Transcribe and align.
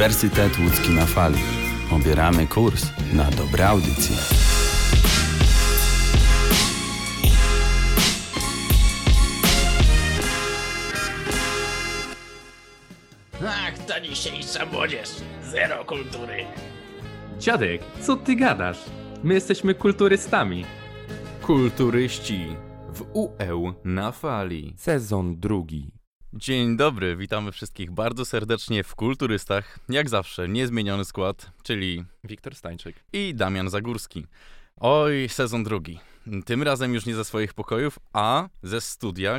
Uniwersytet 0.00 0.58
Łódzki 0.58 0.90
na 0.90 1.06
Fali. 1.06 1.38
Obieramy 1.90 2.46
kurs 2.46 2.86
na 3.12 3.30
dobre 3.30 3.68
audycje. 3.68 4.16
Ach, 13.46 13.78
ta 13.86 14.00
dzisiejsza 14.00 14.66
młodzież. 14.66 15.08
Zero 15.42 15.84
kultury. 15.84 16.44
Dziadek, 17.38 17.82
co 18.00 18.16
ty 18.16 18.36
gadasz? 18.36 18.78
My 19.22 19.34
jesteśmy 19.34 19.74
kulturystami. 19.74 20.64
Kulturyści 21.42 22.46
w 22.94 23.04
UE 23.12 23.72
na 23.84 24.12
fali. 24.12 24.74
Sezon 24.76 25.40
drugi. 25.40 25.99
Dzień 26.32 26.76
dobry, 26.76 27.16
witamy 27.16 27.52
wszystkich 27.52 27.90
bardzo 27.90 28.24
serdecznie 28.24 28.84
w 28.84 28.94
Kulturystach. 28.94 29.78
Jak 29.88 30.08
zawsze, 30.08 30.48
niezmieniony 30.48 31.04
skład, 31.04 31.50
czyli 31.62 32.04
Wiktor 32.24 32.54
Stańczyk. 32.54 32.96
i 33.12 33.34
Damian 33.34 33.70
Zagórski. 33.70 34.26
Oj, 34.76 35.28
sezon 35.28 35.64
drugi. 35.64 35.98
Tym 36.44 36.62
razem 36.62 36.94
już 36.94 37.06
nie 37.06 37.14
ze 37.14 37.24
swoich 37.24 37.54
pokojów, 37.54 37.98
a 38.12 38.48
ze 38.62 38.80
studia. 38.80 39.38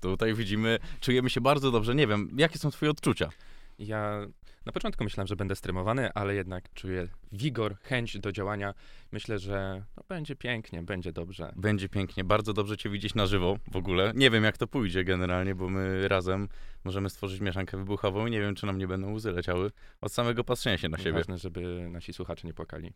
Tutaj 0.00 0.34
widzimy, 0.34 0.78
czujemy 1.00 1.30
się 1.30 1.40
bardzo 1.40 1.70
dobrze. 1.70 1.94
Nie 1.94 2.06
wiem, 2.06 2.30
jakie 2.36 2.58
są 2.58 2.70
twoje 2.70 2.90
odczucia? 2.90 3.30
Ja 3.78 4.20
na 4.66 4.72
początku 4.72 5.04
myślałem, 5.04 5.26
że 5.26 5.36
będę 5.36 5.56
stremowany, 5.56 6.12
ale 6.12 6.34
jednak 6.34 6.72
czuję 6.74 7.08
wigor, 7.32 7.76
chęć 7.82 8.18
do 8.18 8.32
działania. 8.32 8.74
Myślę, 9.12 9.38
że 9.38 9.82
no, 9.96 10.02
będzie 10.08 10.36
pięknie, 10.36 10.82
będzie 10.82 11.12
dobrze. 11.12 11.52
Będzie 11.56 11.88
pięknie, 11.88 12.24
bardzo 12.24 12.52
dobrze 12.52 12.76
cię 12.76 12.90
widzieć 12.90 13.14
na 13.14 13.26
żywo 13.26 13.58
w 13.72 13.76
ogóle. 13.76 14.12
Nie 14.14 14.30
wiem, 14.30 14.44
jak 14.44 14.58
to 14.58 14.66
pójdzie 14.66 15.04
generalnie, 15.04 15.54
bo 15.54 15.68
my 15.68 16.08
razem 16.08 16.48
możemy 16.84 17.10
stworzyć 17.10 17.40
mieszankę 17.40 17.76
wybuchową 17.76 18.26
i 18.26 18.30
nie 18.30 18.40
wiem, 18.40 18.54
czy 18.54 18.66
nam 18.66 18.78
nie 18.78 18.86
będą 18.86 19.12
łzy 19.12 19.32
leciały 19.32 19.70
od 20.00 20.12
samego 20.12 20.44
patrzenia 20.44 20.78
się 20.78 20.88
na 20.88 20.98
siebie. 20.98 21.12
Ważne, 21.12 21.38
żeby 21.38 21.88
nasi 21.90 22.12
słuchacze 22.12 22.46
nie 22.46 22.54
płakali. 22.54 22.92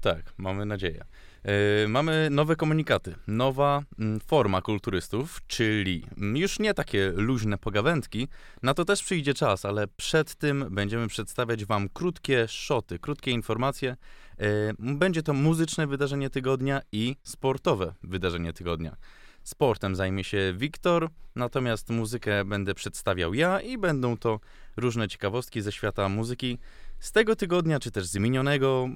Tak, 0.00 0.32
mamy 0.38 0.66
nadzieję. 0.66 1.04
Yy, 1.44 1.88
mamy 1.88 2.28
nowe 2.30 2.56
komunikaty, 2.56 3.14
nowa 3.26 3.82
mm, 3.98 4.20
forma 4.20 4.62
kulturystów, 4.62 5.40
czyli 5.46 6.06
już 6.34 6.58
nie 6.58 6.74
takie 6.74 7.12
luźne 7.16 7.58
pogawędki, 7.58 8.28
na 8.62 8.74
to 8.74 8.84
też 8.84 9.02
przyjdzie 9.02 9.34
czas, 9.34 9.64
ale 9.64 9.86
przed 9.96 10.34
tym 10.34 10.64
będziemy 10.70 11.08
przedstawiać 11.08 11.64
Wam 11.64 11.88
krótkie 11.88 12.48
szoty, 12.48 12.98
krótkie 12.98 13.30
informacje. 13.30 13.96
Yy, 14.38 14.46
będzie 14.78 15.22
to 15.22 15.32
muzyczne 15.32 15.86
wydarzenie 15.86 16.30
tygodnia 16.30 16.80
i 16.92 17.16
sportowe 17.22 17.94
wydarzenie 18.02 18.52
tygodnia. 18.52 18.96
Sportem 19.42 19.96
zajmie 19.96 20.24
się 20.24 20.54
Wiktor, 20.56 21.08
natomiast 21.34 21.90
muzykę 21.90 22.44
będę 22.44 22.74
przedstawiał 22.74 23.34
ja 23.34 23.60
i 23.60 23.78
będą 23.78 24.16
to 24.16 24.40
różne 24.76 25.08
ciekawostki 25.08 25.62
ze 25.62 25.72
świata 25.72 26.08
muzyki 26.08 26.58
z 26.98 27.12
tego 27.12 27.36
tygodnia, 27.36 27.80
czy 27.80 27.90
też 27.90 28.06
z 28.06 28.16
minionego. 28.16 28.88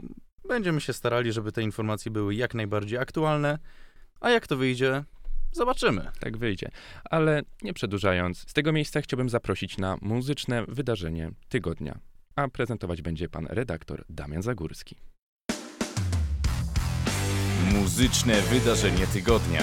Będziemy 0.48 0.80
się 0.80 0.92
starali, 0.92 1.33
żeby 1.33 1.52
te 1.52 1.62
informacje 1.62 2.10
były 2.10 2.34
jak 2.34 2.55
najbardziej 2.55 2.98
aktualne, 2.98 3.58
a 4.20 4.30
jak 4.30 4.46
to 4.46 4.56
wyjdzie, 4.56 5.05
zobaczymy. 5.52 6.10
Tak 6.20 6.36
wyjdzie. 6.36 6.70
Ale 7.05 7.42
nie 7.62 7.72
przedłużając, 7.72 8.38
z 8.48 8.52
tego 8.52 8.72
miejsca 8.72 9.00
chciałbym 9.00 9.28
zaprosić 9.28 9.78
na 9.78 9.96
muzyczne 10.02 10.64
wydarzenie 10.68 11.30
tygodnia. 11.48 11.98
A 12.36 12.48
prezentować 12.48 13.02
będzie 13.02 13.28
pan 13.28 13.46
redaktor 13.46 14.05
Damian 14.08 14.42
Zagórski. 14.42 14.96
Muzyczne 17.72 18.42
wydarzenie 18.42 19.06
tygodnia. 19.06 19.62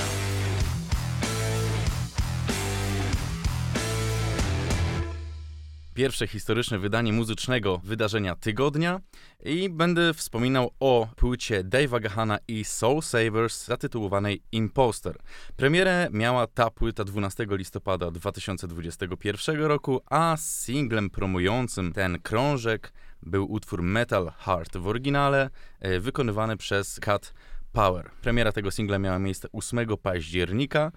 Pierwsze 5.97 6.27
historyczne 6.27 6.79
wydanie 6.79 7.13
muzycznego 7.13 7.81
wydarzenia 7.83 8.35
tygodnia 8.35 8.99
i 9.45 9.69
będę 9.69 10.13
wspominał 10.13 10.71
o 10.79 11.07
płycie 11.15 11.63
Dave'a 11.63 12.01
Gahana 12.01 12.37
i 12.47 12.63
Soul 12.63 13.01
Savers 13.01 13.65
zatytułowanej 13.65 14.41
Imposter. 14.51 15.17
Premierę 15.55 16.07
miała 16.11 16.47
ta 16.47 16.69
płyta 16.69 17.03
12 17.03 17.47
listopada 17.49 18.11
2021 18.11 19.61
roku, 19.61 20.01
a 20.09 20.35
singlem 20.39 21.09
promującym 21.09 21.93
ten 21.93 22.19
krążek 22.19 22.93
był 23.23 23.51
utwór 23.51 23.83
Metal 23.83 24.31
Heart 24.37 24.77
w 24.77 24.87
oryginale, 24.87 25.49
e, 25.79 25.99
wykonywany 25.99 26.57
przez 26.57 26.99
Cat 26.99 27.33
Power. 27.71 28.11
Premiera 28.21 28.51
tego 28.51 28.71
singla 28.71 28.99
miała 28.99 29.19
miejsce 29.19 29.47
8 29.51 29.97
października. 29.97 30.91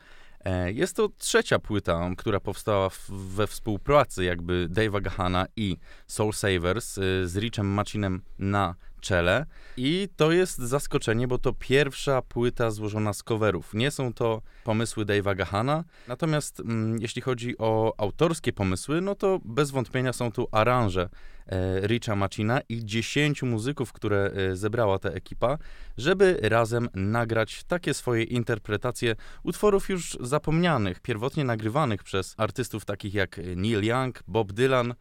E, 0.44 0.72
Jest 0.72 0.96
to 0.96 1.08
trzecia 1.18 1.58
płyta, 1.58 2.10
która 2.16 2.40
powstała 2.40 2.90
we 3.08 3.46
współpracy 3.46 4.24
jakby 4.24 4.68
Dave'a 4.72 5.02
Gahana 5.02 5.46
i 5.56 5.76
Soul 6.06 6.32
Savers 6.32 6.98
y, 6.98 7.28
z 7.28 7.36
Richem 7.36 7.66
Macinem 7.66 8.22
na 8.38 8.74
czele. 9.00 9.46
I 9.76 10.08
to 10.16 10.32
jest 10.32 10.58
zaskoczenie, 10.58 11.28
bo 11.28 11.38
to 11.38 11.52
pierwsza 11.52 12.22
płyta 12.22 12.70
złożona 12.70 13.12
z 13.12 13.22
coverów. 13.22 13.74
Nie 13.74 13.90
są 13.90 14.12
to 14.12 14.42
pomysły 14.64 15.04
Dave'a 15.04 15.36
Gahana, 15.36 15.84
natomiast 16.08 16.60
mm, 16.60 16.98
jeśli 17.00 17.22
chodzi 17.22 17.58
o 17.58 17.94
autorskie 17.98 18.52
pomysły, 18.52 19.00
no 19.00 19.14
to 19.14 19.40
bez 19.44 19.70
wątpienia 19.70 20.12
są 20.12 20.32
tu 20.32 20.48
aranże 20.52 21.08
e, 21.46 21.86
Richa 21.86 22.16
Macina 22.16 22.60
i 22.68 22.84
10 22.84 23.42
muzyków, 23.42 23.92
które 23.92 24.30
e, 24.34 24.56
zebrała 24.56 24.98
ta 24.98 25.08
ekipa, 25.08 25.58
żeby 25.98 26.38
razem 26.42 26.88
nagrać 26.94 27.64
takie 27.64 27.94
swoje 27.94 28.22
interpretacje 28.22 29.16
utworów 29.42 29.88
już 29.88 30.18
zapomnianych, 30.20 31.00
pierwotnie 31.00 31.44
nagrywanych 31.44 32.04
przez 32.04 32.34
artystów 32.36 32.84
takich 32.84 33.14
jak 33.14 33.40
Neil 33.56 33.84
Young, 33.84 34.22
Bob 34.28 34.52
Dylan, 34.52 34.90
e, 34.90 34.94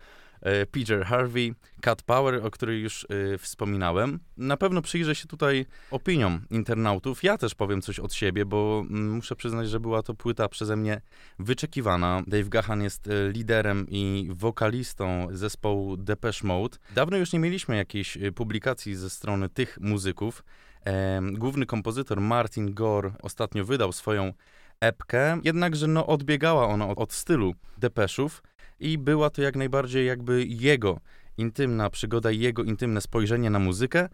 Peter 0.72 1.06
Harvey, 1.06 1.54
Cat 1.82 2.02
Power, 2.02 2.46
o 2.46 2.52
której 2.52 2.82
już 2.82 3.08
e, 3.34 3.38
wspominałem. 3.38 4.20
Na 4.38 4.58
pewno 4.58 4.82
przyjrzę 4.82 5.16
się 5.16 5.28
tutaj 5.28 5.66
opiniom 5.92 6.42
internautów. 6.50 7.24
Ja 7.24 7.38
też 7.38 7.56
powiem 7.56 7.82
coś 7.82 8.00
od 8.00 8.14
siebie, 8.14 8.46
bo 8.46 8.84
mm, 8.90 9.12
muszę 9.12 9.36
przyznać, 9.36 9.70
że 9.70 9.80
była 9.80 10.04
to 10.04 10.14
płyta 10.14 10.50
przeze 10.50 10.76
mnie 10.76 11.02
wyczekiwana. 11.40 12.24
Dave 12.28 12.50
Gahan 12.50 12.82
jest 12.82 13.08
e, 13.08 13.32
liderem 13.32 13.86
i 13.90 14.28
wokalistą 14.32 15.28
zespołu 15.32 15.98
Depeche 15.98 16.48
Mode. 16.48 16.78
Dawno 16.96 17.18
już 17.18 17.34
nie 17.34 17.40
mieliśmy 17.40 17.76
jakiejś 17.76 18.18
e, 18.18 18.32
publikacji 18.32 18.96
ze 18.96 19.10
strony 19.10 19.50
tych 19.50 19.78
muzyków. 19.82 20.44
Em, 20.86 21.34
Główny 21.34 21.66
kompozytor 21.66 22.22
Martin 22.22 22.74
Gore 22.74 23.12
ostatnio 23.22 23.66
wydał 23.66 23.92
swoją 23.92 24.34
epkę, 24.80 25.40
jednakże 25.44 25.88
no, 25.88 26.08
odbiegała 26.08 26.68
ona 26.68 26.88
od, 26.88 27.00
od 27.00 27.14
stylu 27.14 27.54
Depeszów 27.78 28.44
i 28.80 28.98
była 28.98 29.30
to 29.30 29.42
jak 29.42 29.56
najbardziej 29.56 30.08
jakby 30.08 30.46
jego 30.46 31.00
intymna 31.38 31.90
przygoda, 31.90 32.32
i 32.32 32.40
jego 32.40 32.64
intymne 32.64 33.02
spojrzenie 33.02 33.50
na 33.50 33.60
muzykę. 33.60 34.10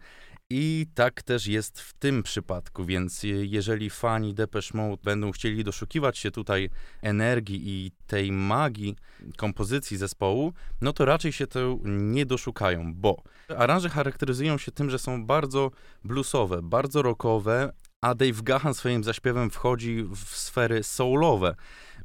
I 0.50 0.86
tak 0.94 1.22
też 1.22 1.46
jest 1.46 1.80
w 1.80 1.92
tym 1.94 2.22
przypadku, 2.22 2.84
więc 2.84 3.22
je- 3.22 3.44
jeżeli 3.46 3.90
fani 3.90 4.34
Depeche 4.34 4.78
Mode 4.78 5.02
będą 5.04 5.32
chcieli 5.32 5.64
doszukiwać 5.64 6.18
się 6.18 6.30
tutaj 6.30 6.70
energii 7.02 7.62
i 7.64 7.90
tej 8.06 8.32
magii 8.32 8.96
kompozycji 9.36 9.96
zespołu, 9.96 10.52
no 10.80 10.92
to 10.92 11.04
raczej 11.04 11.32
się 11.32 11.46
to 11.46 11.78
nie 11.84 12.26
doszukają, 12.26 12.94
bo 12.94 13.22
aranże 13.56 13.88
charakteryzują 13.88 14.58
się 14.58 14.72
tym, 14.72 14.90
że 14.90 14.98
są 14.98 15.26
bardzo 15.26 15.70
bluesowe, 16.04 16.62
bardzo 16.62 17.02
rockowe, 17.02 17.72
a 18.00 18.14
Dave 18.14 18.42
Gahan 18.42 18.74
swoim 18.74 19.04
zaśpiewem 19.04 19.50
wchodzi 19.50 20.02
w 20.02 20.18
sfery 20.36 20.82
soulowe. 20.82 21.54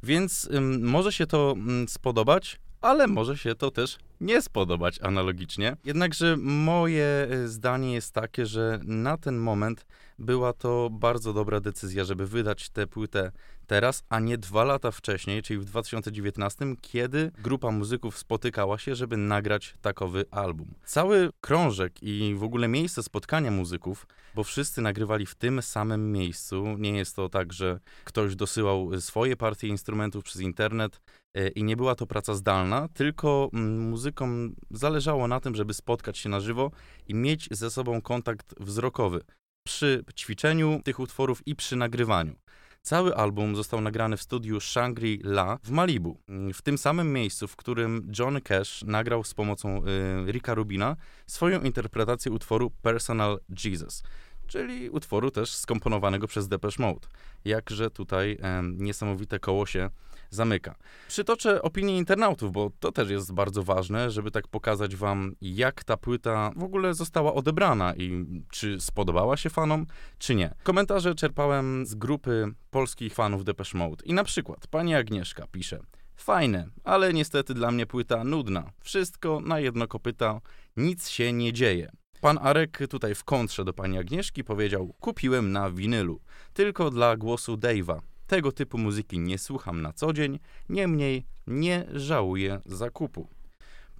Więc 0.02 0.48
może 0.80 1.12
się 1.12 1.26
to 1.26 1.54
spodobać, 1.86 2.60
ale 2.80 3.06
może 3.06 3.38
się 3.38 3.54
to 3.54 3.70
też 3.70 3.98
nie 4.20 4.42
spodobać 4.42 4.98
analogicznie. 5.02 5.76
Jednakże 5.84 6.36
moje 6.40 7.28
y, 7.32 7.48
zdanie 7.48 7.94
jest 7.94 8.14
takie, 8.14 8.46
że 8.46 8.80
na 8.84 9.16
ten 9.16 9.36
moment 9.36 9.86
była 10.18 10.52
to 10.52 10.88
bardzo 10.90 11.32
dobra 11.32 11.60
decyzja, 11.60 12.04
żeby 12.04 12.26
wydać 12.26 12.70
tę 12.70 12.86
płytę 12.86 13.32
teraz, 13.66 14.04
a 14.08 14.20
nie 14.20 14.38
dwa 14.38 14.64
lata 14.64 14.90
wcześniej, 14.90 15.42
czyli 15.42 15.58
w 15.58 15.64
2019, 15.64 16.64
kiedy 16.80 17.30
grupa 17.42 17.70
muzyków 17.70 18.18
spotykała 18.18 18.78
się, 18.78 18.94
żeby 18.94 19.16
nagrać 19.16 19.74
takowy 19.80 20.24
album. 20.30 20.74
Cały 20.84 21.30
krążek 21.40 22.02
i 22.02 22.34
w 22.38 22.42
ogóle 22.42 22.68
miejsce 22.68 23.02
spotkania 23.02 23.50
muzyków, 23.50 24.06
bo 24.34 24.44
wszyscy 24.44 24.82
nagrywali 24.82 25.26
w 25.26 25.34
tym 25.34 25.62
samym 25.62 26.12
miejscu. 26.12 26.64
Nie 26.78 26.96
jest 26.96 27.16
to 27.16 27.28
tak, 27.28 27.52
że 27.52 27.80
ktoś 28.04 28.36
dosyłał 28.36 29.00
swoje 29.00 29.36
partie 29.36 29.68
instrumentów 29.68 30.24
przez 30.24 30.42
internet 30.42 31.00
e, 31.34 31.48
i 31.48 31.64
nie 31.64 31.76
była 31.76 31.94
to 31.94 32.06
praca 32.06 32.34
zdalna, 32.34 32.88
tylko 32.94 33.50
mm, 33.52 33.88
muzykom 33.88 34.54
zależało 34.70 35.28
na 35.28 35.40
tym, 35.40 35.54
żeby 35.54 35.74
spotkać 35.74 36.18
się 36.18 36.28
na 36.28 36.40
żywo 36.40 36.70
i 37.08 37.14
mieć 37.14 37.48
ze 37.50 37.70
sobą 37.70 38.02
kontakt 38.02 38.54
wzrokowy 38.60 39.20
przy 39.64 40.04
ćwiczeniu 40.16 40.80
tych 40.84 41.00
utworów 41.00 41.42
i 41.46 41.56
przy 41.56 41.76
nagrywaniu. 41.76 42.34
Cały 42.82 43.16
album 43.16 43.56
został 43.56 43.80
nagrany 43.80 44.16
w 44.16 44.22
studiu 44.22 44.58
Shangri-La 44.60 45.58
w 45.62 45.70
Malibu, 45.70 46.18
w 46.54 46.62
tym 46.62 46.78
samym 46.78 47.12
miejscu, 47.12 47.48
w 47.48 47.56
którym 47.56 48.12
Johnny 48.18 48.40
Cash 48.40 48.84
nagrał 48.84 49.24
z 49.24 49.34
pomocą 49.34 49.82
y, 50.28 50.32
Ricka 50.32 50.54
Rubina 50.54 50.96
swoją 51.26 51.60
interpretację 51.60 52.32
utworu 52.32 52.70
Personal 52.70 53.40
Jesus. 53.64 54.02
Czyli 54.52 54.90
utworu 54.90 55.30
też 55.30 55.54
skomponowanego 55.54 56.26
przez 56.26 56.48
Depeche 56.48 56.82
Mode. 56.82 57.08
Jakże 57.44 57.90
tutaj 57.90 58.38
em, 58.40 58.76
niesamowite 58.78 59.38
koło 59.38 59.66
się 59.66 59.90
zamyka. 60.30 60.74
Przytoczę 61.08 61.62
opinię 61.62 61.96
internautów, 61.96 62.52
bo 62.52 62.70
to 62.80 62.92
też 62.92 63.10
jest 63.10 63.32
bardzo 63.32 63.62
ważne, 63.62 64.10
żeby 64.10 64.30
tak 64.30 64.48
pokazać 64.48 64.96
wam, 64.96 65.34
jak 65.40 65.84
ta 65.84 65.96
płyta 65.96 66.50
w 66.56 66.62
ogóle 66.62 66.94
została 66.94 67.34
odebrana 67.34 67.94
i 67.94 68.26
czy 68.50 68.80
spodobała 68.80 69.36
się 69.36 69.50
fanom, 69.50 69.86
czy 70.18 70.34
nie. 70.34 70.54
Komentarze 70.62 71.14
czerpałem 71.14 71.86
z 71.86 71.94
grupy 71.94 72.54
polskich 72.70 73.14
fanów 73.14 73.44
Depeche 73.44 73.78
Mode 73.78 74.04
i 74.04 74.12
na 74.14 74.24
przykład 74.24 74.66
pani 74.66 74.94
Agnieszka 74.94 75.46
pisze 75.52 75.80
Fajne, 76.16 76.66
ale 76.84 77.12
niestety 77.12 77.54
dla 77.54 77.70
mnie 77.70 77.86
płyta 77.86 78.24
nudna. 78.24 78.70
Wszystko 78.80 79.40
na 79.40 79.60
jedno 79.60 79.88
kopyta, 79.88 80.40
nic 80.76 81.08
się 81.08 81.32
nie 81.32 81.52
dzieje. 81.52 82.01
Pan 82.22 82.38
Arek 82.42 82.78
tutaj 82.90 83.14
w 83.14 83.24
kontrze 83.24 83.64
do 83.64 83.72
pani 83.72 83.98
Agnieszki 83.98 84.44
powiedział: 84.44 84.94
Kupiłem 85.00 85.52
na 85.52 85.70
winylu, 85.70 86.20
tylko 86.54 86.90
dla 86.90 87.16
głosu 87.16 87.54
Dave'a. 87.54 88.00
Tego 88.26 88.52
typu 88.52 88.78
muzyki 88.78 89.18
nie 89.18 89.38
słucham 89.38 89.82
na 89.82 89.92
co 89.92 90.12
dzień, 90.12 90.38
niemniej 90.68 91.24
nie 91.46 91.84
żałuję 91.92 92.60
zakupu. 92.66 93.28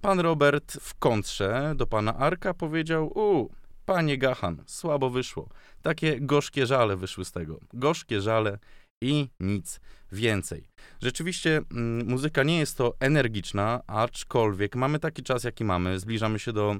Pan 0.01 0.19
Robert 0.19 0.73
w 0.81 0.95
kontrze 0.95 1.73
do 1.75 1.87
pana 1.87 2.17
Arka 2.17 2.53
powiedział: 2.53 3.11
U, 3.15 3.49
panie 3.85 4.17
Gahan, 4.17 4.63
słabo 4.67 5.09
wyszło. 5.09 5.49
Takie 5.81 6.21
gorzkie 6.21 6.65
żale 6.65 6.97
wyszły 6.97 7.25
z 7.25 7.31
tego. 7.31 7.59
Gorzkie 7.73 8.21
żale 8.21 8.59
i 9.01 9.29
nic 9.39 9.79
więcej. 10.11 10.67
Rzeczywiście 11.01 11.61
mm, 11.71 12.07
muzyka 12.07 12.43
nie 12.43 12.59
jest 12.59 12.77
to 12.77 12.93
energiczna, 12.99 13.81
aczkolwiek 13.87 14.75
mamy 14.75 14.99
taki 14.99 15.23
czas, 15.23 15.43
jaki 15.43 15.63
mamy. 15.63 15.99
Zbliżamy 15.99 16.39
się 16.39 16.53
do 16.53 16.75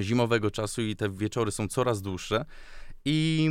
zimowego 0.00 0.50
czasu 0.50 0.82
i 0.82 0.96
te 0.96 1.10
wieczory 1.10 1.50
są 1.50 1.68
coraz 1.68 2.02
dłuższe. 2.02 2.44
I 3.04 3.48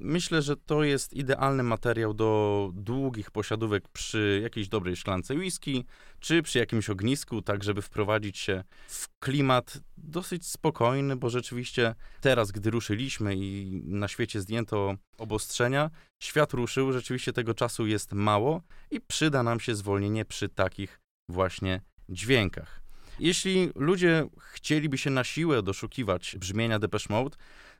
myślę, 0.00 0.42
że 0.42 0.56
to 0.56 0.84
jest 0.84 1.14
idealny 1.14 1.62
materiał 1.62 2.14
do 2.14 2.70
długich 2.74 3.30
posiadówek 3.30 3.88
przy 3.88 4.40
jakiejś 4.42 4.68
dobrej 4.68 4.96
szklance 4.96 5.34
whisky, 5.34 5.84
czy 6.20 6.42
przy 6.42 6.58
jakimś 6.58 6.90
ognisku, 6.90 7.42
tak 7.42 7.64
żeby 7.64 7.82
wprowadzić 7.82 8.38
się 8.38 8.64
w 8.88 9.08
klimat 9.18 9.80
dosyć 9.96 10.46
spokojny, 10.46 11.16
bo 11.16 11.30
rzeczywiście 11.30 11.94
teraz, 12.20 12.50
gdy 12.52 12.70
ruszyliśmy 12.70 13.36
i 13.36 13.82
na 13.84 14.08
świecie 14.08 14.40
zdjęto 14.40 14.96
obostrzenia, 15.18 15.90
świat 16.22 16.52
ruszył, 16.52 16.92
rzeczywiście 16.92 17.32
tego 17.32 17.54
czasu 17.54 17.86
jest 17.86 18.12
mało 18.12 18.62
i 18.90 19.00
przyda 19.00 19.42
nam 19.42 19.60
się 19.60 19.74
zwolnienie 19.74 20.24
przy 20.24 20.48
takich 20.48 21.00
właśnie 21.28 21.80
dźwiękach. 22.08 22.85
Jeśli 23.18 23.70
ludzie 23.74 24.26
chcieliby 24.38 24.98
się 24.98 25.10
na 25.10 25.24
siłę 25.24 25.62
doszukiwać 25.62 26.36
brzmienia 26.40 26.78
Depeche 26.78 27.06
Mode, 27.10 27.36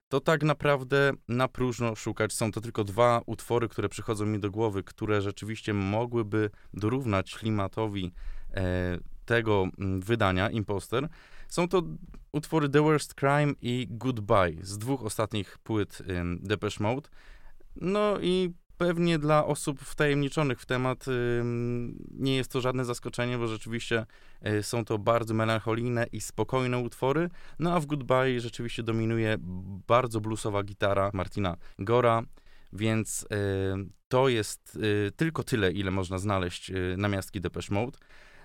to 0.09 0.21
tak 0.21 0.43
naprawdę 0.43 1.12
na 1.29 1.49
próżno 1.49 1.94
szukać. 1.94 2.33
Są 2.33 2.53
to 2.53 2.61
tylko 2.61 2.85
dwa 2.85 3.23
utwory, 3.27 3.69
które 3.69 3.88
przychodzą 3.88 4.27
mi 4.27 4.38
do 4.38 4.50
głowy, 4.50 4.83
które 4.83 5.23
rzeczywiście 5.23 5.75
mogłyby 5.75 6.50
dorównać 6.75 7.35
klimatowi 7.35 8.12
e, 8.55 8.99
tego 9.25 9.69
mm, 9.79 10.00
wydania, 10.00 10.50
Imposter. 10.50 11.09
Są 11.49 11.69
to 11.69 11.83
utwory 12.33 12.69
The 12.69 12.83
Worst 12.83 13.15
Crime 13.15 13.53
i 13.62 13.87
Goodbye 13.91 14.53
z 14.62 14.79
dwóch 14.79 15.03
ostatnich 15.03 15.59
płyt 15.59 16.03
ym, 16.11 16.41
Depeche 16.43 16.85
Mode. 16.85 17.09
No 17.77 18.21
i 18.21 18.53
pewnie 18.78 19.19
dla 19.19 19.46
osób 19.46 19.81
wtajemniczonych 19.81 20.61
w 20.61 20.67
temat 20.67 21.05
nie 22.11 22.37
jest 22.37 22.52
to 22.52 22.61
żadne 22.61 22.84
zaskoczenie, 22.84 23.38
bo 23.38 23.46
rzeczywiście 23.46 24.06
y, 24.46 24.62
są 24.62 24.84
to 24.84 24.99
bardzo 24.99 25.34
melancholijne 25.34 26.06
i 26.12 26.20
spokojne 26.20 26.78
utwory. 26.78 27.31
No 27.58 27.75
a 27.75 27.81
w 27.81 27.87
Goodbye 27.87 28.40
rzeczywiście 28.40 28.82
dominuje 28.82 29.37
bardzo 29.87 30.20
bluesowa 30.20 30.62
gitara 30.62 31.11
Martina 31.14 31.56
Gora, 31.78 32.23
więc 32.73 33.23
y, 33.23 33.26
to 34.08 34.28
jest 34.28 34.76
y, 34.76 35.12
tylko 35.17 35.43
tyle, 35.43 35.73
ile 35.73 35.90
można 35.90 36.19
znaleźć 36.19 36.73
na 36.96 37.08
miastki 37.08 37.40
Depeche 37.40 37.75
Mode. 37.75 37.99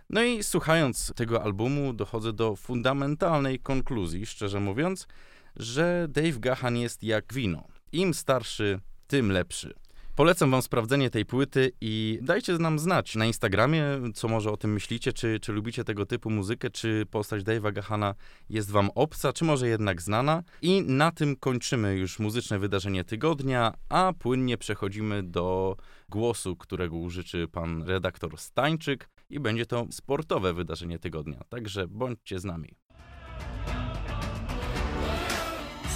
No 0.09 0.23
i 0.23 0.43
słuchając 0.43 1.13
tego 1.15 1.43
albumu 1.43 1.93
dochodzę 1.93 2.33
do 2.33 2.55
fundamentalnej 2.55 3.59
konkluzji, 3.59 4.25
szczerze 4.25 4.59
mówiąc, 4.59 5.07
że 5.55 6.07
Dave 6.09 6.39
Gahan 6.39 6.77
jest 6.77 7.03
jak 7.03 7.33
wino. 7.33 7.67
Im 7.91 8.13
starszy, 8.13 8.79
tym 9.07 9.31
lepszy. 9.31 9.73
Polecam 10.15 10.51
wam 10.51 10.61
sprawdzenie 10.61 11.09
tej 11.09 11.25
płyty 11.25 11.71
i 11.81 12.19
dajcie 12.21 12.53
nam 12.53 12.79
znać 12.79 13.15
na 13.15 13.25
Instagramie, 13.25 13.83
co 14.13 14.27
może 14.27 14.51
o 14.51 14.57
tym 14.57 14.73
myślicie, 14.73 15.13
czy, 15.13 15.39
czy 15.39 15.51
lubicie 15.51 15.83
tego 15.83 16.05
typu 16.05 16.29
muzykę, 16.29 16.69
czy 16.69 17.05
postać 17.11 17.43
Dave'a 17.43 17.73
Gahana 17.73 18.15
jest 18.49 18.71
wam 18.71 18.89
obca, 18.95 19.33
czy 19.33 19.45
może 19.45 19.67
jednak 19.67 20.01
znana. 20.01 20.43
I 20.61 20.81
na 20.81 21.11
tym 21.11 21.35
kończymy 21.35 21.95
już 21.95 22.19
muzyczne 22.19 22.59
wydarzenie 22.59 23.03
tygodnia, 23.03 23.73
a 23.89 24.13
płynnie 24.19 24.57
przechodzimy 24.57 25.23
do 25.23 25.77
głosu, 26.09 26.55
którego 26.55 26.95
użyczy 26.95 27.47
pan 27.47 27.83
redaktor 27.83 28.37
Stańczyk 28.37 29.09
i 29.29 29.39
będzie 29.39 29.65
to 29.65 29.87
sportowe 29.91 30.53
wydarzenie 30.53 30.99
tygodnia, 30.99 31.39
także 31.49 31.87
bądźcie 31.87 32.39
z 32.39 32.45
nami. 32.45 32.75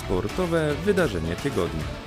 Sportowe 0.06 0.76
wydarzenie 0.86 1.36
tygodnia. 1.36 2.05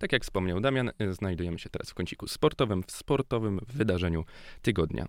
Tak 0.00 0.12
jak 0.12 0.22
wspomniał 0.22 0.60
Damian, 0.60 0.90
y, 1.02 1.14
znajdujemy 1.14 1.58
się 1.58 1.70
teraz 1.70 1.90
w 1.90 1.94
kąciku 1.94 2.28
sportowym, 2.28 2.82
w 2.82 2.92
sportowym 2.92 3.60
wydarzeniu 3.68 4.24
tygodnia. 4.62 5.06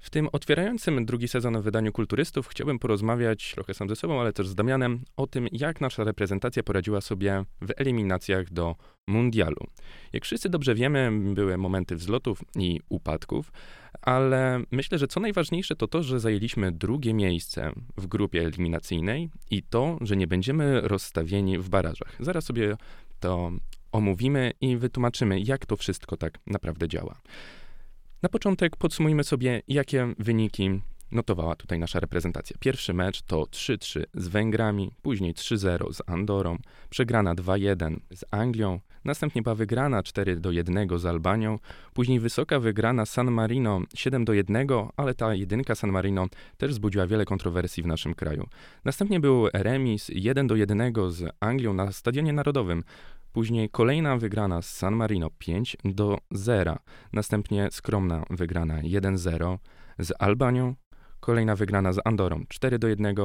W 0.00 0.10
tym 0.10 0.28
otwierającym 0.32 1.06
drugi 1.06 1.28
sezon 1.28 1.62
wydaniu 1.62 1.92
Kulturystów 1.92 2.48
chciałbym 2.48 2.78
porozmawiać 2.78 3.52
trochę 3.54 3.74
sam 3.74 3.88
ze 3.88 3.96
sobą, 3.96 4.20
ale 4.20 4.32
też 4.32 4.48
z 4.48 4.54
Damianem 4.54 5.00
o 5.16 5.26
tym, 5.26 5.48
jak 5.52 5.80
nasza 5.80 6.04
reprezentacja 6.04 6.62
poradziła 6.62 7.00
sobie 7.00 7.44
w 7.60 7.70
eliminacjach 7.76 8.52
do 8.52 8.76
mundialu. 9.06 9.66
Jak 10.12 10.24
wszyscy 10.24 10.48
dobrze 10.48 10.74
wiemy, 10.74 11.10
były 11.34 11.56
momenty 11.56 11.96
wzlotów 11.96 12.40
i 12.56 12.80
upadków, 12.88 13.52
ale 14.02 14.62
myślę, 14.70 14.98
że 14.98 15.08
co 15.08 15.20
najważniejsze 15.20 15.76
to 15.76 15.88
to, 15.88 16.02
że 16.02 16.20
zajęliśmy 16.20 16.72
drugie 16.72 17.14
miejsce 17.14 17.72
w 17.96 18.06
grupie 18.06 18.40
eliminacyjnej 18.40 19.30
i 19.50 19.62
to, 19.62 19.98
że 20.00 20.16
nie 20.16 20.26
będziemy 20.26 20.80
rozstawieni 20.80 21.58
w 21.58 21.68
barażach. 21.68 22.16
Zaraz 22.20 22.44
sobie 22.44 22.76
to 23.20 23.52
omówimy 23.94 24.52
i 24.60 24.76
wytłumaczymy, 24.76 25.40
jak 25.40 25.66
to 25.66 25.76
wszystko 25.76 26.16
tak 26.16 26.38
naprawdę 26.46 26.88
działa. 26.88 27.20
Na 28.22 28.28
początek 28.28 28.76
podsumujmy 28.76 29.24
sobie, 29.24 29.62
jakie 29.68 30.14
wyniki 30.18 30.80
notowała 31.12 31.56
tutaj 31.56 31.78
nasza 31.78 32.00
reprezentacja. 32.00 32.56
Pierwszy 32.60 32.94
mecz 32.94 33.22
to 33.22 33.42
3-3 33.42 34.02
z 34.14 34.28
Węgrami, 34.28 34.90
później 35.02 35.34
3-0 35.34 35.92
z 35.92 36.02
Andorą, 36.06 36.58
przegrana 36.90 37.34
2-1 37.34 37.96
z 38.14 38.24
Anglią, 38.30 38.80
następnie 39.04 39.42
była 39.42 39.54
wygrana 39.54 40.02
4-1 40.02 40.98
z 40.98 41.06
Albanią, 41.06 41.58
później 41.92 42.20
wysoka 42.20 42.60
wygrana 42.60 43.06
San 43.06 43.30
Marino 43.30 43.80
7-1, 43.96 44.88
ale 44.96 45.14
ta 45.14 45.34
jedynka 45.34 45.74
San 45.74 45.90
Marino 45.90 46.26
też 46.56 46.70
wzbudziła 46.70 47.06
wiele 47.06 47.24
kontrowersji 47.24 47.82
w 47.82 47.86
naszym 47.86 48.14
kraju. 48.14 48.48
Następnie 48.84 49.20
był 49.20 49.48
remis 49.52 50.10
1-1 50.10 51.10
z 51.10 51.32
Anglią 51.40 51.74
na 51.74 51.92
Stadionie 51.92 52.32
Narodowym, 52.32 52.82
Później 53.34 53.68
kolejna 53.70 54.16
wygrana 54.16 54.62
z 54.62 54.70
San 54.70 54.94
Marino 54.94 55.30
5 55.38 55.76
do 55.84 56.18
0. 56.30 56.78
Następnie 57.12 57.68
skromna 57.70 58.24
wygrana 58.30 58.82
1-0 58.82 59.58
z 59.98 60.12
Albanią. 60.18 60.74
Kolejna 61.20 61.56
wygrana 61.56 61.92
z 61.92 62.00
Andorą 62.04 62.44
4 62.48 62.78
do 62.78 62.88
1 62.88 63.16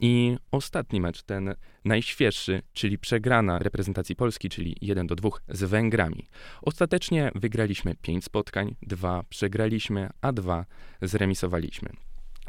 i 0.00 0.36
ostatni 0.50 1.00
mecz, 1.00 1.22
ten 1.22 1.54
najświeższy, 1.84 2.62
czyli 2.72 2.98
przegrana 2.98 3.58
reprezentacji 3.58 4.16
Polski, 4.16 4.48
czyli 4.48 4.76
1 4.80 5.06
do 5.06 5.14
2 5.14 5.30
z 5.48 5.64
Węgrami. 5.64 6.28
Ostatecznie 6.62 7.30
wygraliśmy 7.34 7.94
5 7.94 8.24
spotkań, 8.24 8.76
2 8.82 9.22
przegraliśmy, 9.28 10.10
a 10.20 10.32
2 10.32 10.64
zremisowaliśmy. 11.02 11.88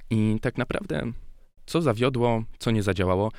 I 0.09 0.39
tak 0.41 0.57
naprawdę, 0.57 1.11
co 1.65 1.81
zawiodło, 1.81 2.43
co 2.59 2.71
nie 2.71 2.83
zadziałało, 2.83 3.31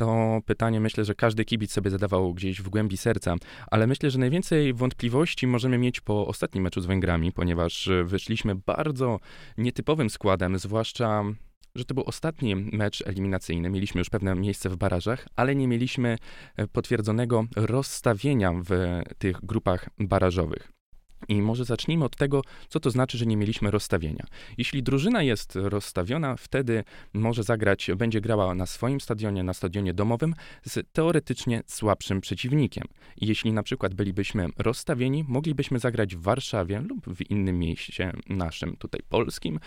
to 0.00 0.40
pytanie 0.46 0.80
myślę, 0.80 1.04
że 1.04 1.14
każdy 1.14 1.44
kibic 1.44 1.72
sobie 1.72 1.90
zadawał 1.90 2.34
gdzieś 2.34 2.62
w 2.62 2.68
głębi 2.68 2.96
serca, 2.96 3.36
ale 3.70 3.86
myślę, 3.86 4.10
że 4.10 4.18
najwięcej 4.18 4.74
wątpliwości 4.74 5.46
możemy 5.46 5.78
mieć 5.78 6.00
po 6.00 6.26
ostatnim 6.26 6.64
meczu 6.64 6.80
z 6.80 6.86
Węgrami, 6.86 7.32
ponieważ 7.32 7.88
wyszliśmy 8.04 8.54
bardzo 8.54 9.20
nietypowym 9.58 10.10
składem, 10.10 10.58
zwłaszcza 10.58 11.24
że 11.74 11.84
to 11.84 11.94
był 11.94 12.04
ostatni 12.04 12.56
mecz 12.56 13.06
eliminacyjny. 13.06 13.70
Mieliśmy 13.70 13.98
już 13.98 14.10
pewne 14.10 14.34
miejsce 14.34 14.68
w 14.68 14.76
barażach, 14.76 15.28
ale 15.36 15.54
nie 15.54 15.68
mieliśmy 15.68 16.18
potwierdzonego 16.72 17.44
rozstawienia 17.56 18.52
w 18.52 19.00
tych 19.18 19.44
grupach 19.44 19.88
barażowych. 19.98 20.79
I 21.28 21.42
może 21.42 21.64
zacznijmy 21.64 22.04
od 22.04 22.16
tego, 22.16 22.42
co 22.68 22.80
to 22.80 22.90
znaczy, 22.90 23.18
że 23.18 23.26
nie 23.26 23.36
mieliśmy 23.36 23.70
rozstawienia. 23.70 24.26
Jeśli 24.58 24.82
drużyna 24.82 25.22
jest 25.22 25.56
rozstawiona, 25.56 26.36
wtedy 26.36 26.84
może 27.12 27.42
zagrać, 27.42 27.90
będzie 27.96 28.20
grała 28.20 28.54
na 28.54 28.66
swoim 28.66 29.00
stadionie, 29.00 29.42
na 29.42 29.54
stadionie 29.54 29.94
domowym 29.94 30.34
z 30.66 30.86
teoretycznie 30.92 31.62
słabszym 31.66 32.20
przeciwnikiem. 32.20 32.84
Jeśli 33.16 33.52
na 33.52 33.62
przykład 33.62 33.94
bylibyśmy 33.94 34.46
rozstawieni, 34.58 35.24
moglibyśmy 35.28 35.78
zagrać 35.78 36.16
w 36.16 36.22
Warszawie 36.22 36.80
lub 36.80 37.06
w 37.06 37.30
innym 37.30 37.58
mieście 37.58 38.12
naszym, 38.28 38.76
tutaj 38.76 39.00
polskim, 39.08 39.60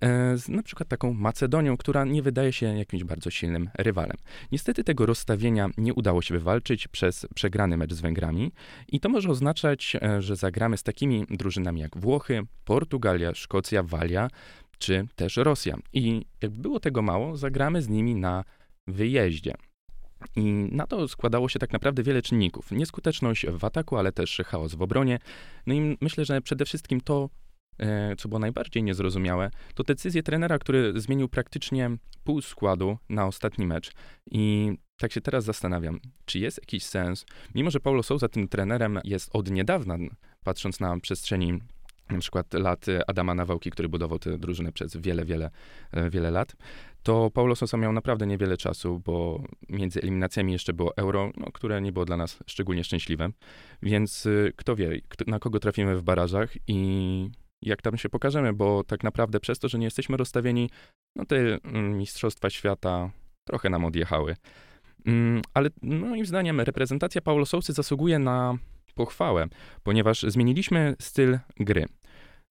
e, 0.00 0.38
z 0.38 0.48
na 0.48 0.62
przykład 0.62 0.88
taką 0.88 1.12
Macedonią, 1.12 1.76
która 1.76 2.04
nie 2.04 2.22
wydaje 2.22 2.52
się 2.52 2.78
jakimś 2.78 3.04
bardzo 3.04 3.30
silnym 3.30 3.70
rywalem. 3.74 4.16
Niestety 4.52 4.84
tego 4.84 5.06
rozstawienia 5.06 5.68
nie 5.78 5.94
udało 5.94 6.22
się 6.22 6.34
wywalczyć 6.34 6.88
przez 6.88 7.26
przegrany 7.34 7.76
mecz 7.76 7.94
z 7.94 8.00
Węgrami 8.00 8.52
i 8.88 9.00
to 9.00 9.08
może 9.08 9.28
oznaczać, 9.28 9.96
e, 10.02 10.22
że 10.22 10.36
zagramy 10.36 10.76
z 10.76 10.82
takimi 10.96 11.26
drużynami 11.30 11.80
jak 11.80 11.96
Włochy, 11.96 12.42
Portugalia, 12.64 13.34
Szkocja, 13.34 13.82
Walia 13.82 14.28
czy 14.78 15.06
też 15.16 15.36
Rosja. 15.36 15.76
I 15.92 16.26
jakby 16.42 16.58
było 16.58 16.80
tego 16.80 17.02
mało, 17.02 17.36
zagramy 17.36 17.82
z 17.82 17.88
nimi 17.88 18.14
na 18.14 18.44
wyjeździe. 18.86 19.54
I 20.36 20.42
na 20.72 20.86
to 20.86 21.08
składało 21.08 21.48
się 21.48 21.58
tak 21.58 21.72
naprawdę 21.72 22.02
wiele 22.02 22.22
czynników. 22.22 22.70
Nieskuteczność 22.70 23.46
w 23.46 23.64
ataku, 23.64 23.96
ale 23.96 24.12
też 24.12 24.42
chaos 24.46 24.74
w 24.74 24.82
obronie. 24.82 25.18
No 25.66 25.74
i 25.74 25.98
myślę, 26.00 26.24
że 26.24 26.40
przede 26.40 26.64
wszystkim 26.64 27.00
to, 27.00 27.28
e, 27.78 28.16
co 28.16 28.28
było 28.28 28.38
najbardziej 28.38 28.82
niezrozumiałe, 28.82 29.50
to 29.74 29.82
decyzję 29.82 30.22
trenera, 30.22 30.58
który 30.58 31.00
zmienił 31.00 31.28
praktycznie 31.28 31.90
pół 32.24 32.42
składu 32.42 32.98
na 33.08 33.26
ostatni 33.26 33.66
mecz. 33.66 33.92
I 34.30 34.72
tak 34.98 35.12
się 35.12 35.20
teraz 35.20 35.44
zastanawiam, 35.44 36.00
czy 36.24 36.38
jest 36.38 36.58
jakiś 36.58 36.84
sens, 36.84 37.26
mimo 37.54 37.70
że 37.70 37.80
Paulo 37.80 38.02
Souza 38.02 38.28
tym 38.28 38.48
trenerem 38.48 39.00
jest 39.04 39.30
od 39.32 39.50
niedawna, 39.50 39.98
patrząc 40.46 40.80
na 40.80 41.00
przestrzeni 41.00 41.58
na 42.10 42.18
przykład 42.18 42.54
lat 42.54 42.86
Adama 43.06 43.34
Nawałki, 43.34 43.70
który 43.70 43.88
budował 43.88 44.18
tę 44.18 44.38
drużynę 44.38 44.72
przez 44.72 44.96
wiele, 44.96 45.24
wiele, 45.24 45.50
e, 45.92 46.10
wiele 46.10 46.30
lat, 46.30 46.56
to 47.02 47.30
Paulo 47.30 47.56
Sousa 47.56 47.76
miał 47.76 47.92
naprawdę 47.92 48.26
niewiele 48.26 48.56
czasu, 48.56 49.02
bo 49.04 49.42
między 49.68 50.00
eliminacjami 50.02 50.52
jeszcze 50.52 50.72
było 50.72 50.96
euro, 50.96 51.30
no, 51.36 51.52
które 51.52 51.80
nie 51.80 51.92
było 51.92 52.04
dla 52.04 52.16
nas 52.16 52.38
szczególnie 52.46 52.84
szczęśliwe. 52.84 53.28
Więc 53.82 54.26
y, 54.26 54.52
kto 54.56 54.76
wie, 54.76 55.00
na 55.26 55.38
kogo 55.38 55.58
trafimy 55.60 55.96
w 55.96 56.02
barażach 56.02 56.54
i 56.68 57.30
jak 57.62 57.82
tam 57.82 57.98
się 57.98 58.08
pokażemy, 58.08 58.52
bo 58.52 58.84
tak 58.84 59.04
naprawdę 59.04 59.40
przez 59.40 59.58
to, 59.58 59.68
że 59.68 59.78
nie 59.78 59.86
jesteśmy 59.86 60.16
rozstawieni, 60.16 60.70
no 61.16 61.24
te 61.24 61.36
mm, 61.36 61.98
mistrzostwa 61.98 62.50
świata 62.50 63.10
trochę 63.44 63.70
nam 63.70 63.84
odjechały. 63.84 64.36
Mm, 65.06 65.42
ale 65.54 65.70
moim 65.82 66.26
zdaniem 66.26 66.60
reprezentacja 66.60 67.20
Paulo 67.20 67.46
Sousy 67.46 67.72
zasługuje 67.72 68.18
na 68.18 68.58
pochwałę, 68.96 69.46
ponieważ 69.82 70.22
zmieniliśmy 70.22 70.96
styl 71.00 71.38
gry. 71.60 71.86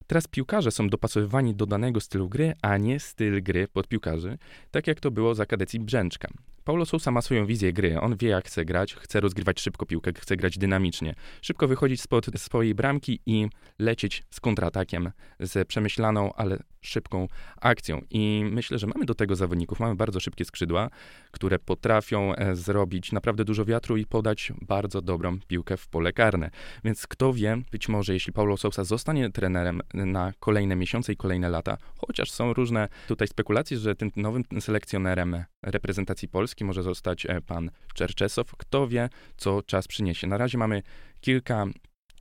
Teraz 0.07 0.27
piłkarze 0.27 0.71
są 0.71 0.89
dopasowywani 0.89 1.55
do 1.55 1.65
danego 1.65 1.99
stylu 1.99 2.29
gry, 2.29 2.53
a 2.61 2.77
nie 2.77 2.99
styl 2.99 3.43
gry 3.43 3.67
pod 3.67 3.87
piłkarzy, 3.87 4.37
tak 4.71 4.87
jak 4.87 4.99
to 4.99 5.11
było 5.11 5.35
za 5.35 5.45
kadencji 5.45 5.79
Brzęczka. 5.79 6.27
Paulo 6.65 6.85
Sousa 6.85 7.11
ma 7.11 7.21
swoją 7.21 7.45
wizję 7.45 7.73
gry. 7.73 7.99
On 7.99 8.17
wie, 8.17 8.29
jak 8.29 8.47
chce 8.47 8.65
grać, 8.65 8.95
chce 8.95 9.19
rozgrywać 9.19 9.61
szybko 9.61 9.85
piłkę, 9.85 10.11
chce 10.19 10.37
grać 10.37 10.57
dynamicznie. 10.57 11.15
Szybko 11.41 11.67
wychodzić 11.67 12.01
spod 12.01 12.25
swojej 12.35 12.75
bramki 12.75 13.19
i 13.25 13.47
lecieć 13.79 14.23
z 14.29 14.39
kontratakiem, 14.39 15.11
z 15.39 15.67
przemyślaną, 15.67 16.33
ale 16.33 16.57
szybką 16.81 17.27
akcją. 17.61 18.01
I 18.09 18.45
myślę, 18.51 18.79
że 18.79 18.87
mamy 18.87 19.05
do 19.05 19.15
tego 19.15 19.35
zawodników. 19.35 19.79
Mamy 19.79 19.95
bardzo 19.95 20.19
szybkie 20.19 20.45
skrzydła, 20.45 20.89
które 21.31 21.59
potrafią 21.59 22.35
e, 22.35 22.55
zrobić 22.55 23.11
naprawdę 23.11 23.45
dużo 23.45 23.65
wiatru 23.65 23.97
i 23.97 24.05
podać 24.05 24.53
bardzo 24.61 25.01
dobrą 25.01 25.39
piłkę 25.47 25.77
w 25.77 25.87
pole 25.87 26.13
karne. 26.13 26.49
Więc 26.83 27.07
kto 27.07 27.33
wie, 27.33 27.57
być 27.71 27.89
może 27.89 28.13
jeśli 28.13 28.33
Paulo 28.33 28.57
Sousa 28.57 28.83
zostanie 28.83 29.29
trenerem 29.29 29.81
na 29.93 30.33
kolejne 30.39 30.75
miesiące 30.75 31.13
i 31.13 31.17
kolejne 31.17 31.49
lata, 31.49 31.77
chociaż 31.97 32.31
są 32.31 32.53
różne 32.53 32.87
tutaj 33.07 33.27
spekulacje, 33.27 33.77
że 33.77 33.95
tym 33.95 34.11
nowym 34.15 34.43
selekcjonerem 34.59 35.45
reprezentacji 35.65 36.27
Polski 36.27 36.65
może 36.65 36.83
zostać 36.83 37.25
e, 37.25 37.41
pan 37.41 37.71
Czerczesow. 37.93 38.51
Kto 38.57 38.87
wie, 38.87 39.09
co 39.37 39.61
czas 39.61 39.87
przyniesie. 39.87 40.27
Na 40.27 40.37
razie 40.37 40.57
mamy 40.57 40.83
kilka 41.21 41.65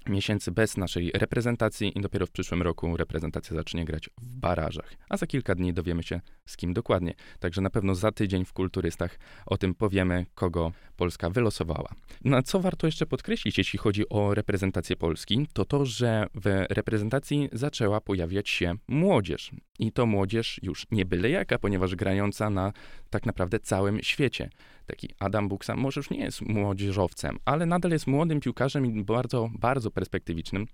miesięcy 0.09 0.53
bez 0.53 0.77
naszej 0.77 1.11
reprezentacji 1.15 1.99
i 1.99 2.01
dopiero 2.01 2.27
w 2.27 2.31
przyszłym 2.31 2.63
roku 2.63 2.97
reprezentacja 2.97 3.57
zacznie 3.57 3.85
grać 3.85 4.11
w 4.19 4.37
barażach. 4.37 4.95
A 5.09 5.17
za 5.17 5.27
kilka 5.27 5.55
dni 5.55 5.73
dowiemy 5.73 6.03
się 6.03 6.21
z 6.47 6.57
kim 6.57 6.75
dokładnie. 6.75 7.15
Także 7.39 7.61
na 7.61 7.71
pewno 7.71 7.95
za 7.95 8.13
tydzień 8.13 8.45
w 8.45 8.53
Kulturystach 8.53 9.19
o 9.47 9.59
tym 9.59 9.75
powiemy, 9.75 10.27
kogo 10.35 10.73
Polska 10.97 11.31
wylosowała. 11.31 11.89
Na 12.25 12.43
co 12.43 12.61
warto 12.61 12.87
jeszcze 12.87 13.07
podkreślić, 13.07 13.59
jeśli 13.59 13.79
chodzi 13.79 14.09
o 14.09 14.35
reprezentację 14.35 14.97
Polski, 14.97 15.47
to 15.53 15.65
to, 15.65 15.87
że 15.87 16.27
w 16.35 16.65
reprezentacji 16.71 17.49
zaczęła 17.53 18.01
pojawiać 18.01 18.49
się 18.49 18.75
młodzież. 18.89 19.51
I 19.79 19.93
to 19.93 20.07
młodzież 20.07 20.61
już 20.63 20.87
nie 20.91 21.05
byle 21.05 21.31
jaka, 21.31 21.59
ponieważ 21.59 21.97
grająca 21.97 22.51
na 22.51 22.73
tak 23.11 23.27
naprawdę 23.27 23.61
całym 23.61 24.03
świecie. 24.03 24.51
Taki 24.87 25.09
Adam 25.19 25.49
Buksa 25.49 25.76
może 25.76 25.99
już 25.99 26.11
nie 26.11 26.19
jest 26.19 26.43
młodzieżowcem, 26.43 27.38
ale 27.45 27.67
nadal 27.67 27.93
jest 27.93 28.07
młodym 28.07 28.41
piłkarzem 28.41 28.87
i 28.87 29.05
bardzo, 29.05 29.50
bardzo 29.59 29.91
perspektywicznym. 29.91 30.67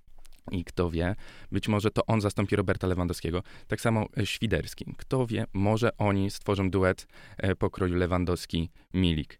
I 0.50 0.64
kto 0.64 0.90
wie, 0.90 1.16
być 1.52 1.68
może 1.68 1.90
to 1.90 2.06
on 2.06 2.20
zastąpi 2.20 2.56
Roberta 2.56 2.86
Lewandowskiego. 2.86 3.42
Tak 3.66 3.80
samo 3.80 4.06
Świderski. 4.24 4.94
Kto 4.96 5.26
wie, 5.26 5.44
może 5.52 5.96
oni 5.96 6.30
stworzą 6.30 6.70
duet 6.70 7.06
e, 7.36 7.56
pokroju 7.56 7.96
Lewandowski-Milik. 7.96 9.38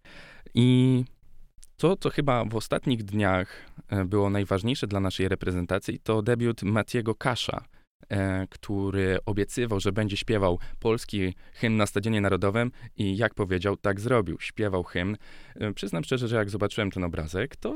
I 0.55 1.05
to, 1.77 1.97
co 1.97 2.11
chyba 2.11 2.45
w 2.45 2.57
ostatnich 2.57 3.03
dniach 3.03 3.71
e, 3.89 4.05
było 4.05 4.31
najważniejsze 4.31 4.87
dla 4.87 5.01
naszej 5.01 5.29
reprezentacji, 5.29 5.99
to 5.99 6.23
debiut 6.23 6.63
Matiego 6.63 7.15
Kasza, 7.15 7.65
E, 7.75 7.80
który 8.51 9.19
obiecywał, 9.27 9.81
że 9.81 9.93
będzie 9.93 10.17
śpiewał 10.17 10.59
polski 10.79 11.35
hymn 11.55 11.77
na 11.77 11.87
Stadionie 11.87 12.21
Narodowym 12.21 12.71
i 12.97 13.17
jak 13.17 13.35
powiedział, 13.35 13.77
tak 13.77 14.01
zrobił. 14.01 14.37
Śpiewał 14.41 14.83
hymn. 14.83 15.17
E, 15.55 15.73
przyznam 15.73 16.05
szczerze, 16.05 16.29
że 16.29 16.37
jak 16.37 16.51
zobaczyłem 16.51 16.91
ten 16.91 17.05
obrazek, 17.05 17.57
to 17.57 17.75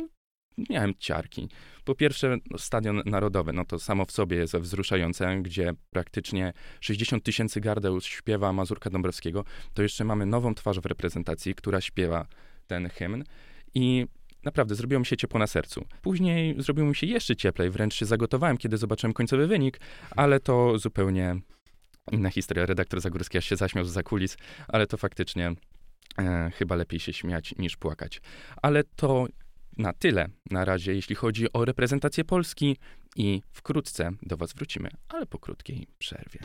miałem 0.71 0.95
ciarki. 0.99 1.49
Po 1.85 1.95
pierwsze, 1.95 2.37
no, 2.51 2.59
Stadion 2.59 3.03
Narodowy, 3.07 3.53
no 3.53 3.65
to 3.65 3.79
samo 3.79 4.05
w 4.05 4.13
sobie 4.13 4.37
jest 4.37 4.57
wzruszające, 4.57 5.39
gdzie 5.43 5.73
praktycznie 5.91 6.53
60 6.81 7.25
tysięcy 7.25 7.61
gardeł 7.61 8.01
śpiewa 8.01 8.53
Mazurka 8.53 8.91
Dąbrowskiego. 8.91 9.45
To 9.75 9.83
jeszcze 9.83 10.05
mamy 10.05 10.27
nową 10.27 10.55
twarz 10.55 10.81
w 10.81 10.87
reprezentacji, 10.87 11.55
która 11.55 11.81
śpiewa 11.81 12.27
ten 12.67 12.89
hymn. 12.89 13.25
I 13.75 14.07
Naprawdę, 14.45 14.75
zrobiło 14.75 15.01
mi 15.01 15.07
się 15.07 15.17
ciepło 15.17 15.39
na 15.39 15.47
sercu. 15.47 15.85
Później 16.03 16.63
zrobiło 16.63 16.89
mi 16.89 16.97
się 16.97 17.07
jeszcze 17.07 17.37
cieplej, 17.37 17.71
wręcz 17.71 17.95
się 17.95 18.07
zagotowałem, 18.07 18.57
kiedy 18.57 18.77
zobaczyłem 18.77 19.13
końcowy 19.13 19.47
wynik, 19.47 19.81
ale 20.11 20.41
to 20.41 20.79
zupełnie 20.79 21.37
inna 22.13 22.31
historia. 22.31 22.67
Redaktor 22.67 23.01
Zagórski 23.01 23.39
aż 23.39 23.45
się 23.45 23.57
zaśmiał 23.57 23.85
z 23.85 24.03
kulis, 24.03 24.37
ale 24.69 24.87
to 24.87 24.97
faktycznie 24.97 25.53
e, 26.19 26.51
chyba 26.55 26.75
lepiej 26.75 27.01
się 27.01 27.13
śmiać 27.13 27.55
niż 27.59 27.77
płakać. 27.77 28.21
Ale 28.63 28.85
to 28.97 29.27
na 29.79 29.93
tyle 29.93 30.29
na 30.51 30.65
razie, 30.65 30.95
jeśli 30.95 31.15
chodzi 31.15 31.53
o 31.53 31.65
reprezentację 31.65 32.25
Polski 32.25 32.77
i 33.17 33.43
wkrótce 33.53 34.11
do 34.23 34.37
Was 34.37 34.53
wrócimy, 34.53 34.89
ale 35.09 35.27
po 35.27 35.39
krótkiej 35.39 35.87
przerwie. 35.99 36.41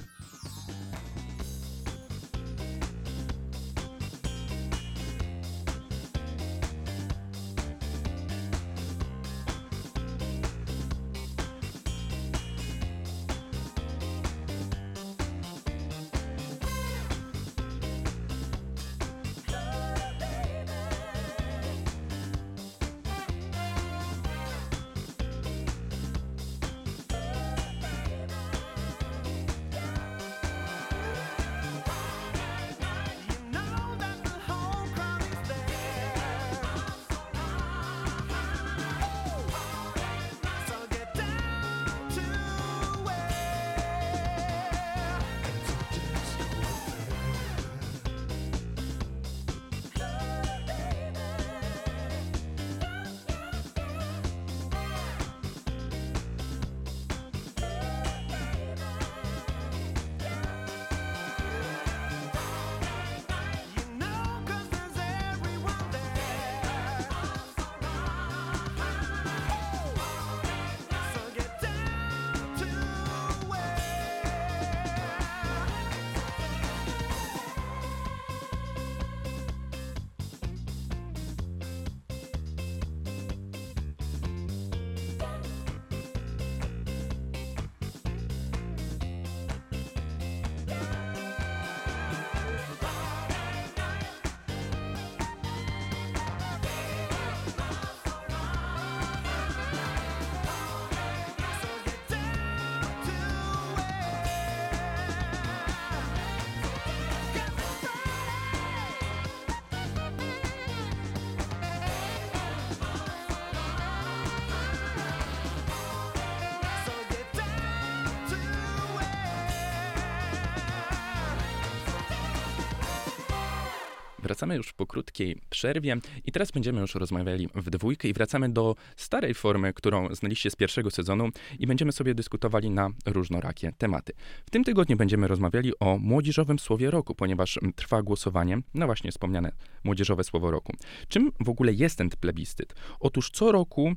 Wracamy 124.30 124.56
już 124.56 124.74
po 124.74 124.86
krótkiej 124.86 125.38
przerwie 125.50 125.98
i 126.26 126.32
teraz 126.32 126.52
będziemy 126.52 126.82
już 126.82 126.96
rozmawiali 126.96 127.50
w 127.56 127.70
dwójkę 127.70 128.08
i 128.08 128.14
wracamy 128.14 128.50
do 128.50 128.76
starej 128.96 129.34
formy, 129.34 129.74
którą 129.74 130.16
znaliście 130.16 130.50
z 130.50 130.56
pierwszego 130.56 130.92
sezonu 130.92 131.30
i 131.60 131.68
będziemy 131.68 131.92
sobie 131.92 132.16
dyskutowali 132.16 132.70
na 132.70 132.90
różnorakie 133.06 133.74
tematy. 133.78 134.14
W 134.46 134.50
tym 134.50 134.64
tygodniu 134.64 134.98
będziemy 134.98 135.28
rozmawiali 135.28 135.80
o 135.80 135.98
młodzieżowym 135.98 136.60
słowie 136.60 136.92
roku, 136.92 137.16
ponieważ 137.16 137.60
trwa 137.76 138.02
głosowanie 138.02 138.58
na 138.74 138.86
właśnie 138.86 139.12
wspomniane 139.12 139.52
młodzieżowe 139.84 140.24
słowo 140.24 140.52
roku. 140.52 140.74
Czym 141.08 141.32
w 141.40 141.50
ogóle 141.50 141.74
jest 141.74 141.98
ten 141.98 142.10
plebiscyt? 142.10 142.76
Otóż 143.00 143.30
co 143.30 143.52
roku 143.52 143.94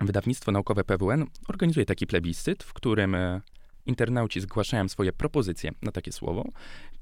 wydawnictwo 0.00 0.52
naukowe 0.52 0.84
PWN 0.84 1.26
organizuje 1.48 1.86
taki 1.86 2.06
plebiscyt, 2.06 2.62
w 2.62 2.72
którym 2.72 3.14
e, 3.14 3.40
internauci 3.86 4.40
zgłaszają 4.40 4.88
swoje 4.88 5.12
propozycje 5.12 5.70
na 5.82 5.92
takie 5.92 6.12
słowo, 6.12 6.48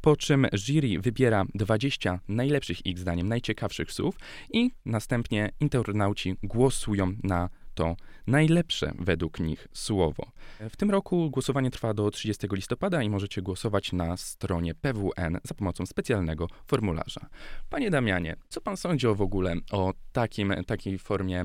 po 0.01 0.17
czym 0.17 0.47
jury 0.53 1.01
wybiera 1.01 1.45
20 1.55 2.21
najlepszych 2.29 2.87
ich 2.87 2.99
zdaniem, 2.99 3.29
najciekawszych 3.29 3.93
słów 3.93 4.19
i 4.53 4.71
następnie 4.85 5.53
internauci 5.61 6.37
głosują 6.43 7.13
na 7.23 7.49
to 7.75 7.97
najlepsze 8.27 8.93
według 8.99 9.41
nich 9.41 9.69
słowo. 9.73 10.27
W 10.71 10.77
tym 10.77 10.91
roku 10.91 11.31
głosowanie 11.31 11.71
trwa 11.71 11.95
do 11.95 12.11
30 12.11 12.47
listopada 12.53 13.03
i 13.03 13.11
możecie 13.11 13.43
głosować 13.43 13.93
na 13.93 14.17
stronie 14.17 14.75
PWN 14.75 15.39
za 15.45 15.55
pomocą 15.55 15.87
specjalnego 15.87 16.49
formularza. 16.67 17.29
Panie 17.71 17.91
Damianie, 17.91 18.37
co 18.49 18.61
pan 18.61 18.77
sądzi 18.77 19.07
o 19.07 19.15
w 19.15 19.23
ogóle 19.23 19.55
o 19.73 19.95
takim, 20.13 20.55
takiej 20.67 20.99
formie, 20.99 21.45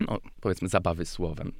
no 0.00 0.18
powiedzmy, 0.40 0.68
zabawy 0.68 1.06
słowem? 1.06 1.52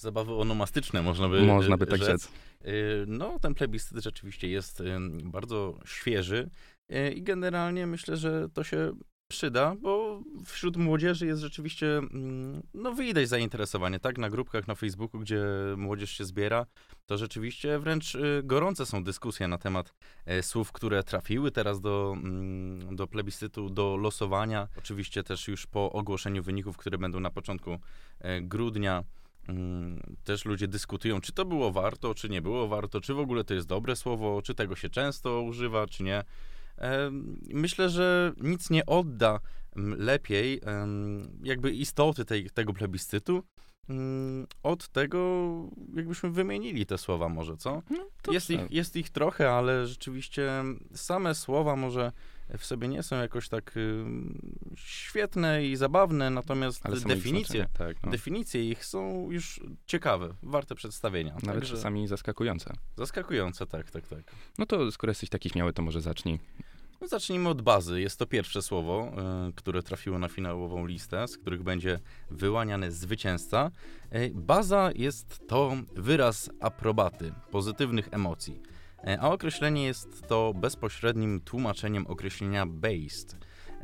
Zabawy 0.00 0.34
onomastyczne, 0.34 1.02
można 1.02 1.28
by 1.28 1.42
Można 1.42 1.76
by 1.76 1.86
tak 1.86 2.02
rzec. 2.02 2.24
Y, 2.64 3.04
No, 3.06 3.38
ten 3.38 3.54
plebiscyt 3.54 4.02
rzeczywiście 4.04 4.48
jest 4.48 4.80
y, 4.80 4.84
bardzo 5.24 5.78
świeży 5.84 6.50
y, 6.92 7.12
i 7.12 7.22
generalnie 7.22 7.86
myślę, 7.86 8.16
że 8.16 8.48
to 8.48 8.64
się 8.64 8.92
przyda, 9.30 9.74
bo 9.80 10.22
wśród 10.44 10.76
młodzieży 10.76 11.26
jest 11.26 11.40
rzeczywiście, 11.40 11.98
mm, 11.98 12.62
no 12.74 12.94
widać 12.94 13.28
zainteresowanie, 13.28 14.00
tak, 14.00 14.18
na 14.18 14.30
grupkach 14.30 14.68
na 14.68 14.74
Facebooku, 14.74 15.20
gdzie 15.20 15.42
młodzież 15.76 16.10
się 16.10 16.24
zbiera, 16.24 16.66
to 17.06 17.18
rzeczywiście 17.18 17.78
wręcz 17.78 18.16
gorące 18.44 18.86
są 18.86 19.04
dyskusje 19.04 19.48
na 19.48 19.58
temat 19.58 19.94
słów, 20.42 20.72
które 20.72 21.02
trafiły 21.04 21.50
teraz 21.50 21.80
do, 21.80 22.14
mm, 22.16 22.96
do 22.96 23.06
plebiscytu, 23.06 23.70
do 23.70 23.96
losowania. 23.96 24.68
Oczywiście 24.78 25.22
też 25.22 25.48
już 25.48 25.66
po 25.66 25.92
ogłoszeniu 25.92 26.42
wyników, 26.42 26.76
które 26.76 26.98
będą 26.98 27.20
na 27.20 27.30
początku 27.30 27.78
grudnia, 28.42 29.04
Też 30.24 30.44
ludzie 30.44 30.68
dyskutują, 30.68 31.20
czy 31.20 31.32
to 31.32 31.44
było 31.44 31.72
warto, 31.72 32.14
czy 32.14 32.28
nie 32.28 32.42
było 32.42 32.68
warto, 32.68 33.00
czy 33.00 33.14
w 33.14 33.18
ogóle 33.18 33.44
to 33.44 33.54
jest 33.54 33.66
dobre 33.66 33.96
słowo, 33.96 34.42
czy 34.42 34.54
tego 34.54 34.76
się 34.76 34.88
często 34.90 35.42
używa, 35.42 35.86
czy 35.86 36.02
nie. 36.02 36.24
Myślę, 37.52 37.88
że 37.88 38.32
nic 38.40 38.70
nie 38.70 38.86
odda 38.86 39.40
mm, 39.76 40.00
lepiej 40.00 40.60
jakby 41.42 41.70
istoty 41.70 42.24
tej, 42.24 42.50
tego 42.50 42.72
plebiscytu 42.72 43.42
mm, 43.88 44.46
od 44.62 44.88
tego, 44.88 45.50
jakbyśmy 45.94 46.30
wymienili 46.30 46.86
te 46.86 46.98
słowa 46.98 47.28
może, 47.28 47.56
co? 47.56 47.82
To 48.22 48.32
Jest 48.32 48.50
ich, 48.50 48.60
tak. 48.60 48.70
jest 48.70 48.96
ich 48.96 49.10
trochę, 49.10 49.50
ale 49.50 49.86
rzeczywiście 49.86 50.64
same 50.94 51.34
słowa 51.34 51.76
może 51.76 52.12
w 52.58 52.64
sobie 52.64 52.88
nie 52.88 53.02
są 53.02 53.16
jakoś 53.16 53.48
tak 53.48 53.76
ym, 53.76 54.50
świetne 54.76 55.66
i 55.66 55.76
zabawne, 55.76 56.30
natomiast 56.30 56.82
definicje, 57.06 57.66
tak, 57.72 57.96
no. 58.02 58.10
definicje 58.10 58.70
ich 58.70 58.84
są 58.84 59.30
już 59.30 59.60
ciekawe, 59.86 60.34
warte 60.42 60.74
przedstawienia. 60.74 61.32
Nawet 61.32 61.46
Także 61.46 61.76
czasami 61.76 62.08
zaskakujące. 62.08 62.74
zaskakujące, 62.96 63.66
tak, 63.66 63.90
tak, 63.90 64.08
tak. 64.08 64.22
No 64.58 64.66
to 64.66 64.92
skoro 64.92 65.10
jesteś 65.10 65.28
taki 65.28 65.50
śmiały, 65.50 65.72
to 65.72 65.82
może 65.82 66.00
zacznij. 66.00 66.38
No 67.00 67.08
zacznijmy 67.08 67.48
od 67.48 67.62
bazy. 67.62 68.00
Jest 68.00 68.18
to 68.18 68.26
pierwsze 68.26 68.62
słowo, 68.62 69.12
y, 69.48 69.52
które 69.52 69.82
trafiło 69.82 70.18
na 70.18 70.28
finałową 70.28 70.86
listę, 70.86 71.28
z 71.28 71.38
których 71.38 71.62
będzie 71.62 71.98
wyłaniany 72.30 72.92
zwycięzca. 72.92 73.70
Y, 74.14 74.32
baza 74.34 74.90
jest 74.94 75.40
to 75.48 75.72
wyraz 75.96 76.50
aprobaty, 76.60 77.32
pozytywnych 77.50 78.08
emocji. 78.10 78.62
Y, 79.08 79.20
a 79.20 79.30
określenie 79.30 79.84
jest 79.84 80.22
to 80.28 80.54
bezpośrednim 80.54 81.40
tłumaczeniem 81.40 82.06
określenia 82.06 82.66
based. 82.66 83.36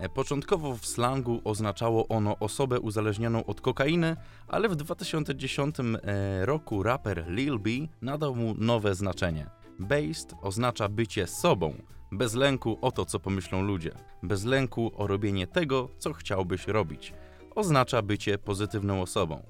Y, 0.05 0.09
Początkowo 0.09 0.77
w 0.77 0.87
slangu 0.87 1.41
oznaczało 1.45 2.09
ono 2.09 2.39
osobę 2.39 2.81
uzależnioną 2.81 3.45
od 3.45 3.61
kokainy, 3.61 4.17
ale 4.49 4.69
w 4.69 4.77
2010 4.77 5.77
e, 5.81 6.47
roku 6.47 6.83
raper 6.83 7.25
Lil 7.29 7.59
B 7.59 7.71
nadał 8.03 8.37
mu 8.37 8.55
nowe 8.59 8.95
znaczenie. 8.95 9.47
Based 9.79 10.35
oznacza 10.43 10.89
bycie 10.89 11.27
sobą, 11.27 11.75
bez 12.13 12.35
lęku 12.35 12.79
o 12.81 12.93
to, 12.93 13.05
co 13.05 13.21
pomyślą 13.21 13.63
ludzie, 13.63 13.93
bez 14.23 14.45
lęku 14.45 14.93
o 14.97 15.07
robienie 15.07 15.47
tego, 15.47 15.89
co 15.99 16.13
chciałbyś 16.13 16.67
robić. 16.67 17.13
Oznacza 17.55 18.03
bycie 18.03 18.39
pozytywną 18.39 19.03
osobą. 19.03 19.43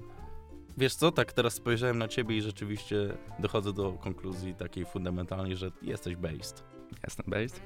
Wiesz 0.77 0.95
co, 0.95 1.11
tak 1.11 1.33
teraz 1.33 1.53
spojrzałem 1.53 1.97
na 1.97 2.07
ciebie 2.07 2.37
i 2.37 2.41
rzeczywiście 2.41 3.17
dochodzę 3.39 3.73
do 3.73 3.91
konkluzji 3.93 4.55
takiej 4.55 4.85
fundamentalnej, 4.85 5.55
że 5.55 5.71
jesteś 5.81 6.15
based. 6.15 6.63
Jestem 7.03 7.25
based. 7.27 7.61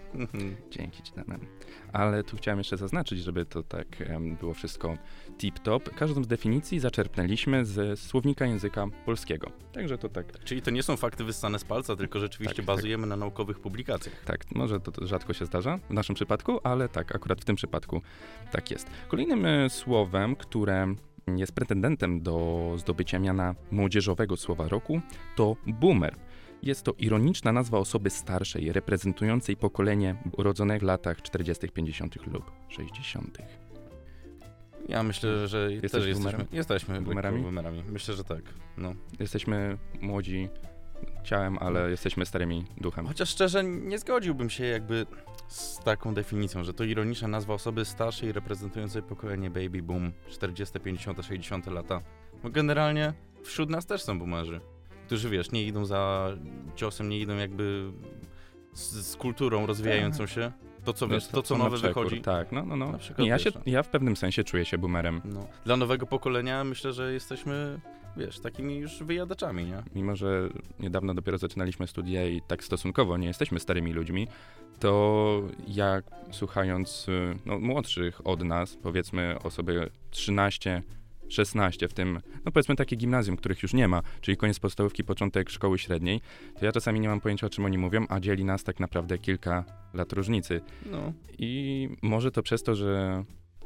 Dzięki 0.70 1.04
ci, 1.04 1.14
Damian. 1.16 1.40
Ale 1.94 2.24
tu 2.24 2.38
chciałem 2.38 2.58
jeszcze 2.58 2.78
zaznaczyć, 2.78 3.20
żeby 3.20 3.46
to 3.46 3.64
tak 3.64 4.02
em, 4.02 4.36
było 4.36 4.54
wszystko 4.54 4.98
tip-top. 5.38 5.80
Każdą 5.96 6.24
z 6.24 6.28
definicji 6.28 6.80
zaczerpnęliśmy 6.80 7.66
ze 7.66 7.98
słownika 7.98 8.46
języka 8.46 8.88
polskiego. 9.06 9.52
Także 9.74 9.98
to 9.98 10.10
tak, 10.10 10.44
Czyli 10.44 10.62
to 10.62 10.72
nie 10.72 10.84
są 10.84 10.98
fakty 10.98 11.24
wyssane 11.24 11.60
z 11.60 11.64
palca, 11.64 11.96
tylko 11.96 12.20
rzeczywiście 12.20 12.56
Tak, 12.56 12.66
bazujemy 12.66 13.08
na 13.08 13.16
naukowych 13.16 13.60
publikacjach. 13.60 14.24
tak, 14.26 14.56
może 14.56 14.80
to, 14.80 14.92
to 14.92 15.08
rzadko 15.08 15.34
się 15.34 15.46
zdarza 15.46 15.78
w 15.90 15.94
naszym 15.94 16.16
przypadku, 16.16 16.60
ale 16.64 16.90
tak, 16.90 17.16
akurat 17.16 17.42
w 17.42 17.46
tym 17.46 17.56
przypadku 17.56 18.02
tak 18.52 18.72
jest. 18.72 18.88
Kolejnym 19.08 19.46
e, 19.46 19.70
słowem, 19.70 20.36
które 20.36 20.96
jest 21.40 21.52
pretendentem 21.52 22.22
do 22.22 22.74
zdobycia 22.78 23.20
miana 23.20 23.56
młodzieżowego 23.72 24.38
słowa 24.38 24.68
roku, 24.68 25.02
to 25.36 25.56
boomer. 25.68 26.16
Jest 26.64 26.84
to 26.84 26.94
ironiczna 26.98 27.52
nazwa 27.52 27.78
osoby 27.78 28.10
starszej, 28.10 28.72
reprezentującej 28.74 29.58
pokolenie 29.58 30.16
urodzone 30.38 30.80
w 30.80 30.84
latach 30.84 31.22
40., 31.22 31.70
50. 31.70 32.28
lub 32.28 32.52
60. 32.70 33.38
Ja 34.90 35.04
myślę, 35.04 35.48
że 35.48 35.72
Jesteś 35.72 35.92
też 35.92 36.06
jesteśmy, 36.06 36.32
boomerem? 36.32 36.48
jesteśmy 36.52 37.02
Boomerami? 37.02 37.42
boomerami. 37.42 37.84
Myślę, 37.92 38.14
że 38.14 38.24
tak. 38.24 38.42
No. 38.78 38.94
Jesteśmy 39.20 39.78
młodzi 40.02 40.50
ciałem, 41.24 41.58
ale 41.58 41.90
jesteśmy 41.90 42.26
starymi 42.26 42.66
duchem. 42.78 43.08
Chociaż 43.08 43.30
szczerze 43.30 43.64
nie 43.64 44.00
zgodziłbym 44.00 44.50
się 44.50 44.66
jakby 44.66 45.06
z 45.48 45.80
taką 45.80 46.14
definicją, 46.14 46.64
że 46.64 46.74
to 46.74 46.84
ironiczna 46.84 47.28
nazwa 47.28 47.54
osoby 47.54 47.86
starszej 47.86 48.32
reprezentującej 48.32 49.04
pokolenie 49.04 49.50
baby 49.50 49.82
boom 49.82 50.12
40, 50.30 50.80
50, 50.80 51.26
60 51.26 51.68
lata. 51.68 52.02
Bo 52.44 52.50
generalnie 52.50 53.14
wśród 53.44 53.70
nas 53.70 53.86
też 53.86 54.02
są 54.02 54.20
boomerzy, 54.20 54.62
którzy 55.06 55.30
wiesz, 55.30 55.52
nie 55.52 55.64
idą 55.64 55.86
za 55.86 56.32
ciosem, 56.76 57.10
nie 57.10 57.20
idą 57.20 57.36
jakby 57.36 57.92
z, 58.74 58.92
z 58.92 59.16
kulturą 59.16 59.66
rozwijającą 59.66 60.28
się. 60.28 60.52
To 60.86 60.94
co 60.94 61.08
wiesz, 61.08 61.28
to 61.28 61.44
co 61.44 61.58
nowe 61.58 61.78
przekór, 61.78 62.04
wychodzi. 62.04 62.22
Tak, 62.22 62.52
no, 62.52 62.66
no, 62.66 62.76
no. 62.76 62.92
Na 62.92 62.98
przykład, 62.98 63.20
Nie, 63.20 63.30
ja, 63.30 63.40
się, 63.40 63.50
no. 63.56 63.62
ja 63.66 63.84
w 63.84 63.88
pewnym 63.88 64.16
sensie 64.16 64.44
czuję 64.44 64.66
się 64.66 64.78
boomerem. 64.78 65.22
No. 65.26 65.48
Dla 65.66 65.78
nowego 65.78 66.06
pokolenia 66.06 66.64
myślę, 66.64 66.94
że 66.94 67.14
jesteśmy, 67.14 67.80
wiesz, 68.18 68.40
takimi 68.40 68.78
już 68.78 69.04
wyjadaczami, 69.04 69.66
nie? 69.66 69.84
Mimo, 69.96 70.16
że 70.16 70.50
niedawno 70.80 71.14
dopiero 71.14 71.38
zaczynaliśmy 71.38 71.88
studia 71.88 72.28
i 72.28 72.42
tak 72.48 72.64
stosunkowo 72.64 73.18
nie 73.18 73.28
jesteśmy 73.28 73.60
starymi 73.60 73.94
ludźmi, 73.94 74.28
to 74.80 75.42
ja 75.68 76.02
słuchając 76.32 77.10
y, 77.10 77.38
no, 77.46 77.60
młodszych 77.60 78.28
od 78.28 78.44
nas, 78.44 78.78
powiedzmy 78.84 79.36
osoby 79.44 79.90
13, 80.10 80.84
16, 81.30 81.88
w 81.88 81.94
tym, 81.94 82.20
no 82.46 82.52
powiedzmy 82.52 82.76
takie 82.76 82.96
gimnazjum, 82.96 83.38
których 83.38 83.64
już 83.64 83.74
nie 83.74 83.88
ma, 83.88 84.02
czyli 84.22 84.38
koniec 84.38 84.60
podstawówki, 84.60 85.04
początek 85.04 85.50
szkoły 85.50 85.80
średniej, 85.80 86.22
to 86.60 86.66
ja 86.66 86.72
czasami 86.72 87.00
nie 87.00 87.08
mam 87.08 87.22
pojęcia, 87.22 87.48
o 87.48 87.50
czym 87.50 87.66
oni 87.66 87.78
mówią, 87.78 88.06
a 88.10 88.20
dzieli 88.20 88.46
nas 88.46 88.64
tak 88.64 88.80
naprawdę 88.80 89.18
kilka 89.18 89.64
lat 89.94 90.14
różnicy. 90.14 90.62
No. 90.86 91.14
I 91.38 91.90
może 92.02 92.32
to 92.32 92.44
przez 92.44 92.64
to, 92.64 92.76
że 92.76 93.24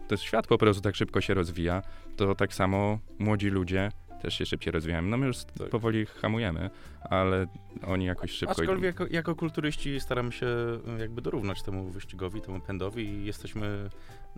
to 0.08 0.18
świat 0.18 0.48
po 0.48 0.58
prostu 0.58 0.82
tak 0.82 0.96
szybko 0.96 1.22
się 1.22 1.34
rozwija, 1.34 1.82
to 2.16 2.36
tak 2.36 2.54
samo 2.54 3.00
młodzi 3.20 3.48
ludzie 3.48 3.92
też 4.26 4.34
się 4.38 4.46
szybciej 4.46 4.72
rozwijają. 4.72 5.02
No 5.02 5.18
my 5.18 5.28
już 5.28 5.38
Tak. 5.58 5.70
powoli 5.70 6.06
hamujemy, 6.06 6.70
ale 7.10 7.48
oni 7.88 8.06
jakoś 8.06 8.32
szybko 8.32 8.52
Aczkolwiek 8.52 8.96
idą. 8.96 9.04
jako, 9.04 9.14
jako 9.16 9.36
kulturyści 9.36 10.00
staramy 10.00 10.32
się 10.32 10.46
y, 10.46 11.00
jakby 11.00 11.22
dorównać 11.22 11.64
temu 11.64 11.90
wyścigowi, 11.90 12.42
temu 12.42 12.60
pędowi 12.60 13.04
i 13.04 13.26
jesteśmy 13.26 13.90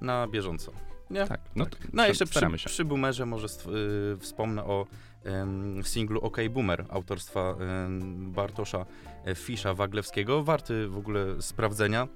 na 0.02 0.28
bieżąco. 0.28 0.72
Nie? 1.10 1.26
Tak, 1.28 1.42
no, 1.56 1.66
Tak. 1.66 1.76
to 1.76 1.88
No 1.94 2.08
jeszcze 2.08 2.26
przy, 2.26 2.40
się. 2.58 2.70
przy 2.70 2.86
Boomerze 2.86 3.26
może 3.26 3.48
y, 3.48 4.18
wspomnę 4.20 4.64
o 4.64 4.86
em, 5.24 5.82
singlu 5.84 6.20
OK 6.22 6.38
Boomer 6.50 6.86
autorstwa 6.90 7.56
em, 7.86 8.32
Bartosza 8.32 8.86
e, 9.26 9.36
Fisza 9.36 9.74
Waglewskiego. 9.74 10.44
Warty 10.44 10.88
w 10.88 10.98
ogóle 10.98 11.42
sprawdzenia. 11.42 12.08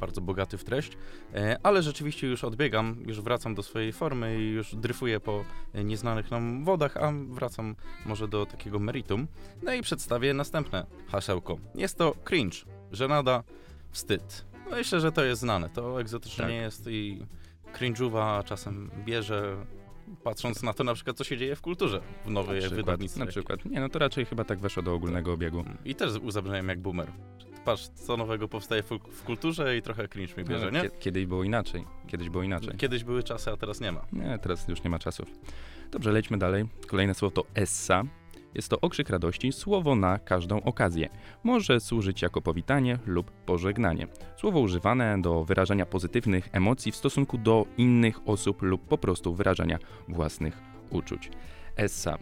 Bardzo 0.00 0.20
bogaty 0.20 0.58
w 0.58 0.64
treść, 0.64 0.92
E, 1.34 1.58
ale 1.62 1.82
rzeczywiście 1.82 2.26
już 2.26 2.44
odbiegam, 2.44 2.96
już 3.06 3.20
wracam 3.20 3.54
do 3.54 3.62
swojej 3.62 3.92
formy 3.92 4.40
i 4.40 4.50
już 4.50 4.74
dryfuję 4.74 5.20
po 5.20 5.44
nieznanych 5.74 6.30
nam 6.30 6.64
wodach, 6.64 6.96
a 6.96 7.12
wracam 7.28 7.76
może 8.06 8.28
do 8.28 8.46
takiego 8.46 8.78
meritum. 8.78 9.26
No 9.62 9.74
i 9.74 9.82
przedstawię 9.82 10.34
następne 10.34 10.86
hasełko. 11.08 11.58
Jest 11.74 11.98
to 11.98 12.14
cringe, 12.24 12.56
żenada, 12.92 13.42
wstyd. 13.90 14.44
No 14.70 14.76
Myślę, 14.76 15.00
że 15.00 15.12
to 15.12 15.24
jest 15.24 15.40
znane. 15.40 15.68
To 15.68 16.00
egzotyczne 16.00 16.44
Tak. 16.44 16.50
nie 16.52 16.56
jest 16.58 16.86
i 16.86 17.26
cringe'uwa 17.78 18.44
czasem 18.44 18.90
bierze, 19.04 19.56
patrząc 20.24 20.62
na 20.62 20.72
to 20.72 20.84
na 20.84 20.94
przykład, 20.94 21.16
co 21.16 21.24
się 21.24 21.36
dzieje 21.36 21.56
w 21.56 21.60
kulturze 21.60 22.00
w 22.24 22.30
nowej 22.30 22.60
wydawnictwie. 22.68 23.20
na 23.20 23.26
przykład. 23.26 23.64
Nie, 23.64 23.80
no 23.80 23.88
to 23.88 23.98
raczej 23.98 24.24
chyba 24.24 24.44
tak 24.44 24.58
weszło 24.58 24.82
do 24.82 24.94
ogólnego 24.94 25.32
obiegu. 25.32 25.64
I 25.84 25.94
też 25.94 26.12
uzabrzmiałem 26.22 26.68
jak 26.68 26.80
boomer. 26.80 27.12
Patrz, 27.64 27.88
co 27.88 28.16
nowego 28.16 28.48
powstaje 28.48 28.82
w, 28.82 28.88
w 29.12 29.22
kulturze 29.22 29.76
i 29.76 29.82
trochę 29.82 30.08
cringe 30.08 30.34
mi 30.36 30.44
bierze, 30.44 30.72
nie? 30.72 30.80
kie- 30.80 30.90
Kiedyś 31.00 31.26
było 31.26 31.44
inaczej. 31.44 31.84
Kiedyś 32.06 32.28
było 32.30 32.42
inaczej. 32.44 32.76
Kiedyś 32.76 33.04
były 33.04 33.22
czasy, 33.22 33.50
a 33.50 33.56
teraz 33.56 33.80
nie 33.80 33.92
ma. 33.92 34.00
Nie, 34.12 34.38
teraz 34.38 34.68
już 34.68 34.82
nie 34.84 34.90
ma 34.90 34.98
czasów. 34.98 35.28
Dobrze, 35.90 36.12
lećmy 36.12 36.38
dalej. 36.38 36.64
Kolejne 36.86 37.14
słowo 37.14 37.34
to 37.34 37.44
essa. 37.54 38.02
Jest 38.54 38.68
to 38.68 38.80
okrzyk 38.80 39.10
radości, 39.10 39.52
słowo 39.52 39.94
na 39.94 40.18
każdą 40.18 40.62
okazję. 40.62 41.08
Może 41.44 41.80
służyć 41.80 42.22
jako 42.22 42.40
powitanie 42.42 42.98
lub 43.06 43.30
pożegnanie. 43.30 44.06
Słowo 44.36 44.60
używane 44.60 45.22
do 45.22 45.44
wyrażania 45.44 45.86
pozytywnych 45.86 46.48
emocji 46.52 46.92
w 46.92 46.96
stosunku 46.96 47.38
do 47.38 47.66
innych 47.76 48.28
osób 48.28 48.62
lub 48.62 48.88
po 48.88 48.98
prostu 48.98 49.34
wyrażania 49.34 49.78
własnych 50.08 50.58
uczuć. 50.90 51.30
Essa. 51.76 52.18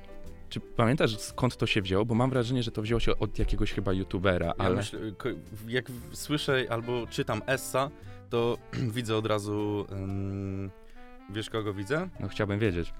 Czy 0.51 0.61
pamiętasz 0.61 1.19
skąd 1.19 1.57
to 1.57 1.67
się 1.67 1.83
wzięło? 1.83 2.05
Bo 2.05 2.15
mam 2.15 2.31
wrażenie, 2.31 2.63
że 2.63 2.71
to 2.71 2.83
wzięło 2.83 3.01
się 3.01 3.19
od 3.19 3.39
jakiegoś 3.39 3.73
chyba 3.73 3.93
youtubera, 3.93 4.47
Ja 4.47 4.55
ale... 4.59 4.77
myślę, 4.77 5.01
ko- 5.19 5.29
jak 5.69 5.87
słyszę 6.13 6.65
albo 6.71 7.07
czytam 7.07 7.43
Essa, 7.47 7.91
to 8.31 8.59
widzę 8.97 9.17
od 9.17 9.27
razu. 9.27 9.87
ym, 9.93 10.71
wiesz 11.31 11.51
kogo 11.51 11.75
widzę? 11.75 12.09
No 12.21 12.29
chciałbym 12.29 12.59
wiedzieć. 12.59 12.93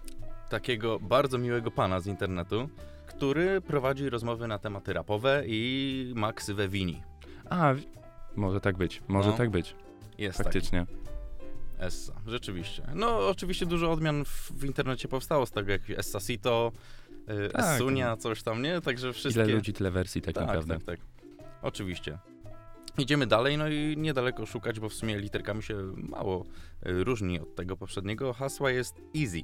Takiego 0.49 0.99
bardzo 1.01 1.39
miłego 1.39 1.71
pana 1.71 2.01
z 2.01 2.07
internetu, 2.07 2.69
który 3.07 3.61
prowadzi 3.61 4.11
rozmowy 4.11 4.49
na 4.49 4.59
tematy 4.59 4.93
rapowe 4.93 5.43
i 5.47 6.13
ma 6.17 6.33
ksywę 6.33 6.69
Wini. 6.69 7.03
A, 7.51 7.75
może 8.37 8.61
tak 8.61 8.77
być, 8.77 9.03
może 9.09 9.31
No, 9.31 9.37
tak 9.37 9.51
być, 9.51 9.75
Jest 10.19 10.39
taki 10.39 10.45
faktycznie. 10.45 10.87
Essa, 11.79 12.13
rzeczywiście. 12.27 12.83
No, 12.95 13.29
oczywiście 13.29 13.67
dużo 13.67 13.93
odmian 13.93 14.25
w, 14.25 14.53
w 14.53 14.65
internecie 14.65 15.09
powstało 15.09 15.47
z 15.47 15.51
tego, 15.51 15.73
jak 15.73 15.91
Essasito, 15.91 16.73
y, 17.10 17.10
Tak. 17.53 17.65
Essunia, 17.65 18.17
coś 18.17 18.43
tam, 18.43 18.63
nie? 18.63 18.81
Także 18.81 19.13
wszystkie... 19.13 19.43
Ile 19.43 19.55
ludzi, 19.55 19.73
tyle 19.73 19.91
wersji 19.91 20.23
tak, 20.23 20.35
tak, 20.35 20.47
naprawdę. 20.47 20.75
tak, 20.75 20.85
tak. 20.85 21.01
Oczywiście. 21.63 22.19
Idziemy 22.99 23.27
dalej, 23.27 23.59
no 23.59 23.69
i 23.69 23.97
niedaleko 23.97 24.47
szukać, 24.47 24.81
bo 24.81 24.89
w 24.89 24.95
sumie 24.95 25.19
literkami 25.19 25.63
się 25.63 25.93
mało 25.97 26.45
y, 26.87 27.05
różni 27.05 27.41
od 27.41 27.55
tego 27.55 27.77
poprzedniego. 27.77 28.33
Hasła 28.33 28.71
jest 28.71 29.01
easy. 29.17 29.43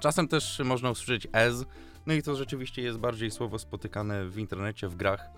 Czasem 0.00 0.28
też 0.28 0.60
można 0.64 0.90
usłyszeć 0.90 1.28
as, 1.32 1.64
no 2.06 2.14
i 2.14 2.22
to 2.22 2.36
rzeczywiście 2.36 2.82
jest 2.82 2.98
bardziej 2.98 3.30
słowo 3.30 3.58
spotykane 3.58 4.24
w 4.24 4.38
internecie, 4.38 4.88
w 4.88 4.96
grach, 4.96 5.28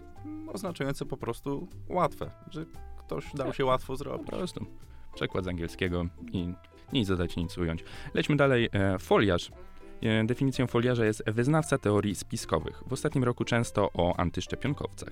oznaczające 0.53 1.05
po 1.05 1.17
prostu 1.17 1.69
łatwe, 1.89 2.31
że 2.51 2.65
ktoś 2.99 3.25
dał 3.35 3.53
się 3.53 3.65
łatwo 3.65 3.97
zrobić. 3.97 4.31
Po 4.31 4.37
prostu. 4.37 4.67
Przekład 5.15 5.45
z 5.45 5.49
angielskiego 5.49 6.07
i 6.33 6.53
nic 6.93 7.09
dodać, 7.09 7.37
nic 7.37 7.59
ująć. 7.59 7.85
Lećmy 8.15 8.37
dalej. 8.37 8.69
E, 8.73 8.99
foliarz. 8.99 9.51
E, 10.03 10.25
definicją 10.25 10.67
foliarza 10.67 11.05
jest 11.05 11.23
wyznawca 11.27 11.79
teorii 11.79 12.15
spiskowych. 12.15 12.83
W 12.87 12.93
ostatnim 12.93 13.25
roku 13.25 13.45
często 13.45 13.91
o 13.95 14.17
antyszczepionkowcach. 14.17 15.09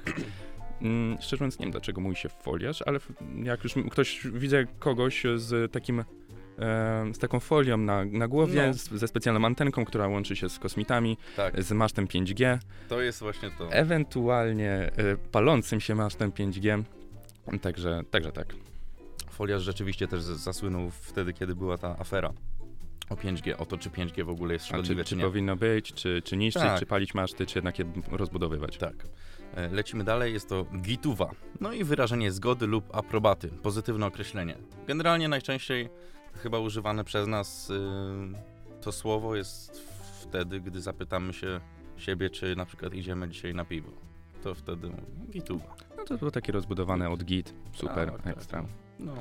Mm, 0.83 1.19
szczerze 1.21 1.37
mówiąc, 1.45 1.59
nie 1.59 1.65
wiem 1.65 1.73
dlaczego 1.73 2.01
mówi 2.01 2.17
się 2.17 2.29
foliarz, 2.29 2.83
ale 2.87 2.99
jak 3.43 3.65
już 3.65 3.75
ktoś 3.91 4.27
widzę 4.33 4.65
kogoś 4.79 5.23
z 5.37 5.73
takim. 5.73 6.01
E, 6.01 6.05
z 7.15 7.19
taką 7.19 7.41
folią 7.41 7.77
na, 7.77 8.05
na 8.05 8.29
głowie, 8.29 8.67
No. 8.67 8.75
z, 8.75 8.89
ze 8.89 9.09
specjalną 9.09 9.47
antenką, 9.47 9.85
która 9.85 10.09
łączy 10.09 10.37
się 10.37 10.49
z 10.49 10.59
kosmitami, 10.59 11.17
Tak, 11.37 11.63
z 11.63 11.73
masztem 11.73 12.07
5G, 12.07 12.59
to 12.89 13.01
jest 13.01 13.21
właśnie 13.21 13.51
to. 13.59 13.73
ewentualnie 13.73 14.71
e, 14.73 14.91
palącym 15.33 15.81
się 15.81 15.95
masztem 15.95 16.31
5G. 16.33 16.83
Także, 17.63 18.03
także 18.11 18.33
tak. 18.33 18.55
Foliarz 19.31 19.63
rzeczywiście 19.63 20.09
też 20.09 20.23
zasłynął 20.23 20.91
wtedy, 20.91 21.33
kiedy 21.33 21.55
była 21.55 21.79
ta 21.79 21.99
afera 21.99 22.33
o 23.11 23.15
5G, 23.15 23.55
o 23.59 23.67
to, 23.67 23.79
czy 23.79 23.91
5G 23.91 24.25
w 24.25 24.29
ogóle 24.29 24.53
jest 24.55 24.67
szkodliwe, 24.67 25.05
czy, 25.05 25.11
czy, 25.11 25.17
czy 25.17 25.23
powinno 25.23 25.57
być, 25.57 25.93
czy, 25.93 26.23
czy 26.25 26.37
niszczyć, 26.37 26.63
Tak. 26.63 26.79
czy 26.79 26.87
palić 26.87 27.15
maszty, 27.15 27.47
czy 27.47 27.59
jednak 27.59 27.79
je 27.79 27.85
rozbudowywać? 28.11 28.77
Tak. 28.79 28.95
E, 29.55 29.69
Lecimy 29.69 30.05
dalej, 30.05 30.33
jest 30.33 30.49
to 30.49 30.67
gituwa. 30.83 31.31
No 31.61 31.73
i 31.73 31.85
wyrażenie 31.85 32.33
zgody 32.33 32.67
lub 32.67 32.97
aprobaty, 32.97 33.49
pozytywne 33.49 34.07
określenie. 34.07 34.57
Generalnie 34.87 35.29
najczęściej 35.29 35.89
chyba 36.43 36.59
używane 36.59 37.05
przez 37.05 37.27
nas 37.27 37.71
y, 37.71 37.75
to 38.81 38.93
słowo 38.93 39.37
jest 39.37 39.81
wtedy, 40.23 40.61
gdy 40.61 40.81
zapytamy 40.81 41.33
się 41.33 41.61
siebie, 41.97 42.31
czy 42.31 42.57
na 42.57 42.67
przykład 42.67 42.95
idziemy 42.95 43.29
dzisiaj 43.29 43.55
na 43.55 43.65
piwo. 43.65 43.91
To 44.43 44.55
wtedy 44.55 44.91
gituwa. 45.31 45.75
No 45.97 46.05
to 46.05 46.19
było 46.19 46.31
takie 46.31 46.53
rozbudowane 46.53 47.11
od 47.11 47.25
git, 47.25 47.55
super, 47.73 48.11
Tak, 48.13 48.23
tak. 48.23 48.37
ekstra. 48.37 48.65
No, 48.99 49.15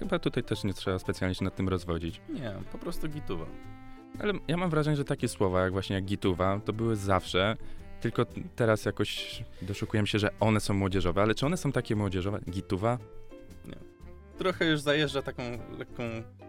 Chyba 0.00 0.18
tutaj 0.18 0.44
też 0.44 0.64
nie 0.64 0.74
trzeba 0.74 0.98
specjalnie 0.98 1.34
się 1.34 1.44
nad 1.44 1.56
tym 1.56 1.68
rozwodzić. 1.68 2.20
nie, 2.28 2.52
po 2.72 2.78
prostu 2.78 3.08
gituwa. 3.08 3.46
Ale 4.18 4.32
ja 4.48 4.56
mam 4.56 4.70
wrażenie, 4.70 4.96
że 4.96 5.04
takie 5.04 5.28
słowa, 5.28 5.60
jak 5.60 5.72
właśnie 5.72 5.96
jak 5.96 6.04
gituwa, 6.04 6.60
to 6.64 6.72
były 6.72 6.96
zawsze, 6.96 7.56
tylko 8.00 8.26
teraz 8.56 8.84
jakoś 8.84 9.42
doszukuję 9.62 10.06
się, 10.06 10.18
że 10.18 10.30
one 10.40 10.60
są 10.60 10.74
młodzieżowe, 10.74 11.22
ale 11.22 11.34
czy 11.34 11.46
one 11.46 11.56
są 11.56 11.72
takie 11.72 11.96
młodzieżowe? 11.96 12.40
Gituwa? 12.50 12.98
Trochę 14.40 14.64
już 14.70 14.80
zajeżdża 14.80 15.22
taką 15.22 15.42
lekką 15.78 16.02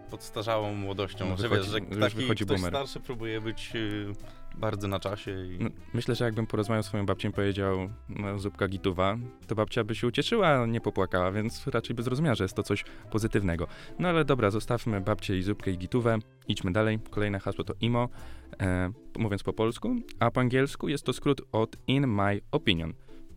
podstarzałą 0.09 0.73
młodością, 0.75 1.29
No, 1.29 1.37
że 1.37 1.49
wychodzi- 1.49 1.57
wiesz, 1.57 1.67
że 1.91 1.99
taki 1.99 2.25
ktoś 2.25 2.43
boomer. 2.47 2.71
starszy 2.71 2.99
próbuje 2.99 3.41
być 3.41 3.71
y, 3.75 4.11
bardzo 4.55 4.87
na 4.87 4.99
czasie 4.99 5.45
i... 5.45 5.57
No, 5.59 5.69
myślę, 5.93 6.15
że 6.15 6.25
jakbym 6.25 6.47
porozmawiał 6.47 6.83
z 6.83 6.85
swoją 6.85 7.05
babcią 7.05 7.29
i 7.29 7.31
powiedział 7.31 7.89
no, 8.09 8.39
zupka 8.39 8.67
gituwa, 8.67 9.17
to 9.47 9.55
babcia 9.55 9.83
by 9.83 9.95
się 9.95 10.07
ucieszyła, 10.07 10.47
a 10.47 10.65
nie 10.65 10.81
popłakała, 10.81 11.31
więc 11.31 11.67
raczej 11.67 11.95
by 11.95 12.03
zrozumiała, 12.03 12.35
że 12.35 12.43
jest 12.43 12.53
to 12.55 12.63
coś 12.63 12.83
pozytywnego. 13.11 13.67
No 13.99 14.09
ale 14.09 14.25
dobra, 14.25 14.49
zostawmy 14.51 15.01
babcię 15.01 15.37
i 15.37 15.43
zupkę 15.43 15.71
i 15.71 15.77
gitówę, 15.77 16.17
idźmy 16.47 16.71
dalej. 16.71 16.99
Kolejne 17.09 17.39
hasło 17.39 17.63
to 17.63 17.73
IMO, 17.81 18.09
e, 18.61 18.91
mówiąc 19.17 19.43
po 19.43 19.53
polsku, 19.53 19.95
a 20.19 20.31
po 20.31 20.41
angielsku 20.41 20.87
jest 20.89 21.03
to 21.05 21.13
skrót 21.13 21.41
od 21.51 21.77
In 21.87 22.07
My 22.07 22.41
Opinion. 22.51 22.93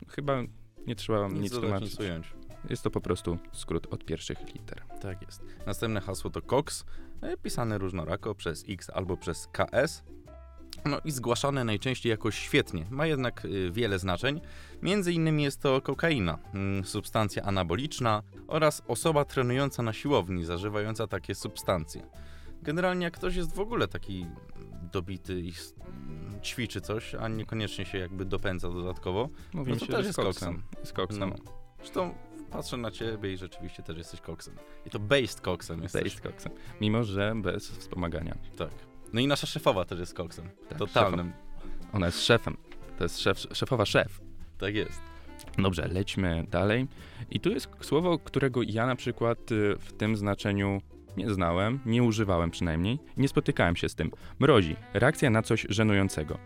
Chyba 0.08 0.42
nie 0.86 0.94
trzeba 0.94 1.28
nic, 1.28 1.40
Nic 1.42 1.52
tłumaczyć. 1.52 1.90
nic 1.90 2.00
ująć. 2.00 2.32
Jest 2.70 2.82
to 2.82 2.90
po 2.90 3.00
prostu 3.00 3.38
skrót 3.52 3.86
od 3.90 4.04
pierwszych 4.04 4.54
liter. 4.54 4.82
Tak 5.00 5.22
jest. 5.22 5.42
Następne 5.66 6.00
hasło 6.00 6.30
to 6.30 6.42
COX, 6.42 6.84
e, 7.22 7.36
pisane 7.36 7.78
różnorako 7.78 8.34
przez 8.34 8.64
X 8.68 8.90
albo 8.90 9.16
przez 9.16 9.48
KS. 9.52 10.02
No 10.84 10.98
i 11.04 11.10
zgłaszane 11.10 11.64
najczęściej 11.64 12.10
jako 12.10 12.30
świetnie. 12.30 12.86
Ma 12.90 13.06
jednak 13.06 13.44
y, 13.44 13.70
wiele 13.70 13.98
znaczeń. 13.98 14.40
Między 14.82 15.12
innymi 15.12 15.42
jest 15.42 15.60
to 15.60 15.80
kokaina, 15.80 16.38
mm, 16.54 16.84
substancja 16.84 17.42
anaboliczna 17.42 18.22
oraz 18.46 18.82
osoba 18.88 19.24
trenująca 19.24 19.82
na 19.82 19.92
siłowni, 19.92 20.44
zażywająca 20.44 21.06
takie 21.06 21.34
substancje. 21.34 22.06
Generalnie 22.62 23.04
jak 23.04 23.14
ktoś 23.14 23.36
jest 23.36 23.54
w 23.54 23.60
ogóle 23.60 23.88
taki 23.88 24.26
dobity 24.92 25.40
i 25.40 25.52
ćwiczy 26.42 26.80
coś, 26.80 27.14
a 27.14 27.28
niekoniecznie 27.28 27.84
się 27.84 27.98
jakby 27.98 28.24
dopędza 28.24 28.68
dodatkowo, 28.70 29.28
Mówimy 29.52 29.76
No 29.76 29.80
to 29.80 29.86
się, 29.86 29.92
też 29.92 30.06
jest 30.06 30.18
z 30.18 30.22
koksem. 30.22 30.62
koksem. 30.76 30.96
Koksem. 30.96 31.28
no. 31.30 31.36
Zresztą 31.78 32.14
patrzę 32.56 32.76
na 32.76 32.90
ciebie 32.90 33.32
i 33.32 33.36
rzeczywiście 33.36 33.82
też 33.82 33.96
jesteś 33.98 34.20
koksem. 34.20 34.54
I 34.86 34.90
to 34.90 34.98
based 34.98 35.40
koksem 35.40 35.82
jesteś. 35.82 36.02
Based 36.04 36.20
koksem. 36.20 36.52
Mimo, 36.80 37.04
że 37.04 37.32
bez 37.36 37.70
wspomagania. 37.70 38.36
Tak. 38.56 38.70
No 39.12 39.20
i 39.20 39.26
nasza 39.26 39.46
szefowa 39.46 39.84
też 39.84 39.98
jest 40.00 40.14
koksem. 40.14 40.48
Tak, 40.68 40.78
Totalnym. 40.78 41.32
Ona 41.92 42.06
jest 42.06 42.24
szefem. 42.24 42.56
To 42.98 43.04
jest 43.04 43.20
szef, 43.20 43.38
szefowa 43.52 43.86
szef. 43.86 44.20
Tak 44.58 44.74
jest. 44.74 45.00
Dobrze, 45.58 45.88
lećmy 45.88 46.44
dalej. 46.50 46.86
I 47.30 47.40
tu 47.40 47.50
jest 47.50 47.68
słowo, 47.80 48.18
którego 48.18 48.60
ja 48.66 48.86
na 48.86 48.96
przykład 48.96 49.52
y, 49.52 49.76
w 49.78 49.92
tym 49.92 50.16
znaczeniu 50.16 50.80
nie 51.16 51.30
znałem, 51.34 51.80
nie 51.86 52.02
używałem 52.02 52.50
przynajmniej, 52.50 52.98
nie 53.16 53.28
spotykałem 53.28 53.76
się 53.76 53.88
z 53.88 53.94
tym. 53.94 54.10
Mrozi. 54.38 54.76
Reakcja 54.94 55.30
na 55.30 55.42
coś 55.42 55.66
żenującego. 55.68 56.38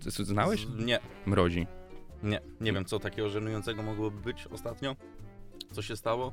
Z- 0.00 0.14
Znałeś? 0.16 0.66
Z, 0.66 0.84
nie, 0.84 0.98
Mrozi. 1.26 1.66
Nie. 2.22 2.40
Nie 2.60 2.72
wiem, 2.72 2.84
co 2.84 2.98
takiego 2.98 3.28
żenującego 3.28 3.82
mogłoby 3.82 4.20
być 4.20 4.46
ostatnio. 4.46 4.96
Co 5.72 5.82
się 5.82 5.96
stało? 5.96 6.32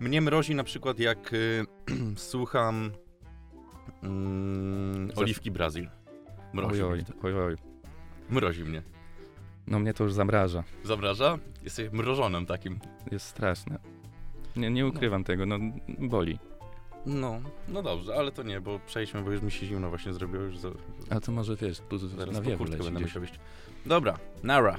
Mnie 0.00 0.20
mrozi 0.20 0.54
na 0.54 0.64
przykład, 0.64 0.98
jak 0.98 1.32
y, 1.32 1.64
słucham 2.16 2.90
Zas- 4.02 5.18
Oliwki 5.18 5.50
Brazil. 5.50 5.88
Mrozi, 6.52 6.82
Oj, 6.82 6.98
mnie. 6.98 7.04
oj, 7.22 7.34
oj. 7.40 7.56
mrozi 8.30 8.64
mnie. 8.64 8.82
No 9.66 9.78
mnie 9.78 9.94
to 9.94 10.04
już 10.04 10.12
zamraża. 10.12 10.64
Zamraża? 10.84 11.38
Jesteś 11.62 11.92
mrożonym 11.92 12.46
takim. 12.46 12.78
Jest 13.10 13.26
straszne. 13.26 13.78
Nie, 14.56 14.70
nie 14.70 14.86
ukrywam 14.86 15.24
tego, 15.24 15.46
no 15.46 15.58
boli. 15.98 16.38
No, 17.06 17.40
no 17.68 17.82
dobrze, 17.82 18.14
ale 18.14 18.32
to 18.32 18.42
nie, 18.42 18.60
bo 18.60 18.78
przejdźmy, 18.86 19.22
bo 19.22 19.30
już 19.30 19.42
mi 19.42 19.50
się 19.50 19.66
zimno 19.66 19.88
właśnie 19.88 20.12
zrobiło. 20.12 20.42
Już 20.42 20.58
A 21.16 21.20
to 21.20 21.32
może 21.32 21.56
wiesz, 21.56 21.80
tu 21.88 21.98
zaraz 21.98 22.34
na 22.34 22.40
wiewu 22.40 22.58
kurtkę 22.58 22.76
leci 22.76 22.84
będę 22.84 23.00
gdzieś. 23.00 23.14
musiał 23.14 23.24
iść. 23.24 23.40
Dobra, 23.86 24.18
nara. 24.42 24.78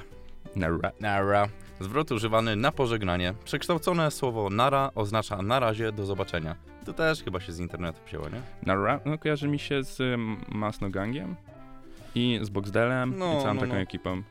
Nara. 0.56 0.90
Nara. 1.00 1.48
Zwrot 1.80 2.12
używany 2.12 2.56
na 2.56 2.72
pożegnanie. 2.72 3.34
Przekształcone 3.44 4.10
słowo 4.10 4.50
nara 4.50 4.90
oznacza 4.94 5.42
na 5.42 5.60
razie, 5.60 5.92
do 5.92 6.06
zobaczenia. 6.06 6.56
To 6.86 6.92
też 6.92 7.22
chyba 7.22 7.40
się 7.40 7.52
z 7.52 7.58
internetu 7.58 8.00
wzięło, 8.06 8.28
nie? 8.28 8.40
Nara, 8.66 9.00
no 9.04 9.18
kojarzy 9.18 9.48
mi 9.48 9.58
się 9.58 9.84
z 9.84 10.00
um, 10.00 10.36
Masno 10.48 10.90
Gangiem 10.90 11.36
i 12.14 12.38
z 12.42 12.48
Boxdelem 12.48 13.14
No, 13.18 13.38
i 13.38 13.42
całą 13.42 13.54
no, 13.54 13.60
taką 13.60 13.72
no. 13.72 13.78
ekipą. 13.78 14.22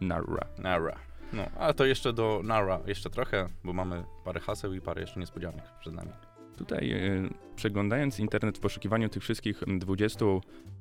Nara. 0.00 0.46
Nara. 0.58 0.96
No, 1.32 1.42
a 1.58 1.72
to 1.72 1.84
jeszcze 1.84 2.12
do 2.12 2.40
Nara, 2.44 2.80
jeszcze 2.86 3.10
trochę, 3.10 3.48
bo 3.64 3.72
mamy 3.72 4.04
parę 4.24 4.40
haseł 4.40 4.74
i 4.74 4.80
parę 4.80 5.00
jeszcze 5.00 5.20
niespodzianek 5.20 5.64
przed 5.80 5.94
nami. 5.94 6.10
Tutaj 6.58 6.92
y, 6.92 7.30
przeglądając 7.56 8.20
internet 8.20 8.58
w 8.58 8.60
poszukiwaniu 8.60 9.08
tych 9.08 9.22
wszystkich 9.22 9.62
mm, 9.62 9.78
20 9.78 10.24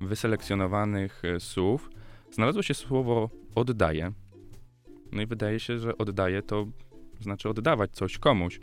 wyselekcjonowanych 0.02 1.26
y, 1.26 1.40
słów, 1.40 1.90
znalazło 2.32 2.64
się 2.64 2.74
słowo 2.74 3.30
oddaję. 3.56 4.12
No 5.12 5.22
i 5.22 5.26
wydaje 5.26 5.60
się, 5.60 5.80
że 5.80 5.98
oddaję 5.98 6.42
to 6.42 6.68
znaczy 7.20 7.50
oddawać 7.50 7.92
coś 7.92 8.18
komuś. 8.18 8.60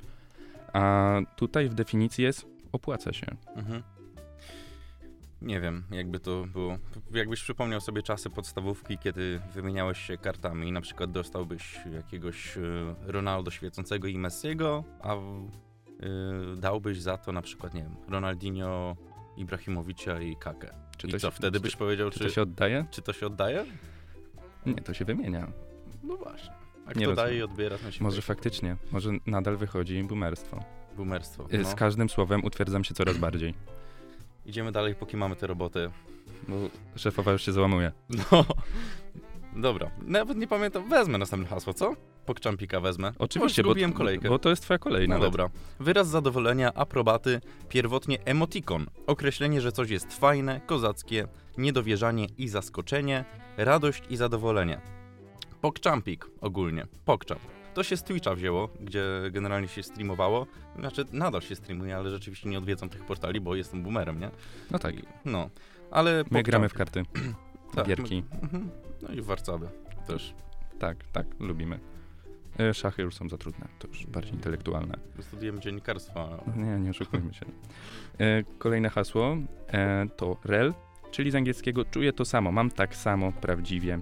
A 0.72 1.18
tutaj 1.36 1.68
w 1.68 1.74
definicji 1.74 2.24
jest 2.24 2.46
opłaca 2.72 3.12
się. 3.12 3.26
Mhm. 3.56 3.82
Nie 5.42 5.60
wiem, 5.60 5.84
jakby 5.90 6.20
to 6.20 6.44
było. 6.44 6.78
Jakbyś 7.12 7.42
przypomniał 7.42 7.80
sobie 7.80 8.02
czasy 8.02 8.30
podstawówki, 8.30 8.98
kiedy 8.98 9.40
wymieniałeś 9.54 9.98
się 9.98 10.18
kartami 10.18 10.72
na 10.72 10.80
przykład 10.80 11.10
dostałbyś 11.10 11.80
jakiegoś 11.94 12.56
y, 12.56 12.60
Ronaldo 13.02 13.50
świecącego 13.50 14.08
i 14.08 14.18
Messiego, 14.18 14.84
a 15.00 15.16
dałbyś 16.56 17.00
za 17.00 17.18
to 17.18 17.32
na 17.32 17.42
przykład, 17.42 17.74
nie 17.74 17.82
wiem, 17.82 17.96
Ronaldinho, 18.08 18.96
Ibrahimowicza 19.36 20.20
i 20.20 20.36
Kakę. 20.36 20.70
Czy 20.96 21.06
I 21.06 21.10
to 21.10 21.18
co 21.18 21.26
się, 21.30 21.36
wtedy 21.36 21.58
czy, 21.58 21.62
byś 21.62 21.76
powiedział, 21.76 22.10
czy 22.10 22.18
czy, 22.18 22.24
to 22.24 22.30
się 22.30 22.42
oddaje? 22.42 22.86
czy 22.90 23.02
to 23.02 23.12
się 23.12 23.26
oddaje? 23.26 23.64
Nie, 24.66 24.74
to 24.74 24.94
się 24.94 25.04
wymienia. 25.04 25.52
No 26.02 26.16
właśnie. 26.16 26.50
A 26.86 26.88
Nie 26.88 26.92
kto 26.92 27.00
rozumiem. 27.00 27.16
daje 27.16 27.38
i 27.38 27.42
odbiera, 27.42 27.78
ten 27.78 27.92
się 27.92 28.04
Może 28.04 28.22
faktycznie, 28.22 28.76
może 28.92 29.10
nadal 29.26 29.56
wychodzi 29.56 30.04
boomerstwo. 30.04 30.64
Boomerstwo. 30.96 31.44
Y, 31.52 31.58
No. 31.58 31.64
Z 31.70 31.74
każdym 31.74 32.08
słowem 32.08 32.44
utwierdzam 32.44 32.84
się 32.84 32.94
coraz 32.94 33.18
bardziej, 33.26 33.54
Idziemy 34.46 34.72
dalej, 34.72 34.94
póki 34.94 35.16
mamy 35.16 35.36
te 35.36 35.46
roboty. 35.46 35.90
bo 36.48 36.54
szefowa 36.96 37.32
już 37.32 37.42
się 37.44 37.52
załamuje. 37.52 37.92
No. 38.10 38.44
Dobra, 39.56 39.90
nawet 40.02 40.38
nie 40.38 40.46
pamiętam. 40.46 40.88
Wezmę 40.88 41.18
następne 41.18 41.48
hasło, 41.48 41.74
co? 41.74 41.94
Pokczampika 42.26 42.80
wezmę. 42.80 43.12
Oczywiście, 43.18 43.62
bo 43.62 43.74
bo, 43.74 43.92
kolejkę. 43.96 44.28
bo 44.28 44.38
to 44.38 44.50
jest 44.50 44.62
twoja 44.62 44.78
kolejna. 44.78 45.14
No 45.18 45.24
dobra. 45.24 45.50
Wyraz 45.80 46.08
zadowolenia, 46.08 46.74
aprobaty, 46.74 47.40
pierwotnie 47.68 48.18
emotikon. 48.24 48.86
Określenie, 49.06 49.60
że 49.60 49.72
coś 49.72 49.90
jest 49.90 50.18
fajne, 50.18 50.60
kozackie, 50.66 51.28
niedowierzanie 51.58 52.26
i 52.38 52.48
zaskoczenie, 52.48 53.24
radość 53.56 54.02
i 54.10 54.16
zadowolenie. 54.16 54.80
Pokczampik 55.60 56.26
ogólnie. 56.40 56.86
Pokczamp. 57.04 57.40
To 57.74 57.82
się 57.82 57.96
z 57.96 58.02
Twitcha 58.02 58.34
wzięło, 58.34 58.68
gdzie 58.80 59.04
generalnie 59.30 59.68
się 59.68 59.82
streamowało. 59.82 60.46
Znaczy, 60.78 61.04
nadal 61.12 61.40
się 61.42 61.56
streamuje, 61.56 61.96
ale 61.96 62.10
rzeczywiście 62.10 62.48
nie 62.48 62.58
odwiedzam 62.58 62.88
tych 62.88 63.04
portali, 63.04 63.40
bo 63.40 63.54
jestem 63.54 63.82
boomerem, 63.82 64.20
nie? 64.20 64.30
No 64.70 64.78
tak, 64.78 64.94
I- 64.94 65.04
No. 65.24 65.50
Ale 65.90 66.24
my 66.30 66.42
gramy 66.42 66.68
w 66.68 66.74
karty, 66.74 67.02
Tak, 67.74 67.86
gierki. 67.86 68.24
my- 68.32 68.40
mhm. 68.40 68.70
No 69.02 69.08
i 69.08 69.20
warcaby 69.22 69.68
też. 70.06 70.34
Tak, 70.78 70.96
tak, 71.12 71.26
lubimy. 71.40 71.80
E, 72.60 72.74
Szachy 72.74 73.02
już 73.02 73.14
są 73.14 73.28
za 73.28 73.38
trudne, 73.38 73.68
to 73.78 73.88
już 73.88 74.06
bardziej 74.06 74.34
intelektualne. 74.34 74.94
Studiujemy 75.20 75.60
dziennikarstwa. 75.60 76.44
Nie, 76.56 76.80
nie 76.80 76.90
oszukujmy 76.90 77.34
się. 77.34 77.46
E, 78.20 78.42
Kolejne 78.58 78.90
hasło 78.90 79.36
e, 79.68 80.06
to 80.16 80.36
rel, 80.44 80.74
czyli 81.10 81.30
z 81.30 81.34
angielskiego 81.34 81.84
czuję 81.84 82.12
to 82.12 82.24
samo, 82.24 82.52
mam 82.52 82.70
tak 82.70 82.96
samo, 82.96 83.32
prawdziwie, 83.32 83.98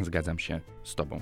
zgadzam 0.00 0.38
się 0.38 0.60
z 0.84 0.94
tobą. 0.94 1.20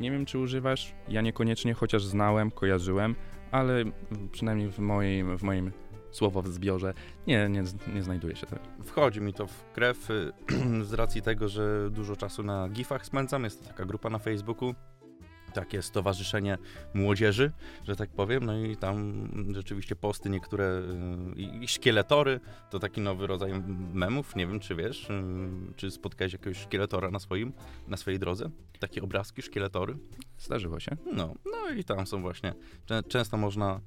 Nie 0.00 0.10
wiem, 0.10 0.26
czy 0.26 0.38
używasz, 0.38 0.94
ja 1.08 1.20
niekoniecznie, 1.20 1.74
chociaż 1.74 2.04
znałem, 2.04 2.50
kojarzyłem, 2.50 3.14
ale 3.50 3.84
przynajmniej 4.32 4.68
w, 4.70 4.78
mojej, 4.78 5.24
w 5.38 5.42
moim 5.42 5.72
słowozbiorze 6.12 6.94
nie, 7.26 7.48
nie, 7.48 7.66
z- 7.66 7.86
nie 7.94 8.02
znajduje 8.02 8.36
się 8.36 8.46
tak. 8.46 8.58
Wchodzi 8.84 9.20
mi 9.20 9.34
to 9.34 9.46
w 9.46 9.64
krew 9.72 10.08
z 10.82 10.92
racji 10.92 11.22
tego, 11.22 11.48
że 11.48 11.90
dużo 11.90 12.16
czasu 12.16 12.42
na 12.42 12.68
gifach 12.68 13.06
spędzam. 13.06 13.44
Jest 13.44 13.62
to 13.62 13.68
taka 13.68 13.84
grupa 13.84 14.10
na 14.10 14.18
Facebooku. 14.18 14.74
Takie 15.54 15.82
stowarzyszenie 15.82 16.58
młodzieży, 16.94 17.52
że 17.84 17.96
tak 17.96 18.10
powiem. 18.10 18.44
No 18.46 18.58
i 18.58 18.76
tam 18.76 19.28
rzeczywiście 19.54 19.96
posty 19.96 20.30
niektóre 20.30 20.64
y, 21.36 21.40
i, 21.40 21.64
i 21.64 21.68
szkieletory 21.68 22.40
to 22.70 22.78
taki 22.78 23.00
nowy 23.00 23.26
rodzaj 23.26 23.52
memów. 23.94 24.36
Nie 24.36 24.46
wiem, 24.46 24.60
czy 24.60 24.74
wiesz, 24.74 25.10
y, 25.10 25.22
czy 25.76 25.90
spotkałeś 25.90 26.32
jakiegoś 26.32 26.58
szkieletora 26.58 27.10
na 27.10 27.18
swoim, 27.18 27.52
na 27.88 27.96
swojej 27.96 28.18
drodze? 28.18 28.50
Takie 28.80 29.02
obrazki, 29.02 29.42
szkieletory. 29.42 29.96
Zdarzyło 30.42 30.80
się. 30.80 30.96
No, 31.12 31.34
no 31.44 31.70
i 31.76 31.84
tam 31.84 32.06
są 32.06 32.22
właśnie. 32.22 32.54
Czę- 32.86 33.02
Często 33.08 33.36
można 33.36 33.80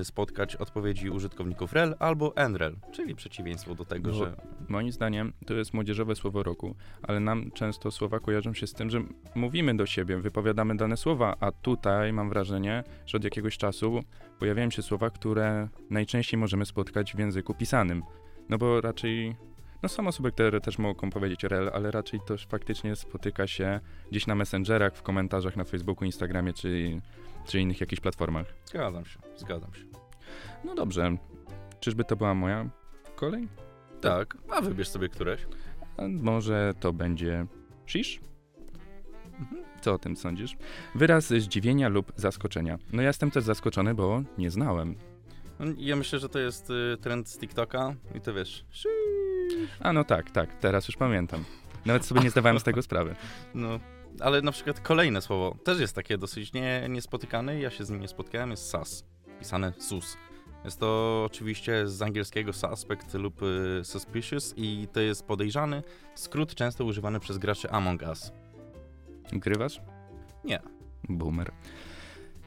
y, 0.00 0.04
spotkać 0.04 0.56
odpowiedzi 0.56 1.10
użytkowników 1.10 1.72
rel 1.72 1.94
albo 1.98 2.36
nrel, 2.36 2.76
czyli 2.92 3.14
przeciwieństwo 3.14 3.74
do 3.74 3.84
tego, 3.84 4.10
No, 4.10 4.16
że 4.16 4.36
Moim 4.68 4.92
zdaniem 4.92 5.32
to 5.46 5.54
jest 5.54 5.74
młodzieżowe 5.74 6.16
słowo 6.16 6.42
roku, 6.42 6.74
ale 7.02 7.20
nam 7.20 7.50
często 7.50 7.90
słowa 7.90 8.20
kojarzą 8.20 8.54
się 8.54 8.66
z 8.66 8.72
tym, 8.72 8.90
że 8.90 9.02
mówimy 9.34 9.76
do 9.76 9.86
siebie, 9.86 10.16
wypowiadamy 10.20 10.76
dane 10.76 10.96
słowa, 10.96 11.36
a 11.40 11.52
tutaj 11.52 12.12
mam 12.12 12.28
wrażenie, 12.28 12.84
że 13.06 13.16
od 13.18 13.24
jakiegoś 13.24 13.58
czasu 13.58 14.00
pojawiają 14.38 14.70
się 14.70 14.82
słowa, 14.82 15.10
które 15.10 15.68
najczęściej 15.90 16.40
możemy 16.40 16.66
spotkać 16.66 17.14
w 17.14 17.18
języku 17.18 17.54
pisanym. 17.54 18.02
No 18.48 18.58
bo 18.58 18.80
raczej, 18.80 19.36
no 19.82 19.88
są 19.88 20.06
osoby, 20.08 20.32
które 20.32 20.60
też 20.60 20.78
mogą 20.78 21.10
powiedzieć 21.10 21.44
rel, 21.44 21.70
ale 21.74 21.90
raczej 21.90 22.20
to 22.26 22.34
faktycznie 22.48 22.96
spotyka 22.96 23.46
się 23.46 23.80
gdzieś 24.10 24.26
na 24.26 24.34
messengerach, 24.34 24.96
w 24.96 25.02
komentarzach 25.02 25.56
na 25.56 25.64
Facebooku, 25.64 26.04
Instagramie 26.04 26.52
czy, 26.52 27.00
czy 27.46 27.60
innych 27.60 27.80
jakichś 27.80 28.00
platformach. 28.00 28.46
Zgadzam 28.64 29.04
się, 29.04 29.18
zgadzam 29.36 29.74
się. 29.74 29.84
No 30.64 30.74
dobrze, 30.74 31.16
czyżby 31.80 32.04
to 32.04 32.16
była 32.16 32.34
moja 32.34 32.70
kolej? 33.16 33.48
Tak, 34.00 34.36
a 34.50 34.60
wybierz 34.60 34.88
sobie 34.88 35.08
któreś. 35.08 35.46
A 35.96 36.02
może 36.08 36.74
to 36.80 36.92
będzie 36.92 37.46
shish? 37.86 38.20
Co 39.80 39.92
o 39.92 39.98
tym 39.98 40.16
sądzisz? 40.16 40.56
Wyraz 40.94 41.26
zdziwienia 41.28 41.88
lub 41.88 42.12
zaskoczenia. 42.16 42.78
No 42.92 43.02
ja 43.02 43.08
jestem 43.08 43.30
też 43.30 43.44
zaskoczony, 43.44 43.94
bo 43.94 44.22
nie 44.38 44.50
znałem. 44.50 44.96
No, 45.58 45.66
Ja 45.78 45.96
myślę, 45.96 46.18
że 46.18 46.28
to 46.28 46.38
jest 46.38 46.70
y, 46.70 46.96
trend 47.00 47.28
z 47.28 47.38
TikToka 47.38 47.94
i 48.14 48.20
to 48.20 48.34
wiesz. 48.34 48.64
A 49.80 49.92
no 49.92 50.04
tak, 50.04 50.30
tak, 50.30 50.54
teraz 50.54 50.88
już 50.88 50.96
pamiętam. 50.96 51.44
Nawet 51.86 52.04
sobie 52.04 52.20
nie 52.20 52.30
zdawałem 52.30 52.60
z 52.60 52.62
tego 52.62 52.82
sprawy. 52.82 53.14
No, 53.54 53.80
ale 54.20 54.42
na 54.42 54.52
przykład 54.52 54.80
kolejne 54.80 55.20
słowo 55.22 55.56
też 55.64 55.80
jest 55.80 55.94
takie 55.94 56.18
dosyć 56.18 56.52
nie, 56.52 56.86
niespotykane. 56.88 57.60
Ja 57.60 57.70
się 57.70 57.84
z 57.84 57.90
nim 57.90 58.00
nie 58.00 58.08
spotkałem, 58.08 58.50
jest 58.50 58.70
sus. 58.70 59.04
Pisane 59.38 59.72
sus. 59.78 60.16
Jest 60.64 60.80
to 60.80 61.22
oczywiście 61.26 61.88
z 61.88 62.02
angielskiego 62.02 62.52
suspect 62.52 63.14
lub 63.14 63.42
y, 63.42 63.80
suspicious 63.84 64.54
i 64.56 64.88
to 64.92 65.00
jest 65.00 65.26
podejrzany. 65.26 65.82
Skrót 66.14 66.54
często 66.54 66.84
używany 66.84 67.20
przez 67.20 67.38
graczy 67.38 67.70
Among 67.70 68.02
Us. 68.02 68.32
Grywasz? 69.32 69.80
Nie. 70.44 70.60
Boomer. 71.08 71.52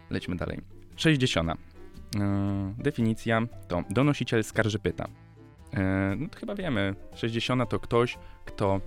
Lećmy 0.09 0.35
dalej. 0.35 0.61
60. 0.95 1.49
Yy, 1.49 2.23
definicja 2.77 3.41
to 3.67 3.83
donosiciel 3.89 4.43
skarżypyta. 4.43 5.07
Yy, 5.07 5.22
no 6.17 6.27
to 6.29 6.39
chyba 6.39 6.55
wiemy. 6.55 6.95
60 7.15 7.69
to 7.69 7.79
ktoś, 7.79 8.17
kto 8.45 8.81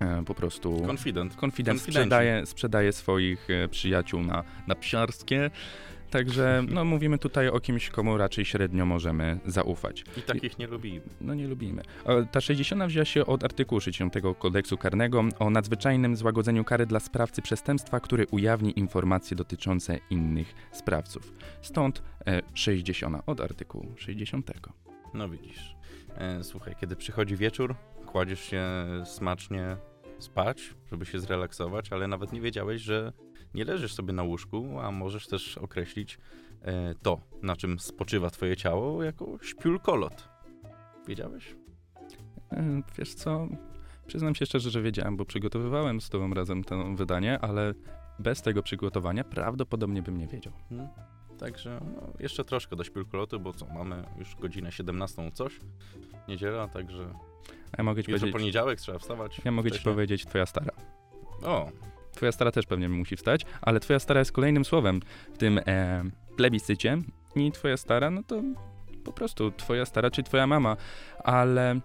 yy, 0.00 0.24
po 0.24 0.34
prostu... 0.34 0.82
Confident 0.86 1.36
Konfidenci. 1.36 1.84
sprzedaje, 1.84 2.46
sprzedaje 2.46 2.92
swoich 2.92 3.50
e, 3.50 3.68
przyjaciół 3.68 4.22
na, 4.22 4.44
na 4.66 4.74
psiarskie. 4.74 5.50
Także 6.10 6.62
no, 6.68 6.84
mówimy 6.84 7.18
tutaj 7.18 7.48
o 7.48 7.60
kimś, 7.60 7.90
komu 7.90 8.16
raczej 8.18 8.44
średnio 8.44 8.86
możemy 8.86 9.38
zaufać. 9.46 10.04
I 10.16 10.22
takich 10.22 10.58
nie 10.58 10.66
lubimy. 10.66 11.00
No 11.20 11.34
nie 11.34 11.48
lubimy. 11.48 11.82
E, 12.06 12.26
Ta 12.26 12.40
60 12.40 12.82
wzięła 12.84 13.04
się 13.04 13.26
od 13.26 13.44
artykułu 13.44 13.80
60 13.80 14.14
kodeksu 14.38 14.76
karnego 14.78 15.24
o 15.38 15.50
nadzwyczajnym 15.50 16.16
złagodzeniu 16.16 16.64
kary 16.64 16.86
dla 16.86 17.00
sprawcy 17.00 17.42
przestępstwa, 17.42 18.00
który 18.00 18.26
ujawni 18.30 18.78
informacje 18.78 19.36
dotyczące 19.36 19.98
innych 20.10 20.54
sprawców. 20.72 21.32
Stąd 21.62 22.02
e, 22.26 22.40
60 22.54 23.22
od 23.26 23.40
artykułu 23.40 23.94
60. 23.96 24.50
No 25.14 25.28
widzisz. 25.28 25.76
E, 26.14 26.44
słuchaj, 26.44 26.74
kiedy 26.80 26.96
przychodzi 26.96 27.36
wieczór, 27.36 27.74
kładziesz 28.06 28.40
się 28.40 28.64
smacznie 29.04 29.76
spać, 30.18 30.74
żeby 30.90 31.06
się 31.06 31.20
zrelaksować, 31.20 31.92
ale 31.92 32.08
nawet 32.08 32.32
nie 32.32 32.40
wiedziałeś, 32.40 32.82
że 32.82 33.12
nie 33.54 33.64
leżysz 33.64 33.94
sobie 33.94 34.12
na 34.12 34.22
łóżku, 34.22 34.80
a 34.80 34.90
możesz 34.90 35.26
też 35.26 35.58
określić 35.58 36.18
e, 36.62 36.94
to, 37.02 37.20
na 37.42 37.56
czym 37.56 37.80
spoczywa 37.80 38.30
twoje 38.30 38.56
ciało, 38.56 39.02
jako 39.02 39.38
śpiulkolot. 39.42 40.28
Wiedziałeś? 41.08 41.56
E, 42.52 42.82
Wiesz 42.98 43.14
co, 43.14 43.48
przyznam 44.06 44.34
się 44.34 44.46
szczerze, 44.46 44.70
że 44.70 44.82
wiedziałem, 44.82 45.16
bo 45.16 45.24
przygotowywałem 45.24 46.00
z 46.00 46.08
tobą 46.08 46.34
razem 46.34 46.64
to 46.64 46.84
wydanie, 46.94 47.38
ale 47.38 47.74
bez 48.18 48.42
tego 48.42 48.62
przygotowania 48.62 49.24
prawdopodobnie 49.24 50.02
bym 50.02 50.18
nie 50.18 50.26
wiedział. 50.26 50.52
Hmm? 50.68 50.88
Także 51.44 51.80
no, 51.96 52.12
jeszcze 52.20 52.44
troszkę 52.44 52.76
do 52.76 52.84
śpiulkolotu, 52.84 53.40
bo 53.40 53.52
co, 53.52 53.66
mamy 53.66 54.04
już 54.18 54.36
godzinę 54.36 54.72
17 54.72 55.30
coś, 55.32 55.60
niedziela, 56.28 56.68
także 56.68 57.14
ja 57.78 57.84
mogę 57.84 58.04
ci 58.04 58.10
jutro 58.10 58.20
powiedzieć, 58.20 58.40
poniedziałek, 58.40 58.80
trzeba 58.80 58.98
wstawać 58.98 59.40
ja 59.44 59.50
mogę 59.50 59.70
ci 59.70 59.74
wcześniej. 59.76 59.94
powiedzieć 59.94 60.26
twoja 60.26 60.46
stara. 60.46 60.72
O, 61.42 61.70
Twoja 62.12 62.32
stara 62.32 62.50
też 62.52 62.66
pewnie 62.66 62.88
musi 62.88 63.16
wstać, 63.16 63.46
ale 63.62 63.80
twoja 63.80 63.98
stara 63.98 64.20
jest 64.20 64.32
kolejnym 64.32 64.64
słowem 64.64 65.00
w 65.34 65.38
tym 65.38 65.60
e, 65.66 66.04
plebiscycie 66.36 66.98
i 67.36 67.52
twoja 67.52 67.76
stara, 67.76 68.10
no 68.10 68.22
to 68.22 68.42
po 69.04 69.12
prostu 69.12 69.50
twoja 69.50 69.84
stara 69.84 70.10
czy 70.10 70.22
twoja 70.22 70.46
mama, 70.46 70.76
ale 71.24 71.80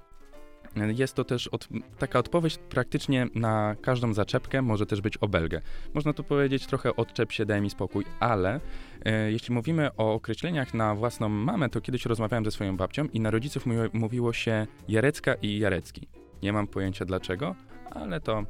Jest 0.75 1.13
to 1.15 1.23
też 1.23 1.47
od, 1.47 1.67
taka 1.97 2.19
odpowiedź 2.19 2.57
praktycznie 2.57 3.27
na 3.35 3.75
każdą 3.81 4.13
zaczepkę, 4.13 4.61
może 4.61 4.85
też 4.85 5.01
być 5.01 5.17
obelgę. 5.17 5.61
Można 5.93 6.13
tu 6.13 6.23
powiedzieć 6.23 6.67
trochę 6.67 6.95
odczep 6.95 7.31
się, 7.31 7.45
daj 7.45 7.61
mi 7.61 7.69
spokój, 7.69 8.05
ale 8.19 8.59
jeśli 9.29 9.55
mówimy 9.55 9.89
o 9.97 10.13
określeniach 10.13 10.73
na 10.73 10.95
własną 10.95 11.29
mamę, 11.29 11.69
to 11.69 11.81
kiedyś 11.81 12.05
rozmawiałem 12.05 12.45
ze 12.45 12.51
swoją 12.51 12.77
babcią 12.77 13.05
i 13.05 13.19
na 13.19 13.31
rodziców 13.31 13.65
mówiło, 13.65 13.85
mówiło 13.93 14.33
się 14.33 14.67
Jarecka 14.87 15.33
i 15.33 15.59
Jarecki. 15.59 16.07
Nie 16.43 16.53
mam 16.53 16.67
pojęcia 16.67 17.05
dlaczego, 17.05 17.55
ale 17.91 18.21
to... 18.21 18.43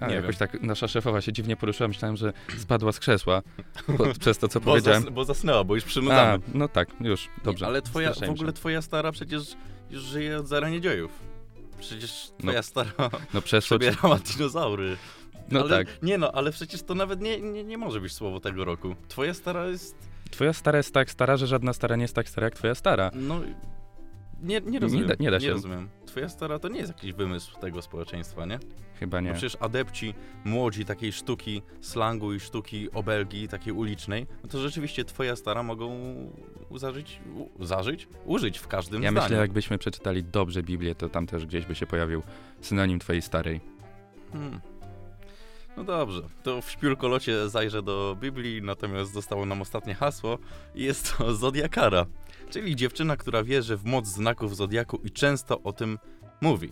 A, 0.00 0.06
Nie 0.06 0.14
jakoś 0.14 0.38
wiem. 0.38 0.48
tak 0.48 0.62
nasza 0.62 0.88
szefowa 0.88 1.20
się 1.20 1.32
dziwnie 1.32 1.56
poruszyła, 1.56 1.88
myślałem, 1.88 2.16
że 2.16 2.32
spadła 2.58 2.92
z 2.92 2.98
krzesła 2.98 3.42
przez 4.20 4.38
to, 4.38 4.48
co 4.48 4.60
Bo, 4.60 4.64
powiedziałem. 4.66 5.02
zas, 5.02 5.12
bo 5.12 5.24
zasnęła, 5.24 5.64
bo 5.64 5.74
już 5.74 5.84
A, 5.84 5.86
przynudzamy. 5.86 6.44
no 6.54 6.68
tak, 6.68 6.88
już, 7.00 7.28
dobrze. 7.44 7.64
Nie, 7.64 7.68
ale 7.68 7.82
twoja, 7.82 8.12
w 8.12 8.30
ogóle 8.30 8.52
twoja 8.52 8.82
stara 8.82 9.12
przecież 9.12 9.42
już 9.90 10.02
żyje 10.02 10.38
od 10.38 10.48
zarania 10.48 10.80
dziejów. 10.80 11.10
Przecież 11.80 12.30
twoja 12.38 12.62
stara 12.62 12.90
No 13.34 13.42
przeszło... 13.42 13.78
ci- 13.78 13.84
przebierała 13.86 14.18
dinozaury. 14.18 14.96
No 15.50 15.60
ale, 15.60 15.84
tak. 15.84 16.02
Nie 16.02 16.18
no, 16.18 16.32
ale 16.32 16.52
przecież 16.52 16.82
to 16.82 16.94
nawet 16.94 17.20
nie, 17.20 17.40
nie, 17.40 17.64
nie 17.64 17.78
może 17.78 18.00
być 18.00 18.12
słowo 18.12 18.40
tego 18.40 18.64
roku. 18.64 18.94
Twoja 19.08 19.34
stara 19.34 19.66
jest, 19.66 19.96
Twoja 20.30 20.52
stara 20.52 20.76
jest 20.78 20.94
tak 20.94 21.10
stara, 21.10 21.36
że 21.36 21.46
żadna 21.46 21.72
stara 21.72 21.96
nie 21.96 22.02
jest 22.02 22.14
tak 22.14 22.28
stara 22.28 22.44
jak 22.44 22.54
twoja 22.54 22.74
stara. 22.74 23.10
no... 23.14 23.40
Nie, 24.42 24.60
nie 24.60 24.78
rozumiem. 24.78 25.06
da- 25.06 25.14
nie 25.20 25.30
da 25.30 25.40
się. 25.40 25.50
rozumiem. 25.50 25.88
Twoja 26.06 26.28
stara 26.28 26.58
to 26.58 26.68
nie 26.68 26.78
jest 26.80 26.92
jakiś 26.92 27.12
wymysł 27.12 27.60
tego 27.60 27.82
społeczeństwa, 27.82 28.46
nie? 28.46 28.58
Chyba 29.00 29.20
nie. 29.20 29.28
No 29.28 29.34
przecież 29.34 29.56
adepci, 29.60 30.14
młodzi 30.44 30.84
takiej 30.84 31.12
sztuki 31.12 31.62
slangu 31.80 32.32
i 32.34 32.40
sztuki 32.40 32.90
obelgi 32.90 33.48
takiej 33.48 33.72
ulicznej, 33.72 34.26
no 34.42 34.48
to 34.48 34.60
rzeczywiście 34.60 35.04
twoja 35.04 35.36
stara 35.36 35.62
mogą 35.62 35.96
zażyć, 36.74 37.20
zażyć, 37.60 38.08
użyć 38.24 38.58
w 38.58 38.68
każdym 38.68 39.02
Ja 39.02 39.10
zdaniu. 39.10 39.24
myślę, 39.24 39.38
jakbyśmy 39.38 39.78
przeczytali 39.78 40.24
dobrze 40.24 40.62
Biblię, 40.62 40.94
to 40.94 41.08
tam 41.08 41.26
też 41.26 41.46
gdzieś 41.46 41.64
by 41.66 41.74
się 41.74 41.86
pojawił 41.86 42.22
synonim 42.60 42.98
twojej 42.98 43.22
starej. 43.22 43.60
Hmm. 44.32 44.60
No 45.76 45.84
dobrze, 45.84 46.22
to 46.42 46.62
w 46.62 46.70
śpiórkolocie 46.70 47.48
zajrzę 47.48 47.82
do 47.82 48.16
Biblii, 48.20 48.62
natomiast 48.62 49.12
zostało 49.12 49.46
nam 49.46 49.62
ostatnie 49.62 49.94
hasło 49.94 50.38
i 50.74 50.82
jest 50.84 51.16
to 51.18 51.34
Zodiakara, 51.44 52.06
czyli 52.50 52.76
dziewczyna, 52.76 53.16
która 53.16 53.44
wierzy 53.44 53.76
w 53.76 53.84
moc 53.84 54.06
znaków 54.06 54.56
Zodiaku 54.56 54.96
i 55.04 55.10
często 55.10 55.62
o 55.62 55.72
tym 55.72 55.98
mówi. 56.40 56.70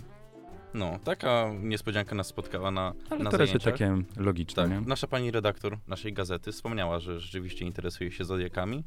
No, 0.74 0.98
taka 1.04 1.50
niespodzianka 1.60 2.14
nas 2.14 2.26
spotkała 2.26 2.70
na, 2.70 2.92
Ale 3.10 3.24
na 3.24 3.30
to 3.30 3.36
raczej 3.36 3.60
zajęciach. 3.60 3.72
takie 3.78 4.02
logiczne, 4.16 4.62
Tak, 4.62 4.72
nie? 4.72 4.80
nasza 4.80 5.06
pani 5.06 5.30
redaktor 5.30 5.78
naszej 5.88 6.12
gazety 6.12 6.52
wspomniała, 6.52 7.00
że 7.00 7.20
rzeczywiście 7.20 7.64
interesuje 7.64 8.10
się 8.12 8.24
Zodiakami. 8.24 8.84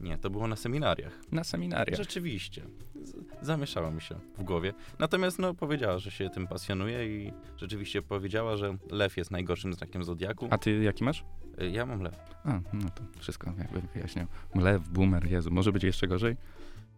Nie, 0.00 0.18
to 0.18 0.30
było 0.30 0.48
na 0.48 0.56
seminariach. 0.56 1.12
Na 1.32 1.44
seminariach. 1.44 1.96
Rzeczywiście. 1.98 2.62
Z- 3.02 3.16
Zamieszało 3.42 3.90
mi 3.90 4.00
się 4.00 4.14
w 4.38 4.42
głowie. 4.44 4.74
Natomiast 4.98 5.38
no, 5.38 5.54
powiedziała, 5.54 5.98
że 5.98 6.10
się 6.10 6.30
tym 6.30 6.46
pasjonuje 6.46 7.06
i 7.26 7.32
rzeczywiście 7.56 8.02
powiedziała, 8.02 8.56
że 8.56 8.76
lew 8.90 9.16
jest 9.16 9.30
najgorszym 9.30 9.72
znakiem 9.74 10.04
zodiaku. 10.04 10.48
A 10.50 10.58
ty 10.58 10.82
jaki 10.82 11.04
masz? 11.04 11.24
Y, 11.62 11.70
Ja 11.70 11.86
mam 11.86 12.02
lew. 12.02 12.16
A, 12.44 12.60
no 12.72 12.90
to 12.94 13.02
wszystko 13.18 13.52
jakby 13.58 13.80
wyjaśniał. 13.94 14.26
Mlew, 14.54 14.88
boomer, 14.88 15.30
Jezu, 15.30 15.50
może 15.50 15.72
być 15.72 15.82
jeszcze 15.84 16.06
gorzej? 16.08 16.36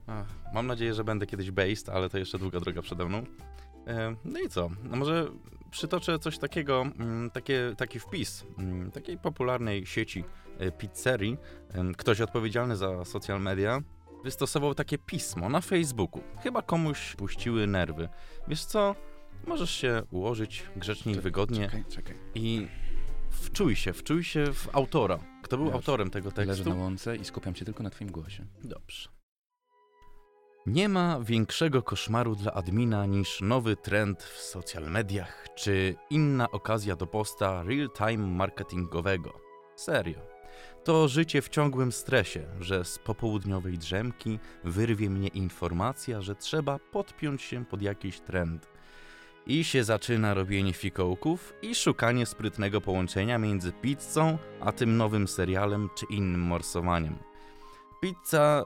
Ach, 0.06 0.26
mam 0.54 0.66
nadzieję, 0.66 0.94
że 0.94 1.04
będę 1.04 1.26
kiedyś 1.26 1.50
based, 1.50 1.88
ale 1.88 2.08
to 2.08 2.18
jeszcze 2.18 2.38
długa 2.38 2.60
droga 2.60 2.82
przede 2.82 3.04
mną. 3.04 3.22
E, 3.86 4.16
No 4.24 4.40
i 4.40 4.48
co? 4.48 4.70
No 4.84 4.96
może 4.96 5.26
przytoczę 5.70 6.18
coś 6.18 6.38
takiego, 6.38 6.82
mm, 6.98 7.30
takie, 7.30 7.74
taki 7.76 8.00
wpis 8.00 8.44
mm, 8.58 8.90
takiej 8.90 9.18
popularnej 9.18 9.86
sieci 9.86 10.24
pizzerii. 10.78 11.36
Em, 11.74 11.94
Ktoś 11.94 12.20
odpowiedzialny 12.20 12.76
za 12.76 13.04
social 13.04 13.40
media 13.40 13.80
wystosował 14.24 14.74
takie 14.74 14.98
pismo 14.98 15.48
na 15.48 15.60
Facebooku. 15.60 16.22
Chyba 16.42 16.62
komuś 16.62 17.16
puściły 17.16 17.66
nerwy. 17.66 18.08
Wiesz 18.48 18.64
co? 18.64 18.94
Możesz 19.46 19.70
się 19.70 20.02
ułożyć 20.10 20.62
grzecznie 20.76 21.12
i 21.12 21.20
wygodnie 21.20 21.64
Czekaj, 21.66 21.84
czekaj. 21.84 22.16
i 22.34 22.68
wczuj 23.30 23.76
się, 23.76 23.92
wczuj 23.92 24.24
się 24.24 24.52
w 24.52 24.68
autora. 24.72 25.18
Kto 25.42 25.56
był 25.56 25.70
autorem 25.72 26.10
tego 26.10 26.30
Leżę 26.36 26.46
tekstu? 26.46 26.70
na 26.70 26.74
łące 26.76 27.16
i 27.16 27.24
skupiam 27.24 27.54
się 27.54 27.64
tylko 27.64 27.82
na 27.82 27.90
twoim 27.90 28.10
głosie. 28.10 28.46
Dobrze. 28.64 29.08
Nie 30.66 30.88
ma 30.88 31.20
większego 31.20 31.82
koszmaru 31.82 32.36
dla 32.36 32.52
admina 32.52 33.06
niż 33.06 33.40
nowy 33.40 33.76
trend 33.76 34.22
w 34.22 34.38
social 34.38 34.90
mediach, 34.90 35.46
czy 35.54 35.94
inna 36.10 36.50
okazja 36.50 36.96
do 36.96 37.06
posta 37.06 37.62
real-time 37.62 38.26
marketingowego. 38.26 39.32
Serio. 39.76 40.18
To 40.84 41.08
życie 41.08 41.42
w 41.42 41.48
ciągłym 41.48 41.92
stresie, 41.92 42.46
że 42.60 42.84
z 42.84 42.98
popołudniowej 42.98 43.78
drzemki 43.78 44.38
wyrwie 44.64 45.10
mnie 45.10 45.28
informacja, 45.28 46.22
że 46.22 46.34
trzeba 46.34 46.78
podpiąć 46.78 47.42
się 47.42 47.64
pod 47.64 47.82
jakiś 47.82 48.20
trend. 48.20 48.68
I 49.46 49.64
się 49.64 49.84
zaczyna 49.84 50.34
robienie 50.34 50.72
fikołków 50.72 51.52
i 51.62 51.74
szukanie 51.74 52.26
sprytnego 52.26 52.80
połączenia 52.80 53.38
między 53.38 53.72
pizzą, 53.72 54.38
a 54.60 54.72
tym 54.72 54.96
nowym 54.96 55.28
serialem 55.28 55.88
czy 55.94 56.06
innym 56.10 56.40
morsowaniem. 56.40 57.18
Pizza 58.00 58.64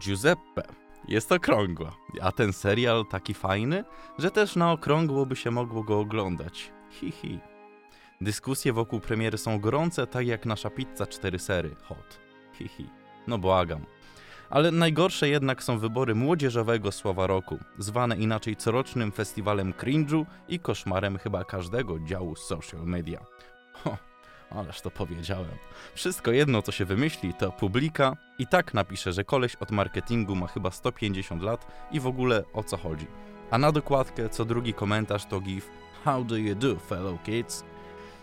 Giuseppe 0.00 0.62
jest 1.08 1.32
okrągła, 1.32 1.96
a 2.22 2.32
ten 2.32 2.52
serial 2.52 3.04
taki 3.10 3.34
fajny, 3.34 3.84
że 4.18 4.30
też 4.30 4.56
na 4.56 4.72
okrągło 4.72 5.26
by 5.26 5.36
się 5.36 5.50
mogło 5.50 5.82
go 5.82 6.00
oglądać. 6.00 6.72
Hi 6.90 7.10
hi. 7.10 7.51
Dyskusje 8.22 8.72
wokół 8.72 9.00
premiery 9.00 9.38
są 9.38 9.60
gorące, 9.60 10.06
tak 10.06 10.26
jak 10.26 10.46
nasza 10.46 10.70
pizza 10.70 11.06
4 11.06 11.38
sery 11.38 11.76
hot. 11.82 12.20
Hi 12.52 12.68
hi. 12.68 12.86
No 13.26 13.38
błagam. 13.38 13.86
Ale 14.50 14.70
najgorsze 14.70 15.28
jednak 15.28 15.62
są 15.62 15.78
wybory 15.78 16.14
młodzieżowego 16.14 16.92
słowa 16.92 17.26
roku, 17.26 17.58
zwane 17.78 18.16
inaczej 18.16 18.56
corocznym 18.56 19.12
festiwalem 19.12 19.72
cringe'u 19.72 20.24
i 20.48 20.58
koszmarem 20.58 21.18
chyba 21.18 21.44
każdego 21.44 21.98
działu 22.00 22.36
social 22.36 22.84
media. 22.84 23.20
Ho, 23.72 23.96
ależ 24.50 24.80
to 24.80 24.90
powiedziałem. 24.90 25.56
Wszystko 25.94 26.32
jedno, 26.32 26.62
co 26.62 26.72
się 26.72 26.84
wymyśli, 26.84 27.34
to 27.34 27.52
publika 27.52 28.16
i 28.38 28.46
tak 28.46 28.74
napisze, 28.74 29.12
że 29.12 29.24
koleś 29.24 29.56
od 29.56 29.70
marketingu 29.70 30.34
ma 30.34 30.46
chyba 30.46 30.70
150 30.70 31.42
lat 31.42 31.88
i 31.92 32.00
w 32.00 32.06
ogóle 32.06 32.44
o 32.52 32.64
co 32.64 32.76
chodzi. 32.76 33.06
A 33.50 33.58
na 33.58 33.72
dokładkę 33.72 34.28
co 34.28 34.44
drugi 34.44 34.74
komentarz 34.74 35.26
to 35.26 35.40
give 35.40 35.70
How 36.04 36.24
do 36.24 36.36
you 36.36 36.54
do, 36.54 36.76
fellow 36.76 37.22
kids? 37.22 37.71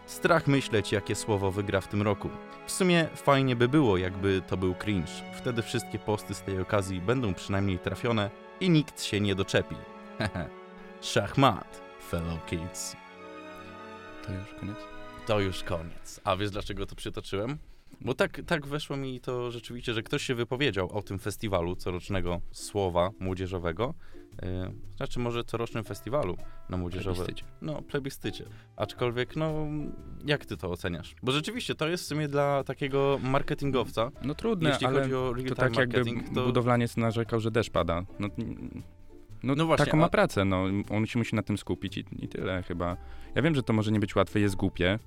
Strach 0.10 0.48
myśleć, 0.48 0.91
jakie 0.91 1.15
słowo 1.15 1.52
wygra 1.52 1.82
w 1.82 1.88
tym 1.88 2.02
roku. 2.02 2.30
W 2.65 2.72
sumie 2.72 3.08
fajnie 3.15 3.56
by 3.56 3.67
było, 3.67 3.98
jakby 3.98 4.41
to 4.48 4.58
był 4.58 4.76
cringe. 4.76 5.12
Wtedy 5.38 5.62
wszystkie 5.62 6.00
posty 6.00 6.34
z 6.34 6.41
tej 6.41 6.62
okazji 6.62 7.02
będą 7.02 7.34
przynajmniej 7.34 7.80
trafione 7.80 8.30
i 8.60 8.69
nikt 8.69 9.04
się 9.04 9.22
nie 9.22 9.36
doczepi. 9.36 9.76
Hehe. 10.17 10.50
Szachmat, 11.02 11.82
fellow 12.10 12.45
kids. 12.45 12.95
To 14.26 14.34
już 14.34 14.54
koniec? 14.60 14.78
To 15.28 15.39
już 15.39 15.63
koniec. 15.63 16.22
A 16.24 16.36
wiesz 16.36 16.52
dlaczego 16.52 16.86
to 16.86 16.95
przytoczyłem? 16.95 17.58
Bo 18.02 18.13
tak, 18.13 18.41
tak 18.48 18.67
weszło 18.67 18.98
mi 18.98 19.19
to 19.19 19.52
rzeczywiście, 19.52 19.93
że 19.93 20.04
ktoś 20.04 20.24
się 20.24 20.36
wypowiedział 20.36 20.91
o 20.91 21.02
tym 21.02 21.19
festiwalu 21.19 21.76
corocznego 21.76 22.41
słowa 22.52 23.10
młodzieżowego. 23.19 23.93
Yy, 24.41 24.73
znaczy 24.97 25.19
może 25.19 25.43
corocznym 25.43 25.84
festiwalu 25.84 26.38
na 26.69 26.78
młodzieżowe. 26.78 27.15
Plebiscycie. 27.15 27.45
No, 27.62 27.82
plebiscycie. 27.82 28.45
Aczkolwiek, 28.75 29.36
no, 29.36 29.54
jak 30.25 30.45
ty 30.45 30.58
to 30.58 30.71
oceniasz? 30.71 31.15
Bo 31.23 31.32
rzeczywiście 31.32 31.75
to 31.75 31.88
jest 31.88 32.04
w 32.04 32.08
sumie 32.08 32.28
dla 32.28 32.63
takiego 32.63 33.19
marketingowca, 33.23 34.12
No 34.23 34.35
trudne, 34.35 34.69
jeśli 34.69 34.87
ale 34.87 35.02
chodzi 35.02 35.15
o 35.15 35.33
to 35.50 35.56
tak 35.56 35.77
jakby 35.77 36.04
to... 36.35 36.46
budowlaniec 36.46 36.98
narzekał, 36.98 37.40
że 37.40 37.52
deszcz 37.52 37.69
pada. 37.71 38.06
No, 38.19 38.27
no, 39.44 39.56
No 39.56 39.65
właśnie, 39.65 39.85
taką 39.85 39.98
ma 39.98 40.06
a- 40.06 40.10
pracę, 40.10 40.46
no. 40.46 40.63
On 40.92 41.06
się 41.06 41.19
musi 41.19 41.35
na 41.35 41.44
tym 41.44 41.58
skupić 41.58 41.98
i, 41.98 42.06
i 42.19 42.27
tyle 42.27 42.63
chyba. 42.63 42.98
Ja 43.35 43.42
wiem, 43.42 43.56
że 43.56 43.63
to 43.63 43.73
może 43.73 43.92
nie 43.92 44.00
być 44.00 44.15
łatwe, 44.15 44.40
jest 44.40 44.56
głupie, 44.56 45.00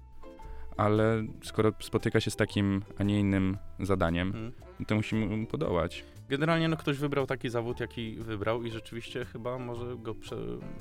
ale 0.76 1.24
skoro 1.42 1.72
spotyka 1.80 2.20
się 2.20 2.30
z 2.30 2.36
takim, 2.36 2.82
a 2.98 3.02
nie 3.02 3.20
innym 3.20 3.58
zadaniem, 3.80 4.28
Mhm. 4.28 4.52
to 4.86 4.94
musi 4.94 5.14
mu 5.16 5.46
podołać. 5.46 6.04
Generalnie 6.28 6.68
no, 6.68 6.76
ktoś 6.76 6.98
wybrał 6.98 7.26
taki 7.26 7.48
zawód, 7.48 7.80
jaki 7.80 8.16
wybrał 8.16 8.62
i 8.62 8.70
rzeczywiście 8.70 9.24
chyba 9.24 9.58
może 9.58 9.96
go 9.96 10.14
prze, 10.14 10.36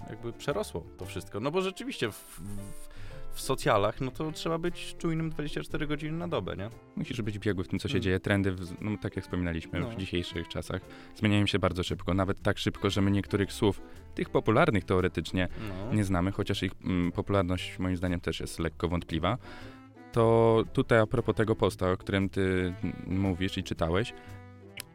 jakby 0.09 0.33
przerosło 0.33 0.83
to 0.97 1.05
wszystko. 1.05 1.39
No 1.39 1.51
bo 1.51 1.61
rzeczywiście 1.61 2.11
w, 2.11 2.15
w, 2.15 2.89
w 3.33 3.41
socjalach, 3.41 4.01
no 4.01 4.11
to 4.11 4.31
trzeba 4.31 4.57
być 4.57 4.95
czujnym 4.97 5.29
24 5.29 5.87
godziny 5.87 6.17
na 6.17 6.27
dobę, 6.27 6.55
nie? 6.57 6.69
Musisz 6.95 7.21
być 7.21 7.39
biegły 7.39 7.63
w 7.63 7.67
tym, 7.67 7.79
co 7.79 7.87
się 7.87 7.93
Mm. 7.93 8.03
dzieje. 8.03 8.19
Trendy, 8.19 8.51
w, 8.51 8.81
no, 8.81 8.91
tak 9.01 9.15
jak 9.15 9.25
wspominaliśmy, 9.25 9.79
No. 9.79 9.89
w 9.89 9.95
dzisiejszych 9.95 10.47
czasach 10.47 10.81
zmieniają 11.15 11.45
się 11.45 11.59
bardzo 11.59 11.83
szybko. 11.83 12.13
Nawet 12.13 12.41
tak 12.41 12.57
szybko, 12.57 12.89
że 12.89 13.01
my 13.01 13.11
niektórych 13.11 13.53
słów, 13.53 13.81
tych 14.15 14.29
popularnych 14.29 14.83
teoretycznie, 14.83 15.47
No. 15.89 15.93
nie 15.95 16.03
znamy, 16.03 16.31
chociaż 16.31 16.63
ich 16.63 16.71
mm, 16.83 17.11
popularność 17.11 17.79
moim 17.79 17.97
zdaniem 17.97 18.19
też 18.19 18.39
jest 18.39 18.59
lekko 18.59 18.87
wątpliwa. 18.87 19.37
To 20.11 20.63
tutaj 20.73 20.99
a 20.99 21.07
propos 21.07 21.35
tego 21.35 21.55
posta, 21.55 21.91
o 21.91 21.97
którym 21.97 22.29
ty 22.29 22.73
mówisz 23.07 23.57
i 23.57 23.63
czytałeś, 23.63 24.13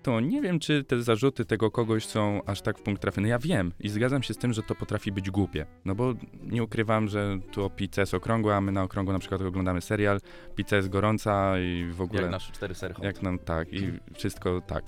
to 0.07 0.21
nie 0.21 0.43
wiem, 0.43 0.59
czy 0.59 0.85
te 0.85 1.03
zarzuty 1.03 1.45
tego 1.45 1.71
kogoś 1.71 2.07
są 2.07 2.41
aż 2.47 2.63
tak 2.63 2.79
w 2.79 2.83
punkt 2.83 3.03
trafione. 3.03 3.29
Ja 3.29 3.39
wiem 3.39 3.73
i 3.81 3.89
zgadzam 3.89 4.23
się 4.23 4.35
z 4.35 4.39
tym, 4.39 4.53
że 4.53 4.63
to 4.63 4.75
potrafi 4.75 5.13
być 5.13 5.31
głupie. 5.31 5.67
No 5.85 5.95
bo 5.95 6.15
nie 6.43 6.63
ukrywam, 6.63 7.09
że 7.09 7.39
tu 7.53 7.71
pizza 7.71 8.03
jest 8.03 8.15
okrągła, 8.15 8.57
a 8.57 8.61
my 8.61 8.73
na 8.73 8.83
okrągło 8.83 9.13
na 9.13 9.19
przykład 9.19 9.43
oglądamy 9.43 9.81
serial, 9.81 10.21
pizza 10.55 10.77
jest 10.77 10.89
gorąca 10.89 11.59
i 11.59 11.91
w 11.93 12.01
ogóle... 12.01 12.23
Jak 12.23 12.31
nasze 12.31 12.53
cztery 12.53 12.75
sery. 12.75 12.95
Jak 13.03 13.23
nam 13.23 13.39
tak 13.39 13.73
i 13.73 13.93
wszystko 14.15 14.61
tak. 14.61 14.85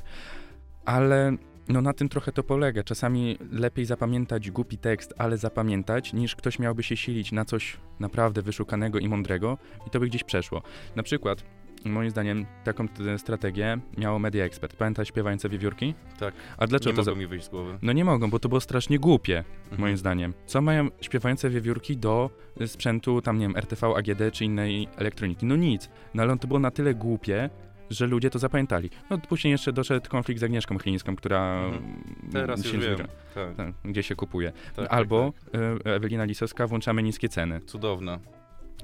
Ale 0.84 1.36
No 1.68 1.82
na 1.82 1.92
tym 1.92 2.08
trochę 2.08 2.32
to 2.32 2.42
polega. 2.42 2.82
Czasami 2.82 3.38
lepiej 3.52 3.84
zapamiętać 3.84 4.50
głupi 4.50 4.78
tekst, 4.78 5.14
ale 5.18 5.36
zapamiętać, 5.36 6.12
niż 6.12 6.36
ktoś 6.36 6.58
miałby 6.58 6.82
się 6.82 6.96
silić 6.96 7.32
na 7.32 7.44
coś 7.44 7.76
naprawdę 8.00 8.42
wyszukanego 8.42 8.98
i 8.98 9.08
mądrego 9.08 9.58
i 9.86 9.90
to 9.90 10.00
by 10.00 10.06
gdzieś 10.06 10.24
przeszło. 10.24 10.62
Na 10.96 11.02
przykład, 11.02 11.42
moim 11.84 12.10
zdaniem, 12.10 12.46
taką 12.64 12.88
t- 12.88 13.18
strategię 13.18 13.78
miało 13.98 14.18
Media 14.18 14.44
Expert. 14.44 14.76
Pamiętasz 14.76 15.08
śpiewające 15.08 15.48
wiewiórki? 15.48 15.94
Tak. 16.18 16.34
A 16.58 16.66
dlaczego 16.66 16.90
Nie 16.90 16.96
to 16.96 17.02
mogą 17.02 17.14
za... 17.14 17.20
mi 17.20 17.26
wyjść 17.26 17.46
z 17.46 17.48
głowy. 17.48 17.78
No 17.82 17.92
nie 17.92 18.04
mogą, 18.04 18.30
bo 18.30 18.38
to 18.38 18.48
było 18.48 18.60
strasznie 18.60 18.98
głupie, 18.98 19.44
Mhm. 19.64 19.80
moim 19.80 19.96
zdaniem. 19.96 20.34
Co 20.46 20.60
mają 20.62 20.88
śpiewające 21.00 21.50
wiewiórki 21.50 21.96
do 21.96 22.30
y, 22.60 22.68
sprzętu, 22.68 23.22
tam 23.22 23.38
nie 23.38 23.44
wiem, 23.46 23.56
RTV, 23.56 23.86
AGD 23.96 24.32
czy 24.32 24.44
innej 24.44 24.88
elektroniki? 24.96 25.46
No 25.46 25.56
nic. 25.56 25.88
No 26.14 26.22
ale 26.22 26.38
to 26.38 26.48
było 26.48 26.60
na 26.60 26.70
tyle 26.70 26.94
głupie, 26.94 27.50
że 27.90 28.06
ludzie 28.06 28.30
to 28.30 28.38
zapamiętali. 28.38 28.90
No 29.10 29.18
później 29.18 29.50
jeszcze 29.52 29.72
doszedł 29.72 30.08
konflikt 30.10 30.40
z 30.40 30.44
Agnieszką 30.44 30.78
Chylińską, 30.78 31.16
która 31.16 31.64
Mhm. 31.64 31.84
mm, 31.84 32.32
Teraz 32.32 32.64
już 32.64 32.72
się 32.72 32.78
wiem. 32.78 32.96
zgra- 32.96 33.08
Tak, 33.34 33.54
tak, 33.56 33.72
gdzie 33.84 34.02
się 34.02 34.14
kupuje. 34.16 34.52
tak, 34.76 34.86
Albo 34.92 35.32
tak, 35.52 35.60
y, 35.86 35.94
Ewelina 35.94 36.24
Lisowska, 36.24 36.66
włączamy 36.66 37.02
niskie 37.02 37.28
ceny. 37.28 37.54
tak. 37.60 37.64
Cudowne. 37.68 38.18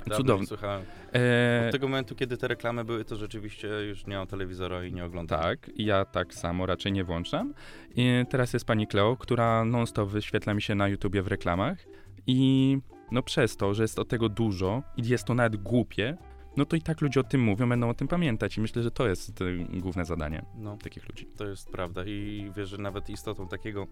Dawno 0.07 0.47
Słuchałem. 0.47 0.83
E, 1.15 1.65
Od 1.67 1.73
tego 1.73 1.89
momentu, 1.89 2.15
kiedy 2.15 2.37
te 2.37 2.49
reklamy 2.49 2.85
były, 2.85 3.05
to 3.05 3.17
rzeczywiście 3.17 3.69
już 3.69 4.07
nie 4.07 4.17
mam 4.17 4.27
telewizora 4.27 4.85
i 4.85 4.93
nie 4.93 5.05
oglądam. 5.05 5.41
tak, 5.41 5.71
ja 5.77 6.05
tak 6.05 6.35
samo 6.35 6.67
raczej 6.67 6.93
nie 6.93 7.05
włączam. 7.05 7.55
I 7.97 8.25
teraz 8.31 8.53
jest 8.53 8.65
pani 8.67 8.87
Kleo, 8.87 9.17
która 9.17 9.65
non-stop 9.65 10.09
wyświetla 10.09 10.55
mi 10.55 10.63
się 10.63 10.75
na 10.75 10.89
YouTubie 10.89 11.23
w 11.23 11.27
reklamach 11.27 11.79
i 12.27 12.79
no 13.13 13.23
przez 13.23 13.57
to, 13.57 13.75
że 13.75 13.83
jest 13.85 13.99
od 13.99 14.09
tego 14.09 14.29
dużo 14.29 14.83
i 14.97 15.09
jest 15.09 15.25
to 15.25 15.35
nawet 15.35 15.57
głupie, 15.57 16.17
no 16.57 16.65
to 16.65 16.77
i 16.77 16.83
tak 16.83 17.01
ludzie 17.01 17.21
o 17.21 17.25
tym 17.25 17.41
mówią, 17.43 17.69
będą 17.69 17.89
o 17.89 17.95
tym 17.95 18.09
pamiętać 18.09 18.59
i 18.59 18.61
myślę, 18.61 18.83
że 18.83 18.91
to 18.91 19.09
jest 19.09 19.41
y, 19.41 19.67
główne 19.73 20.05
zadanie 20.05 20.45
No, 20.57 20.77
takich 20.77 21.09
ludzi. 21.09 21.27
to 21.37 21.47
jest 21.47 21.71
prawda 21.71 22.05
i 22.05 22.51
wiesz, 22.57 22.69
że 22.69 22.79
nawet 22.79 23.11
istotą 23.11 23.49
takiego 23.49 23.87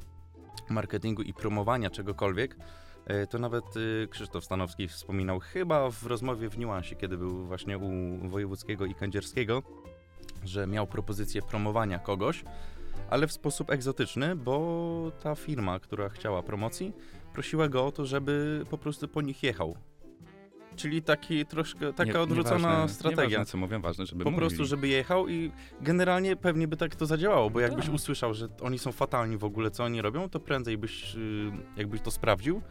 marketingu 0.71 1.23
i 1.23 1.35
promowania 1.35 1.91
czegokolwiek, 1.91 2.57
to 3.31 3.39
nawet 3.39 3.77
y, 3.77 4.09
Krzysztof 4.11 4.45
Stanowski 4.45 4.89
wspominał 4.89 5.41
chyba 5.41 5.91
w 5.91 6.07
rozmowie 6.07 6.49
w 6.49 6.59
Niuansie, 6.59 6.97
kiedy 6.97 7.17
był 7.19 7.45
właśnie 7.47 7.79
u 7.79 7.91
Wojewódzkiego 8.29 8.87
i 8.87 8.95
Kędzierskiego, 8.95 9.63
że 10.45 10.67
miał 10.67 10.87
propozycję 10.87 11.43
promowania 11.43 11.99
kogoś, 11.99 12.45
ale 13.11 13.27
w 13.27 13.33
sposób 13.33 13.71
egzotyczny, 13.71 14.37
bo 14.37 15.13
ta 15.23 15.35
firma, 15.35 15.81
która 15.81 16.09
chciała 16.09 16.43
promocji, 16.43 16.93
prosiła 17.33 17.69
go 17.69 17.87
o 17.87 17.93
to, 17.93 18.07
żeby 18.07 18.65
po 18.71 18.79
prostu 18.79 19.09
po 19.09 19.23
nich 19.23 19.43
jechał. 19.43 19.77
Czyli 20.77 21.03
taki 21.03 21.47
troszkę, 21.47 21.93
taka 21.93 22.13
Nie- 22.13 22.21
odwrócona 22.21 22.57
nieważne, 22.59 22.89
strategia. 22.95 23.25
Nieważne, 23.29 23.47
co 23.47 23.59
mówią, 23.59 23.81
ważne, 23.81 24.07
żeby 24.07 24.25
Po 24.25 24.31
mówili. 24.31 24.47
prostu, 24.49 24.65
żeby 24.65 24.89
jechał 24.89 25.29
i 25.29 25.53
generalnie 25.81 26.37
pewnie 26.37 26.69
by 26.69 26.77
tak 26.77 26.97
to 26.97 27.07
zadziałało, 27.07 27.51
bo 27.51 27.61
jakbyś 27.61 27.85
Tak. 27.87 27.95
usłyszał, 27.95 28.35
że 28.35 28.49
oni 28.61 28.79
są 28.79 28.93
fatalni 28.93 29.37
w 29.37 29.45
ogóle, 29.45 29.71
co 29.71 29.85
oni 29.85 30.03
robią, 30.03 30.29
to 30.29 30.41
prędzej 30.41 30.79
byś, 30.79 31.15
y, 31.17 31.53
jakbyś 31.77 32.01
to 32.01 32.11
sprawdził, 32.11 32.63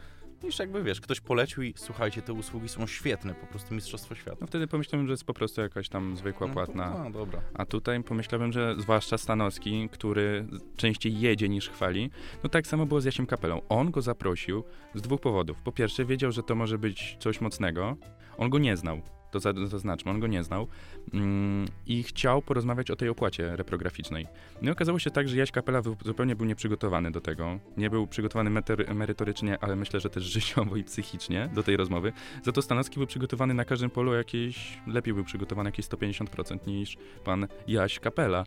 niż 0.42 0.58
jakby, 0.58 0.82
wiesz, 0.82 1.00
ktoś 1.00 1.20
polecił 1.20 1.62
i 1.62 1.74
słuchajcie, 1.76 2.22
te 2.22 2.32
usługi 2.32 2.68
są 2.68 2.86
świetne, 2.86 3.34
po 3.34 3.46
prostu 3.46 3.74
mistrzostwo 3.74 4.14
świata. 4.14 4.36
No 4.40 4.46
wtedy 4.46 4.66
pomyślałem, 4.66 5.06
że 5.06 5.12
jest 5.12 5.24
po 5.24 5.34
prostu 5.34 5.60
jakaś 5.60 5.88
tam 5.88 6.16
zwykła, 6.16 6.46
No, 6.46 6.52
płatna. 6.52 7.02
No, 7.04 7.10
dobra. 7.10 7.40
A 7.54 7.66
tutaj 7.66 8.02
pomyślałem, 8.02 8.52
że 8.52 8.74
zwłaszcza 8.78 9.18
Stanowski, 9.18 9.88
który 9.92 10.46
częściej 10.76 11.20
jedzie 11.20 11.48
niż 11.48 11.68
chwali, 11.70 12.10
no 12.42 12.48
tak 12.50 12.66
samo 12.66 12.86
było 12.86 13.00
z 13.00 13.04
Jasiem 13.04 13.26
Kapelą. 13.26 13.60
On 13.68 13.90
go 13.90 14.02
zaprosił 14.02 14.64
z 14.94 15.02
dwóch 15.02 15.20
powodów. 15.20 15.62
Po 15.62 15.72
pierwsze, 15.72 16.04
wiedział, 16.04 16.32
że 16.32 16.42
to 16.42 16.54
może 16.54 16.78
być 16.78 17.16
coś 17.20 17.40
mocnego. 17.40 17.96
On 18.36 18.50
go 18.50 18.58
nie 18.58 18.76
znał. 18.76 19.02
To 19.32 19.40
za- 19.40 19.52
zaznaczmy, 19.66 20.10
on 20.10 20.20
go 20.20 20.26
nie 20.26 20.42
znał. 20.42 20.66
Mm, 21.14 21.66
I 21.86 22.02
chciał 22.02 22.42
porozmawiać 22.42 22.90
o 22.90 22.96
tej 22.96 23.08
opłacie 23.08 23.56
reprograficznej. 23.56 24.26
No 24.62 24.68
i 24.68 24.72
okazało 24.72 24.98
się 24.98 25.10
tak, 25.10 25.28
że 25.28 25.36
Jaś 25.36 25.50
Kapela 25.50 25.82
zupełnie 26.04 26.36
był 26.36 26.46
nieprzygotowany 26.46 27.10
do 27.10 27.20
tego. 27.20 27.58
Nie 27.76 27.90
był 27.90 28.06
przygotowany 28.06 28.50
meter- 28.50 28.94
merytorycznie, 28.94 29.58
ale 29.60 29.76
myślę, 29.76 30.00
że 30.00 30.10
też 30.10 30.24
życiowo 30.38 30.76
i 30.76 30.84
psychicznie 30.84 31.48
do 31.54 31.62
tej 31.62 31.76
rozmowy. 31.76 32.12
Za 32.42 32.52
to 32.52 32.62
Stanowski 32.62 32.96
był 32.98 33.06
przygotowany 33.06 33.54
na 33.54 33.64
każdym 33.64 33.90
polu 33.90 34.14
jakieś, 34.14 34.78
lepiej 34.86 35.14
był 35.14 35.24
przygotowany 35.24 35.68
jakieś 35.68 35.86
150% 35.86 36.66
niż 36.66 36.96
pan 37.24 37.46
Jaś 37.68 37.98
Kapela. 37.98 38.44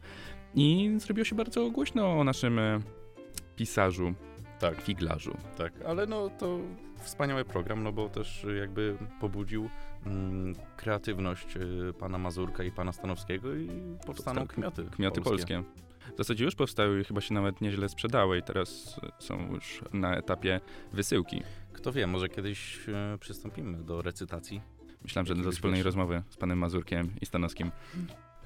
I 0.55 0.93
zrobiło 0.97 1.25
się 1.25 1.35
bardzo 1.35 1.71
głośno 1.71 2.19
o 2.19 2.23
naszym 2.23 2.59
e, 2.59 2.79
pisarzu, 3.55 4.13
Tak, 4.59 4.81
figlarzu. 4.81 5.37
tak, 5.57 5.73
ale 5.87 6.05
no 6.05 6.29
to 6.29 6.59
wspaniały 7.03 7.45
program, 7.45 7.83
no 7.83 7.91
bo 7.91 8.09
też 8.09 8.45
jakby 8.59 8.97
pobudził 9.21 9.69
kreatywność 10.77 11.57
y, 11.57 11.93
pana 11.99 12.17
Mazurka 12.17 12.63
i 12.63 12.71
pana 12.71 12.91
Stanowskiego 12.91 13.55
i 13.55 13.67
powstaną 14.05 14.41
Powstały 14.41 14.47
kmioty. 14.47 14.83
Kmioty 14.95 15.21
polskie. 15.21 15.63
W 16.13 16.17
zasadzie 16.17 16.45
już 16.45 16.55
powstały 16.55 17.01
i 17.01 17.03
chyba 17.03 17.21
się 17.21 17.33
nawet 17.33 17.61
nieźle 17.61 17.89
sprzedały 17.89 18.37
i 18.37 18.43
teraz 18.43 18.99
e, 19.03 19.11
są 19.19 19.53
już 19.53 19.81
na 19.93 20.15
etapie 20.15 20.61
wysyłki. 20.93 21.43
Kto 21.73 21.91
wie, 21.91 22.07
może 22.07 22.29
kiedyś 22.29 22.87
y, 22.87 23.17
przystąpimy 23.19 23.83
do 23.83 24.01
recytacji. 24.01 24.61
Myślałem, 25.03 25.25
że 25.25 25.35
do 25.35 25.51
wspólnej 25.51 25.83
rozmowy 25.83 26.23
z 26.29 26.37
panem 26.37 26.57
Mazurkiem 26.57 27.11
i 27.21 27.25
Stanowskim. 27.25 27.71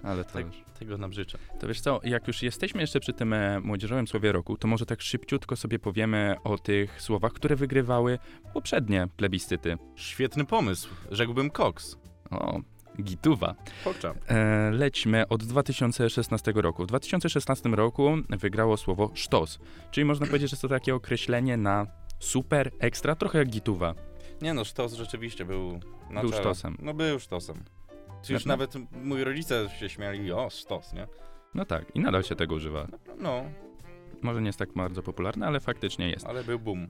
Ale 0.04 0.26
to 0.26 0.34
Tak. 0.34 0.46
Tego 0.80 0.98
nam 0.98 1.14
życzę. 1.14 1.38
To 1.60 1.68
wiesz 1.68 1.82
co, 1.82 2.00
jak 2.04 2.28
już 2.28 2.44
jesteśmy 2.44 2.82
jeszcze 2.82 3.00
przy 3.00 3.14
tym 3.14 3.34
e, 3.34 3.60
młodzieżowym 3.60 4.08
słowie 4.08 4.32
roku, 4.32 4.58
to 4.58 4.68
może 4.68 4.86
tak 4.86 5.02
szybciutko 5.02 5.56
sobie 5.56 5.80
powiemy 5.80 6.36
o 6.44 6.58
tych 6.58 7.02
słowach, 7.02 7.34
które 7.34 7.56
wygrywały 7.56 8.20
poprzednie 8.54 9.08
plebiscyty. 9.18 9.78
Świetny 9.96 10.46
pomysł, 10.46 10.90
rzekłbym 11.12 11.50
koks. 11.50 11.98
O, 12.32 12.60
gituwa. 13.04 13.56
E, 14.28 14.72
lećmy 14.72 15.28
od 15.28 15.44
2016 15.44 16.54
roku. 16.56 16.84
W 16.84 16.88
2016 16.88 17.70
roku 17.70 18.10
wygrało 18.30 18.78
słowo 18.78 19.12
sztos, 19.14 19.60
czyli 19.92 20.06
można 20.06 20.26
powiedzieć, 20.26 20.52
że 20.52 20.58
to 20.58 20.68
takie 20.68 20.96
określenie 20.96 21.58
na 21.58 21.88
super, 22.20 22.72
ekstra, 22.80 23.16
trochę 23.16 23.38
jak 23.40 23.50
gituwa. 23.50 23.94
Nie 24.42 24.54
no, 24.54 24.66
sztos 24.66 24.94
rzeczywiście 24.94 25.46
był 25.46 25.80
na 26.10 26.22
Był 26.22 26.30
czele. 26.30 26.42
sztosem. 26.42 26.78
No 26.82 26.94
był 26.94 27.20
sztosem. 27.20 27.64
Czy 28.22 28.34
już 28.34 28.46
No, 28.46 28.50
no. 28.50 28.58
nawet 28.58 28.74
moi 29.04 29.24
rodzice 29.24 29.70
się 29.80 29.90
śmiali, 29.90 30.32
o, 30.32 30.50
sztos, 30.50 30.94
nie? 30.94 31.08
No 31.56 31.66
tak, 31.66 31.96
i 31.96 32.00
nadal 32.00 32.24
się 32.24 32.36
tego 32.36 32.56
używa. 32.56 32.88
No, 33.20 33.44
Może 34.22 34.42
nie 34.42 34.48
jest 34.48 34.60
tak 34.60 34.74
bardzo 34.74 35.04
popularne, 35.04 35.48
ale 35.48 35.60
faktycznie 35.60 36.10
jest. 36.10 36.26
ale 36.28 36.44
był 36.44 36.60
boom. 36.60 36.88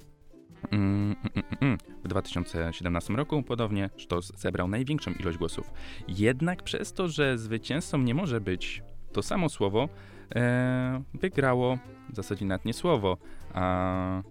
Mm, 0.72 1.16
mm, 1.16 1.16
mm, 1.36 1.46
mm. 1.62 1.78
W 2.04 2.08
2017 2.08 3.14
roku 3.14 3.44
podobnie 3.44 3.90
Sztos 3.98 4.32
zebrał 4.38 4.68
największą 4.68 5.12
ilość 5.12 5.38
głosów. 5.38 5.72
Jednak 6.08 6.64
przez 6.64 6.94
to, 6.94 7.08
że 7.08 7.38
zwycięzcą 7.38 7.98
nie 7.98 8.14
może 8.16 8.42
być 8.42 8.84
to 9.14 9.22
samo 9.24 9.50
słowo, 9.50 9.90
e, 10.36 11.04
wygrało 11.14 11.78
w 12.10 12.16
zasadzie 12.16 12.46
nawet 12.46 12.66
nie 12.66 12.74
słowo, 12.74 13.18
a 13.54 14.24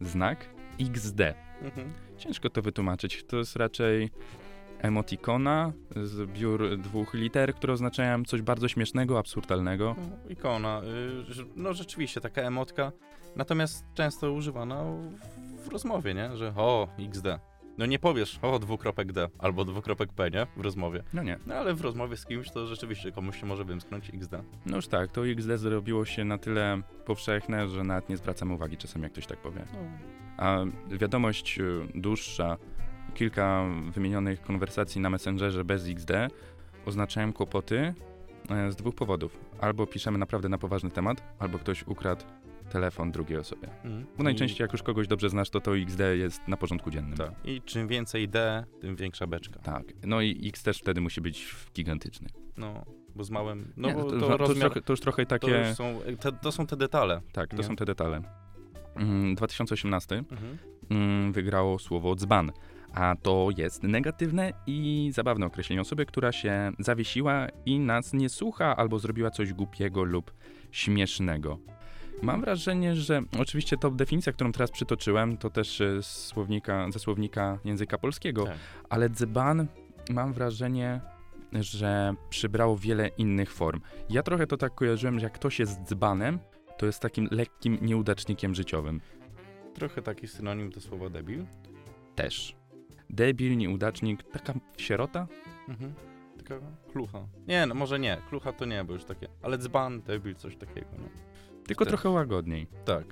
znak 0.00 0.48
XD. 0.80 1.20
Mhm. 1.62 1.92
Ciężko 2.18 2.50
to 2.50 2.62
wytłumaczyć. 2.62 3.24
To 3.24 3.36
jest 3.36 3.56
raczej 3.56 4.10
emotikona, 4.82 5.72
zbiór 6.02 6.78
dwóch 6.78 7.14
liter, 7.14 7.54
które 7.54 7.72
oznaczają 7.72 8.24
coś 8.24 8.42
bardzo 8.42 8.68
śmiesznego, 8.68 9.18
absurdalnego. 9.18 9.96
No, 9.98 10.30
ikona. 10.30 10.82
Y, 11.40 11.44
no 11.56 11.72
rzeczywiście, 11.72 12.20
taka 12.20 12.42
emotka. 12.42 12.92
Natomiast 13.36 13.84
często 13.94 14.32
używana 14.32 14.84
w, 15.64 15.68
rozmowie, 15.68 16.14
nie? 16.14 16.36
Że 16.36 16.52
o, 16.56 16.88
XD. 16.98 17.26
No 17.78 17.86
nie 17.86 17.98
powiesz 17.98 18.38
o 18.42 18.58
dwukropek 18.58 19.12
D 19.12 19.28
albo 19.38 19.64
dwukropek 19.64 20.12
P, 20.12 20.30
nie? 20.30 20.46
W 20.56 20.60
rozmowie. 20.60 21.02
No 21.12 21.22
nie. 21.22 21.38
No 21.46 21.54
ale 21.54 21.74
w 21.74 21.80
rozmowie 21.80 22.16
z 22.16 22.26
kimś 22.26 22.50
to 22.50 22.66
rzeczywiście 22.66 23.12
komuś 23.12 23.40
się 23.40 23.46
może 23.46 23.64
wymsknąć 23.64 24.10
XD. 24.14 24.32
No 24.66 24.76
już 24.76 24.88
tak, 24.88 25.12
to 25.12 25.26
XD 25.26 25.58
zrobiło 25.58 26.04
się 26.04 26.24
na 26.24 26.38
tyle 26.38 26.82
powszechne, 27.04 27.68
że 27.68 27.84
nawet 27.84 28.08
nie 28.08 28.16
zwracamy 28.16 28.54
uwagi 28.54 28.76
czasem, 28.76 29.02
jak 29.02 29.12
ktoś 29.12 29.26
tak 29.26 29.38
powie. 29.38 29.64
No. 29.72 29.78
A 30.36 30.64
wiadomość 30.88 31.58
y, 31.58 31.88
dłuższa, 31.94 32.56
kilka 33.14 33.64
wymienionych 33.90 34.42
konwersacji 34.42 35.00
na 35.00 35.10
Messengerze 35.10 35.64
bez 35.64 35.88
XD 35.88 36.10
oznaczają 36.86 37.32
kłopoty 37.32 37.94
e, 38.50 38.72
z 38.72 38.76
dwóch 38.76 38.94
powodów. 38.94 39.38
Albo 39.60 39.86
piszemy 39.86 40.18
naprawdę 40.18 40.48
na 40.48 40.58
poważny 40.58 40.90
temat, 40.90 41.22
albo 41.38 41.58
ktoś 41.58 41.86
ukradł 41.86 42.24
telefon 42.70 43.12
drugiej 43.12 43.38
osobie. 43.38 43.68
Mhm. 43.84 44.06
Bo 44.18 44.24
najczęściej 44.24 44.64
jak 44.64 44.72
już 44.72 44.82
kogoś 44.82 45.08
dobrze 45.08 45.28
znasz, 45.30 45.50
to 45.50 45.60
to 45.60 45.76
XD 45.76 46.00
jest 46.14 46.48
na 46.48 46.56
porządku 46.56 46.90
dziennym. 46.90 47.14
I, 47.14 47.16
tak. 47.16 47.32
I 47.44 47.62
czym 47.62 47.88
więcej 47.88 48.28
D, 48.28 48.64
tym 48.80 48.96
większa 48.96 49.26
beczka. 49.26 49.60
Tak. 49.60 49.84
No 50.04 50.20
i 50.20 50.48
X 50.48 50.62
też 50.62 50.78
wtedy 50.78 51.00
musi 51.00 51.20
być 51.20 51.54
gigantyczny. 51.74 52.28
No, 52.56 52.84
bo 53.14 53.24
z 53.24 53.30
małym... 53.30 53.72
No 53.76 53.88
Nie, 53.88 53.94
to, 53.94 54.02
to, 54.02 54.10
to, 54.10 54.16
już 54.16 54.38
rozmiar... 54.40 54.58
trochę, 54.58 54.82
to 54.82 54.92
już 54.92 55.00
trochę 55.00 55.26
To, 55.26 55.28
takie... 55.30 55.50
już 55.68 55.76
są, 55.76 56.00
te, 56.20 56.32
to 56.32 56.52
są 56.52 56.66
te 56.66 56.76
detale. 56.76 57.20
Tak, 57.32 57.50
to 57.50 57.56
nie? 57.56 57.64
są 57.64 57.76
te 57.76 57.84
detale. 57.84 58.22
Mm, 58.96 59.34
2018 59.34 60.16
Mhm. 60.30 60.58
mm, 60.90 61.32
wygrało 61.32 61.78
słowo 61.78 62.14
dzban. 62.16 62.52
A 62.94 63.16
to 63.22 63.48
jest 63.56 63.82
negatywne 63.82 64.52
i 64.66 65.10
zabawne 65.14 65.46
określenie 65.46 65.80
osoby, 65.80 66.06
która 66.06 66.32
się 66.32 66.72
zawiesiła 66.78 67.46
i 67.66 67.80
nas 67.80 68.12
nie 68.12 68.28
słucha 68.28 68.76
albo 68.76 68.98
zrobiła 68.98 69.30
coś 69.30 69.52
głupiego 69.52 70.04
lub 70.04 70.32
śmiesznego. 70.70 71.58
Mam 72.22 72.40
wrażenie, 72.40 72.96
że 72.96 73.22
oczywiście 73.38 73.76
to 73.76 73.90
definicja, 73.90 74.32
którą 74.32 74.52
teraz 74.52 74.70
przytoczyłem, 74.70 75.36
to 75.36 75.50
też 75.50 75.80
e, 75.80 76.02
z 76.02 76.06
słownika, 76.06 76.90
ze 76.90 76.98
słownika 76.98 77.58
języka 77.64 77.98
polskiego, 77.98 78.44
Tak. 78.44 78.56
ale 78.88 79.10
dzban 79.10 79.66
mam 80.10 80.32
wrażenie, 80.32 81.00
że 81.52 82.14
przybrało 82.30 82.78
wiele 82.78 83.08
innych 83.08 83.52
form. 83.52 83.80
Ja 84.10 84.22
trochę 84.22 84.46
to 84.46 84.56
tak 84.56 84.74
kojarzyłem, 84.74 85.18
że 85.18 85.24
jak 85.26 85.32
ktoś 85.32 85.58
jest 85.58 85.82
dzbanem, 85.82 86.38
to 86.78 86.86
jest 86.86 87.00
takim 87.00 87.28
lekkim 87.30 87.78
nieudacznikiem 87.82 88.54
życiowym. 88.54 89.00
Trochę 89.74 90.02
taki 90.02 90.28
synonim 90.28 90.70
do 90.70 90.80
słowa 90.80 91.10
debil. 91.10 91.44
Też. 92.14 92.56
Debil, 93.12 93.56
nieudacznik, 93.56 94.22
taka 94.22 94.54
sierota? 94.76 95.26
Mhm. 95.68 95.94
Taka 96.38 96.54
klucha. 96.92 97.26
Nie, 97.48 97.66
no 97.66 97.74
może 97.74 97.98
nie. 97.98 98.18
Klucha 98.28 98.52
to 98.52 98.64
nie, 98.64 98.84
bo 98.84 98.92
już 98.92 99.04
takie. 99.04 99.28
Ale 99.42 99.58
dzban, 99.58 100.00
debil, 100.02 100.34
coś 100.34 100.56
takiego, 100.56 100.88
nie? 100.92 101.08
Tylko 101.66 101.84
Tak. 101.84 101.88
trochę 101.90 102.10
łagodniej. 102.10 102.66
Tak. 102.84 103.04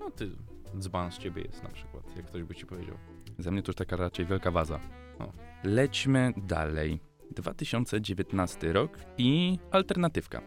No 0.00 0.10
ty, 0.10 0.30
dzban 0.78 1.12
z 1.12 1.18
ciebie 1.18 1.42
jest 1.42 1.62
na 1.62 1.68
przykład, 1.68 2.16
jak 2.16 2.26
ktoś 2.26 2.42
by 2.42 2.54
ci 2.54 2.66
powiedział. 2.66 2.96
Ze 3.38 3.50
mnie 3.50 3.62
to 3.62 3.68
już 3.70 3.76
taka 3.76 3.96
raczej 3.96 4.26
wielka 4.26 4.50
waza. 4.50 4.80
O. 5.18 5.32
Lećmy 5.64 6.32
dalej. 6.36 7.00
2019 7.30 8.72
rok 8.72 8.98
i 9.18 9.58
alternatywka. 9.70 10.42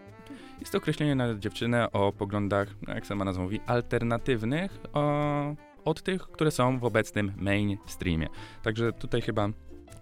Jest 0.60 0.72
to 0.72 0.78
określenie 0.78 1.16
na 1.16 1.36
dziewczynę 1.36 1.92
o 1.92 2.14
poglądach, 2.14 2.68
no 2.88 2.94
jak 2.94 3.06
sama 3.08 3.26
nazwa 3.26 3.44
mówi, 3.44 3.60
alternatywnych 3.66 4.80
o, 4.94 5.56
od 5.88 6.02
tych, 6.04 6.22
które 6.22 6.52
są 6.52 6.80
w 6.80 6.84
obecnym 6.84 7.34
mainstreamie. 7.38 8.28
Także 8.64 8.94
tutaj 8.94 9.22
chyba 9.22 9.50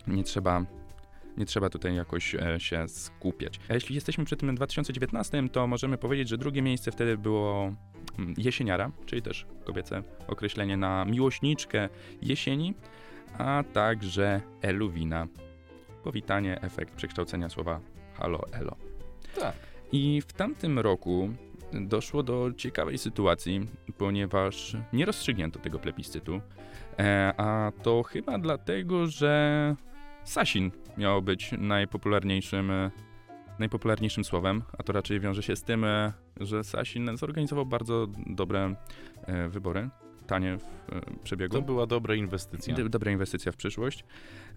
nie 0.07 0.23
trzeba, 0.23 0.65
nie 1.37 1.45
trzeba 1.45 1.69
tutaj 1.69 1.95
jakoś 1.95 2.35
e, 2.35 2.59
się 2.59 2.87
skupiać. 2.87 3.59
A 3.69 3.73
jeśli 3.73 3.95
jesteśmy 3.95 4.25
przy 4.25 4.37
tym 4.37 4.55
2019, 4.55 5.49
to 5.49 5.67
możemy 5.67 5.97
powiedzieć, 5.97 6.29
że 6.29 6.37
drugie 6.37 6.61
miejsce 6.61 6.91
wtedy 6.91 7.17
było 7.17 7.73
mm, 8.19 8.33
jesieniara, 8.37 8.91
czyli 9.05 9.21
też 9.21 9.45
kobiece 9.63 10.03
określenie 10.27 10.77
na 10.77 11.05
miłośniczkę 11.05 11.89
jesieni, 12.21 12.73
a 13.37 13.63
także 13.73 14.41
eluwina. 14.61 15.27
Powitanie, 16.03 16.61
efekt 16.61 16.95
przekształcenia 16.95 17.49
słowa 17.49 17.79
halo, 18.13 18.41
elo. 18.51 18.75
Tak. 19.39 19.55
I 19.91 20.21
w 20.21 20.33
tamtym 20.33 20.79
roku 20.79 21.29
doszło 21.73 22.23
do 22.23 22.51
ciekawej 22.57 22.97
sytuacji, 22.97 23.67
ponieważ 23.97 24.77
nie 24.93 25.05
rozstrzygnięto 25.05 25.59
tego 25.59 25.79
plebiscytu, 25.79 26.41
e, 26.99 27.33
a 27.37 27.71
to 27.83 28.03
chyba 28.03 28.37
dlatego, 28.37 29.07
że 29.07 29.75
Sasin 30.23 30.71
miało 30.97 31.21
być 31.21 31.51
najpopularniejszym, 31.57 32.71
e, 32.71 32.91
najpopularniejszym 33.59 34.23
słowem, 34.23 34.63
a 34.77 34.83
to 34.83 34.93
raczej 34.93 35.19
wiąże 35.19 35.43
się 35.43 35.55
z 35.55 35.63
tym, 35.63 35.83
e, 35.83 36.13
że 36.39 36.63
Sasin 36.63 37.17
zorganizował 37.17 37.65
bardzo 37.65 38.07
dobre 38.25 38.75
wybory, 39.49 39.89
tanie 40.27 40.57
w 40.57 41.19
przebiegu. 41.23 41.55
To 41.55 41.61
była 41.61 41.87
dobra 41.87 42.15
inwestycja. 42.15 42.89
Dobra 42.89 43.11
inwestycja 43.11 43.51
w 43.51 43.55
przyszłość. 43.55 44.05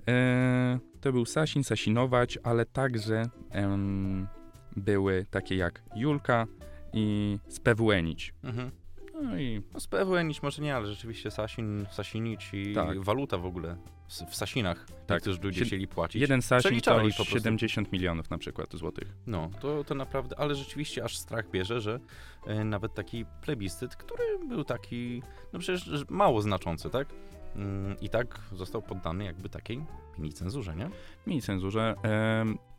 E, 0.09 0.79
to 1.01 1.13
był 1.13 1.25
Sasin, 1.25 1.65
Sasinować, 1.65 2.39
ale 2.43 2.67
także 2.67 3.23
em, 3.51 4.27
były 4.77 5.27
takie 5.31 5.57
jak 5.57 5.83
Julka 5.97 6.47
i 6.93 7.39
Spewłenić. 7.49 8.35
Mhm. 8.45 8.71
No 9.23 9.39
i 9.39 9.63
No 9.75 9.81
z 9.81 9.87
PWNić 9.87 10.43
może 10.43 10.63
nie, 10.63 10.77
ale 10.77 10.87
rzeczywiście 10.87 11.31
Sasin, 11.31 11.87
Sasinić 11.91 12.51
i 12.53 12.75
Tak. 12.75 13.01
waluta 13.01 13.39
w 13.39 13.47
ogóle 13.47 13.77
w, 14.09 14.37
Sasinach. 14.37 14.87
Tak. 14.87 15.07
Tak. 15.07 15.21
Którzy 15.23 15.41
ludzie 15.43 15.65
chcieli 15.65 15.89
płacić. 15.89 16.23
jeden 16.23 16.43
Sasin 16.43 16.81
to 16.81 16.95
po 16.95 17.01
prostu. 17.01 17.25
70 17.25 17.93
milionów 17.93 18.31
na 18.31 18.39
przykład 18.39 18.75
złotych. 18.75 19.15
No, 19.27 19.51
to, 19.61 19.85
to 19.85 19.95
naprawdę, 19.95 20.39
ale 20.39 20.55
rzeczywiście 20.55 21.05
aż 21.05 21.19
strach 21.19 21.51
bierze, 21.51 21.81
że 21.81 22.01
e, 22.47 22.65
nawet 22.65 22.95
taki 22.95 23.25
plebiscyt, 23.43 23.97
który 23.97 24.23
był 24.49 24.65
taki, 24.65 25.23
no 25.53 25.59
przecież 25.59 26.05
mało 26.09 26.43
znaczący, 26.43 26.91
tak? 26.91 27.09
Mm, 27.57 27.97
I 28.01 28.09
tak 28.09 28.41
został 28.53 28.83
poddany 28.83 29.25
jakby 29.25 29.49
takiej 29.49 29.85
mini 30.19 30.33
cenzurze, 30.33 30.77
nie? 30.77 30.91
Mini 31.27 31.43
cenzurze. 31.43 31.95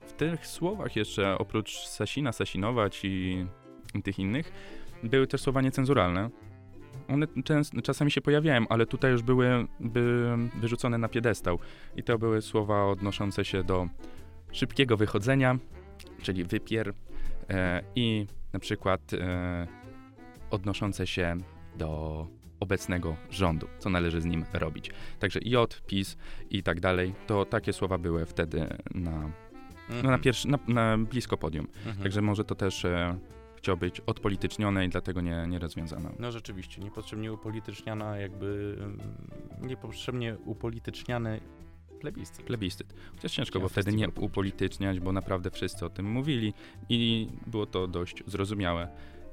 W 0.07 0.13
tych 0.13 0.47
słowach 0.47 0.95
jeszcze 0.95 1.37
oprócz 1.37 1.77
Sasina, 1.77 2.31
Sasinować 2.31 2.99
i 3.03 3.45
tych 4.03 4.19
innych 4.19 4.51
były 5.03 5.27
też 5.27 5.41
słowa 5.41 5.61
niecenzuralne. 5.61 6.29
One 7.07 7.27
częst, 7.43 7.73
czasami 7.83 8.11
się 8.11 8.21
pojawiają, 8.21 8.65
ale 8.69 8.85
tutaj 8.85 9.11
już 9.11 9.21
były 9.21 9.67
by, 9.79 10.35
wyrzucone 10.55 10.97
na 10.97 11.09
piedestał. 11.09 11.59
I 11.95 12.03
to 12.03 12.17
były 12.17 12.41
słowa 12.41 12.85
odnoszące 12.85 13.45
się 13.45 13.63
do 13.63 13.87
szybkiego 14.51 14.97
wychodzenia, 14.97 15.57
czyli 16.21 16.43
wypier, 16.43 16.93
e, 17.49 17.83
i 17.95 18.27
na 18.53 18.59
przykład 18.59 19.13
e, 19.13 19.67
odnoszące 20.51 21.07
się 21.07 21.37
do 21.77 22.27
obecnego 22.59 23.15
rządu, 23.29 23.67
co 23.79 23.89
należy 23.89 24.21
z 24.21 24.25
nim 24.25 24.45
robić. 24.53 24.91
Także 25.19 25.39
J, 25.43 25.81
PiS 25.87 26.17
i 26.49 26.63
tak 26.63 26.79
dalej, 26.79 27.13
to 27.27 27.45
takie 27.45 27.73
słowa 27.73 27.97
były 27.97 28.25
wtedy 28.25 28.67
na, 28.95 29.31
no 30.03 30.11
na, 30.11 30.17
pierwszy, 30.17 30.47
na, 30.47 30.59
na 30.67 30.97
blisko 30.97 31.37
podium. 31.37 31.67
Mhm. 31.77 32.03
Także 32.03 32.21
może 32.21 32.45
to 32.45 32.55
też 32.55 32.85
e, 32.85 33.17
chciał 33.59 33.77
być 33.77 33.99
odpolitycznione 33.99 34.85
i 34.85 34.89
dlatego 34.89 35.21
nie, 35.21 35.45
nie 35.47 35.59
rozwiązano. 35.59 36.11
No 36.19 36.31
rzeczywiście, 36.31 36.81
niepotrzebnie 36.81 37.33
upolityczniana 37.33 38.17
jakby, 38.17 38.77
mm, 38.79 38.99
niepotrzebnie 39.61 40.37
upolityczniany 40.45 41.41
plebiscyt. 41.99 42.45
Plebiscyt. 42.45 42.93
Chociaż 43.15 43.31
ciężko 43.31 43.59
Ja 43.59 43.59
było 43.59 43.69
wtedy 43.69 43.93
nie 43.93 44.09
upolityczniać, 44.09 44.99
bo 44.99 45.11
naprawdę 45.11 45.51
wszyscy 45.51 45.85
o 45.85 45.89
tym 45.89 46.11
mówili 46.11 46.53
i 46.89 47.27
było 47.47 47.65
to 47.65 47.87
dość 47.87 48.23
zrozumiałe. 48.27 48.87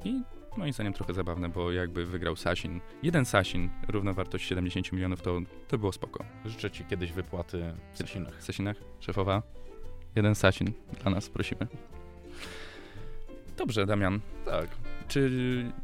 I 0.04 0.22
moim 0.56 0.72
zdaniem 0.72 0.92
trochę 0.92 1.14
zabawne, 1.14 1.48
bo 1.48 1.72
jakby 1.72 2.06
wygrał 2.06 2.36
Sasin, 2.36 2.80
jeden 3.02 3.24
Sasin, 3.24 3.70
równowartość 3.88 4.48
70 4.48 4.92
milionów, 4.92 5.22
to, 5.22 5.40
to 5.68 5.78
było 5.78 5.92
spoko. 5.92 6.24
Życzę 6.44 6.70
ci 6.70 6.84
kiedyś 6.84 7.12
wypłaty 7.12 7.74
w 7.92 7.98
Sasinach. 7.98 8.38
W 8.38 8.42
Sasinach, 8.42 8.76
szefowa, 9.00 9.42
jeden 10.16 10.34
Sasin 10.34 10.72
dla 11.02 11.10
nas, 11.10 11.28
prosimy. 11.28 11.66
Dobrze, 13.56 13.86
Damian. 13.86 14.20
Tak. 14.44 14.68
Czy 15.08 15.30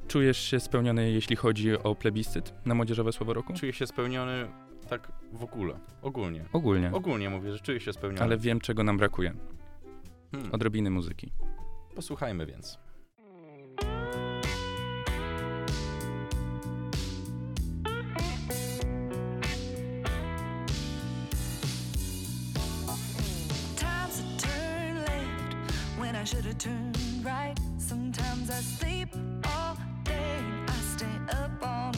czujesz 0.08 0.38
się 0.38 0.60
spełniony, 0.60 1.10
jeśli 1.10 1.36
chodzi 1.36 1.78
o 1.78 1.94
plebiscyt 1.94 2.54
na 2.66 2.74
Młodzieżowe 2.74 3.12
Słowo 3.12 3.34
Roku? 3.34 3.52
Czuję 3.52 3.72
się 3.72 3.86
spełniony 3.86 4.48
tak 4.88 5.12
w 5.32 5.44
ogóle, 5.44 5.78
ogólnie. 6.02 6.44
Ogólnie. 6.52 6.90
Ogólnie 6.92 7.30
mówię, 7.30 7.52
że 7.52 7.58
czuję 7.58 7.80
się 7.80 7.92
spełniony. 7.92 8.22
Ale 8.22 8.38
wiem, 8.38 8.60
czego 8.60 8.84
nam 8.84 8.96
brakuje. 8.96 9.34
Hmm. 10.32 10.52
Odrobiny 10.52 10.90
muzyki. 10.90 11.32
Posłuchajmy 11.94 12.46
więc. 12.46 12.78
Times 23.76 24.20
I 24.20 24.36
turn 24.38 24.96
left 24.96 25.98
when 25.98 26.16
I 26.16 26.24
should 26.24 26.44
have 26.44 26.58
turned 26.58 27.11
right. 27.24 27.54
Sometimes 27.78 28.50
I 28.50 28.60
sleep 28.60 29.08
all 29.44 29.76
day, 30.04 30.38
I 30.66 30.72
stay 30.96 31.18
up 31.30 31.50
all 31.62 31.91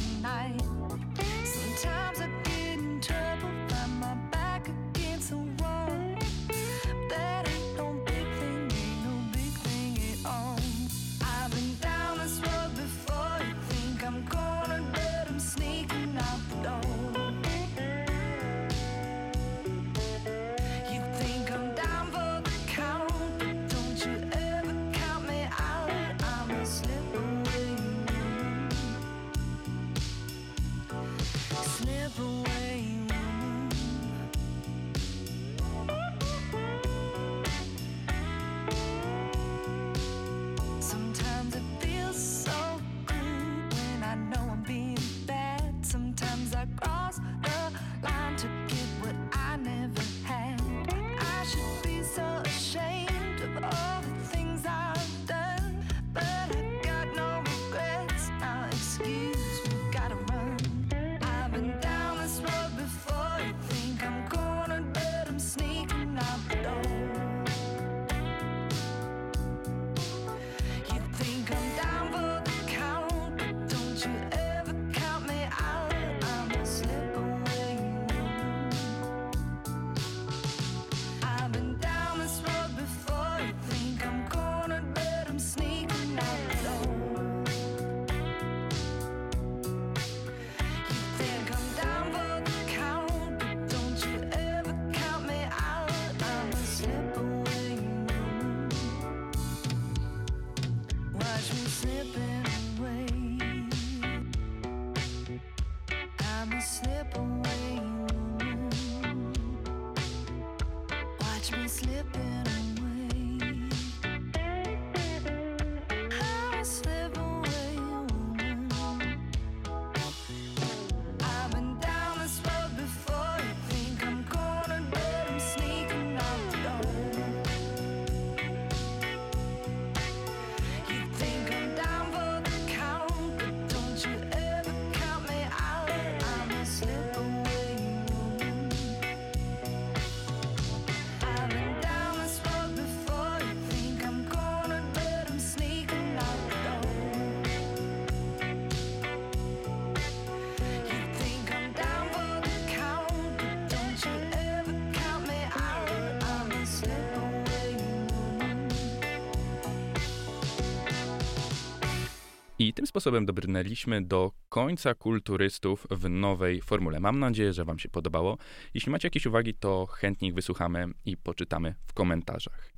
I 162.64 162.72
tym 162.72 162.86
sposobem 162.86 163.26
dobrnęliśmy 163.26 164.02
do 164.02 164.32
końca 164.48 164.94
kulturystów 164.94 165.86
w 165.90 166.08
nowej 166.08 166.60
formule. 166.62 167.00
Mam 167.00 167.18
nadzieję, 167.18 167.52
że 167.52 167.64
Wam 167.64 167.78
się 167.78 167.88
podobało. 167.88 168.38
Jeśli 168.74 168.92
macie 168.92 169.06
jakieś 169.06 169.26
uwagi, 169.26 169.54
to 169.54 169.86
chętnie 169.86 170.28
ich 170.28 170.34
wysłuchamy 170.34 170.86
i 171.04 171.16
poczytamy 171.16 171.74
w 171.86 171.92
komentarzach. 171.92 172.72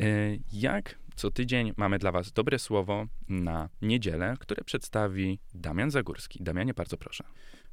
E, 0.00 0.06
Jak 0.52 0.98
co 1.16 1.30
tydzień 1.30 1.72
mamy 1.76 1.98
dla 1.98 2.12
Was 2.12 2.32
dobre 2.32 2.58
słowo 2.58 3.06
na 3.28 3.68
niedzielę, 3.82 4.34
które 4.40 4.64
przedstawi 4.64 5.38
Damian 5.54 5.90
Zagórski. 5.90 6.38
Damianie, 6.42 6.74
bardzo 6.74 6.96
proszę. 6.96 7.24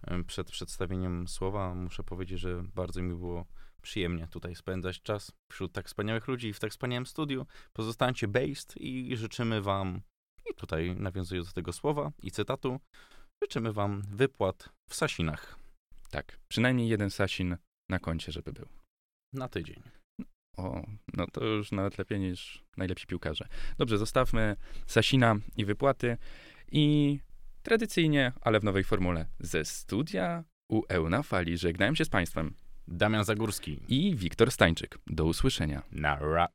Em, 0.07 0.25
Przed 0.25 0.51
przedstawieniem 0.51 1.27
słowa 1.27 1.75
muszę 1.75 2.03
powiedzieć, 2.03 2.39
że 2.39 2.63
bardzo 2.75 3.01
mi 3.01 3.15
było 3.15 3.45
przyjemnie 3.81 4.27
tutaj 4.27 4.55
spędzać 4.55 5.01
czas 5.01 5.31
wśród 5.49 5.73
tak 5.73 5.87
wspaniałych 5.87 6.27
ludzi 6.27 6.47
i 6.47 6.53
w 6.53 6.59
tak 6.59 6.71
wspaniałym 6.71 7.05
studiu. 7.05 7.45
Pozostańcie 7.73 8.27
based 8.27 8.77
i 8.77 9.17
życzymy 9.17 9.61
wam, 9.61 10.01
tutaj 10.55 10.95
nawiązuję 10.95 11.41
do 11.41 11.51
tego 11.51 11.73
słowa 11.73 12.11
i 12.23 12.31
cytatu, 12.31 12.79
życzymy 13.43 13.73
wam 13.73 14.01
wypłat 14.01 14.69
w 14.89 14.95
Sasinach 14.95 15.59
Tak, 16.09 16.37
przynajmniej 16.47 16.89
jeden 16.89 17.09
Sasin 17.09 17.57
na 17.89 17.99
koncie, 17.99 18.31
żeby 18.31 18.53
był. 18.53 18.67
na 19.33 19.47
tydzień. 19.49 19.81
O, 20.57 20.81
no 21.13 21.27
to 21.27 21.45
już 21.45 21.71
nawet 21.71 21.97
lepiej 21.97 22.19
niż 22.19 22.63
najlepsi 22.77 23.07
piłkarze. 23.07 23.47
Dobrze, 23.77 23.97
zostawmy 23.97 24.55
Sasina 24.87 25.35
i 25.57 25.65
wypłaty. 25.65 26.17
I 26.71 27.19
tradycyjnie, 27.63 28.31
ale 28.41 28.59
w 28.59 28.63
nowej 28.63 28.83
formule, 28.83 29.25
ze 29.39 29.65
studia 29.65 30.43
UE 30.71 31.09
na 31.09 31.23
fali 31.23 31.57
żegnałem 31.57 31.95
się 31.95 32.05
z 32.05 32.09
Państwem 32.09 32.53
Damian 32.87 33.23
Zagórski. 33.25 33.79
i 33.87 34.15
Wiktor 34.15 34.51
Stańczyk. 34.51 34.97
Do 35.07 35.25
usłyszenia. 35.25 35.83
Na 35.91 36.15
ra. 36.15 36.47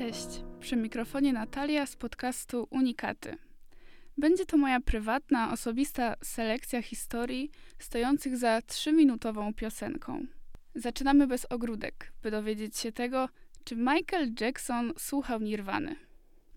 Cześć, 0.00 0.42
przy 0.60 0.76
mikrofonie 0.76 1.32
Natalia 1.32 1.86
z 1.86 1.96
podcastu 1.96 2.66
Unikaty. 2.70 3.36
Będzie 4.18 4.46
to 4.46 4.56
moja 4.56 4.80
prywatna, 4.80 5.52
osobista 5.52 6.14
selekcja 6.22 6.82
historii 6.82 7.50
stojących 7.78 8.36
za 8.36 8.62
trzyminutową 8.62 9.54
piosenką. 9.54 10.26
Zaczynamy 10.74 11.26
bez 11.26 11.46
ogródek, 11.50 12.12
by 12.22 12.30
dowiedzieć 12.30 12.78
się 12.78 12.92
tego, 12.92 13.28
czy 13.64 13.76
Michael 13.76 14.32
Jackson 14.40 14.92
słuchał 14.98 15.40
Nirwany. 15.40 15.96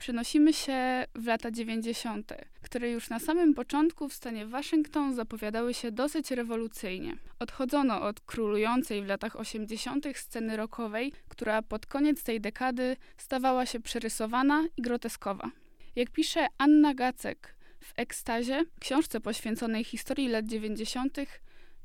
Przenosimy 0.04 0.54
się 0.54 1.06
w 1.16 1.28
lata 1.28 1.52
90., 1.52 2.34
które 2.62 2.92
już 2.92 3.10
na 3.10 3.20
samym 3.20 3.54
początku 3.54 4.10
w 4.10 4.14
stanie 4.14 4.46
Waszyngton 4.46 5.14
zapowiadały 5.14 5.74
się 5.74 5.92
dosyć 5.92 6.32
rewolucyjnie. 6.32 7.16
Odchodzono 7.40 8.02
od 8.02 8.20
królującej 8.22 9.02
w 9.02 9.08
latach 9.08 9.36
80. 9.36 10.06
sceny 10.16 10.58
rockowej, 10.58 11.14
która 11.28 11.62
pod 11.62 11.86
koniec 11.86 12.24
tej 12.24 12.42
dekady 12.42 12.98
stawała 13.18 13.66
się 13.66 13.80
przerysowana 13.80 14.68
i 14.78 14.82
groteskowa. 14.82 15.52
Jak 15.96 16.10
pisze 16.10 16.48
Anna 16.58 16.94
Gacek 16.94 17.56
w 17.80 17.94
Ekstazie, 17.98 18.66
książce 18.80 19.20
poświęconej 19.20 19.84
historii 19.84 20.28
lat 20.30 20.46
90., 20.46 21.18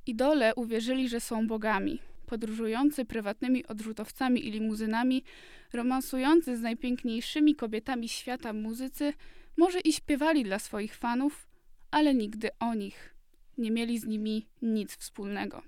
idole 0.07 0.55
uwierzyli, 0.55 1.09
że 1.09 1.21
są 1.21 1.47
bogami. 1.47 1.99
Podróżujący 2.29 3.05
prywatnymi 3.05 3.67
odrzutowcami 3.67 4.47
i 4.47 4.51
limuzynami, 4.51 5.25
romansujący 5.73 6.57
z 6.57 6.61
najpiękniejszymi 6.61 7.55
kobietami 7.55 8.09
świata 8.09 8.53
muzycy, 8.53 9.13
może 9.57 9.81
i 9.81 9.93
śpiewali 9.93 10.45
dla 10.45 10.59
swoich 10.59 10.95
fanów, 10.95 11.49
ale 11.91 12.15
nigdy 12.15 12.49
o 12.61 12.75
nich. 12.75 13.15
Nie 13.59 13.71
mieli 13.71 13.99
z 13.99 14.05
nimi 14.05 14.49
nic 14.63 14.97
wspólnego. 14.97 15.63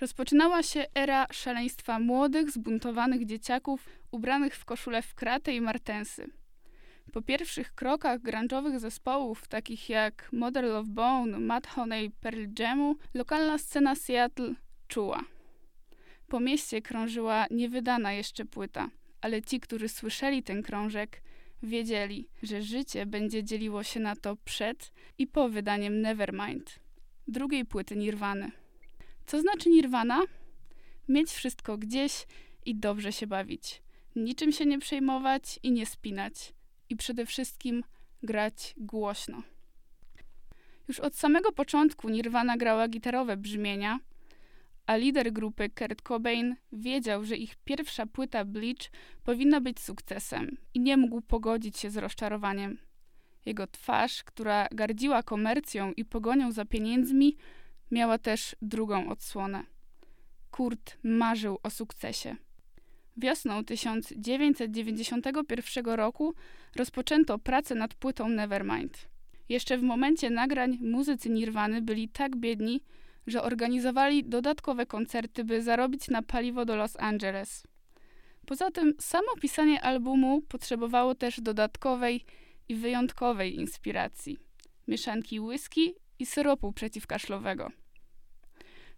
Rozpoczynała 0.00 0.62
się 0.62 0.86
era 0.94 1.26
szaleństwa 1.32 1.98
młodych, 1.98 2.50
zbuntowanych 2.50 3.26
dzieciaków 3.26 3.88
ubranych 4.10 4.56
w 4.56 4.64
koszule 4.64 5.02
w 5.02 5.14
kratę 5.14 5.54
i 5.54 5.60
martensy. 5.60 6.30
Po 7.12 7.22
pierwszych 7.22 7.74
krokach 7.74 8.20
grunge'owych 8.20 8.78
zespołów, 8.78 9.48
takich 9.48 9.88
jak 9.88 10.28
Model 10.32 10.76
of 10.76 10.86
Bone, 10.88 11.40
Mad 11.40 11.66
Honey, 11.66 12.10
Pearl 12.20 12.44
Jamu, 12.58 12.96
lokalna 13.14 13.58
scena 13.58 13.94
Seattle 13.94 14.54
czuła. 14.88 15.33
Po 16.34 16.40
mieście 16.40 16.82
krążyła 16.82 17.46
niewydana 17.50 18.12
jeszcze 18.12 18.44
płyta, 18.44 18.90
ale 19.20 19.42
ci, 19.42 19.60
którzy 19.60 19.88
słyszeli 19.88 20.42
ten 20.42 20.62
krążek, 20.62 21.22
wiedzieli, 21.62 22.28
że 22.42 22.62
życie 22.62 23.06
będzie 23.06 23.44
dzieliło 23.44 23.82
się 23.82 24.00
na 24.00 24.16
to 24.16 24.36
przed 24.44 24.92
i 25.18 25.26
po 25.26 25.48
wydaniem 25.48 26.00
Nevermind, 26.00 26.78
drugiej 27.28 27.64
płyty 27.64 27.96
Nirwany. 27.96 28.50
Co 29.26 29.40
znaczy 29.40 29.70
Nirwana? 29.70 30.22
Mieć 31.08 31.30
wszystko 31.30 31.78
gdzieś 31.78 32.26
i 32.66 32.74
dobrze 32.74 33.12
się 33.12 33.26
bawić. 33.26 33.82
Niczym 34.16 34.52
się 34.52 34.66
nie 34.66 34.78
przejmować 34.78 35.60
i 35.62 35.72
nie 35.72 35.86
spinać. 35.86 36.52
I 36.88 36.96
przede 36.96 37.26
wszystkim 37.26 37.84
grać 38.22 38.74
głośno. 38.76 39.42
Już 40.88 41.00
od 41.00 41.16
samego 41.16 41.52
początku 41.52 42.08
Nirvana 42.08 42.56
grała 42.56 42.88
gitarowe 42.88 43.36
brzmienia, 43.36 43.98
a 44.86 44.96
lider 44.96 45.32
grupy 45.32 45.70
Kurt 45.70 46.02
Cobain 46.02 46.56
wiedział, 46.72 47.24
że 47.24 47.36
ich 47.36 47.56
pierwsza 47.56 48.06
płyta 48.06 48.44
Bleach 48.44 48.90
powinna 49.24 49.60
być 49.60 49.80
sukcesem 49.80 50.56
i 50.74 50.80
nie 50.80 50.96
mógł 50.96 51.20
pogodzić 51.20 51.78
się 51.78 51.90
z 51.90 51.96
rozczarowaniem. 51.96 52.78
Jego 53.46 53.66
twarz, 53.66 54.24
która 54.24 54.68
gardziła 54.72 55.22
komercją 55.22 55.92
i 55.92 56.04
pogonią 56.04 56.52
za 56.52 56.64
pieniędzmi, 56.64 57.36
miała 57.90 58.18
też 58.18 58.56
drugą 58.62 59.08
odsłonę. 59.08 59.64
Kurt 60.50 60.98
marzył 61.02 61.58
o 61.62 61.70
sukcesie. 61.70 62.36
Wiosną 63.16 63.64
1991 63.64 65.86
roku 65.86 66.34
rozpoczęto 66.76 67.38
pracę 67.38 67.74
nad 67.74 67.94
płytą 67.94 68.28
Nevermind. 68.28 69.08
Jeszcze 69.48 69.78
w 69.78 69.82
momencie 69.82 70.30
nagrań 70.30 70.78
muzycy 70.80 71.30
Nirwany 71.30 71.82
byli 71.82 72.08
tak 72.08 72.36
biedni, 72.36 72.80
że 73.26 73.42
organizowali 73.42 74.24
dodatkowe 74.24 74.86
koncerty, 74.86 75.44
by 75.44 75.62
zarobić 75.62 76.08
na 76.08 76.22
paliwo 76.22 76.64
do 76.64 76.76
Los 76.76 76.96
Angeles. 76.96 77.66
Poza 78.46 78.70
tym 78.70 78.94
samo 79.00 79.36
pisanie 79.40 79.82
albumu 79.82 80.42
potrzebowało 80.42 81.14
też 81.14 81.40
dodatkowej 81.40 82.24
i 82.68 82.74
wyjątkowej 82.74 83.54
inspiracji 83.54 84.38
mieszanki 84.88 85.40
whisky 85.40 85.94
i 86.18 86.26
syropu 86.26 86.72
przeciwkaszlowego. 86.72 87.70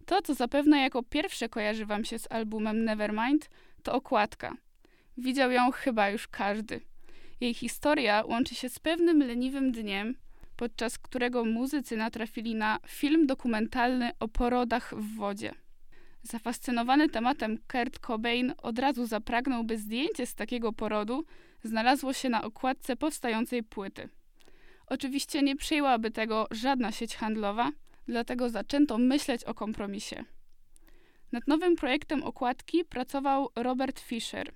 To, 0.06 0.22
co 0.22 0.34
zapewne 0.34 0.80
jako 0.80 1.02
pierwsze 1.02 1.48
kojarzy 1.48 1.86
Wam 1.86 2.04
się 2.04 2.18
z 2.18 2.32
albumem 2.32 2.84
Nevermind, 2.84 3.50
to 3.82 3.92
okładka. 3.92 4.56
Widział 5.16 5.50
ją 5.50 5.70
chyba 5.70 6.10
już 6.10 6.28
każdy. 6.28 6.80
Jej 7.40 7.54
historia 7.54 8.24
łączy 8.26 8.54
się 8.54 8.68
z 8.68 8.78
pewnym 8.78 9.18
leniwym 9.18 9.72
dniem, 9.72 10.14
podczas 10.56 10.98
którego 10.98 11.44
muzycy 11.44 11.96
natrafili 11.96 12.54
na 12.54 12.78
film 12.86 13.26
dokumentalny 13.26 14.10
o 14.20 14.28
porodach 14.28 14.94
w 14.94 15.16
wodzie. 15.16 15.52
Zafascynowany 16.22 17.08
tematem 17.08 17.58
Kurt 17.72 17.98
Cobain 17.98 18.54
od 18.62 18.78
razu 18.78 19.06
zapragnął, 19.06 19.64
by 19.64 19.78
zdjęcie 19.78 20.26
z 20.26 20.34
takiego 20.34 20.72
porodu 20.72 21.24
znalazło 21.64 22.12
się 22.12 22.28
na 22.28 22.42
okładce 22.44 22.96
powstającej 22.96 23.62
płyty. 23.62 24.08
Oczywiście 24.86 25.42
nie 25.42 25.56
przyjęłaby 25.56 26.10
tego 26.10 26.46
żadna 26.50 26.92
sieć 26.92 27.16
handlowa, 27.16 27.70
dlatego 28.08 28.50
zaczęto 28.50 28.98
myśleć 28.98 29.44
o 29.44 29.54
kompromisie. 29.54 30.24
Nad 31.32 31.46
nowym 31.46 31.76
projektem 31.76 32.22
okładki 32.22 32.84
pracował 32.84 33.48
Robert 33.56 34.00
Fisher. 34.00 34.52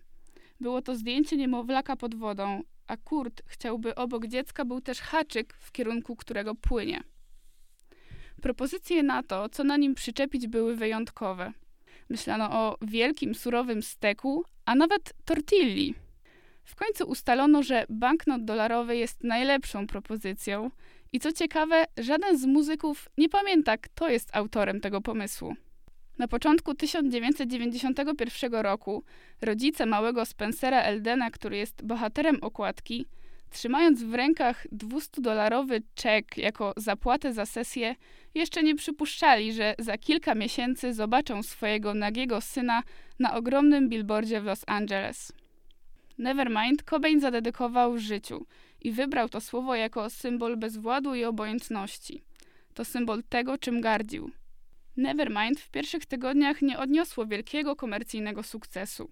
Było 0.60 0.82
to 0.82 0.96
zdjęcie 0.96 1.36
niemowlaka 1.36 1.96
pod 1.96 2.14
wodą, 2.14 2.62
a 2.90 2.96
Kurt 2.96 3.42
chciałby 3.46 3.94
obok 3.94 4.26
dziecka 4.26 4.64
był 4.64 4.80
też 4.80 5.00
haczyk, 5.00 5.54
w 5.60 5.72
kierunku 5.72 6.16
którego 6.16 6.54
płynie. 6.54 7.02
Propozycje 8.42 9.02
na 9.02 9.22
to, 9.22 9.48
co 9.48 9.64
na 9.64 9.76
nim 9.76 9.94
przyczepić, 9.94 10.46
były 10.46 10.76
wyjątkowe. 10.76 11.52
Myślano 12.08 12.50
o 12.52 12.76
wielkim, 12.82 13.34
surowym 13.34 13.82
steku, 13.82 14.44
a 14.64 14.74
nawet 14.74 15.12
tortilli. 15.24 15.94
W 16.64 16.74
końcu 16.74 17.04
ustalono, 17.04 17.62
że 17.62 17.86
banknot 17.88 18.44
dolarowy 18.44 18.96
jest 18.96 19.24
najlepszą 19.24 19.86
propozycją 19.86 20.70
i 21.12 21.20
co 21.20 21.32
ciekawe, 21.32 21.84
żaden 21.98 22.38
z 22.38 22.46
muzyków 22.46 23.08
nie 23.18 23.28
pamięta, 23.28 23.78
kto 23.78 24.08
jest 24.08 24.36
autorem 24.36 24.80
tego 24.80 25.00
pomysłu. 25.00 25.54
Na 26.20 26.28
początku 26.28 26.74
1991 26.74 28.52
roku 28.52 29.04
rodzice 29.42 29.86
małego 29.86 30.24
Spencera 30.24 30.82
Eldena, 30.82 31.30
który 31.30 31.56
jest 31.56 31.84
bohaterem 31.84 32.38
okładki, 32.40 33.06
trzymając 33.50 34.02
w 34.02 34.14
rękach 34.14 34.66
200-dolarowy 34.72 35.82
czek 35.94 36.38
jako 36.38 36.72
zapłatę 36.76 37.32
za 37.32 37.46
sesję, 37.46 37.94
jeszcze 38.34 38.62
nie 38.62 38.74
przypuszczali, 38.74 39.52
że 39.52 39.74
za 39.78 39.98
kilka 39.98 40.34
miesięcy 40.34 40.94
zobaczą 40.94 41.42
swojego 41.42 41.94
nagiego 41.94 42.40
syna 42.40 42.82
na 43.18 43.34
ogromnym 43.34 43.88
billboardzie 43.88 44.40
w 44.40 44.44
Los 44.44 44.64
Angeles. 44.66 45.32
Nevermind 46.18 46.82
Cobain 46.82 47.20
zadedykował 47.20 47.98
życiu 47.98 48.46
i 48.80 48.92
wybrał 48.92 49.28
to 49.28 49.40
słowo 49.40 49.74
jako 49.74 50.10
symbol 50.10 50.56
bezwładu 50.56 51.14
i 51.14 51.24
obojętności. 51.24 52.22
To 52.74 52.84
symbol 52.84 53.22
tego, 53.28 53.58
czym 53.58 53.80
gardził. 53.80 54.30
Nevermind 55.00 55.60
w 55.60 55.70
pierwszych 55.70 56.06
tygodniach 56.06 56.62
nie 56.62 56.78
odniosło 56.78 57.26
wielkiego 57.26 57.76
komercyjnego 57.76 58.42
sukcesu. 58.42 59.10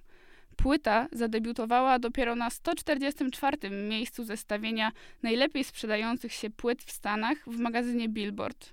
Płyta 0.56 1.08
zadebiutowała 1.12 1.98
dopiero 1.98 2.34
na 2.34 2.50
144. 2.50 3.70
miejscu 3.70 4.24
zestawienia 4.24 4.92
najlepiej 5.22 5.64
sprzedających 5.64 6.32
się 6.32 6.50
płyt 6.50 6.82
w 6.82 6.90
Stanach 6.90 7.38
w 7.46 7.58
magazynie 7.58 8.08
Billboard. 8.08 8.72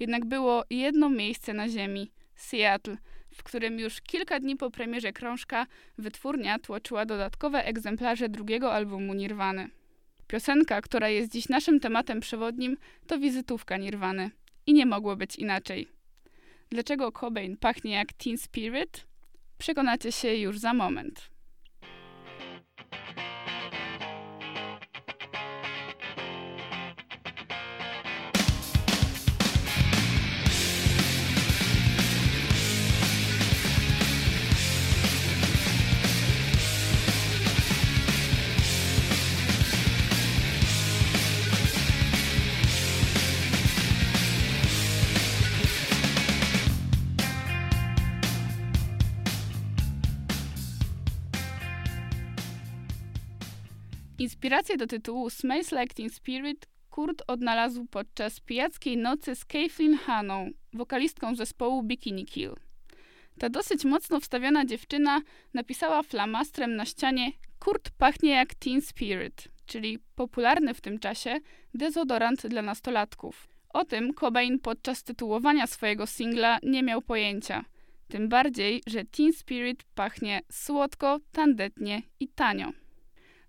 Jednak 0.00 0.24
było 0.24 0.64
jedno 0.70 1.10
miejsce 1.10 1.54
na 1.54 1.68
ziemi 1.68 2.10
Seattle, 2.34 2.96
w 3.34 3.42
którym 3.42 3.78
już 3.78 4.00
kilka 4.00 4.40
dni 4.40 4.56
po 4.56 4.70
premierze 4.70 5.12
krążka 5.12 5.66
wytwórnia 5.98 6.58
tłoczyła 6.58 7.06
dodatkowe 7.06 7.64
egzemplarze 7.64 8.28
drugiego 8.28 8.72
albumu 8.72 9.14
Nirwany. 9.14 9.70
Piosenka, 10.26 10.80
która 10.80 11.08
jest 11.08 11.32
dziś 11.32 11.48
naszym 11.48 11.80
tematem 11.80 12.20
przewodnim, 12.20 12.76
to 13.06 13.18
wizytówka 13.18 13.76
Nirwany. 13.76 14.30
I 14.66 14.72
nie 14.72 14.86
mogło 14.86 15.16
być 15.16 15.36
inaczej. 15.36 15.97
Dlaczego 16.70 17.12
Cobain 17.12 17.56
pachnie 17.56 17.92
jak 17.92 18.12
Teen 18.12 18.38
Spirit? 18.38 19.06
Przekonacie 19.58 20.12
się 20.12 20.34
już 20.34 20.58
za 20.58 20.74
moment. 20.74 21.30
Inspirację 54.28 54.76
do 54.76 54.86
tytułu 54.86 55.30
Smells 55.30 55.72
Like 55.72 55.94
Teen 55.94 56.10
Spirit 56.10 56.66
Kurt 56.90 57.22
odnalazł 57.26 57.86
podczas 57.90 58.40
pijackiej 58.40 58.96
nocy 58.96 59.34
z 59.34 59.44
Kathleen 59.44 59.98
Haną, 59.98 60.50
wokalistką 60.72 61.34
zespołu 61.34 61.82
Bikini 61.82 62.26
Kill. 62.26 62.54
Ta 63.38 63.48
dosyć 63.48 63.84
mocno 63.84 64.20
wstawiona 64.20 64.64
dziewczyna 64.64 65.20
napisała 65.54 66.02
flamastrem 66.02 66.76
na 66.76 66.84
ścianie 66.84 67.32
Kurt 67.58 67.90
pachnie 67.90 68.30
jak 68.30 68.54
Teen 68.54 68.80
Spirit, 68.80 69.48
czyli 69.66 69.98
popularny 70.14 70.74
w 70.74 70.80
tym 70.80 70.98
czasie 70.98 71.38
dezodorant 71.74 72.46
dla 72.46 72.62
nastolatków. 72.62 73.48
O 73.68 73.84
tym 73.84 74.14
Cobain 74.14 74.58
podczas 74.58 75.02
tytułowania 75.02 75.66
swojego 75.66 76.06
singla 76.06 76.58
nie 76.62 76.82
miał 76.82 77.02
pojęcia. 77.02 77.64
Tym 78.08 78.28
bardziej, 78.28 78.82
że 78.86 79.04
Teen 79.04 79.32
Spirit 79.32 79.84
pachnie 79.94 80.40
słodko, 80.52 81.18
tandetnie 81.32 82.02
i 82.20 82.28
tanio. 82.28 82.72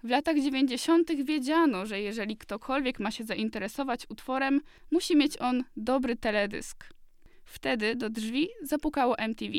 W 0.04 0.10
latach 0.10 0.40
90. 0.40 1.12
wiedziano, 1.24 1.86
że 1.86 2.02
jeżeli 2.02 2.38
ktokolwiek 2.38 3.00
ma 3.00 3.12
się 3.12 3.24
zainteresować 3.24 4.06
utworem, 4.10 4.62
musi 4.92 5.16
mieć 5.16 5.42
on 5.42 5.64
dobry 5.78 6.16
teledysk. 6.16 6.86
Wtedy 7.46 7.96
do 7.96 8.10
drzwi 8.10 8.48
zapukało 8.64 9.18
MTV. 9.18 9.54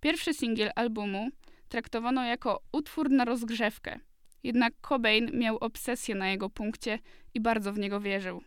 Pierwszy 0.00 0.34
singiel 0.34 0.70
albumu 0.76 1.28
traktowano 1.68 2.24
jako 2.24 2.62
utwór 2.72 3.10
na 3.10 3.24
rozgrzewkę. 3.24 4.00
Jednak 4.42 4.74
Cobain 4.88 5.30
miał 5.38 5.56
obsesję 5.56 6.14
na 6.14 6.28
jego 6.28 6.50
punkcie 6.50 6.98
i 7.34 7.40
bardzo 7.40 7.72
w 7.72 7.78
niego 7.78 8.00
wierzył. 8.00 8.42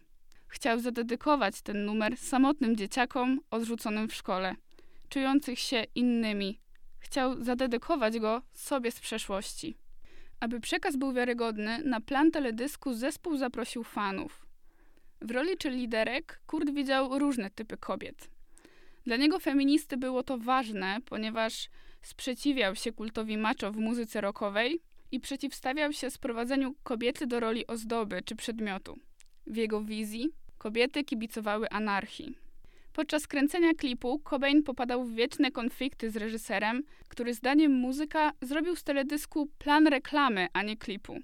Chciał 0.48 0.80
zadedykować 0.80 1.62
ten 1.62 1.86
numer 1.86 2.18
samotnym 2.18 2.76
dzieciakom 2.76 3.40
odrzuconym 3.52 4.08
w 4.08 4.16
szkole, 4.16 4.56
czujących 5.10 5.60
się 5.60 5.84
innymi. 5.96 6.60
Chciał 7.00 7.44
zadedykować 7.44 8.20
go 8.20 8.42
sobie 8.54 8.92
z 8.92 9.00
przeszłości. 9.00 9.83
Aby 10.44 10.60
przekaz 10.60 10.96
był 10.96 11.14
wiarygodny, 11.14 11.84
na 11.84 12.02
plan 12.02 12.32
teledysku 12.32 12.94
zespół 12.94 13.38
zaprosił 13.38 13.84
fanów. 13.84 14.46
W 15.22 15.32
roli 15.32 15.58
czy 15.58 15.70
liderek 15.70 16.42
Kurt 16.48 16.70
widział 16.70 17.20
różne 17.20 17.50
typy 17.50 17.78
kobiet. 17.78 18.30
Dla 19.06 19.16
niego 19.16 19.40
feministy 19.40 19.98
było 19.98 20.24
to 20.24 20.38
ważne, 20.38 20.98
ponieważ 21.06 21.70
sprzeciwiał 22.02 22.76
się 22.76 22.92
kultowi 22.92 23.38
macho 23.38 23.72
w 23.72 23.78
muzyce 23.78 24.22
rockowej 24.22 24.82
i 25.12 25.20
przeciwstawiał 25.20 25.94
się 25.94 26.10
sprowadzeniu 26.10 26.76
kobiety 26.84 27.28
do 27.28 27.40
roli 27.40 27.68
ozdoby 27.68 28.22
czy 28.26 28.36
przedmiotu. 28.36 29.00
W 29.48 29.56
jego 29.56 29.82
wizji 29.82 30.30
kobiety 30.58 31.04
kibicowały 31.04 31.70
anarchii. 31.70 32.43
Podczas 32.94 33.28
kręcenia 33.28 33.74
klipu 33.74 34.20
Cobain 34.20 34.64
popadał 34.64 35.04
w 35.04 35.14
wieczne 35.14 35.52
konflikty 35.52 36.12
z 36.12 36.18
reżyserem, 36.18 36.84
który 37.08 37.34
zdaniem 37.34 37.72
muzyka 37.72 38.32
zrobił 38.42 38.76
z 38.76 38.84
teledysku 38.84 39.50
plan 39.58 39.88
reklamy, 39.88 40.48
a 40.54 40.64
nie 40.64 40.78
klipu. 40.78 41.20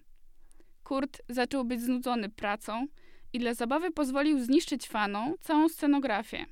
Kurt 0.83 1.21
zaczął 1.29 1.65
być 1.65 1.81
znudzony 1.81 2.29
pracą 2.29 2.87
i 3.33 3.39
dla 3.39 3.53
zabawy 3.53 3.91
pozwolił 3.91 4.39
zniszczyć 4.39 4.87
fanom 4.87 5.35
całą 5.39 5.69
scenografię. 5.69 6.45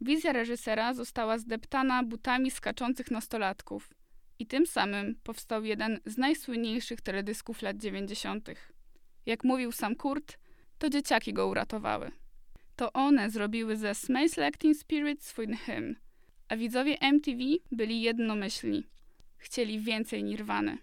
Wizja 0.00 0.32
reżysera 0.32 0.94
została 0.94 1.38
zdeptana 1.38 2.02
butami 2.02 2.50
skaczących 2.50 3.10
nastolatków 3.10 3.90
i 4.38 4.46
tym 4.46 4.66
samym 4.66 5.14
powstał 5.22 5.64
jeden 5.64 6.00
z 6.06 6.18
najsłynniejszych 6.18 7.00
teledysków 7.00 7.62
lat 7.62 7.76
90. 7.76 8.50
Jak 9.26 9.44
mówił 9.44 9.72
sam 9.72 9.96
Kurt, 9.96 10.38
to 10.78 10.90
dzieciaki 10.90 11.32
go 11.32 11.48
uratowały. 11.48 12.10
To 12.80 12.92
one 12.92 13.30
zrobiły 13.30 13.76
ze 13.76 13.94
Smells 13.94 14.36
Like 14.36 14.58
Teen 14.58 14.74
Spirit 14.74 15.24
swój 15.24 15.56
hymn, 15.56 15.96
a 16.48 16.56
widzowie 16.56 17.00
MTV 17.00 17.38
byli 17.72 18.02
jednomyślni. 18.02 18.86
Chcieli 19.36 19.80
więcej 19.80 20.24
Nirwany. 20.24 20.78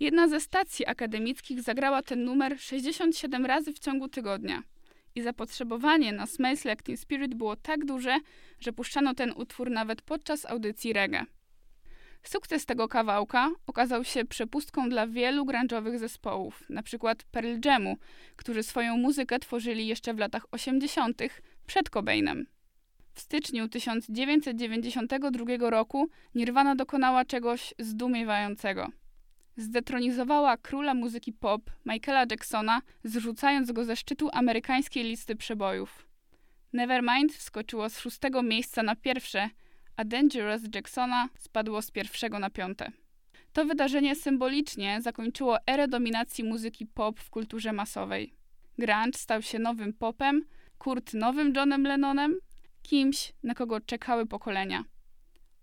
Jedna 0.00 0.28
ze 0.28 0.40
stacji 0.40 0.86
akademickich 0.86 1.62
zagrała 1.62 2.02
ten 2.02 2.24
numer 2.24 2.60
67 2.60 3.46
razy 3.46 3.72
w 3.72 3.78
ciągu 3.78 4.08
tygodnia– 4.08 4.62
i 5.14 5.22
zapotrzebowanie 5.22 6.12
na 6.12 6.26
Smells 6.26 6.64
Like 6.64 6.82
Teen 6.82 6.96
Spirit 6.96 7.34
było 7.34 7.56
tak 7.56 7.84
duże, 7.84 8.18
że 8.60 8.72
puszczano 8.72 9.14
ten 9.14 9.32
utwór 9.36 9.70
nawet 9.70 10.02
podczas 10.02 10.46
audycji 10.46 10.92
reggae. 10.92 11.26
Sukces 12.22 12.66
tego 12.66 12.88
kawałka 12.88 13.50
okazał 13.66 14.04
się 14.04 14.24
przepustką 14.24 14.88
dla 14.88 15.06
wielu 15.06 15.44
grunge'owych 15.44 15.98
zespołów, 15.98 16.62
np. 16.70 17.14
Pearl 17.30 17.56
Jamu, 17.64 17.96
którzy 18.36 18.62
swoją 18.62 18.96
muzykę 18.96 19.38
tworzyli 19.38 19.86
jeszcze 19.86 20.14
w 20.14 20.18
latach 20.18 20.46
80. 20.50 21.22
przed 21.66 21.90
Cobainem. 21.90 22.46
W 23.14 23.20
styczniu 23.20 23.68
1992 23.68 25.70
roku 25.70 26.08
Nirvana 26.34 26.74
dokonała 26.74 27.24
czegoś 27.24 27.74
zdumiewającego– 27.78 28.88
zdetronizowała 29.58 30.56
króla 30.56 30.94
muzyki 30.94 31.32
pop 31.32 31.70
Michaela 31.86 32.24
Jacksona, 32.30 32.82
zrzucając 33.04 33.72
go 33.72 33.84
ze 33.84 33.96
szczytu 33.96 34.28
amerykańskiej 34.32 35.04
listy 35.04 35.36
przebojów. 35.36 36.08
Nevermind 36.72 37.32
wskoczyło 37.32 37.88
z 37.88 37.98
szóstego 37.98 38.42
miejsca 38.42 38.82
na 38.82 38.96
pierwsze, 38.96 39.50
a 39.98 40.04
Dangerous 40.04 40.62
Jacksona 40.74 41.28
spadło 41.38 41.82
z 41.82 41.90
pierwszego 41.90 42.38
na 42.38 42.50
piąte. 42.50 42.92
To 43.52 43.64
wydarzenie 43.64 44.14
symbolicznie 44.14 45.02
zakończyło 45.02 45.56
erę 45.66 45.88
dominacji 45.88 46.44
muzyki 46.44 46.86
pop 46.86 47.20
w 47.20 47.30
kulturze 47.30 47.72
masowej. 47.72 48.34
Grunge 48.78 49.18
stał 49.18 49.42
się 49.42 49.58
nowym 49.58 49.92
popem, 49.92 50.44
Kurt 50.78 51.14
nowym 51.14 51.52
Johnem 51.56 51.82
Lennonem, 51.82 52.38
kimś, 52.82 53.32
na 53.42 53.54
kogo 53.54 53.80
czekały 53.80 54.26
pokolenia. 54.26 54.84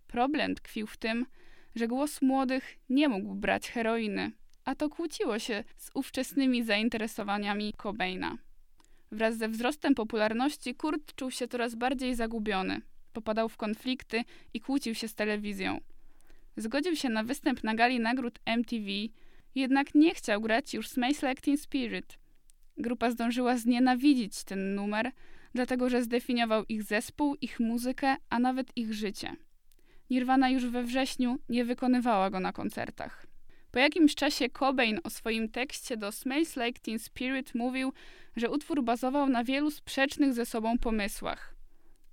Problem 0.08 0.56
tkwił 0.56 0.88
w 0.88 0.98
tym, 0.98 1.26
że 1.76 1.88
głos 1.88 2.22
młodych 2.22 2.78
nie 2.90 3.10
mógł 3.10 3.36
brać 3.36 3.70
heroiny, 3.70 4.32
a 4.66 4.76
to 4.76 4.90
kłóciło 4.90 5.40
się 5.40 5.64
z 5.78 5.92
ówczesnymi 5.94 6.64
zainteresowaniami 6.64 7.74
Cobaina. 7.74 8.38
Wraz 9.12 9.38
ze 9.38 9.50
wzrostem 9.50 9.96
popularności 9.96 10.76
Kurt 10.76 11.16
czuł 11.16 11.32
się 11.32 11.48
coraz 11.48 11.76
bardziej 11.76 12.16
zagubiony. 12.16 12.82
Popadał 13.16 13.50
w 13.50 13.58
konflikty 13.58 14.24
i 14.54 14.60
kłócił 14.60 14.96
się 14.96 15.08
z 15.08 15.16
telewizją. 15.16 15.82
Zgodził 16.58 16.96
się 16.96 17.10
na 17.10 17.24
występ 17.24 17.64
na 17.64 17.76
gali 17.76 18.00
nagród 18.00 18.40
MTV, 18.46 18.86
jednak 19.56 19.96
nie 19.96 20.16
chciał 20.16 20.42
grać 20.42 20.74
już 20.74 20.88
Smells 20.88 21.24
Like 21.24 21.42
Teen 21.42 21.58
Spirit. 21.58 22.18
Grupa 22.78 23.12
zdążyła 23.12 23.58
znienawidzić 23.58 24.44
ten 24.44 24.76
numer, 24.76 25.12
dlatego 25.54 25.90
że 25.90 26.04
zdefiniował 26.04 26.64
ich 26.70 26.84
zespół, 26.84 27.36
ich 27.42 27.60
muzykę, 27.60 28.16
a 28.30 28.40
nawet 28.40 28.78
ich 28.78 28.94
życie. 28.94 29.36
Nirvana 30.10 30.50
już 30.50 30.66
we 30.66 30.84
wrześniu 30.84 31.38
nie 31.50 31.66
wykonywała 31.66 32.30
go 32.30 32.40
na 32.40 32.52
koncertach. 32.52 33.28
Po 33.72 33.80
jakimś 33.80 34.16
czasie 34.16 34.50
Cobain 34.50 35.00
o 35.04 35.10
swoim 35.10 35.50
tekście 35.50 35.98
do 35.98 36.12
Smells 36.12 36.56
Like 36.58 36.80
Teen 36.80 37.00
Spirit 37.00 37.56
mówił, 37.56 37.94
że 38.36 38.50
utwór 38.50 38.84
bazował 38.84 39.30
na 39.30 39.44
wielu 39.44 39.72
sprzecznych 39.72 40.34
ze 40.34 40.46
sobą 40.46 40.78
pomysłach. 40.78 41.55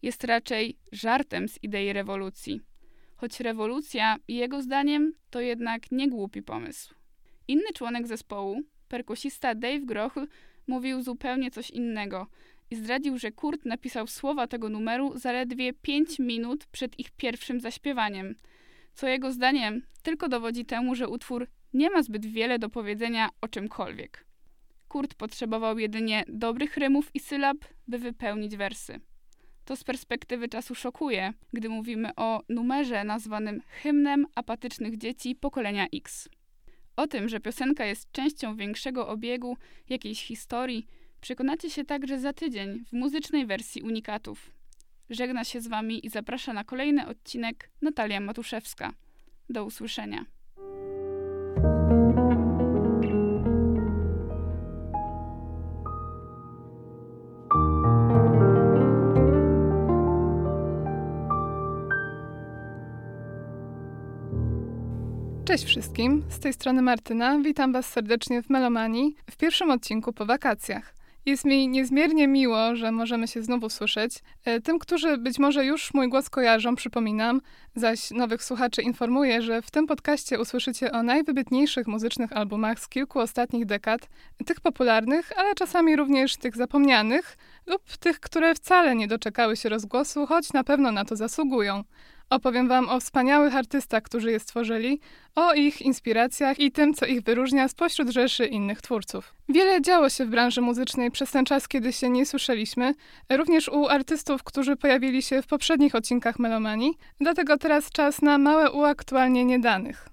Jest 0.03 0.25
raczej 0.25 0.77
żartem 0.93 1.49
z 1.49 1.59
idei 1.63 1.93
rewolucji. 1.93 2.61
Choć 3.17 3.41
rewolucja, 3.41 4.17
jego 4.29 4.63
zdaniem, 4.63 5.13
to 5.31 5.41
jednak 5.41 5.93
nie 5.93 6.09
głupi 6.09 6.43
pomysł. 6.43 6.95
Inny 7.49 7.73
członek 7.75 8.07
zespołu, 8.07 8.61
perkusista 8.89 9.55
Dave 9.55 9.87
Grohl, 9.87 10.27
mówił 10.67 11.03
zupełnie 11.03 11.51
coś 11.51 11.71
innego– 11.71 12.27
i 12.73 12.77
zdradził, 12.77 13.19
że 13.19 13.33
Kurt 13.33 13.65
napisał 13.65 14.07
słowa 14.07 14.47
tego 14.47 14.69
numeru 14.69 15.19
zaledwie 15.19 15.73
5 15.73 16.19
minut 16.19 16.67
przed 16.67 16.99
ich 16.99 17.11
pierwszym 17.11 17.61
zaśpiewaniem, 17.61 18.35
co 18.95 19.09
jego 19.09 19.33
zdaniem 19.33 19.83
tylko 20.03 20.29
dowodzi 20.29 20.65
temu, 20.65 20.95
że 20.95 21.09
utwór 21.09 21.47
nie 21.75 21.91
ma 21.91 22.03
zbyt 22.03 22.27
wiele 22.27 22.59
do 22.59 22.69
powiedzenia 22.69 23.29
o 23.41 23.49
czymkolwiek. 23.49 24.25
Kurt 24.89 25.15
potrzebował 25.15 25.79
jedynie 25.79 26.25
dobrych 26.29 26.77
rymów 26.77 27.11
i 27.15 27.21
sylab, 27.21 27.57
by 27.89 27.99
wypełnić 27.99 28.57
wersy. 28.57 29.01
To 29.65 29.77
z 29.77 29.85
perspektywy 29.85 30.49
czasu 30.49 30.75
szokuje, 30.75 31.33
gdy 31.53 31.69
mówimy 31.69 32.11
o 32.17 32.43
numerze 32.49 33.05
nazwanym 33.05 33.63
hymnem 33.83 34.27
apatycznych 34.35 34.99
dzieci 34.99 35.35
pokolenia 35.35 35.87
X. 35.95 36.29
O 36.97 37.07
tym, 37.07 37.29
że 37.29 37.41
piosenka 37.41 37.85
jest 37.85 38.13
częścią 38.13 38.57
większego 38.57 39.09
obiegu 39.09 39.57
jakiejś 39.89 40.25
historii, 40.25 40.87
Przekonacie 41.23 41.71
się 41.71 41.85
także 41.85 42.21
za 42.21 42.33
tydzień 42.33 42.85
w 42.85 42.93
muzycznej 42.93 43.47
wersji 43.47 43.83
unikatów. 43.83 44.51
Żegna 45.11 45.45
się 45.45 45.61
z 45.61 45.67
Wami 45.67 46.07
i 46.07 46.11
zaprasza 46.11 46.53
na 46.53 46.65
kolejny 46.65 47.07
odcinek 47.07 47.71
Natalia 47.83 48.21
Matuszewska. 48.21 48.93
Do 49.51 49.65
usłyszenia. 49.65 50.25
Cześć 65.53 65.65
wszystkim, 65.65 66.25
z 66.31 66.39
tej 66.39 66.53
strony 66.53 66.83
Martyna. 66.83 67.39
Witam 67.39 67.73
Was 67.73 67.87
serdecznie 67.87 68.43
w 68.43 68.51
Melomanii 68.51 69.17
w 69.31 69.37
pierwszym 69.37 69.71
odcinku 69.71 70.13
po 70.13 70.27
wakacjach. 70.27 70.95
Jest 71.27 71.45
mi 71.45 71.69
niezmiernie 71.69 72.29
miło, 72.29 72.77
że 72.77 72.93
możemy 72.93 73.29
się 73.29 73.43
znowu 73.43 73.71
słyszeć. 73.71 74.13
E, 74.45 74.61
tym, 74.61 74.79
którzy 74.79 75.19
być 75.19 75.39
może 75.39 75.65
już 75.65 75.95
mój 75.95 76.09
głos 76.09 76.31
kojarzą, 76.31 76.77
przypominam, 76.77 77.41
zaś 77.75 78.11
nowych 78.11 78.45
słuchaczy 78.45 78.83
informuję, 78.83 79.43
że 79.43 79.63
w 79.63 79.71
tym 79.71 79.87
podcaście 79.87 80.41
usłyszycie 80.41 80.93
o 80.93 81.03
najwybitniejszych 81.03 81.87
muzycznych 81.87 82.33
albumach 82.33 82.81
z 82.81 82.89
kilku 82.89 83.19
ostatnich 83.21 83.67
dekad, 83.67 84.09
tych 84.47 84.61
popularnych, 84.61 85.33
ale 85.37 85.55
czasami 85.55 85.97
również 85.97 86.37
tych 86.37 86.57
zapomnianych, 86.57 87.37
lub 87.67 87.97
tych, 87.97 88.21
które 88.21 88.55
wcale 88.55 88.95
nie 88.95 89.09
doczekały 89.09 89.57
się 89.57 89.69
rozgłosu, 89.69 90.27
choć 90.27 90.53
na 90.53 90.65
pewno 90.65 90.93
na 90.93 91.05
to 91.05 91.17
zasługują. 91.17 91.85
Opowiem 92.33 92.69
Wam 92.69 92.89
o 92.89 93.01
wspaniałych 93.01 93.57
artystach, 93.57 94.03
którzy 94.03 94.31
je 94.31 94.41
stworzyli, 94.41 95.01
o 95.35 95.55
ich 95.55 95.83
inspiracjach 95.83 96.59
i 96.59 96.73
tym, 96.73 96.95
co 96.95 97.07
ich 97.07 97.23
wyróżnia 97.23 97.69
spośród 97.69 98.11
rzeszy 98.11 98.47
innych 98.47 98.83
twórców. 98.83 99.35
Wiele 99.49 99.83
działo 99.83 100.09
się 100.09 100.25
w 100.25 100.31
branży 100.31 100.61
muzycznej 100.61 101.11
przez 101.11 101.31
ten 101.31 101.45
czas, 101.45 101.69
kiedy 101.69 101.93
się 101.93 102.11
nie 102.11 102.27
słyszeliśmy, 102.27 102.95
również 103.31 103.69
u 103.69 103.89
artystów, 103.89 104.43
którzy 104.43 104.77
pojawili 104.77 105.23
się 105.23 105.43
w 105.43 105.47
poprzednich 105.47 105.95
odcinkach 105.95 106.39
Melomanii, 106.39 106.95
dlatego 107.21 107.59
teraz 107.59 107.91
czas 107.91 108.23
na 108.23 108.39
małe 108.39 108.71
uaktualnienie 108.71 109.59
danych. 109.59 110.12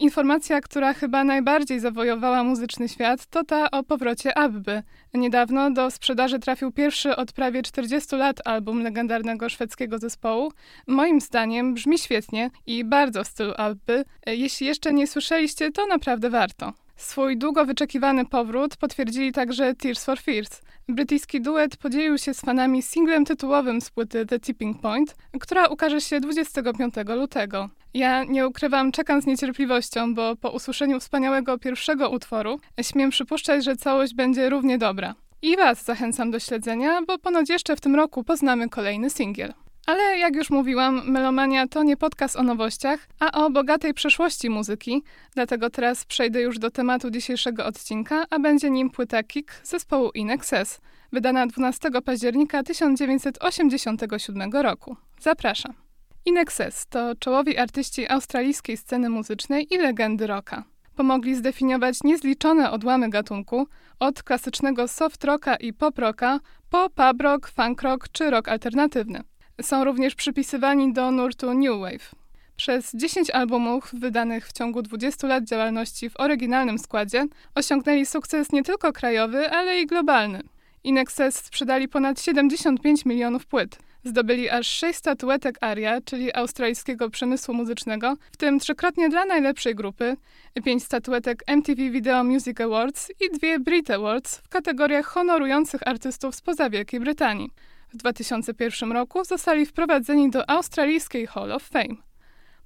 Informacja, 0.00 0.60
która 0.60 0.94
chyba 0.94 1.24
najbardziej 1.24 1.80
zawojowała 1.80 2.44
muzyczny 2.44 2.88
świat, 2.88 3.26
to 3.26 3.44
ta 3.44 3.70
o 3.70 3.82
powrocie 3.82 4.38
Abby. 4.38 4.82
Niedawno 5.14 5.70
do 5.70 5.90
sprzedaży 5.90 6.38
trafił 6.38 6.72
pierwszy 6.72 7.16
od 7.16 7.32
prawie 7.32 7.62
40 7.62 8.16
lat 8.16 8.40
album 8.44 8.82
legendarnego 8.82 9.48
szwedzkiego 9.48 9.98
zespołu. 9.98 10.52
Moim 10.86 11.20
zdaniem 11.20 11.74
brzmi 11.74 11.98
świetnie 11.98 12.50
i 12.66 12.84
bardzo 12.84 13.24
w 13.24 13.26
stylu 13.26 13.52
Abby. 13.56 14.04
Jeśli 14.26 14.66
jeszcze 14.66 14.92
nie 14.92 15.06
słyszeliście, 15.06 15.72
to 15.72 15.86
naprawdę 15.86 16.30
warto. 16.30 16.72
Swój 16.96 17.38
długo 17.38 17.64
wyczekiwany 17.64 18.24
powrót 18.24 18.76
potwierdzili 18.76 19.32
także 19.32 19.74
Tears 19.74 20.04
for 20.04 20.20
Fears. 20.20 20.60
Brytyjski 20.88 21.40
duet 21.40 21.76
podzielił 21.76 22.18
się 22.18 22.34
z 22.34 22.40
fanami 22.40 22.82
singlem 22.82 23.24
tytułowym 23.24 23.80
z 23.80 23.90
płyty 23.90 24.26
The 24.26 24.40
Tipping 24.40 24.80
Point, 24.80 25.16
która 25.40 25.66
ukaże 25.66 26.00
się 26.00 26.20
25 26.20 26.94
lutego. 27.16 27.68
Ja 27.98 28.24
nie 28.24 28.48
ukrywam, 28.48 28.92
czekam 28.92 29.22
z 29.22 29.26
niecierpliwością, 29.26 30.14
bo 30.14 30.36
po 30.36 30.50
usłyszeniu 30.50 31.00
wspaniałego 31.00 31.58
pierwszego 31.58 32.10
utworu 32.10 32.60
śmiem 32.82 33.10
przypuszczać, 33.10 33.64
że 33.64 33.76
całość 33.76 34.14
będzie 34.14 34.50
równie 34.50 34.78
dobra. 34.78 35.14
I 35.42 35.56
Was 35.56 35.84
zachęcam 35.84 36.30
do 36.30 36.40
śledzenia, 36.40 37.02
bo 37.06 37.18
ponoć 37.18 37.50
jeszcze 37.50 37.76
w 37.76 37.80
tym 37.80 37.94
roku 37.94 38.24
poznamy 38.24 38.68
kolejny 38.68 39.10
singiel. 39.10 39.54
Ale 39.86 40.18
jak 40.18 40.36
już 40.36 40.50
mówiłam, 40.50 41.10
Melomania 41.10 41.66
to 41.66 41.82
nie 41.82 41.96
podcast 41.96 42.36
o 42.36 42.42
nowościach, 42.42 43.08
a 43.20 43.44
o 43.44 43.50
bogatej 43.50 43.94
przeszłości 43.94 44.50
muzyki, 44.50 45.02
dlatego 45.34 45.70
teraz 45.70 46.04
przejdę 46.04 46.40
już 46.40 46.58
do 46.58 46.70
tematu 46.70 47.10
dzisiejszego 47.10 47.66
odcinka, 47.66 48.24
a 48.30 48.38
będzie 48.38 48.70
nim 48.70 48.90
płyta 48.90 49.22
Kick 49.22 49.60
zespołu 49.64 50.10
In 50.10 50.30
Excess, 50.30 50.80
wydana 51.12 51.46
12 51.46 51.90
października 52.04 52.62
1987 52.62 54.52
roku. 54.52 54.96
Zapraszam. 55.20 55.87
In 56.26 56.38
Excess 56.38 56.86
to 56.86 57.14
czołowi 57.14 57.58
artyści 57.58 58.08
australijskiej 58.08 58.76
sceny 58.76 59.10
muzycznej 59.10 59.74
i 59.74 59.78
legendy 59.78 60.26
rocka. 60.26 60.64
Pomogli 60.96 61.34
zdefiniować 61.34 62.02
niezliczone 62.04 62.70
odłamy 62.70 63.10
gatunku, 63.10 63.66
od 64.00 64.22
klasycznego 64.22 64.88
soft 64.88 65.24
rocka 65.24 65.56
i 65.56 65.72
pop 65.72 65.98
rocka 65.98 66.40
po 66.70 66.90
pub 66.90 67.22
rock, 67.22 67.48
funk 67.48 67.82
rock 67.82 68.08
czy 68.12 68.30
rock 68.30 68.48
alternatywny. 68.48 69.20
Są 69.62 69.84
również 69.84 70.14
przypisywani 70.14 70.92
do 70.92 71.10
nurtu 71.10 71.54
New 71.54 71.80
Wave. 71.80 72.14
Przez 72.56 72.92
10 72.94 73.30
albumów 73.30 73.90
wydanych 73.92 74.48
w 74.48 74.52
ciągu 74.52 74.82
20 74.82 75.26
lat 75.26 75.44
działalności 75.44 76.10
w 76.10 76.20
oryginalnym 76.20 76.78
składzie 76.78 77.26
osiągnęli 77.54 78.06
sukces 78.06 78.52
nie 78.52 78.62
tylko 78.62 78.92
krajowy, 78.92 79.50
ale 79.50 79.80
i 79.80 79.86
globalny. 79.86 80.42
In 80.84 80.98
Excess 80.98 81.36
sprzedali 81.36 81.88
ponad 81.88 82.20
75 82.20 83.04
milionów 83.04 83.46
płyt. 83.46 83.78
Zdobyli 84.08 84.50
aż 84.50 84.66
6 84.66 84.98
statuetek 84.98 85.58
ARIA, 85.60 86.00
czyli 86.00 86.34
australijskiego 86.34 87.10
przemysłu 87.10 87.54
muzycznego, 87.54 88.14
w 88.32 88.36
tym 88.36 88.58
trzykrotnie 88.58 89.08
dla 89.08 89.24
najlepszej 89.24 89.74
grupy, 89.74 90.16
5 90.64 90.84
statuetek 90.84 91.42
MTV 91.46 91.90
Video 91.90 92.24
Music 92.24 92.60
Awards 92.60 93.10
i 93.20 93.38
dwie 93.38 93.58
Brit 93.58 93.90
Awards 93.90 94.38
w 94.38 94.48
kategoriach 94.48 95.06
honorujących 95.06 95.88
artystów 95.88 96.34
spoza 96.34 96.70
Wielkiej 96.70 97.00
Brytanii. 97.00 97.50
W 97.92 97.96
2001 97.96 98.92
roku 98.92 99.24
zostali 99.24 99.66
wprowadzeni 99.66 100.30
do 100.30 100.50
australijskiej 100.50 101.26
Hall 101.26 101.52
of 101.52 101.62
Fame. 101.62 101.96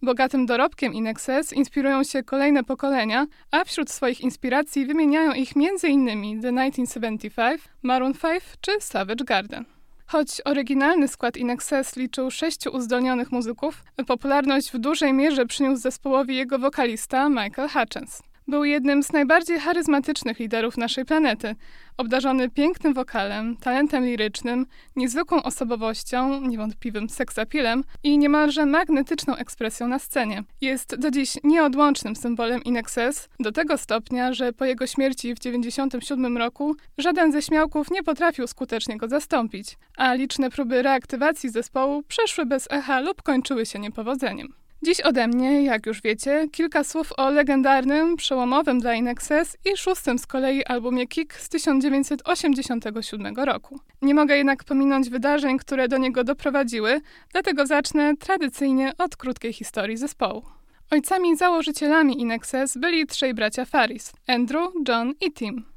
Bogatym 0.03 0.47
dorobkiem 0.47 0.95
In 0.95 1.07
Excess 1.07 1.53
inspirują 1.53 2.05
się 2.05 2.23
kolejne 2.23 2.65
pokolenia, 2.65 3.27
a 3.51 3.65
wśród 3.65 3.91
swoich 3.91 4.21
inspiracji 4.21 4.87
wymieniają 4.87 5.33
ich 5.33 5.53
m.in. 5.57 6.43
The 6.43 6.53
1975, 6.53 7.63
Maroon 7.83 8.15
5 8.15 8.43
czy 8.61 8.73
Savage 8.81 9.25
Garden. 9.25 9.82
Choć 10.13 10.41
oryginalny 10.45 11.09
skład 11.09 11.37
In 11.37 11.51
Excess 11.51 11.97
liczył 11.97 12.31
sześciu 12.31 12.71
uzdolnionych 12.71 13.33
muzyków, 13.33 13.85
popularność 14.07 14.73
w 14.73 14.79
dużej 14.79 15.13
mierze 15.13 15.47
przyniósł 15.47 15.83
zespołowi 15.83 16.37
jego 16.37 16.59
wokalista 16.59 17.29
Michael 17.29 17.69
Hutchence. 17.69 18.23
Był 18.49 18.65
jednym 18.65 19.03
z 19.03 19.13
najbardziej 19.13 19.61
charyzmatycznych 19.61 20.39
liderów 20.39 20.77
naszej 20.77 21.05
planety, 21.05 21.55
obdarzony 21.97 22.51
pięknym 22.51 22.95
wokalem, 22.95 23.57
talentem 23.57 24.05
lirycznym, 24.05 24.67
niezwykłą 24.97 25.43
osobowością, 25.43 26.41
niewątpliwym 26.41 27.09
seksapilem 27.09 27.85
i 28.03 28.19
niemalże 28.19 28.67
magnetyczną 28.67 29.37
ekspresją 29.37 29.89
na 29.89 29.99
scenie. 29.99 30.45
Jest 30.61 30.97
do 30.97 31.11
dziś 31.11 31.39
nieodłącznym 31.45 32.17
symbolem 32.17 32.65
In 32.65 32.77
Excess, 32.77 33.29
do 33.41 33.53
tego 33.53 33.79
stopnia, 33.79 34.33
że 34.33 34.53
po 34.53 34.65
jego 34.65 34.87
śmierci 34.87 35.35
w 35.35 35.39
1997 35.39 36.37
roku 36.37 36.77
żaden 36.99 37.33
ze 37.33 37.43
śmiałków 37.43 37.91
nie 37.91 38.03
potrafił 38.03 38.47
skutecznie 38.47 38.97
go 38.97 39.09
zastąpić, 39.09 39.79
a 39.97 40.15
liczne 40.15 40.51
próby 40.51 40.83
reaktywacji 40.83 41.51
zespołu 41.51 42.03
przeszły 42.03 42.47
bez 42.47 42.69
echa 42.71 43.01
lub 43.01 43.23
kończyły 43.23 43.67
się 43.67 43.79
niepowodzeniem. 43.79 44.62
Dziś 44.85 45.01
ode 45.01 45.29
mnie, 45.29 45.63
jak 45.63 45.87
już 45.87 46.03
wiecie, 46.03 46.49
kilka 46.53 46.85
słów 46.85 47.13
o 47.17 47.31
legendarnym, 47.31 48.17
przełomowym 48.17 48.81
dla 48.81 48.95
Inexes 48.95 49.57
i 49.73 49.77
szóstym 49.77 50.19
z 50.19 50.27
kolei 50.27 50.65
albumie 50.65 51.07
Kick 51.07 51.35
z 51.35 51.49
1987 51.49 53.37
roku. 53.37 53.81
Nie 54.03 54.15
mogę 54.15 54.37
jednak 54.37 54.65
pominąć 54.65 55.11
wydarzeń, 55.11 55.59
które 55.59 55.89
do 55.89 55.99
niego 55.99 56.25
doprowadziły, 56.25 57.01
dlatego 57.33 57.67
zacznę 57.67 58.17
tradycyjnie 58.17 58.93
od 58.99 59.17
krótkiej 59.17 59.53
historii 59.53 59.97
zespołu. 59.97 60.43
Ojcami 60.91 61.37
założycielami 61.37 62.21
Inexes 62.21 62.77
byli 62.77 63.07
trzej 63.07 63.35
bracia 63.35 63.65
Faris: 63.65 64.13
Andrew, 64.27 64.69
John 64.89 65.13
i 65.21 65.33
Tim. 65.33 65.72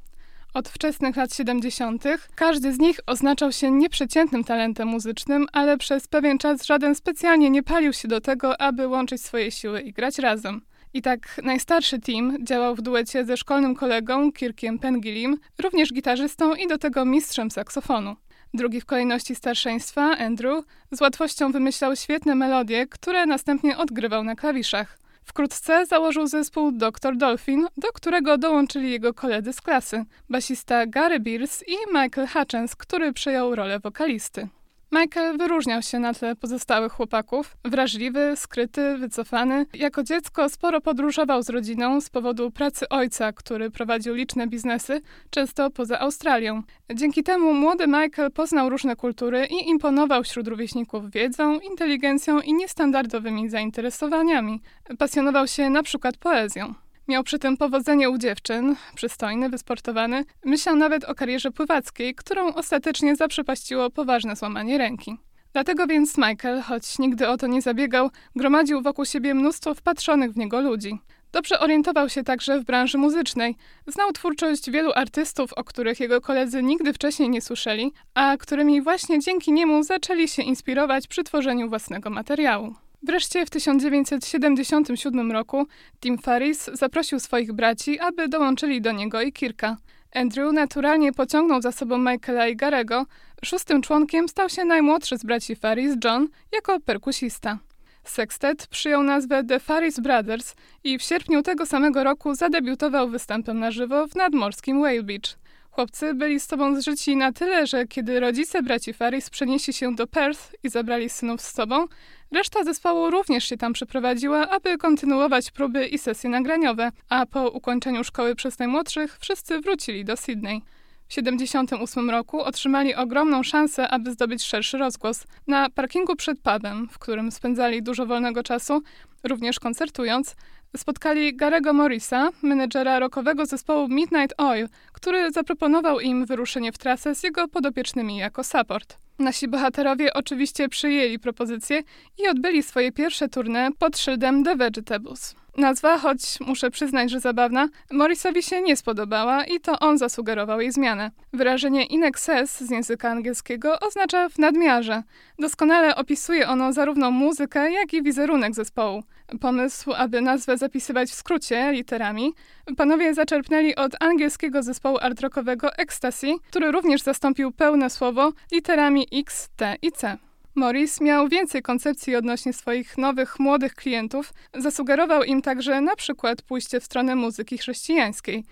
Od 0.55 0.69
wczesnych 0.69 1.15
lat 1.15 1.33
70. 1.33 2.03
każdy 2.35 2.73
z 2.73 2.79
nich 2.79 2.99
oznaczał 3.05 3.51
się 3.51 3.71
nieprzeciętnym 3.71 4.43
talentem 4.43 4.87
muzycznym, 4.87 5.47
ale 5.53 5.77
przez 5.77 6.07
pewien 6.07 6.37
czas 6.37 6.65
żaden 6.65 6.95
specjalnie 6.95 7.49
nie 7.49 7.63
palił 7.63 7.93
się 7.93 8.07
do 8.07 8.21
tego, 8.21 8.61
aby 8.61 8.87
łączyć 8.87 9.21
swoje 9.21 9.51
siły 9.51 9.81
i 9.81 9.93
grać 9.93 10.19
razem. 10.19 10.61
I 10.93 11.01
tak 11.01 11.41
najstarszy 11.43 11.99
Tim 11.99 12.45
działał 12.45 12.75
w 12.75 12.81
duecie 12.81 13.25
ze 13.25 13.37
szkolnym 13.37 13.75
kolegą 13.75 14.31
Kirkiem 14.31 14.79
Pengilim, 14.79 15.37
również 15.63 15.93
gitarzystą 15.93 16.55
i 16.55 16.67
do 16.67 16.77
tego 16.77 17.05
mistrzem 17.05 17.51
saksofonu. 17.51 18.15
Drugi 18.53 18.81
w 18.81 18.85
kolejności 18.85 19.35
starszeństwa, 19.35 20.17
Andrew, 20.17 20.65
z 20.91 21.01
łatwością 21.01 21.51
wymyślał 21.51 21.95
świetne 21.95 22.35
melodie, 22.35 22.87
które 22.87 23.25
następnie 23.25 23.77
odgrywał 23.77 24.23
na 24.23 24.35
klawiszach. 24.35 25.04
Wkrótce 25.25 25.85
założył 25.85 26.27
zespół 26.27 26.71
Dr. 26.71 27.17
Dolphin, 27.17 27.67
do 27.77 27.87
którego 27.87 28.37
dołączyli 28.37 28.91
jego 28.91 29.13
koledzy 29.13 29.53
z 29.53 29.61
klasy, 29.61 30.05
basista 30.29 30.85
Gary 30.85 31.19
Beers 31.19 31.63
i 31.67 31.75
Michael 31.93 32.27
Hutchins, 32.27 32.75
który 32.75 33.13
przejął 33.13 33.55
rolę 33.55 33.79
wokalisty. 33.79 34.47
Michael 34.91 35.37
wyróżniał 35.37 35.81
się 35.81 35.99
na 35.99 36.13
tle 36.13 36.35
pozostałych 36.35 36.93
chłopaków. 36.93 37.57
Wrażliwy, 37.63 38.33
skryty, 38.35 38.97
wycofany. 38.97 39.65
Jako 39.73 40.03
dziecko 40.03 40.49
sporo 40.49 40.81
podróżował 40.81 41.43
z 41.43 41.49
rodziną 41.49 42.01
z 42.01 42.09
powodu 42.09 42.51
pracy 42.51 42.89
ojca, 42.89 43.33
który 43.33 43.71
prowadził 43.71 44.15
liczne 44.15 44.47
biznesy, 44.47 45.01
często 45.29 45.69
poza 45.69 45.99
Australią. 45.99 46.63
Dzięki 46.93 47.23
temu 47.23 47.53
młody 47.53 47.87
Michael 47.87 48.31
poznał 48.31 48.69
różne 48.69 48.95
kultury 48.95 49.45
i 49.45 49.69
imponował 49.69 50.23
wśród 50.23 50.47
rówieśników 50.47 51.11
wiedzą, 51.11 51.59
inteligencją 51.59 52.39
i 52.41 52.53
niestandardowymi 52.53 53.49
zainteresowaniami. 53.49 54.61
Pasjonował 54.97 55.47
się 55.47 55.69
na 55.69 55.83
przykład 55.83 56.17
poezją. 56.17 56.84
Miał 57.07 57.23
przy 57.23 57.39
tym 57.39 57.57
powodzenie 57.57 58.09
u 58.09 58.17
dziewczyn, 58.17 58.75
przystojny, 58.95 59.49
wysportowany. 59.49 60.25
Myślał 60.45 60.75
nawet 60.75 61.03
o 61.03 61.15
karierze 61.15 61.51
pływackiej, 61.51 62.15
którą 62.15 62.53
ostatecznie 62.53 63.15
zaprzepaściło 63.15 63.89
poważne 63.89 64.35
złamanie 64.35 64.77
ręki. 64.77 65.17
Dlatego 65.53 65.87
więc 65.87 66.17
Michael, 66.17 66.61
choć 66.61 66.99
nigdy 66.99 67.27
o 67.27 67.37
to 67.37 67.47
nie 67.47 67.61
zabiegał, 67.61 68.09
gromadził 68.35 68.81
wokół 68.81 69.05
siebie 69.05 69.33
mnóstwo 69.33 69.73
wpatrzonych 69.73 70.33
w 70.33 70.37
niego 70.37 70.61
ludzi. 70.61 70.99
Dobrze 71.31 71.59
orientował 71.59 72.09
się 72.09 72.23
także 72.23 72.59
w 72.59 72.65
branży 72.65 72.97
muzycznej. 72.97 73.55
Znał 73.87 74.11
twórczość 74.11 74.71
wielu 74.71 74.91
artystów, 74.95 75.53
o 75.53 75.63
których 75.63 75.99
jego 75.99 76.21
koledzy 76.21 76.63
nigdy 76.63 76.93
wcześniej 76.93 77.29
nie 77.29 77.41
słyszeli, 77.41 77.91
a 78.13 78.37
którymi 78.37 78.81
właśnie 78.81 79.19
dzięki 79.19 79.51
niemu 79.51 79.83
zaczęli 79.83 80.27
się 80.27 80.43
inspirować 80.43 81.07
przy 81.07 81.23
tworzeniu 81.23 81.69
własnego 81.69 82.09
materiału. 82.09 82.75
Wreszcie 83.05 83.45
w 83.45 83.49
1977 83.49 85.31
roku 85.31 85.67
Tim 85.99 86.17
Ferris 86.17 86.69
zaprosił 86.73 87.19
swoich 87.19 87.53
braci, 87.53 87.99
aby 87.99 88.27
dołączyli 88.27 88.81
do 88.81 88.91
niego 88.91 89.21
i 89.21 89.33
Kirka. 89.33 89.77
Andrew 90.15 90.53
naturalnie 90.53 91.13
pociągnął 91.13 91.61
za 91.61 91.71
sobą 91.71 91.97
Michaela 91.97 92.47
i 92.47 92.55
Garego. 92.55 93.05
Szóstym 93.43 93.81
członkiem 93.81 94.29
stał 94.29 94.49
się 94.49 94.65
najmłodszy 94.65 95.17
z 95.17 95.23
braci 95.23 95.55
Ferris, 95.55 95.95
John, 96.03 96.27
jako 96.51 96.79
perkusista. 96.79 97.57
Sextet 98.03 98.67
przyjął 98.67 99.03
nazwę 99.03 99.43
The 99.43 99.59
Faris 99.59 99.99
Brothers 99.99 100.55
i 100.83 100.97
w 100.97 101.01
sierpniu 101.01 101.41
tego 101.41 101.65
samego 101.65 102.03
roku 102.03 102.35
zadebiutował 102.35 103.09
występem 103.09 103.59
na 103.59 103.71
żywo 103.71 104.07
w 104.07 104.15
nadmorskim 104.15 104.79
Whale 104.79 105.03
Beach. 105.03 105.37
Chłopcy 105.75 106.13
byli 106.13 106.39
z 106.39 106.47
tobą 106.47 106.81
zżyci 106.81 107.17
na 107.17 107.31
tyle, 107.31 107.67
że 107.67 107.87
kiedy 107.87 108.19
rodzice 108.19 108.63
braci 108.63 108.93
Faris 108.93 109.29
przenieśli 109.29 109.73
się 109.73 109.95
do 109.95 110.07
Perth 110.07 110.55
i 110.63 110.69
zabrali 110.69 111.09
synów 111.09 111.41
z 111.41 111.53
sobą, 111.53 111.85
reszta 112.31 112.63
zespołu 112.63 113.09
również 113.09 113.49
się 113.49 113.57
tam 113.57 113.73
przeprowadziła, 113.73 114.49
aby 114.49 114.77
kontynuować 114.77 115.51
próby 115.51 115.85
i 115.85 115.97
sesje 115.97 116.29
nagraniowe, 116.29 116.91
a 117.09 117.25
po 117.25 117.49
ukończeniu 117.49 118.03
szkoły 118.03 118.35
przez 118.35 118.59
najmłodszych 118.59 119.17
wszyscy 119.19 119.59
wrócili 119.59 120.05
do 120.05 120.17
Sydney. 120.17 120.61
W 121.05 121.07
1978 121.07 122.09
roku 122.09 122.41
otrzymali 122.41 122.95
ogromną 122.95 123.43
szansę, 123.43 123.87
aby 123.87 124.11
zdobyć 124.11 124.43
szerszy 124.43 124.77
rozgłos. 124.77 125.23
Na 125.47 125.69
parkingu 125.69 126.15
przed 126.15 126.39
pubem, 126.39 126.87
w 126.91 126.99
którym 126.99 127.31
spędzali 127.31 127.83
dużo 127.83 128.05
wolnego 128.05 128.43
czasu, 128.43 128.81
również 129.23 129.59
koncertując, 129.59 130.35
spotkali 130.77 131.35
Garego 131.35 131.73
Morrisa, 131.73 132.29
menedżera 132.41 132.99
rockowego 132.99 133.45
zespołu 133.45 133.87
Midnight 133.87 134.33
Oil, 134.37 134.67
który 134.91 135.31
zaproponował 135.31 135.99
im 135.99 136.25
wyruszenie 136.25 136.71
w 136.71 136.77
trasę 136.77 137.15
z 137.15 137.23
jego 137.23 137.47
podopiecznymi 137.47 138.17
jako 138.17 138.43
support. 138.43 138.97
Nasi 139.19 139.47
bohaterowie 139.47 140.13
oczywiście 140.13 140.69
przyjęli 140.69 141.19
propozycję 141.19 141.83
i 142.17 142.27
odbyli 142.27 142.63
swoje 142.63 142.91
pierwsze 142.91 143.27
tournée 143.27 143.71
pod 143.79 143.97
szyldem 143.97 144.43
The 144.43 144.55
Vegetables. 144.55 145.35
Nazwa, 145.57 145.97
choć 145.97 146.39
muszę 146.39 146.71
przyznać, 146.71 147.11
że 147.11 147.19
zabawna, 147.19 147.69
Morrisowi 147.91 148.43
się 148.43 148.61
nie 148.61 148.75
spodobała 148.75 149.43
i 149.43 149.59
to 149.59 149.79
on 149.79 149.97
zasugerował 149.97 150.61
jej 150.61 150.71
zmianę. 150.71 151.11
Wyrażenie 151.33 151.85
in 151.85 152.03
excess 152.03 152.59
z 152.59 152.69
języka 152.69 153.09
angielskiego 153.09 153.79
oznacza 153.79 154.29
w 154.29 154.39
nadmiarze. 154.39 155.03
Doskonale 155.39 155.95
opisuje 155.95 156.49
ono 156.49 156.73
zarówno 156.73 157.11
muzykę, 157.11 157.71
jak 157.71 157.93
i 157.93 158.03
wizerunek 158.03 158.55
zespołu. 158.55 159.03
Pomysł, 159.41 159.93
aby 159.93 160.21
nazwę 160.21 160.57
zapisywać 160.57 161.09
w 161.09 161.13
skrócie, 161.13 161.71
literami, 161.71 162.33
panowie 162.77 163.13
zaczerpnęli 163.13 163.75
od 163.75 164.03
angielskiego 164.03 164.63
zespołu 164.63 164.97
art 165.01 165.21
rockowego 165.21 165.73
Ecstasy, 165.75 166.27
który 166.49 166.71
również 166.71 167.01
zastąpił 167.01 167.51
pełne 167.51 167.89
słowo 167.89 168.31
literami 168.51 169.07
X, 169.11 169.49
T 169.55 169.75
i 169.81 169.91
C. 169.91 170.17
Morris 170.55 171.01
miał 171.01 171.27
więcej 171.27 171.61
koncepcji 171.61 172.15
odnośnie 172.15 172.53
swoich 172.53 172.97
nowych, 172.97 173.39
młodych 173.39 173.75
klientów. 173.75 174.33
Zasugerował 174.53 175.23
im 175.23 175.41
także 175.41 175.81
na 175.81 175.95
przykład 175.95 176.41
pójście 176.41 176.79
w 176.79 176.83
stronę 176.83 177.15
muzyki 177.15 177.57
chrześcijańskiej. 177.57 178.43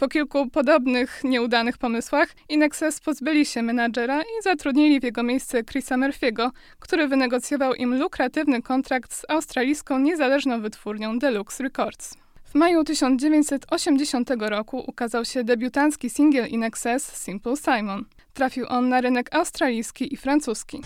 Po 0.00 0.08
kilku 0.08 0.50
podobnych, 0.50 1.20
nieudanych 1.24 1.78
pomysłach 1.78 2.28
Inexes 2.48 3.00
pozbyli 3.00 3.46
się 3.46 3.62
menadżera 3.62 4.22
i 4.22 4.42
zatrudnili 4.42 5.00
w 5.00 5.04
jego 5.04 5.22
miejsce 5.22 5.64
Chrisa 5.64 5.96
Murphy'ego, 5.96 6.50
który 6.78 7.08
wynegocjował 7.08 7.74
im 7.74 7.98
lukratywny 7.98 8.62
kontrakt 8.62 9.14
z 9.14 9.22
australijską 9.28 9.98
niezależną 9.98 10.60
wytwórnią 10.60 11.18
Deluxe 11.18 11.62
Records. 11.62 12.14
W 12.44 12.54
maju 12.54 12.84
1980 12.84 14.30
roku 14.38 14.84
ukazał 14.86 15.24
się 15.24 15.44
debiutancki 15.44 16.10
singiel 16.10 16.46
Inexes 16.48 17.16
Simple 17.24 17.56
Simon. 17.56 18.04
Trafił 18.32 18.66
on 18.68 18.88
na 18.88 19.00
rynek 19.00 19.34
australijski 19.34 20.14
i 20.14 20.16
francuski. 20.16 20.80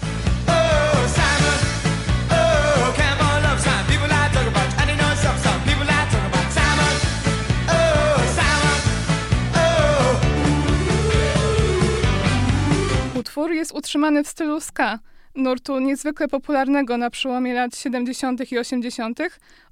Utwór 13.39 13.53
jest 13.53 13.73
utrzymany 13.73 14.25
w 14.25 14.29
stylu 14.29 14.61
ska, 14.61 14.99
nurtu 15.35 15.79
niezwykle 15.79 16.29
popularnego 16.29 16.97
na 16.97 17.11
przełomie 17.11 17.55
lat 17.55 17.77
70. 17.77 18.53
i 18.53 18.59
80. 18.59 19.19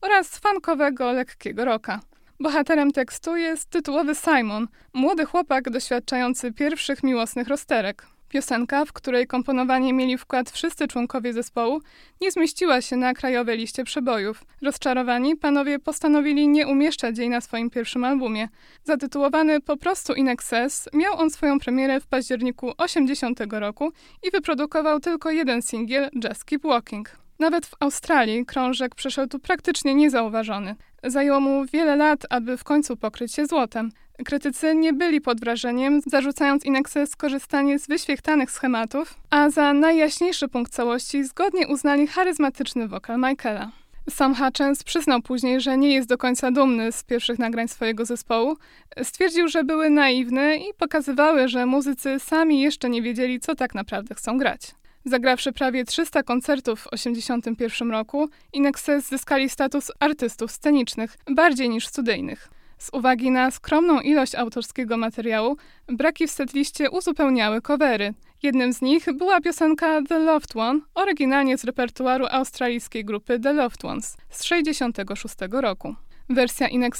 oraz 0.00 0.38
funkowego 0.38 1.12
lekkiego 1.12 1.64
rocka. 1.64 2.00
Bohaterem 2.40 2.92
tekstu 2.92 3.36
jest 3.36 3.70
tytułowy 3.70 4.14
Simon, 4.14 4.68
młody 4.94 5.24
chłopak 5.24 5.70
doświadczający 5.70 6.52
pierwszych 6.52 7.02
miłosnych 7.02 7.48
rozterek. 7.48 8.06
Piosenka, 8.28 8.84
w 8.84 8.92
której 8.92 9.26
komponowanie 9.26 9.92
mieli 9.92 10.18
wkład 10.18 10.50
wszyscy 10.50 10.88
członkowie 10.88 11.32
zespołu, 11.32 11.80
nie 12.20 12.30
zmieściła 12.30 12.80
się 12.80 12.96
na 12.96 13.14
krajowej 13.14 13.58
liście 13.58 13.84
przebojów. 13.84 14.44
Rozczarowani, 14.62 15.36
panowie 15.36 15.78
postanowili 15.78 16.48
nie 16.48 16.66
umieszczać 16.66 17.18
jej 17.18 17.28
na 17.28 17.40
swoim 17.40 17.70
pierwszym 17.70 18.04
albumie. 18.04 18.48
Zatytułowany 18.84 19.60
po 19.60 19.76
prostu 19.76 20.14
In 20.14 20.28
Excess, 20.28 20.88
miał 20.92 21.18
on 21.18 21.30
swoją 21.30 21.58
premierę 21.58 22.00
w 22.00 22.06
październiku 22.06 22.72
80 22.78 23.40
roku 23.50 23.92
i 24.22 24.30
wyprodukował 24.30 25.00
tylko 25.00 25.30
jeden 25.30 25.62
singiel, 25.62 26.10
Just 26.24 26.44
Keep 26.44 26.62
Walking. 26.62 27.26
Nawet 27.38 27.66
w 27.66 27.74
Australii 27.80 28.46
krążek 28.46 28.94
przeszedł 28.94 29.38
praktycznie 29.38 29.94
niezauważony. 29.94 30.76
Zajęło 31.04 31.40
mu 31.40 31.64
wiele 31.64 31.96
lat, 31.96 32.26
aby 32.30 32.56
w 32.56 32.64
końcu 32.64 32.96
pokryć 32.96 33.34
się 33.34 33.46
złotem. 33.46 33.90
Krytycy 34.24 34.74
nie 34.74 34.92
byli 34.92 35.20
pod 35.20 35.40
wrażeniem, 35.40 36.00
zarzucając 36.06 36.64
Inexie 36.64 37.06
skorzystanie 37.06 37.78
z 37.78 37.86
wyświechtanych 37.86 38.50
schematów, 38.50 39.14
a 39.30 39.50
za 39.50 39.72
najjaśniejszy 39.72 40.48
punkt 40.48 40.72
całości 40.72 41.24
zgodnie 41.24 41.68
uznali 41.68 42.06
charyzmatyczny 42.06 42.88
wokal 42.88 43.18
Michaela. 43.18 43.70
Sam 44.10 44.34
Hutchins 44.34 44.84
przyznał 44.84 45.22
później, 45.22 45.60
że 45.60 45.78
nie 45.78 45.94
jest 45.94 46.08
do 46.08 46.18
końca 46.18 46.50
dumny 46.50 46.92
z 46.92 47.04
pierwszych 47.04 47.38
nagrań 47.38 47.68
swojego 47.68 48.04
zespołu. 48.04 48.56
Stwierdził, 49.02 49.48
że 49.48 49.64
były 49.64 49.90
naiwne 49.90 50.56
i 50.56 50.74
pokazywały, 50.78 51.48
że 51.48 51.66
muzycy 51.66 52.20
sami 52.20 52.60
jeszcze 52.60 52.90
nie 52.90 53.02
wiedzieli, 53.02 53.40
co 53.40 53.54
tak 53.54 53.74
naprawdę 53.74 54.14
chcą 54.14 54.38
grać. 54.38 54.60
Zagrawszy 55.04 55.52
prawie 55.52 55.84
300 55.84 56.22
koncertów 56.22 56.80
w 56.80 56.90
1981 56.90 57.90
roku, 57.90 58.28
Inexes 58.52 59.08
zyskali 59.08 59.48
status 59.48 59.92
artystów 60.00 60.52
scenicznych, 60.52 61.16
bardziej 61.30 61.68
niż 61.68 61.86
studyjnych. 61.86 62.55
Z 62.78 62.90
uwagi 62.92 63.30
na 63.30 63.50
skromną 63.50 64.00
ilość 64.00 64.34
autorskiego 64.34 64.96
materiału, 64.96 65.56
braki 65.88 66.26
w 66.26 66.30
setliście 66.30 66.90
uzupełniały 66.90 67.62
covery. 67.62 68.14
Jednym 68.42 68.72
z 68.72 68.82
nich 68.82 69.06
była 69.14 69.40
piosenka 69.40 70.02
The 70.08 70.18
Loved 70.18 70.56
One, 70.56 70.80
oryginalnie 70.94 71.58
z 71.58 71.64
repertuaru 71.64 72.26
australijskiej 72.30 73.04
grupy 73.04 73.40
The 73.40 73.52
Loved 73.52 73.84
Ones 73.84 74.16
z 74.30 74.38
1966 74.38 75.36
roku. 75.50 76.05
Wersja 76.28 76.68
In 76.68 76.90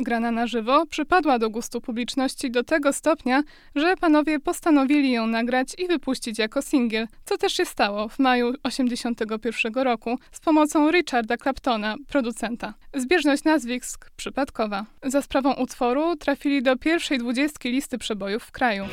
grana 0.00 0.30
na 0.30 0.46
żywo, 0.46 0.86
przypadła 0.86 1.38
do 1.38 1.50
gustu 1.50 1.80
publiczności 1.80 2.50
do 2.50 2.64
tego 2.64 2.92
stopnia, 2.92 3.42
że 3.74 3.96
panowie 3.96 4.40
postanowili 4.40 5.12
ją 5.12 5.26
nagrać 5.26 5.68
i 5.78 5.86
wypuścić 5.86 6.38
jako 6.38 6.62
singiel, 6.62 7.06
co 7.24 7.38
też 7.38 7.52
się 7.52 7.64
stało 7.64 8.08
w 8.08 8.18
maju 8.18 8.52
1981 8.52 9.84
roku 9.84 10.18
z 10.32 10.40
pomocą 10.40 10.90
Richarda 10.90 11.36
Claptona, 11.36 11.96
producenta. 12.08 12.74
Zbieżność 12.94 13.44
nazwisk 13.44 14.10
przypadkowa. 14.16 14.86
Za 15.02 15.22
sprawą 15.22 15.54
utworu 15.54 16.16
trafili 16.16 16.62
do 16.62 16.76
pierwszej 16.76 17.18
dwudziestki 17.18 17.70
listy 17.70 17.98
przebojów 17.98 18.42
w 18.42 18.52
kraju. 18.52 18.84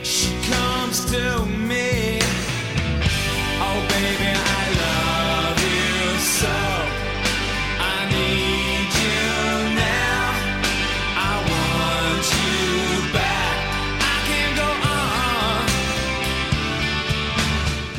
comes 0.86 1.06
to 1.12 1.46
me. 1.46 2.15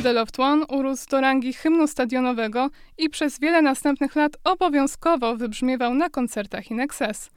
The 0.03 0.13
Loved 0.13 0.39
One 0.39 0.65
urósł 0.65 1.09
do 1.09 1.21
rangi 1.21 1.53
hymnu 1.53 1.87
stadionowego 1.87 2.69
i 2.97 3.09
przez 3.09 3.39
wiele 3.39 3.61
następnych 3.61 4.15
lat 4.15 4.37
obowiązkowo 4.43 5.35
wybrzmiewał 5.35 5.93
na 5.93 6.09
koncertach 6.09 6.71
In 6.71 6.79
Excess. 6.79 7.29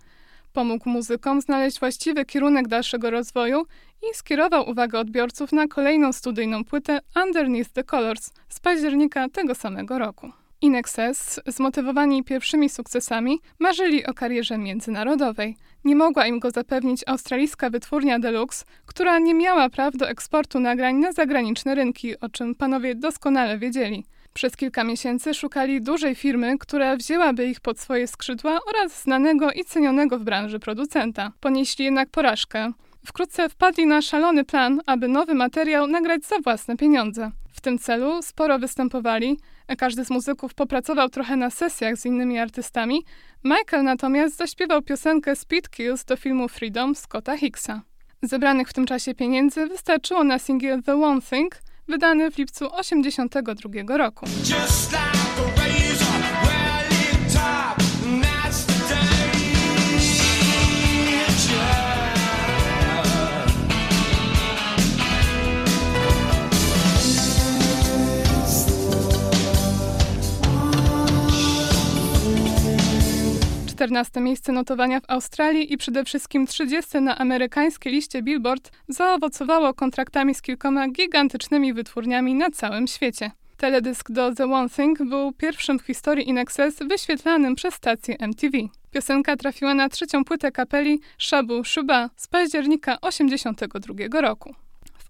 Pomógł 0.52 0.88
muzykom 0.88 1.40
znaleźć 1.40 1.80
właściwy 1.80 2.24
kierunek 2.24 2.68
dalszego 2.68 3.10
rozwoju 3.10 3.66
i 4.02 4.14
skierował 4.14 4.70
uwagę 4.70 4.98
odbiorców 4.98 5.52
na 5.52 5.66
kolejną 5.66 6.12
studyjną 6.12 6.64
płytę 6.64 7.00
Underneath 7.24 7.70
the 7.70 7.84
Colors 7.84 8.32
z 8.48 8.60
października 8.60 9.28
tego 9.28 9.54
samego 9.54 9.98
roku. 9.98 10.32
In 10.60 10.74
Excess, 10.74 11.40
zmotywowani 11.46 12.24
pierwszymi 12.24 12.68
sukcesami, 12.68 13.40
marzyli 13.58 14.06
o 14.06 14.14
karierze 14.14 14.58
międzynarodowej. 14.58 15.56
Nie 15.84 15.96
mogła 15.96 16.26
im 16.26 16.38
go 16.38 16.50
zapewnić 16.50 17.02
australijska 17.06 17.70
wytwórnia 17.70 18.18
Deluxe, 18.18 18.64
która 18.86 19.18
nie 19.18 19.34
miała 19.34 19.68
praw 19.68 19.96
do 19.96 20.08
eksportu 20.08 20.60
nagrań 20.60 20.96
na 20.96 21.12
zagraniczne 21.12 21.74
rynki, 21.74 22.20
o 22.20 22.28
czym 22.28 22.54
panowie 22.54 22.94
doskonale 22.94 23.58
wiedzieli. 23.58 24.04
Przez 24.34 24.56
kilka 24.56 24.84
miesięcy 24.84 25.34
szukali 25.34 25.82
dużej 25.82 26.14
firmy, 26.14 26.58
która 26.58 26.96
wzięłaby 26.96 27.46
ich 27.46 27.60
pod 27.60 27.80
swoje 27.80 28.06
skrzydła 28.06 28.58
oraz 28.66 29.02
znanego 29.02 29.50
i 29.52 29.64
cenionego 29.64 30.18
w 30.18 30.24
branży 30.24 30.58
producenta. 30.58 31.32
Ponieśli 31.40 31.84
jednak 31.84 32.10
porażkę. 32.10 32.72
Wkrótce 33.06 33.48
wpadli 33.48 33.86
na 33.86 34.02
szalony 34.02 34.44
plan, 34.44 34.80
aby 34.86 35.08
nowy 35.08 35.34
materiał 35.34 35.86
nagrać 35.86 36.24
za 36.24 36.38
własne 36.38 36.76
pieniądze. 36.76 37.30
W 37.52 37.60
tym 37.60 37.78
celu 37.78 38.22
sporo 38.22 38.58
występowali, 38.58 39.38
każdy 39.76 40.04
z 40.04 40.10
muzyków 40.10 40.54
popracował 40.54 41.08
trochę 41.08 41.36
na 41.36 41.50
sesjach 41.50 41.96
z 41.96 42.06
innymi 42.06 42.38
artystami, 42.38 43.04
Michael 43.44 43.84
natomiast 43.84 44.36
zaśpiewał 44.36 44.82
piosenkę 44.82 45.36
Speed 45.36 45.68
Kills 45.68 46.04
do 46.04 46.16
filmu 46.16 46.48
Freedom 46.48 46.94
Scotta 46.94 47.36
Hicksa. 47.36 47.82
Zebranych 48.22 48.68
w 48.68 48.72
tym 48.72 48.86
czasie 48.86 49.14
pieniędzy 49.14 49.66
wystarczyło 49.66 50.24
na 50.24 50.38
singiel 50.38 50.82
The 50.82 51.02
One 51.02 51.20
Thing, 51.20 51.56
wydany 51.88 52.30
w 52.30 52.38
lipcu 52.38 52.70
1982 52.70 53.96
roku. 53.96 54.26
14 73.80 74.20
miejsce 74.20 74.52
notowania 74.52 75.00
w 75.00 75.04
Australii 75.08 75.72
i 75.72 75.76
przede 75.76 76.04
wszystkim 76.04 76.46
30 76.46 77.00
na 77.00 77.18
amerykańskiej 77.18 77.92
liście 77.92 78.22
Billboard 78.22 78.70
zaowocowało 78.88 79.74
kontraktami 79.74 80.34
z 80.34 80.42
kilkoma 80.42 80.88
gigantycznymi 80.88 81.74
wytwórniami 81.74 82.34
na 82.34 82.50
całym 82.50 82.86
świecie. 82.86 83.30
Teledysk 83.56 84.10
do 84.10 84.34
The 84.34 84.52
One 84.52 84.68
Thing 84.68 84.98
był 85.02 85.32
pierwszym 85.32 85.78
w 85.78 85.82
historii 85.82 86.28
In 86.28 86.38
wyświetlanym 86.88 87.54
przez 87.54 87.74
stację 87.74 88.16
MTV. 88.18 88.58
Piosenka 88.90 89.36
trafiła 89.36 89.74
na 89.74 89.88
trzecią 89.88 90.24
płytę 90.24 90.52
kapeli 90.52 91.00
Shabu 91.18 91.64
Shuba 91.64 92.10
z 92.16 92.28
października 92.28 92.96
1982 92.96 94.20
roku. 94.20 94.54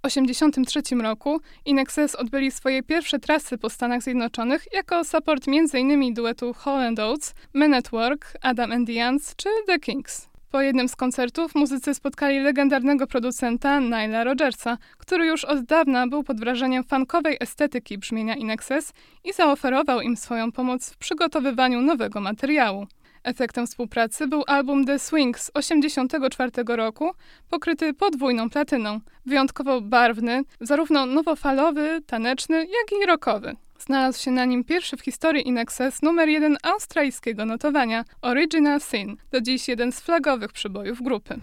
W 0.01 0.03
1983 0.03 0.97
roku 1.03 1.41
In 1.65 1.79
Excess 1.79 2.15
odbyli 2.15 2.51
swoje 2.51 2.83
pierwsze 2.83 3.19
trasy 3.19 3.59
po 3.59 3.71
Stanach 3.71 4.03
Zjednoczonych 4.03 4.67
jako 4.73 5.05
support 5.05 5.49
m.in. 5.49 6.15
duetu 6.15 6.53
Hall 6.53 6.95
Oates, 6.99 7.35
Men 7.55 7.75
at 7.75 7.91
Work, 7.91 8.33
Adam 8.43 8.73
and 8.73 8.89
the 8.89 9.07
Ants 9.07 9.37
czy 9.37 9.49
The 9.67 9.79
Kings. 9.79 10.29
Po 10.51 10.61
jednym 10.61 10.89
z 10.89 10.97
koncertów 10.97 11.55
muzycy 11.55 11.95
spotkali 11.95 12.41
legendarnego 12.41 13.07
producenta 13.07 13.81
Nila 13.81 14.25
Rogersa, 14.25 14.79
który 14.99 15.27
już 15.27 15.45
od 15.45 15.63
dawna 15.63 16.07
był 16.07 16.23
pod 16.23 16.41
wrażeniem 16.41 16.85
funkowej 16.85 17.37
estetyki 17.41 17.99
brzmienia 17.99 18.35
In 18.35 18.51
Excess 18.51 18.93
i 19.25 19.33
zaoferował 19.33 20.01
im 20.01 20.17
swoją 20.17 20.53
pomoc 20.53 20.91
w 20.91 20.97
przygotowywaniu 20.97 21.81
nowego 21.81 22.21
materiału. 22.21 22.87
Efektem 23.25 23.67
współpracy 23.67 24.27
był 24.27 24.45
album 24.47 24.85
The 24.85 24.99
Swing 24.99 25.39
z 25.39 25.47
1984 25.47 26.51
roku, 26.77 27.11
pokryty 27.51 27.95
podwójną 27.95 28.51
platyną. 28.51 29.01
Wyjątkowo 29.27 29.81
barwny, 29.81 30.43
zarówno 30.61 31.07
nowofalowy, 31.07 32.01
taneczny, 32.07 32.57
jak 32.57 33.03
i 33.03 33.07
rockowy. 33.07 33.57
Znalazł 33.79 34.23
się 34.23 34.31
na 34.31 34.45
nim 34.45 34.65
pierwszy 34.65 34.97
w 34.97 35.01
historii 35.01 35.49
In 35.49 35.59
numer 36.03 36.29
jeden 36.29 36.57
australijskiego 36.63 37.45
notowania 37.45 38.05
Original 38.23 38.81
Sin, 38.81 39.17
do 39.31 39.41
dziś 39.41 39.69
jeden 39.69 39.93
z 39.93 40.01
flagowych 40.01 40.53
przybojów 40.53 41.03
grupy. 41.03 41.35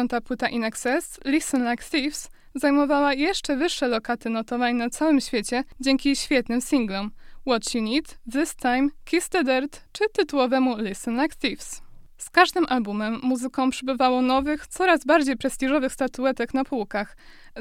Piąta 0.00 0.20
płyta 0.20 0.48
In 0.48 0.64
Excess, 0.64 1.20
Listen 1.24 1.70
Like 1.70 1.84
Thieves, 1.84 2.30
zajmowała 2.54 3.14
jeszcze 3.14 3.56
wyższe 3.56 3.88
lokaty 3.88 4.30
notowań 4.30 4.76
na 4.76 4.90
całym 4.90 5.20
świecie 5.20 5.64
dzięki 5.80 6.16
świetnym 6.16 6.60
singlom 6.60 7.10
What 7.46 7.74
You 7.74 7.82
Need, 7.82 8.18
This 8.32 8.56
Time, 8.56 8.88
Kiss 9.04 9.28
the 9.28 9.44
Dirt 9.44 9.82
czy 9.92 10.04
tytułowemu 10.12 10.76
Listen 10.78 11.22
Like 11.22 11.36
Thieves. 11.36 11.82
Z 12.18 12.30
każdym 12.30 12.66
albumem 12.68 13.20
muzyką 13.22 13.70
przybywało 13.70 14.22
nowych, 14.22 14.66
coraz 14.66 15.04
bardziej 15.04 15.36
prestiżowych 15.36 15.92
statuetek 15.92 16.54
na 16.54 16.64
półkach. 16.64 17.16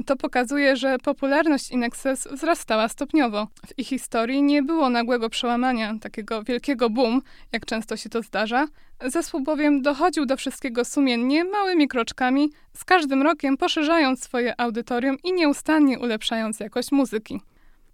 To 0.06 0.16
pokazuje, 0.16 0.76
że 0.76 0.98
popularność 0.98 1.72
In 1.72 1.84
Excess 1.84 2.28
wzrastała 2.32 2.88
stopniowo. 2.88 3.48
W 3.68 3.80
ich 3.80 3.88
historii 3.88 4.44
nie 4.44 4.64
było 4.64 4.90
nagłego 4.90 5.30
przełamania, 5.30 5.96
takiego 6.02 6.44
wielkiego 6.44 6.90
boom, 6.90 7.22
jak 7.52 7.66
często 7.66 7.98
się 7.98 8.10
to 8.10 8.22
zdarza. 8.22 8.68
Zespół 9.06 9.42
bowiem 9.42 9.82
dochodził 9.82 10.26
do 10.26 10.38
wszystkiego 10.38 10.86
sumiennie, 10.86 11.44
małymi 11.44 11.88
kroczkami, 11.88 12.50
z 12.74 12.86
każdym 12.86 13.22
rokiem 13.22 13.58
poszerzając 13.58 14.24
swoje 14.24 14.62
audytorium 14.62 15.18
i 15.24 15.34
nieustannie 15.34 16.00
ulepszając 16.00 16.60
jakość 16.60 16.92
muzyki. 16.92 17.42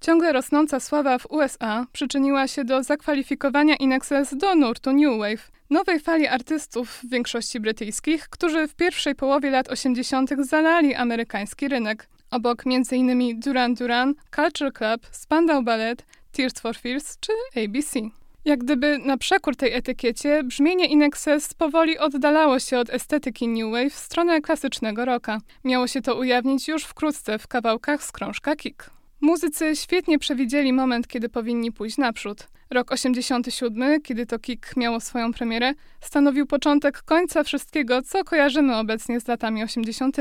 Ciągle 0.05 0.33
rosnąca 0.33 0.79
sława 0.79 1.17
w 1.17 1.31
USA 1.31 1.85
przyczyniła 1.91 2.47
się 2.47 2.63
do 2.63 2.83
zakwalifikowania 2.83 3.75
In 3.75 3.91
Excess 3.91 4.37
do 4.37 4.55
nurtu 4.55 4.93
New 4.93 5.19
Wave, 5.19 5.51
nowej 5.69 5.99
fali 5.99 6.27
artystów, 6.27 6.89
w 6.89 7.09
większości 7.09 7.59
brytyjskich, 7.59 8.29
którzy 8.29 8.67
w 8.67 8.75
pierwszej 8.75 9.15
połowie 9.15 9.49
lat 9.49 9.71
80. 9.71 10.29
zalali 10.39 10.95
amerykański 10.95 11.67
rynek. 11.67 12.07
Obok 12.31 12.63
m.in. 12.65 13.39
Duran 13.39 13.73
Duran, 13.73 14.13
Culture 14.35 14.73
Club, 14.73 15.07
Spandau 15.11 15.63
Ballet, 15.63 16.05
Tears 16.31 16.59
for 16.59 16.77
Fears 16.77 17.17
czy 17.19 17.31
ABC. 17.63 17.99
Jak 18.45 18.59
gdyby 18.59 18.97
na 18.97 19.17
przekór 19.17 19.55
tej 19.55 19.73
etykiecie, 19.73 20.43
brzmienie 20.43 20.85
In 20.85 21.03
Excess 21.03 21.53
powoli 21.53 21.97
oddalało 21.97 22.59
się 22.59 22.79
od 22.79 22.89
estetyki 22.89 23.47
New 23.47 23.71
Wave 23.71 23.93
w 23.93 23.99
stronę 23.99 24.41
klasycznego 24.41 25.05
rocka. 25.05 25.37
Miało 25.63 25.87
się 25.87 26.01
to 26.01 26.15
ujawnić 26.15 26.67
już 26.67 26.83
wkrótce 26.83 27.39
w 27.39 27.47
kawałkach 27.47 28.03
z 28.03 28.11
krążka 28.11 28.55
Kick. 28.55 28.94
Muzycy 29.21 29.75
świetnie 29.75 30.19
przewidzieli 30.19 30.73
moment, 30.73 31.07
kiedy 31.07 31.29
powinni 31.29 31.71
pójść 31.71 31.97
naprzód. 31.97 32.47
Rok 32.69 32.91
87, 32.91 34.01
kiedy 34.01 34.25
to 34.25 34.39
Kick 34.39 34.77
miało 34.77 34.99
swoją 34.99 35.33
premierę, 35.33 35.73
stanowił 36.01 36.45
początek 36.45 37.01
końca 37.01 37.43
wszystkiego, 37.43 38.01
co 38.01 38.23
kojarzymy 38.23 38.77
obecnie 38.77 39.19
z 39.19 39.27
latami 39.27 39.63
80. 39.63 40.17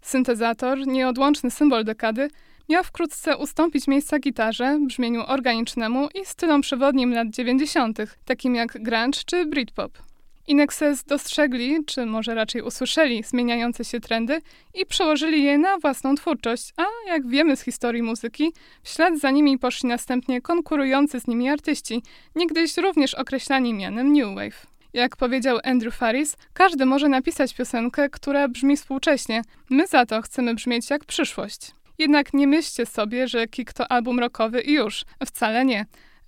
Syntezator, 0.00 0.86
nieodłączny 0.86 1.50
symbol 1.50 1.84
dekady, 1.84 2.28
miał 2.68 2.84
wkrótce 2.84 3.36
ustąpić 3.36 3.88
miejsca 3.88 4.18
gitarze, 4.18 4.78
brzmieniu 4.86 5.22
organicznemu 5.26 6.08
i 6.14 6.24
stylom 6.24 6.60
przewodnim 6.60 7.12
lat 7.14 7.28
90., 7.30 7.98
takim 8.24 8.54
jak 8.54 8.82
grunge 8.82 9.20
czy 9.26 9.46
britpop. 9.46 10.05
Inexes 10.46 11.04
dostrzegli, 11.04 11.84
czy 11.86 12.06
może 12.06 12.34
raczej 12.34 12.62
usłyszeli 12.62 13.22
zmieniające 13.22 13.84
się 13.84 14.00
trendy 14.00 14.40
i 14.74 14.86
przełożyli 14.86 15.44
je 15.44 15.58
na 15.58 15.78
własną 15.78 16.14
twórczość, 16.14 16.72
a 16.76 16.84
jak 17.06 17.28
wiemy 17.28 17.56
z 17.56 17.60
historii 17.60 18.02
muzyki, 18.02 18.52
w 18.82 18.88
ślad 18.88 19.18
za 19.18 19.30
nimi 19.30 19.58
poszli 19.58 19.88
następnie 19.88 20.40
konkurujący 20.40 21.20
z 21.20 21.26
nimi 21.26 21.48
artyści, 21.48 22.02
niegdyś 22.34 22.76
również 22.76 23.14
określani 23.14 23.74
mianem 23.74 24.12
New 24.12 24.34
Wave. 24.34 24.66
Jak 24.92 25.16
powiedział 25.16 25.58
Andrew 25.64 25.94
Faris, 25.94 26.36
każdy 26.52 26.86
może 26.86 27.08
napisać 27.08 27.54
piosenkę, 27.54 28.08
która 28.10 28.48
brzmi 28.48 28.76
współcześnie. 28.76 29.42
My 29.70 29.86
za 29.86 30.06
to 30.06 30.22
chcemy 30.22 30.54
brzmieć 30.54 30.90
jak 30.90 31.04
przyszłość. 31.04 31.70
Jednak 31.98 32.34
nie 32.34 32.46
myślcie 32.46 32.86
sobie, 32.86 33.28
że 33.28 33.46
Kick 33.46 33.72
to 33.72 33.90
album 33.92 34.18
rockowy 34.20 34.60
i 34.60 34.72
już. 34.72 35.04
Wcale 35.26 35.64
nie. 35.64 35.86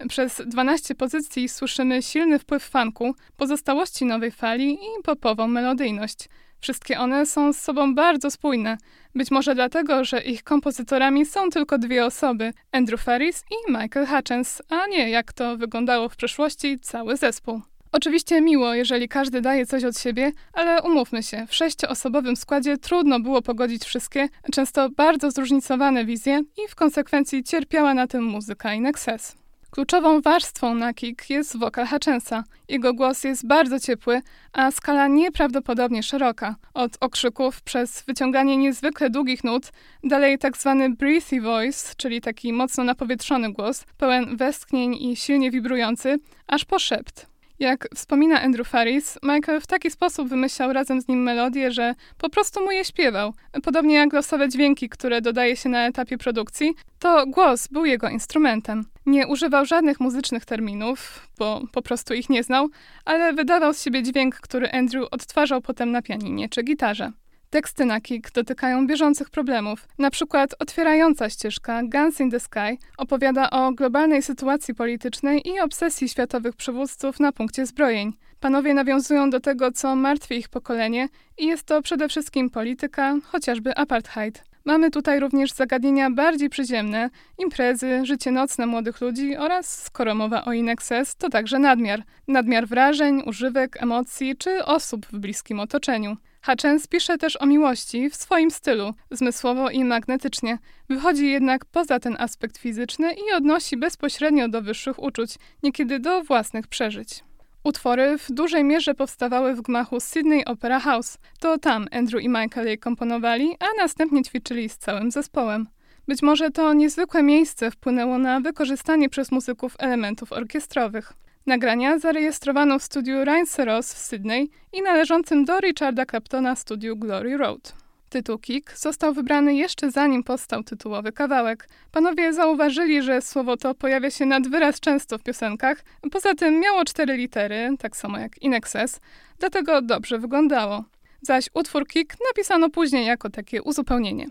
Przez 0.09 0.43
12 0.47 0.95
pozycji 0.95 1.49
słyszymy 1.49 2.03
silny 2.03 2.39
wpływ 2.39 2.63
funku, 2.65 3.15
pozostałości 3.37 4.05
nowej 4.05 4.31
fali 4.31 4.73
i 4.73 5.03
popową 5.05 5.47
melodyjność. 5.49 6.29
Wszystkie 6.61 6.99
one 6.99 7.27
są 7.27 7.53
z 7.53 7.61
sobą 7.61 7.95
bardzo 7.95 8.31
spójne. 8.31 8.79
Być 9.15 9.31
może 9.31 9.55
dlatego, 9.55 10.05
że 10.05 10.23
ich 10.23 10.43
kompozytorami 10.43 11.27
są 11.27 11.51
tylko 11.51 11.79
dwie 11.79 12.07
osoby: 12.07 12.53
Andrew 12.73 13.03
Faris 13.03 13.45
i 13.51 13.73
Michael 13.73 14.07
Hutchins, 14.07 14.63
a 14.69 14.87
nie 14.87 15.11
jak 15.11 15.33
to 15.33 15.57
wyglądało 15.57 16.09
w 16.09 16.17
przeszłości 16.17 16.79
cały 16.79 17.17
zespół. 17.17 17.63
Oczywiście 17.93 18.41
miło, 18.41 18.75
jeżeli 18.75 19.09
każdy 19.09 19.41
daje 19.41 19.67
coś 19.67 19.85
od 19.85 19.99
siebie, 19.99 20.33
ale 20.53 20.83
umówmy 20.83 21.23
się, 21.23 21.47
w 21.47 21.55
sześcioosobowym 21.55 22.37
składzie 22.37 22.79
trudno 22.79 23.21
było 23.21 23.43
pogodzić 23.43 23.85
wszystkie, 23.85 24.29
często 24.53 24.91
bardzo 24.91 25.31
zróżnicowane 25.31 26.05
wizje 26.05 26.43
i 26.65 26.69
w 26.69 26.75
konsekwencji 26.75 27.45
cierpiała 27.45 27.95
na 27.95 28.07
tym 28.07 28.25
muzyka 28.25 28.75
in 28.75 28.87
excess. 28.87 29.38
Kluczową 29.71 30.21
warstwą 30.21 30.75
na 30.75 30.95
kick 30.95 31.31
jest 31.31 31.59
wokal 31.59 31.87
Hutchinsa. 31.87 32.45
Jego 32.69 32.95
głos 32.95 33.25
jest 33.25 33.47
bardzo 33.47 33.81
ciepły, 33.81 34.23
a 34.53 34.71
skala 34.71 35.09
nieprawdopodobnie 35.09 36.03
szeroka. 36.03 36.57
Od 36.75 36.97
okrzyków 37.01 37.63
przez 37.63 38.03
wyciąganie 38.03 38.57
niezwykle 38.57 39.11
długich 39.11 39.45
nut, 39.45 39.73
dalej 40.05 40.39
tak 40.39 40.57
zwany 40.57 40.91
breathy 40.91 41.41
voice, 41.41 41.95
czyli 41.97 42.21
taki 42.21 42.53
mocno 42.53 42.85
napowietrzony 42.85 43.53
głos, 43.53 43.85
pełen 43.99 44.37
westchnień 44.37 44.95
i 44.95 45.17
silnie 45.17 45.51
wibrujący, 45.51 46.19
aż 46.47 46.65
po 46.65 46.79
szept. 46.79 47.38
Jak 47.59 47.89
wspomina 47.95 48.43
Andrew 48.43 48.69
Faris, 48.69 49.19
Michael 49.23 49.61
w 49.61 49.67
taki 49.67 49.91
sposób 49.91 50.29
wymyślał 50.29 50.73
razem 50.73 51.01
z 51.01 51.09
nim 51.09 51.23
melodię, 51.23 51.71
że 51.71 51.95
po 52.19 52.31
prostu 52.31 52.65
mu 52.65 52.71
je 52.71 52.85
śpiewał. 52.85 53.33
Podobnie 53.63 53.95
jak 53.95 54.13
losowe 54.13 54.49
dźwięki, 54.49 54.89
które 54.89 55.21
dodaje 55.21 55.57
się 55.57 55.69
na 55.69 55.87
etapie 55.87 56.19
produkcji, 56.19 56.75
to 56.99 57.27
głos 57.27 57.69
był 57.69 57.85
jego 57.85 58.09
instrumentem. 58.09 58.85
Nie 59.07 59.27
używał 59.27 59.67
żadnych 59.67 60.01
muzycznych 60.01 60.45
terminów, 60.45 61.29
bo 61.39 61.63
po 61.73 61.83
prostu 61.83 62.15
ich 62.15 62.31
nie 62.31 62.43
znał, 62.43 62.69
ale 63.05 63.33
wydawał 63.33 63.75
z 63.75 63.83
siebie 63.83 64.03
dźwięk, 64.03 64.35
który 64.35 64.71
Andrew 64.71 65.09
odtwarzał 65.11 65.61
potem 65.61 65.91
na 65.91 66.03
pianinie 66.03 66.49
czy 66.49 66.63
gitarze. 66.63 67.13
Teksty 67.51 67.85
na 67.85 68.01
Kick 68.01 68.33
dotykają 68.33 68.87
bieżących 68.87 69.31
problemów. 69.31 69.89
Na 69.99 70.11
przykład 70.11 70.55
otwierająca 70.59 71.31
ścieżka 71.31 71.83
Guns 71.83 72.21
in 72.21 72.31
the 72.31 72.41
Sky 72.41 72.79
opowiada 72.97 73.51
o 73.51 73.73
globalnej 73.73 74.23
sytuacji 74.23 74.75
politycznej 74.75 75.49
i 75.49 75.61
obsesji 75.61 76.09
światowych 76.09 76.57
przywódców 76.57 77.21
na 77.21 77.33
punkcie 77.33 77.67
zbrojeń. 77.67 78.13
Panowie 78.41 78.75
nawiązują 78.75 79.31
do 79.31 79.41
tego, 79.41 79.73
co 79.73 79.97
martwi 79.97 80.35
ich 80.35 80.49
pokolenie 80.49 81.09
i 81.39 81.47
jest 81.47 81.65
to 81.65 81.83
przede 81.83 82.09
wszystkim 82.09 82.51
polityka, 82.51 83.15
chociażby 83.25 83.77
apartheid. 83.77 84.45
Mamy 84.65 84.91
tutaj 84.91 85.21
również 85.21 85.53
zagadnienia 85.53 86.11
bardziej 86.11 86.49
przyziemne, 86.49 87.11
imprezy, 87.39 88.01
życie 88.05 88.31
nocne 88.31 88.67
młodych 88.67 89.01
ludzi 89.01 89.37
oraz, 89.37 89.83
skoro 89.83 90.15
mowa 90.15 90.45
o 90.45 90.53
Inexes, 90.53 91.17
to 91.17 91.29
także 91.29 91.59
nadmiar. 91.59 92.03
Nadmiar 92.29 92.67
wrażeń, 92.67 93.23
używek, 93.27 93.83
emocji 93.83 94.37
czy 94.37 94.65
osób 94.65 95.07
w 95.07 95.19
bliskim 95.19 95.61
otoczeniu. 95.61 96.17
Hutchins 96.49 96.87
pisze 96.87 97.19
też 97.19 97.43
o 97.43 97.47
miłości 97.47 98.11
w 98.11 98.17
swoim 98.17 98.51
stylu, 98.51 98.95
zmysłowo 99.11 99.71
i 99.71 99.85
magnetycznie. 99.85 100.59
Wychodzi 100.89 101.31
jednak 101.31 101.65
poza 101.65 102.01
ten 102.01 102.17
aspekt 102.19 102.59
fizyczny 102.59 103.13
i 103.15 103.33
odnosi 103.37 103.77
bezpośrednio 103.77 104.49
do 104.49 104.63
wyższych 104.63 105.03
uczuć, 105.03 105.35
niekiedy 105.63 105.99
do 105.99 106.23
własnych 106.23 106.67
przeżyć. 106.67 107.25
Utwory 107.65 108.19
w 108.19 108.33
dużej 108.33 108.65
mierze 108.65 108.95
powstawały 108.95 109.55
w 109.55 109.63
gmachu 109.63 110.01
Sydney 110.01 110.45
Opera 110.45 110.81
House. 110.81 111.19
To 111.41 111.59
tam 111.59 111.87
Andrew 111.93 112.23
i 112.23 112.29
Michael 112.29 112.67
je 112.67 112.79
komponowali, 112.79 113.57
a 113.61 113.83
następnie 113.83 114.23
ćwiczyli 114.23 114.69
z 114.69 114.79
całym 114.79 115.11
zespołem. 115.11 115.67
Być 116.07 116.23
może 116.23 116.51
to 116.51 116.73
niezwykłe 116.73 117.23
miejsce 117.23 117.71
wpłynęło 117.71 118.19
na 118.19 118.41
wykorzystanie 118.41 119.09
przez 119.09 119.33
muzyków 119.33 119.77
elementów 119.79 120.33
orkiestrowych. 120.33 121.13
Nagrania 121.49 121.99
zarejestrowano 121.99 122.79
w 122.79 122.83
studiu 122.83 123.25
Rheinseros 123.25 123.95
w 123.95 123.99
Sydney 123.99 124.51
i 124.73 124.83
należącym 124.83 125.45
do 125.45 125.61
Richarda 125.61 126.07
Claptona 126.07 126.57
studiu 126.57 126.97
Glory 126.97 127.37
Road. 127.37 127.75
Tytuł 128.11 128.39
Kick 128.39 128.79
został 128.79 129.15
wybrany 129.15 129.55
jeszcze 129.55 129.91
zanim 129.91 130.25
powstał 130.25 130.63
tytułowy 130.63 131.13
kawałek. 131.13 131.69
Panowie 131.93 132.33
zauważyli, 132.33 133.03
że 133.03 133.23
słowo 133.23 133.57
to 133.57 133.75
pojawia 133.75 134.11
się 134.11 134.27
nad 134.27 134.49
wyraz 134.49 134.81
często 134.81 135.19
w 135.19 135.23
piosenkach, 135.23 135.85
poza 136.13 136.35
tym 136.35 136.61
miało 136.61 136.85
cztery 136.85 137.17
litery, 137.17 137.71
tak 137.79 137.97
samo 137.97 138.19
jak 138.19 138.43
Inexes, 138.43 139.01
dlatego 139.39 139.83
dobrze 139.83 140.19
wyglądało. 140.19 140.85
Zaś 141.23 141.51
utwór 141.55 141.87
Kick 141.87 142.17
napisano 142.29 142.71
później 142.71 143.07
jako 143.07 143.31
takie 143.31 143.63
uzupełnienie. 143.63 144.27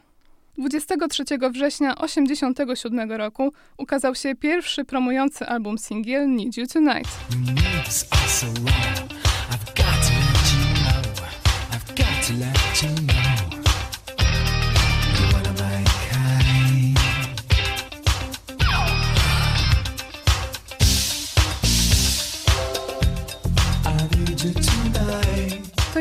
23 0.57 1.23
września 1.51 1.95
1987 1.95 3.11
roku 3.11 3.53
ukazał 3.77 4.15
się 4.15 4.35
pierwszy 4.35 4.85
promujący 4.85 5.45
album 5.45 5.77
singiel 5.77 6.35
Need 6.35 6.57
You 6.57 6.67
Tonight. 6.67 7.09
moves 7.29 8.05
are 8.11 8.27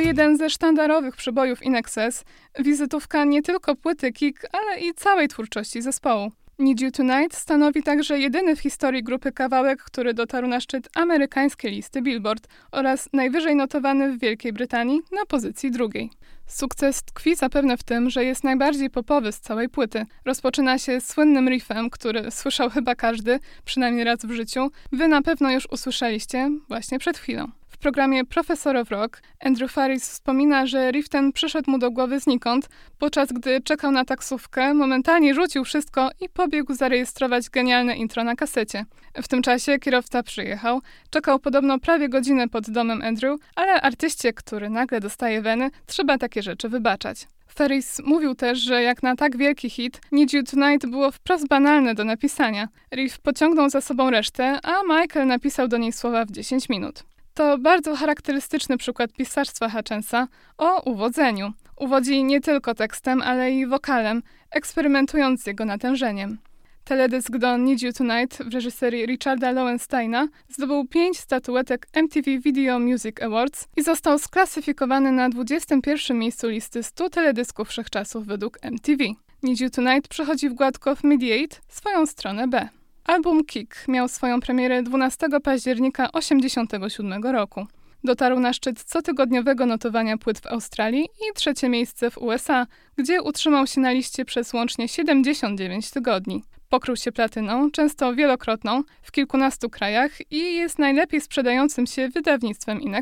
jeden 0.06 0.36
ze 0.36 0.50
sztandarowych 0.50 1.16
przebojów 1.16 1.62
Inexes, 1.62 2.24
wizytówka 2.58 3.24
nie 3.24 3.42
tylko 3.42 3.76
płyty 3.76 4.12
Kick, 4.12 4.46
ale 4.52 4.80
i 4.80 4.94
całej 4.94 5.28
twórczości 5.28 5.82
zespołu. 5.82 6.32
Need 6.58 6.80
You 6.80 6.90
Tonight 6.90 7.34
stanowi 7.34 7.82
także 7.82 8.18
jedyny 8.18 8.56
w 8.56 8.60
historii 8.60 9.02
grupy 9.02 9.32
kawałek, 9.32 9.82
który 9.82 10.14
dotarł 10.14 10.48
na 10.48 10.60
szczyt 10.60 10.88
amerykańskiej 10.94 11.70
listy 11.72 12.02
Billboard 12.02 12.48
oraz 12.72 13.08
najwyżej 13.12 13.56
notowany 13.56 14.12
w 14.12 14.20
Wielkiej 14.20 14.52
Brytanii 14.52 15.00
na 15.12 15.26
pozycji 15.26 15.70
drugiej. 15.70 16.10
Sukces 16.46 17.02
tkwi 17.02 17.36
zapewne 17.36 17.76
w 17.76 17.82
tym, 17.82 18.10
że 18.10 18.24
jest 18.24 18.44
najbardziej 18.44 18.90
popowy 18.90 19.32
z 19.32 19.40
całej 19.40 19.68
płyty. 19.68 20.06
Rozpoczyna 20.24 20.78
się 20.78 21.00
słynnym 21.00 21.48
riffem, 21.48 21.90
który 21.90 22.30
słyszał 22.30 22.70
chyba 22.70 22.94
każdy, 22.94 23.38
przynajmniej 23.64 24.04
raz 24.04 24.18
w 24.24 24.30
życiu. 24.30 24.70
Wy 24.92 25.08
na 25.08 25.22
pewno 25.22 25.50
już 25.50 25.66
usłyszeliście 25.70 26.50
właśnie 26.68 26.98
przed 26.98 27.18
chwilą. 27.18 27.50
W 27.76 27.78
programie 27.78 28.24
Professor 28.24 28.76
of 28.76 28.90
Rock 28.90 29.22
Andrew 29.40 29.72
Faris 29.72 30.10
wspomina, 30.10 30.66
że 30.66 30.90
riff 30.90 31.08
ten 31.08 31.32
przyszedł 31.32 31.70
mu 31.70 31.78
do 31.78 31.90
głowy 31.90 32.20
znikąd, 32.20 32.68
podczas 32.98 33.32
gdy 33.32 33.60
czekał 33.60 33.92
na 33.92 34.04
taksówkę, 34.04 34.74
momentalnie 34.74 35.34
rzucił 35.34 35.64
wszystko 35.64 36.10
i 36.20 36.28
pobiegł 36.28 36.74
zarejestrować 36.74 37.50
genialne 37.50 37.96
intro 37.96 38.24
na 38.24 38.36
kasecie. 38.36 38.84
W 39.22 39.28
tym 39.28 39.42
czasie 39.42 39.78
kierowca 39.78 40.22
przyjechał, 40.22 40.80
czekał 41.10 41.38
podobno 41.38 41.78
prawie 41.78 42.08
godzinę 42.08 42.48
pod 42.48 42.70
domem 42.70 43.02
Andrew, 43.02 43.40
ale 43.54 43.80
artyście, 43.80 44.32
który 44.32 44.70
nagle 44.70 45.00
dostaje 45.00 45.42
weny, 45.42 45.70
trzeba 45.86 46.18
takie 46.18 46.42
rzeczy 46.42 46.68
wybaczać. 46.68 47.26
Ferris 47.54 48.00
mówił 48.04 48.34
też, 48.34 48.58
że 48.58 48.82
jak 48.82 49.02
na 49.02 49.16
tak 49.16 49.36
wielki 49.36 49.70
hit, 49.70 50.00
Need 50.12 50.32
You 50.32 50.42
Tonight 50.42 50.90
było 50.90 51.10
wprost 51.10 51.48
banalne 51.48 51.94
do 51.94 52.04
napisania. 52.04 52.68
Riff 52.94 53.18
pociągnął 53.18 53.70
za 53.70 53.80
sobą 53.80 54.10
resztę, 54.10 54.58
a 54.62 54.82
Michael 54.82 55.26
napisał 55.26 55.68
do 55.68 55.76
niej 55.76 55.92
słowa 55.92 56.24
w 56.24 56.30
10 56.30 56.68
minut. 56.68 57.04
To 57.36 57.58
bardzo 57.58 57.96
charakterystyczny 57.96 58.76
przykład 58.78 59.12
pisarstwa 59.12 59.68
Hutchensa 59.68 60.28
o 60.58 60.82
uwodzeniu. 60.90 61.52
Uwodzi 61.80 62.24
nie 62.24 62.40
tylko 62.40 62.74
tekstem, 62.74 63.22
ale 63.22 63.52
i 63.52 63.66
wokalem, 63.66 64.22
eksperymentując 64.50 65.42
z 65.42 65.46
jego 65.46 65.64
natężeniem. 65.64 66.38
Teledysk 66.84 67.36
do 67.36 67.56
Need 67.56 67.82
You 67.82 67.92
Tonight 67.92 68.38
w 68.38 68.54
reżyserii 68.54 69.06
Richarda 69.06 69.52
Lowensteina 69.52 70.28
zdobył 70.48 70.86
pięć 70.86 71.18
statuetek 71.18 71.86
MTV 71.92 72.38
Video 72.38 72.78
Music 72.78 73.22
Awards 73.22 73.68
i 73.76 73.82
został 73.82 74.18
sklasyfikowany 74.18 75.12
na 75.12 75.28
21. 75.28 76.18
miejscu 76.18 76.48
listy 76.48 76.82
100 76.82 77.10
teledysków 77.10 77.68
wszechczasów 77.68 78.26
według 78.26 78.58
MTV. 78.62 79.04
Need 79.42 79.60
You 79.60 79.70
Tonight 79.70 80.08
przechodzi 80.08 80.48
w 80.48 80.54
gładko 80.54 80.96
w 80.96 81.04
Mediate, 81.04 81.56
swoją 81.68 82.06
stronę 82.06 82.48
B. 82.48 82.68
Album 83.06 83.44
Kick 83.44 83.88
miał 83.88 84.08
swoją 84.08 84.40
premierę 84.40 84.82
12 84.82 85.26
października 85.44 86.08
1987 86.08 87.24
roku. 87.24 87.66
Dotarł 88.04 88.40
na 88.40 88.52
szczyt 88.52 88.84
cotygodniowego 88.84 89.66
notowania 89.66 90.18
płyt 90.18 90.38
w 90.38 90.46
Australii 90.46 91.02
i 91.04 91.34
trzecie 91.34 91.68
miejsce 91.68 92.10
w 92.10 92.18
USA, 92.18 92.66
gdzie 92.96 93.22
utrzymał 93.22 93.66
się 93.66 93.80
na 93.80 93.92
liście 93.92 94.24
przez 94.24 94.52
łącznie 94.52 94.88
79 94.88 95.90
tygodni. 95.90 96.44
Pokrył 96.68 96.96
się 96.96 97.12
platyną, 97.12 97.70
często 97.70 98.14
wielokrotną, 98.14 98.82
w 99.02 99.12
kilkunastu 99.12 99.70
krajach 99.70 100.10
i 100.30 100.54
jest 100.56 100.78
najlepiej 100.78 101.20
sprzedającym 101.20 101.86
się 101.86 102.08
wydawnictwem 102.08 102.80
In. 102.80 102.96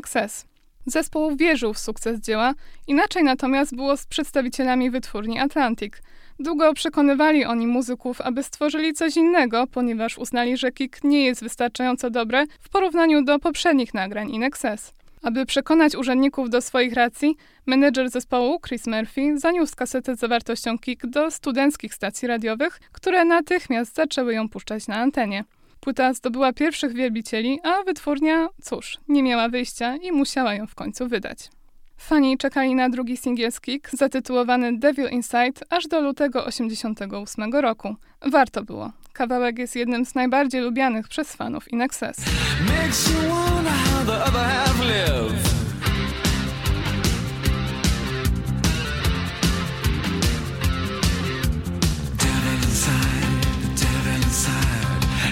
Zespół 0.85 1.35
wierzył 1.35 1.73
w 1.73 1.79
sukces 1.79 2.19
dzieła, 2.19 2.53
inaczej 2.87 3.23
natomiast 3.23 3.75
było 3.75 3.97
z 3.97 4.05
przedstawicielami 4.05 4.91
wytwórni 4.91 5.39
Atlantic. 5.39 5.93
Długo 6.39 6.73
przekonywali 6.73 7.45
oni 7.45 7.67
muzyków, 7.67 8.21
aby 8.21 8.43
stworzyli 8.43 8.93
coś 8.93 9.17
innego, 9.17 9.67
ponieważ 9.67 10.17
uznali, 10.17 10.57
że 10.57 10.71
kick 10.71 11.03
nie 11.03 11.25
jest 11.25 11.43
wystarczająco 11.43 12.09
dobre 12.09 12.45
w 12.61 12.69
porównaniu 12.69 13.23
do 13.23 13.39
poprzednich 13.39 13.93
nagrań 13.93 14.31
In 14.31 14.43
Excess. 14.43 14.93
Aby 15.23 15.45
przekonać 15.45 15.95
urzędników 15.95 16.49
do 16.49 16.61
swoich 16.61 16.93
racji, 16.93 17.35
menedżer 17.65 18.09
zespołu, 18.09 18.59
Chris 18.59 18.87
Murphy, 18.87 19.39
zaniósł 19.39 19.75
kasetę 19.75 20.15
z 20.15 20.19
zawartością 20.19 20.79
kick 20.79 21.05
do 21.05 21.31
studenckich 21.31 21.93
stacji 21.93 22.27
radiowych, 22.27 22.79
które 22.91 23.25
natychmiast 23.25 23.95
zaczęły 23.95 24.33
ją 24.33 24.49
puszczać 24.49 24.87
na 24.87 24.95
antenie. 24.95 25.43
Płyta 25.79 26.13
zdobyła 26.13 26.53
pierwszych 26.53 26.93
wielbicieli, 26.93 27.59
a 27.63 27.83
wytwórnia, 27.83 28.47
cóż, 28.61 28.97
nie 29.07 29.23
miała 29.23 29.49
wyjścia 29.49 29.95
i 29.95 30.11
musiała 30.11 30.53
ją 30.53 30.67
w 30.67 30.75
końcu 30.75 31.07
wydać. 31.07 31.49
Fani 31.97 32.37
czekali 32.37 32.75
na 32.75 32.89
drugi 32.89 33.17
singiel 33.17 33.51
z 33.51 33.59
zatytułowany 33.93 34.79
Devil 34.79 35.09
Inside, 35.09 35.61
aż 35.69 35.87
do 35.87 36.01
lutego 36.01 36.39
1988 36.39 37.53
roku. 37.53 37.95
Warto 38.21 38.63
było. 38.63 38.91
Kawałek 39.13 39.59
jest 39.59 39.75
jednym 39.75 40.05
z 40.05 40.15
najbardziej 40.15 40.61
lubianych 40.61 41.07
przez 41.07 41.35
fanów 41.35 41.73
In 41.73 41.81
Excess. 41.81 42.17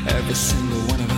Every 0.07 0.35
single 0.35 0.79
one 0.93 1.03
of 1.05 1.12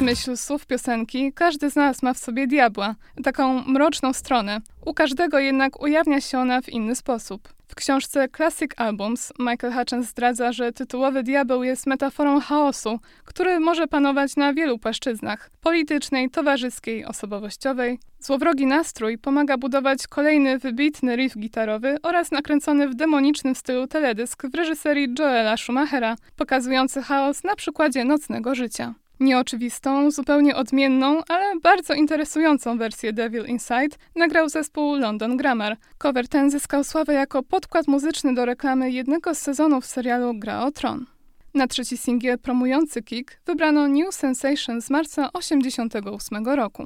myśl 0.00 0.36
słów 0.36 0.66
piosenki, 0.66 1.32
każdy 1.32 1.70
z 1.70 1.76
nas 1.76 2.02
ma 2.02 2.14
w 2.14 2.18
sobie 2.18 2.46
diabła, 2.46 2.94
taką 3.24 3.62
mroczną 3.66 4.12
stronę. 4.12 4.60
U 4.86 4.94
każdego 4.94 5.38
jednak 5.38 5.82
ujawnia 5.82 6.20
się 6.20 6.38
ona 6.38 6.60
w 6.60 6.68
inny 6.68 6.94
sposób. 6.94 7.48
W 7.68 7.74
książce 7.74 8.28
Classic 8.36 8.70
Albums 8.76 9.32
Michael 9.38 9.72
Hutchins 9.72 10.08
zdradza, 10.08 10.52
że 10.52 10.72
tytułowy 10.72 11.22
diabeł 11.22 11.62
jest 11.62 11.86
metaforą 11.86 12.40
chaosu, 12.40 13.00
który 13.24 13.60
może 13.60 13.86
panować 13.86 14.36
na 14.36 14.54
wielu 14.54 14.78
płaszczyznach 14.78 15.50
politycznej, 15.60 16.30
towarzyskiej, 16.30 17.04
osobowościowej. 17.04 17.98
Złowrogi 18.20 18.66
nastrój 18.66 19.18
pomaga 19.18 19.56
budować 19.58 20.06
kolejny 20.06 20.58
wybitny 20.58 21.16
riff 21.16 21.38
gitarowy 21.38 21.96
oraz 22.02 22.30
nakręcony 22.30 22.88
w 22.88 22.94
demonicznym 22.94 23.54
stylu 23.54 23.86
teledysk 23.86 24.46
w 24.46 24.54
reżyserii 24.54 25.14
Joela 25.18 25.56
Schumachera, 25.56 26.16
pokazujący 26.36 27.02
chaos 27.02 27.44
na 27.44 27.56
przykładzie 27.56 28.04
nocnego 28.04 28.54
życia. 28.54 28.94
Nieoczywistą, 29.20 30.10
zupełnie 30.10 30.56
odmienną, 30.56 31.22
ale 31.28 31.60
bardzo 31.62 31.94
interesującą 31.94 32.78
wersję 32.78 33.12
Devil 33.12 33.44
Inside 33.46 33.96
nagrał 34.16 34.48
zespół 34.48 34.96
London 34.96 35.36
Grammar. 35.36 35.76
Cover 35.98 36.28
ten 36.28 36.50
zyskał 36.50 36.84
sławę 36.84 37.14
jako 37.14 37.42
podkład 37.42 37.88
muzyczny 37.88 38.34
do 38.34 38.44
reklamy 38.44 38.90
jednego 38.90 39.34
z 39.34 39.38
sezonów 39.38 39.86
serialu 39.86 40.34
Gra 40.34 40.64
o 40.64 40.70
Tron. 40.70 41.06
Na 41.54 41.66
trzeci 41.66 41.96
singiel 41.96 42.38
promujący 42.38 43.02
Kick 43.02 43.40
wybrano 43.46 43.88
New 43.88 44.14
Sensation 44.14 44.82
z 44.82 44.90
marca 44.90 45.28
1988 45.32 46.46
roku. 46.46 46.84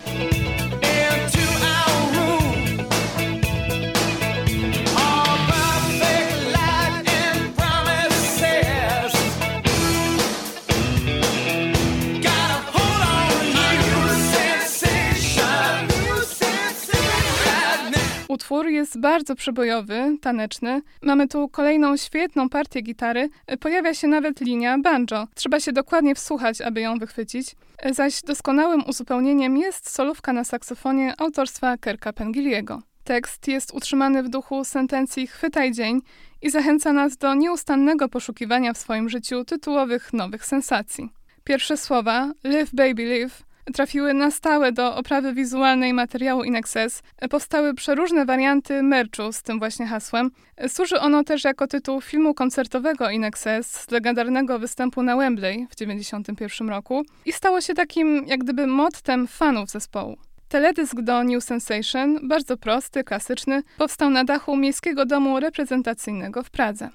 Utwór 18.33 18.69
jest 18.69 19.01
bardzo 19.01 19.35
przebojowy, 19.35 20.17
taneczny. 20.21 20.83
Mamy 21.03 21.29
tu 21.29 21.49
kolejną 21.49 21.97
świetną 21.97 22.49
partię 22.49 22.81
gitary. 22.81 23.29
Pojawia 23.61 23.95
się 23.95 24.09
nawet 24.09 24.41
linia 24.41 24.79
banjo. 24.79 25.27
Trzeba 25.35 25.61
się 25.61 25.73
dokładnie 25.73 26.15
wsłuchać, 26.15 26.61
aby 26.61 26.81
ją 26.81 26.99
wychwycić. 26.99 27.57
Zaś 27.91 28.23
doskonałym 28.23 28.83
uzupełnieniem 28.87 29.57
jest 29.57 29.91
solówka 29.91 30.33
na 30.33 30.45
saksofonie 30.45 31.15
autorstwa 31.19 31.77
Kerka 31.77 32.13
Pengiliego. 32.13 32.83
Tekst 33.05 33.49
jest 33.49 33.75
utrzymany 33.75 34.23
w 34.23 34.29
duchu 34.29 34.65
sentencji 34.65 35.27
chwytaj 35.27 35.73
dzień 35.73 36.01
i 36.43 36.51
zachęca 36.51 36.93
nas 36.93 37.17
do 37.17 37.35
nieustannego 37.35 38.09
poszukiwania 38.09 38.73
w 38.73 38.79
swoim 38.79 39.09
życiu 39.09 39.45
tytułowych 39.45 40.13
nowych 40.13 40.45
sensacji. 40.45 41.11
Pierwsze 41.45 41.77
słowa 41.77 42.33
Live 42.45 42.71
Baby 42.75 43.05
Live 43.05 43.43
trafiły 43.75 44.15
na 44.15 44.31
stałe 44.31 44.73
do 44.73 44.97
oprawy 44.97 45.35
wizualnej 45.35 45.95
materiału 45.95 46.45
InXS. 46.45 47.03
Powstały 47.31 47.75
przeróżne 47.75 48.25
warianty 48.25 48.83
merchu 48.83 49.33
z 49.33 49.43
tym 49.43 49.59
właśnie 49.59 49.87
hasłem. 49.87 50.31
Służy 50.69 51.01
ono 51.01 51.25
też 51.25 51.45
jako 51.45 51.67
tytuł 51.67 52.01
filmu 52.01 52.35
koncertowego 52.35 53.11
InXS 53.11 53.71
z 53.71 53.91
legendarnego 53.91 54.59
występu 54.59 55.03
na 55.03 55.17
Wembley 55.17 55.67
w 55.71 55.77
1991 55.77 56.69
roku 56.69 57.03
i 57.27 57.33
stało 57.33 57.61
się 57.61 57.75
takim 57.75 58.25
jak 58.27 58.41
gdyby 58.41 58.67
mottem 58.67 59.27
fanów 59.27 59.71
zespołu. 59.71 60.17
Teledysk 60.49 61.01
do 61.01 61.25
New 61.25 61.45
Sensation, 61.45 62.29
bardzo 62.29 62.57
prosty, 62.57 63.05
klasyczny, 63.05 63.63
powstał 63.79 64.11
na 64.11 64.25
dachu 64.25 64.57
Miejskiego 64.57 65.07
Domu 65.07 65.41
Reprezentacyjnego 65.41 66.43
w 66.43 66.51
Pradze. 66.51 66.89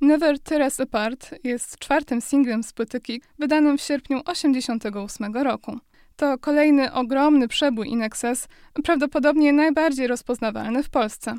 Never 0.00 0.38
Tear 0.38 0.70
Apart 0.82 1.34
jest 1.44 1.78
czwartym 1.78 2.20
singlem 2.20 2.62
z 2.62 2.72
płyty 2.72 3.00
Kick, 3.00 3.26
wydanym 3.38 3.78
w 3.78 3.80
sierpniu 3.80 4.18
1988 4.18 5.34
roku. 5.34 5.78
To 6.16 6.38
kolejny 6.38 6.92
ogromny 6.92 7.48
przebój 7.48 7.88
In 7.88 8.02
Excess, 8.02 8.48
prawdopodobnie 8.84 9.52
najbardziej 9.52 10.06
rozpoznawalny 10.06 10.82
w 10.82 10.90
Polsce. 10.90 11.34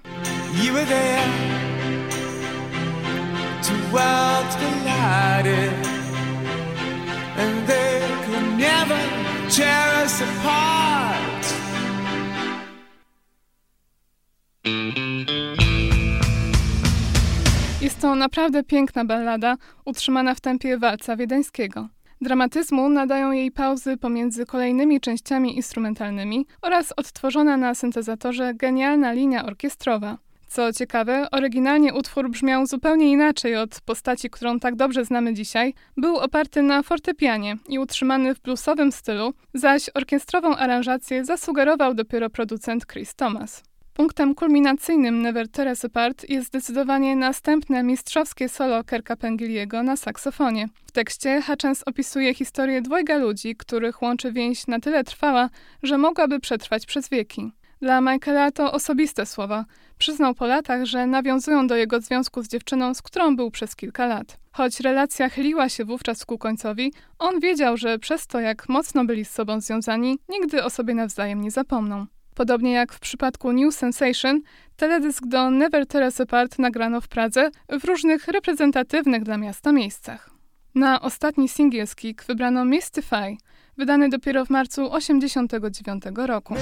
Jest 17.82 18.02
to 18.02 18.16
naprawdę 18.16 18.64
piękna 18.64 19.06
ballada, 19.06 19.56
utrzymana 19.86 20.36
w 20.36 20.42
tempie 20.42 20.78
walca 20.78 21.16
wiedeńskiego. 21.16 21.88
Dramatyzmu 22.22 22.90
nadają 22.90 23.32
jej 23.32 23.52
pauzy 23.52 23.98
pomiędzy 23.98 24.46
kolejnymi 24.46 25.02
częściami 25.02 25.56
instrumentalnymi 25.56 26.46
oraz 26.62 26.94
odtworzona 26.98 27.58
na 27.58 27.76
syntezatorze 27.76 28.54
genialna 28.54 29.12
linia 29.12 29.46
orkiestrowa. 29.46 30.18
Co 30.48 30.74
ciekawe, 30.74 31.28
oryginalnie 31.32 31.94
utwór 31.94 32.30
brzmiał 32.30 32.66
zupełnie 32.66 33.12
inaczej 33.12 33.56
od 33.56 33.82
postaci, 33.82 34.30
którą 34.30 34.60
tak 34.60 34.76
dobrze 34.76 35.06
znamy 35.06 35.34
dzisiaj. 35.34 35.74
Był 35.98 36.18
oparty 36.18 36.62
na 36.62 36.84
fortepianie 36.84 37.58
i 37.70 37.80
utrzymany 37.80 38.36
w 38.36 38.42
bluesowym 38.42 38.92
stylu, 38.92 39.34
zaś 39.54 39.90
orkiestrową 39.94 40.56
aranżację 40.56 41.26
zasugerował 41.26 41.94
dopiero 41.94 42.30
producent 42.30 42.86
Chris 42.86 43.16
Thomas. 43.16 43.67
Punktem 43.98 44.36
kulminacyjnym 44.36 45.22
Never 45.22 45.50
Tear 45.50 45.68
Us 45.68 45.86
Apart 45.86 46.30
jest 46.30 46.48
zdecydowanie 46.48 47.16
następne 47.16 47.84
mistrzowskie 47.84 48.50
solo 48.50 48.84
Kerka 48.84 49.16
Pengiliego 49.16 49.84
na 49.84 49.96
saksofonie. 49.96 50.70
W 50.86 50.92
tekście 50.92 51.42
Hutchins 51.42 51.84
opisuje 51.86 52.34
historię 52.34 52.82
dwojga 52.82 53.18
ludzi, 53.18 53.56
których 53.56 54.02
łączy 54.02 54.32
więź 54.32 54.68
na 54.68 54.80
tyle 54.80 55.04
trwała, 55.04 55.50
że 55.84 55.98
mogłaby 55.98 56.40
przetrwać 56.40 56.86
przez 56.86 57.10
wieki. 57.10 57.52
Dla 57.82 58.02
Michaela 58.02 58.52
to 58.52 58.72
osobiste 58.72 59.26
słowa. 59.26 59.66
Przyznał 59.98 60.36
po 60.36 60.48
latach, 60.48 60.86
że 60.86 61.08
nawiązują 61.08 61.68
do 61.68 61.76
jego 61.76 62.02
związku 62.02 62.44
z 62.44 62.48
dziewczyną, 62.48 62.94
z 62.94 63.02
którą 63.02 63.36
był 63.36 63.52
przez 63.52 63.76
kilka 63.76 64.06
lat. 64.06 64.38
Choć 64.52 64.80
relacja 64.80 65.30
chyliła 65.30 65.70
się 65.70 65.86
wówczas 65.86 66.26
ku 66.26 66.38
końcowi, 66.38 66.94
on 67.20 67.40
wiedział, 67.40 67.78
że 67.78 68.00
przez 68.00 68.28
to, 68.28 68.40
jak 68.40 68.70
mocno 68.70 69.06
byli 69.06 69.26
z 69.26 69.32
sobą 69.32 69.62
związani, 69.62 70.20
nigdy 70.30 70.64
o 70.64 70.70
sobie 70.70 70.94
nawzajem 70.94 71.42
nie 71.42 71.52
zapomną. 71.52 72.06
Podobnie 72.38 72.72
jak 72.72 72.94
w 72.94 73.00
przypadku 73.00 73.52
New 73.52 73.76
Sensation, 73.76 74.42
teledysk 74.76 75.26
do 75.26 75.52
Never 75.52 75.88
Tear 75.88 76.12
Apart 76.20 76.60
nagrano 76.60 77.02
w 77.02 77.08
Pradze 77.08 77.50
w 77.80 77.86
różnych 77.86 78.28
reprezentatywnych 78.28 79.24
dla 79.24 79.38
miasta 79.38 79.72
miejscach. 79.72 80.30
Na 80.76 81.02
ostatni 81.02 81.50
singiel 81.50 81.88
z 81.88 81.96
wybrano 82.28 82.66
Mystify, 82.66 83.38
wydany 83.78 84.10
dopiero 84.10 84.46
w 84.46 84.50
marcu 84.50 84.90
1989 84.90 86.04
roku. 86.28 86.56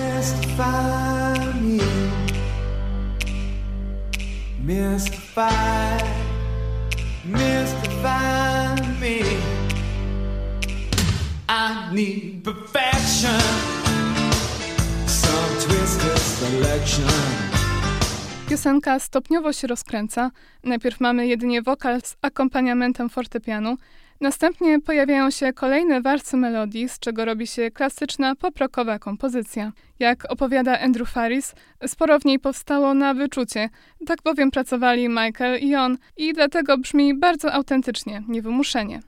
Piosenka 18.49 18.99
stopniowo 18.99 19.53
się 19.53 19.67
rozkręca. 19.67 20.31
Najpierw 20.63 20.99
mamy 20.99 21.27
jedynie 21.27 21.61
wokal 21.61 22.01
z 22.01 22.15
akompaniamentem 22.21 23.09
fortepianu, 23.09 23.77
następnie 24.21 24.81
pojawiają 24.81 25.31
się 25.31 25.53
kolejne 25.53 26.01
warstwy 26.01 26.37
melodii, 26.37 26.89
z 26.89 26.99
czego 26.99 27.25
robi 27.25 27.47
się 27.47 27.71
klasyczna 27.71 28.35
poprokowa 28.35 28.99
kompozycja. 28.99 29.71
Jak 29.99 30.31
opowiada 30.31 30.79
Andrew 30.79 31.09
Faris, 31.09 31.53
sporo 31.87 32.19
w 32.19 32.25
niej 32.25 32.39
powstało 32.39 32.93
na 32.93 33.13
wyczucie, 33.13 33.69
tak 34.05 34.21
bowiem 34.23 34.51
pracowali 34.51 35.09
Michael 35.09 35.59
i 35.59 35.75
on 35.75 35.97
i 36.17 36.33
dlatego 36.33 36.77
brzmi 36.77 37.17
bardzo 37.17 37.53
autentycznie, 37.53 38.23
niewymuszenie. 38.27 38.99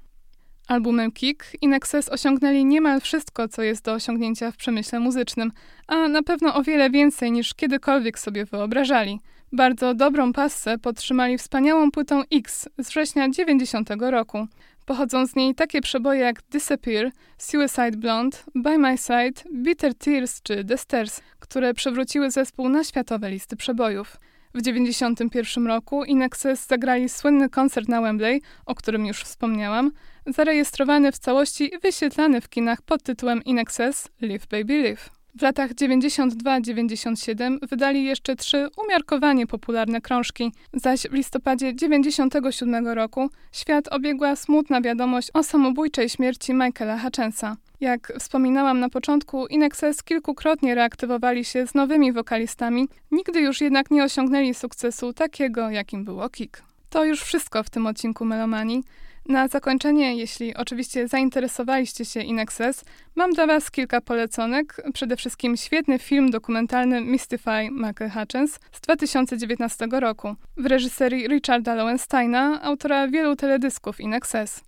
Albumem 0.68 1.12
Kick 1.12 1.46
In 1.62 1.74
Excess 1.74 2.10
osiągnęli 2.10 2.66
niemal 2.66 3.02
wszystko, 3.02 3.48
co 3.48 3.62
jest 3.62 3.86
do 3.86 3.94
osiągnięcia 3.94 4.52
w 4.52 4.58
przemyśle 4.58 5.00
muzycznym, 5.00 5.52
a 5.88 6.08
na 6.08 6.24
pewno 6.24 6.56
o 6.56 6.64
wiele 6.64 6.90
więcej 6.90 7.32
niż 7.32 7.54
kiedykolwiek 7.54 8.20
sobie 8.20 8.46
wyobrażali. 8.46 9.20
Bardzo 9.52 9.94
dobrą 9.94 10.34
passę 10.34 10.78
podtrzymali 10.78 11.38
wspaniałą 11.38 11.92
płytą 11.92 12.24
X 12.32 12.70
z 12.78 12.90
września 12.90 13.30
90 13.30 13.90
roku. 14.00 14.48
Pochodzą 14.86 15.26
z 15.26 15.36
niej 15.36 15.56
takie 15.56 15.82
przeboje 15.82 16.20
jak 16.20 16.42
Disappear, 16.52 17.12
Suicide 17.38 17.98
Blonde, 17.98 18.38
By 18.56 18.78
My 18.78 18.98
Side, 18.98 19.50
Bitter 19.54 19.96
Tears 19.96 20.42
czy 20.42 20.66
The 20.66 20.78
Stairs, 20.78 21.22
które 21.40 21.74
przewróciły 21.74 22.32
zespół 22.32 22.70
na 22.70 22.84
światowe 22.84 23.32
listy 23.32 23.56
przebojów. 23.56 24.18
W 24.54 24.60
1991 24.60 25.68
roku 25.68 26.04
In 26.04 26.22
Excess 26.22 26.68
zagrali 26.68 27.10
słynny 27.10 27.50
koncert 27.50 27.88
na 27.88 28.02
Wembley, 28.02 28.42
o 28.66 28.76
którym 28.76 29.06
już 29.06 29.24
wspomniałam, 29.24 29.92
zarejestrowany 30.28 31.12
w 31.12 31.18
całości 31.18 31.76
i 31.76 31.80
wyświetlany 31.80 32.42
w 32.42 32.50
kinach 32.50 32.82
pod 32.82 33.04
tytułem 33.04 33.44
In 33.44 33.60
Excess 33.60 34.08
Live 34.22 34.48
Baby 34.48 34.82
Live. 34.84 35.10
W 35.38 35.42
latach 35.42 35.74
92-97 35.74 37.58
wydali 37.70 38.04
jeszcze 38.04 38.36
trzy 38.36 38.68
umiarkowanie 38.78 39.48
popularne 39.48 40.02
krążki, 40.02 40.52
zaś 40.74 41.02
w 41.02 41.14
listopadzie 41.14 41.76
97 41.76 42.88
roku 42.88 43.30
świat 43.52 43.88
obiegła 43.88 44.36
smutna 44.36 44.82
wiadomość 44.82 45.30
o 45.34 45.44
samobójczej 45.44 46.10
śmierci 46.10 46.54
Michaela 46.54 47.00
Hutchensa. 47.00 47.58
Jak 47.80 48.14
wspominałam 48.20 48.80
na 48.80 48.90
początku, 48.90 49.48
Inexes 49.48 50.04
kilkukrotnie 50.04 50.76
reaktywowali 50.76 51.46
się 51.46 51.68
z 51.68 51.76
nowymi 51.76 52.12
wokalistami, 52.14 52.88
nigdy 53.12 53.40
już 53.40 53.62
jednak 53.62 53.92
nie 53.92 54.04
osiągnęli 54.04 54.54
sukcesu 54.54 55.14
takiego, 55.14 55.70
jakim 55.70 56.06
było 56.06 56.30
Kick. 56.30 56.64
To 56.90 57.06
już 57.06 57.22
wszystko 57.22 57.64
w 57.64 57.70
tym 57.70 57.86
odcinku 57.88 58.26
Melomanii. 58.26 58.84
Na 59.28 59.48
zakończenie, 59.48 60.16
jeśli 60.16 60.56
oczywiście 60.56 61.08
zainteresowaliście 61.08 62.06
się 62.06 62.22
Inexes, 62.22 62.86
mam 63.16 63.32
dla 63.32 63.48
Was 63.48 63.72
kilka 63.72 64.02
poleconek. 64.02 64.82
Przede 64.94 65.16
wszystkim 65.16 65.58
świetny 65.58 66.00
film 66.00 66.32
dokumentalny 66.32 67.02
Mystify 67.02 67.70
Michael 67.72 68.12
Hutchins 68.12 68.60
z 68.72 68.82
2019 68.82 69.88
roku 69.92 70.36
w 70.58 70.66
reżyserii 70.66 71.28
Richarda 71.28 71.76
Lowensteina, 71.76 72.62
autora 72.62 73.08
wielu 73.08 73.36
teledysków 73.36 74.00
Inexes. 74.00 74.67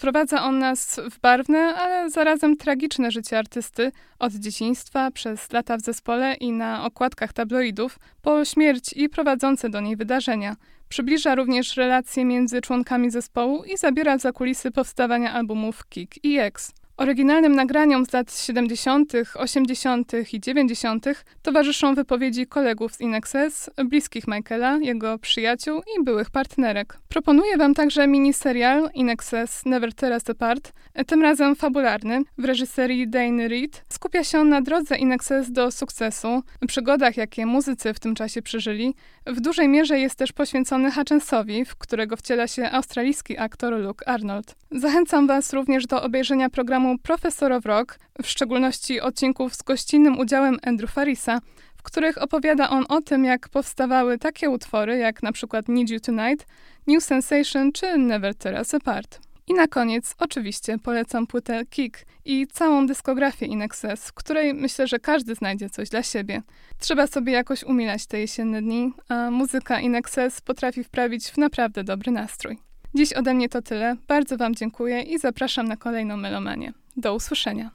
Wprowadza 0.00 0.42
on 0.42 0.58
nas 0.58 1.00
w 1.10 1.20
barwne, 1.20 1.58
ale 1.58 2.10
zarazem 2.10 2.56
tragiczne 2.56 3.10
życie 3.10 3.38
artysty 3.38 3.92
od 4.18 4.32
dzieciństwa, 4.32 5.10
przez 5.10 5.52
lata 5.52 5.76
w 5.76 5.80
zespole 5.80 6.34
i 6.34 6.52
na 6.52 6.84
okładkach 6.84 7.32
tabloidów, 7.32 7.98
po 8.22 8.44
śmierć 8.44 8.92
i 8.92 9.08
prowadzące 9.08 9.68
do 9.68 9.80
niej 9.80 9.96
wydarzenia. 9.96 10.56
Przybliża 10.88 11.34
również 11.34 11.76
relacje 11.76 12.24
między 12.24 12.60
członkami 12.60 13.10
zespołu 13.10 13.64
i 13.64 13.76
zabiera 13.76 14.18
za 14.18 14.32
kulisy 14.32 14.70
powstawania 14.70 15.32
albumów 15.32 15.88
Kick 15.88 16.24
i 16.24 16.38
X. 16.38 16.72
Oryginalnym 17.00 17.54
nagraniom 17.54 18.06
z 18.06 18.12
lat 18.12 18.32
70., 18.32 19.12
80. 19.34 20.12
i 20.32 20.40
90. 20.40 21.06
towarzyszą 21.42 21.94
wypowiedzi 21.94 22.46
kolegów 22.46 22.94
z 22.94 23.00
Inexes, 23.00 23.70
bliskich 23.84 24.28
Michaela, 24.28 24.78
jego 24.78 25.18
przyjaciół 25.18 25.82
i 25.96 26.04
byłych 26.04 26.30
partnerek. 26.30 26.98
Proponuję 27.08 27.56
Wam 27.56 27.74
także 27.74 28.06
miniserial 28.06 28.90
Inexes 28.94 29.66
Never 29.66 29.94
Tear 29.94 30.12
Us 30.12 30.30
Apart, 30.30 30.72
tym 31.06 31.22
razem 31.22 31.56
fabularny, 31.56 32.22
w 32.38 32.44
reżyserii 32.44 33.08
Dane 33.08 33.48
Reed. 33.48 33.84
Skupia 33.88 34.24
się 34.24 34.38
on 34.38 34.48
na 34.48 34.60
drodze 34.60 34.96
Inexes 34.96 35.52
do 35.52 35.70
sukcesu, 35.70 36.42
przygodach, 36.66 37.16
jakie 37.16 37.46
muzycy 37.46 37.94
w 37.94 38.00
tym 38.00 38.14
czasie 38.14 38.42
przeżyli. 38.42 38.94
W 39.26 39.40
dużej 39.40 39.68
mierze 39.68 39.98
jest 39.98 40.14
też 40.14 40.32
poświęcony 40.32 40.92
Hutchinsowi, 40.92 41.64
w 41.64 41.76
którego 41.76 42.16
wciela 42.16 42.46
się 42.46 42.70
australijski 42.70 43.38
aktor 43.38 43.72
Luke 43.72 44.08
Arnold. 44.08 44.54
Zachęcam 44.70 45.26
Was 45.26 45.52
również 45.52 45.86
do 45.86 46.02
obejrzenia 46.02 46.50
programu 46.50 46.89
Professor 46.98 47.52
of 47.52 47.64
Rock, 47.64 47.98
w 48.22 48.26
szczególności 48.26 49.00
odcinków 49.00 49.54
z 49.54 49.62
gościnnym 49.62 50.18
udziałem 50.18 50.58
Andrew 50.62 50.90
Farisa, 50.90 51.40
w 51.76 51.82
których 51.82 52.22
opowiada 52.22 52.70
on 52.70 52.84
o 52.88 53.00
tym, 53.00 53.24
jak 53.24 53.48
powstawały 53.48 54.18
takie 54.18 54.50
utwory 54.50 54.98
jak 54.98 55.22
na 55.22 55.32
przykład 55.32 55.68
Need 55.68 55.90
You 55.90 56.00
Tonight, 56.00 56.46
New 56.86 57.04
Sensation 57.04 57.72
czy 57.72 57.98
Never 57.98 58.34
Tear 58.34 58.54
Us 58.54 58.74
Apart. 58.74 59.20
I 59.46 59.54
na 59.54 59.66
koniec 59.66 60.14
oczywiście 60.18 60.78
polecam 60.78 61.26
płytę 61.26 61.66
Kick 61.70 61.98
i 62.24 62.46
całą 62.46 62.86
dyskografię 62.86 63.46
Inexes, 63.46 64.08
w 64.08 64.12
której 64.12 64.54
myślę, 64.54 64.86
że 64.86 64.98
każdy 64.98 65.34
znajdzie 65.34 65.70
coś 65.70 65.88
dla 65.88 66.02
siebie. 66.02 66.42
Trzeba 66.78 67.06
sobie 67.06 67.32
jakoś 67.32 67.64
umilać 67.64 68.06
te 68.06 68.20
jesienne 68.20 68.62
dni, 68.62 68.92
a 69.08 69.30
muzyka 69.30 69.80
Inexes 69.80 70.40
potrafi 70.40 70.84
wprawić 70.84 71.26
w 71.30 71.38
naprawdę 71.38 71.84
dobry 71.84 72.12
nastrój. 72.12 72.69
Dziś 72.94 73.12
ode 73.12 73.34
mnie 73.34 73.48
to 73.48 73.62
tyle. 73.62 73.96
Bardzo 74.08 74.36
Wam 74.36 74.54
dziękuję 74.54 75.02
i 75.02 75.18
zapraszam 75.18 75.68
na 75.68 75.76
kolejną 75.76 76.16
melomanię. 76.16 76.72
Do 76.96 77.14
usłyszenia. 77.14 77.70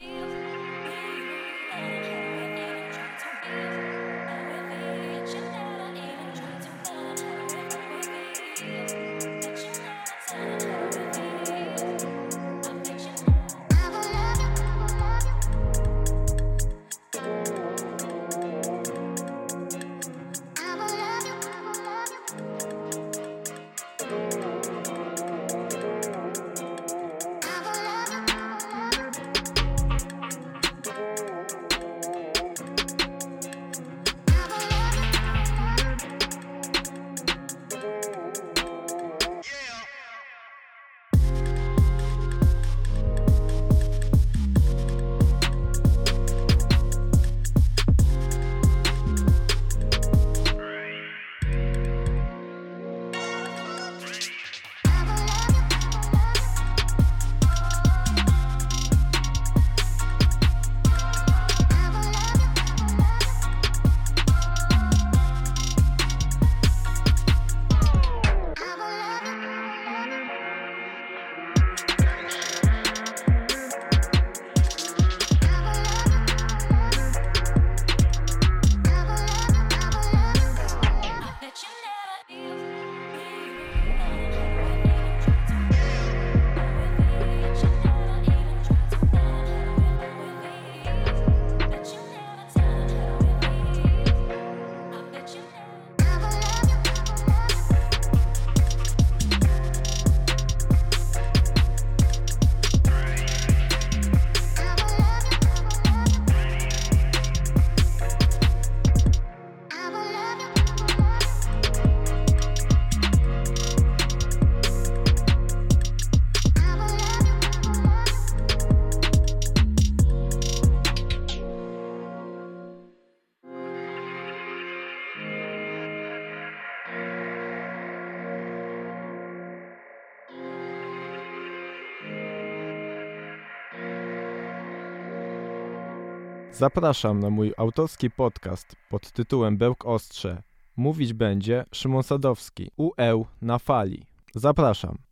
Zapraszam 136.58 137.20
na 137.20 137.30
mój 137.30 137.54
autorski 137.58 138.12
podcast 138.12 138.76
pod 138.90 139.12
tytułem 139.12 139.58
Bełk 139.58 139.86
Ostrze. 139.86 140.44
Mówić 140.78 141.14
będzie 141.14 141.66
Szymon 141.72 142.04
Sadowski, 142.04 142.72
UEł 142.78 143.26
na 143.42 143.60
fali. 143.60 144.06
Zapraszam. 144.36 145.05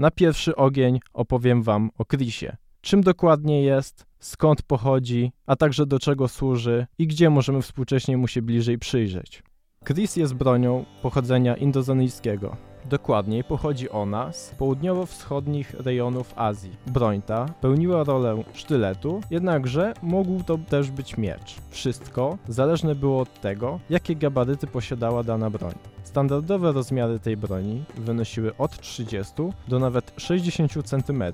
Na 0.00 0.10
pierwszy 0.10 0.56
ogień 0.56 1.00
opowiem 1.12 1.62
Wam 1.62 1.90
o 1.98 2.04
Chrisie. 2.04 2.56
Czym 2.80 3.00
dokładnie 3.00 3.62
jest, 3.62 4.06
skąd 4.18 4.62
pochodzi, 4.62 5.32
a 5.46 5.56
także 5.56 5.86
do 5.86 5.98
czego 5.98 6.28
służy 6.28 6.86
i 6.98 7.06
gdzie 7.06 7.30
możemy 7.30 7.62
współcześnie 7.62 8.16
mu 8.16 8.28
się 8.28 8.42
bliżej 8.42 8.78
przyjrzeć. 8.78 9.42
Chris 9.86 10.16
jest 10.16 10.34
bronią 10.34 10.84
pochodzenia 11.02 11.56
indozyjskiego. 11.56 12.69
Dokładniej 12.84 13.44
pochodzi 13.44 13.90
ona 13.90 14.32
z 14.32 14.54
południowo-wschodnich 14.58 15.74
rejonów 15.74 16.32
Azji. 16.36 16.76
Broń 16.86 17.22
ta 17.22 17.46
pełniła 17.60 18.04
rolę 18.04 18.42
sztyletu, 18.52 19.20
jednakże 19.30 19.94
mógł 20.02 20.42
to 20.44 20.58
też 20.58 20.90
być 20.90 21.16
miecz. 21.16 21.56
Wszystko 21.70 22.38
zależne 22.48 22.94
było 22.94 23.20
od 23.20 23.40
tego, 23.40 23.80
jakie 23.90 24.16
gabaryty 24.16 24.66
posiadała 24.66 25.22
dana 25.22 25.50
broń. 25.50 25.74
Standardowe 26.04 26.72
rozmiary 26.72 27.18
tej 27.18 27.36
broni 27.36 27.84
wynosiły 27.96 28.56
od 28.56 28.80
30 28.80 29.34
do 29.68 29.78
nawet 29.78 30.12
60 30.16 30.72
cm, 30.84 31.24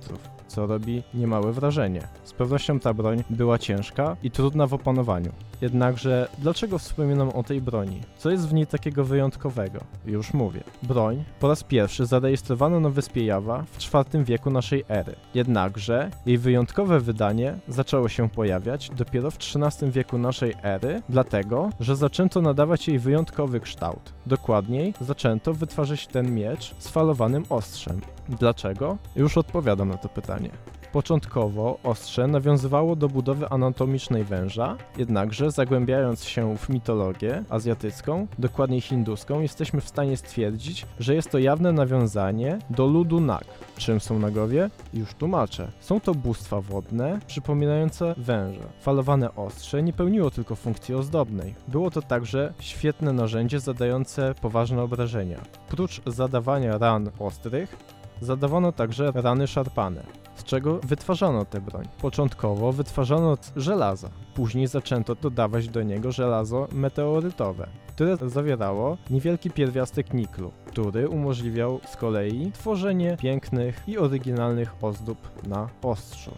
co 0.47 0.67
robi 0.67 1.03
niemałe 1.15 1.53
wrażenie. 1.53 2.09
Z 2.25 2.33
pewnością 2.33 2.81
ta 2.81 2.95
broń 2.95 3.25
była 3.31 3.59
ciężka 3.59 4.17
i 4.23 4.31
trudna 4.31 4.67
w 4.67 4.75
opanowaniu. 4.75 5.33
Jednakże 5.61 6.29
dlaczego 6.39 6.79
wspominam 6.79 7.29
o 7.29 7.43
tej 7.43 7.61
broni? 7.61 8.01
Co 8.19 8.31
jest 8.31 8.49
w 8.49 8.55
niej 8.55 8.67
takiego 8.67 9.05
wyjątkowego? 9.05 9.81
Już 10.07 10.35
mówię. 10.35 10.61
Broń 10.83 11.25
po 11.41 11.49
raz 11.49 11.65
pierwszy 11.65 12.07
zarejestrowano 12.07 12.81
na 12.81 12.91
wyspie 12.91 13.25
Jawa 13.25 13.65
w 13.73 13.95
IV 13.95 14.25
wieku 14.25 14.51
naszej 14.51 14.85
ery. 14.89 15.15
Jednakże 15.35 16.11
jej 16.27 16.39
wyjątkowe 16.39 17.01
wydanie 17.01 17.59
zaczęło 17.69 18.09
się 18.09 18.29
pojawiać 18.29 18.91
dopiero 18.91 19.31
w 19.31 19.37
XIII 19.37 19.91
wieku 19.91 20.19
naszej 20.19 20.55
ery, 20.63 21.03
dlatego, 21.09 21.71
że 21.81 21.97
zaczęto 21.97 22.41
nadawać 22.41 22.89
jej 22.89 22.99
wyjątkowy 22.99 23.61
kształt. 23.61 24.13
Dokładniej, 24.27 24.95
zaczęto 25.01 25.55
wytwarzać 25.55 26.07
ten 26.07 26.35
miecz 26.35 26.75
z 26.79 26.89
falowanym 26.89 27.45
ostrzem. 27.49 28.01
Dlaczego? 28.29 28.99
Już 29.17 29.39
odpowiadam 29.39 29.89
na 29.89 29.97
to 29.97 30.09
pytanie. 30.09 30.51
Początkowo 30.93 31.79
ostrze 31.83 32.27
nawiązywało 32.27 32.97
do 32.97 33.09
budowy 33.09 33.49
anatomicznej 33.49 34.25
węża, 34.25 34.77
jednakże 34.99 35.51
zagłębiając 35.51 36.25
się 36.25 36.57
w 36.57 36.69
mitologię 36.69 37.45
azjatycką, 37.49 38.27
dokładniej 38.39 38.81
hinduską, 38.81 39.41
jesteśmy 39.41 39.81
w 39.81 39.89
stanie 39.89 40.17
stwierdzić, 40.17 40.87
że 41.01 41.15
jest 41.15 41.31
to 41.31 41.39
jawne 41.39 41.73
nawiązanie 41.73 42.59
do 42.71 42.87
ludu 42.87 43.21
Nag. 43.21 43.45
Czym 43.77 44.01
są 44.01 44.19
Nagowie? 44.19 44.71
Już 44.95 45.15
tłumaczę. 45.15 45.69
Są 45.81 46.01
to 46.01 46.15
bóstwa 46.15 46.61
wodne, 46.61 47.19
przypominające 47.27 48.15
węże. 48.17 48.61
Falowane 48.81 49.35
ostrze 49.35 49.83
nie 49.83 49.93
pełniło 49.93 50.31
tylko 50.31 50.57
funkcji 50.57 50.95
ozdobnej. 50.95 51.55
Było 51.69 51.91
to 51.91 52.03
także 52.03 52.55
świetne 52.61 53.13
narzędzie 53.13 53.61
zadające 53.61 54.35
poważne 54.41 54.83
obrażenia. 54.83 55.41
Prócz 55.69 56.01
zadawania 56.07 56.79
ran 56.79 57.11
ostrych, 57.19 57.77
zadawano 58.21 58.73
także 58.73 59.13
rany 59.15 59.47
szarpane 59.47 60.26
z 60.37 60.45
czego 60.45 60.79
wytwarzano 60.83 61.45
tę 61.45 61.61
broń. 61.61 61.89
Początkowo 62.01 62.73
wytwarzano 62.73 63.37
żelaza, 63.57 64.09
później 64.35 64.67
zaczęto 64.67 65.15
dodawać 65.15 65.69
do 65.69 65.83
niego 65.83 66.13
żelazo 66.13 66.69
meteorytowe, 66.73 67.69
które 67.89 68.17
zawierało 68.17 68.97
niewielki 69.11 69.51
pierwiastek 69.51 70.15
niklu, 70.15 70.53
który 70.67 71.09
umożliwiał 71.09 71.81
z 71.87 71.97
kolei 71.97 72.53
tworzenie 72.53 73.17
pięknych 73.17 73.83
i 73.87 73.99
oryginalnych 73.99 74.75
ozdób 74.85 75.47
na 75.47 75.69
ostrzu. 75.83 76.35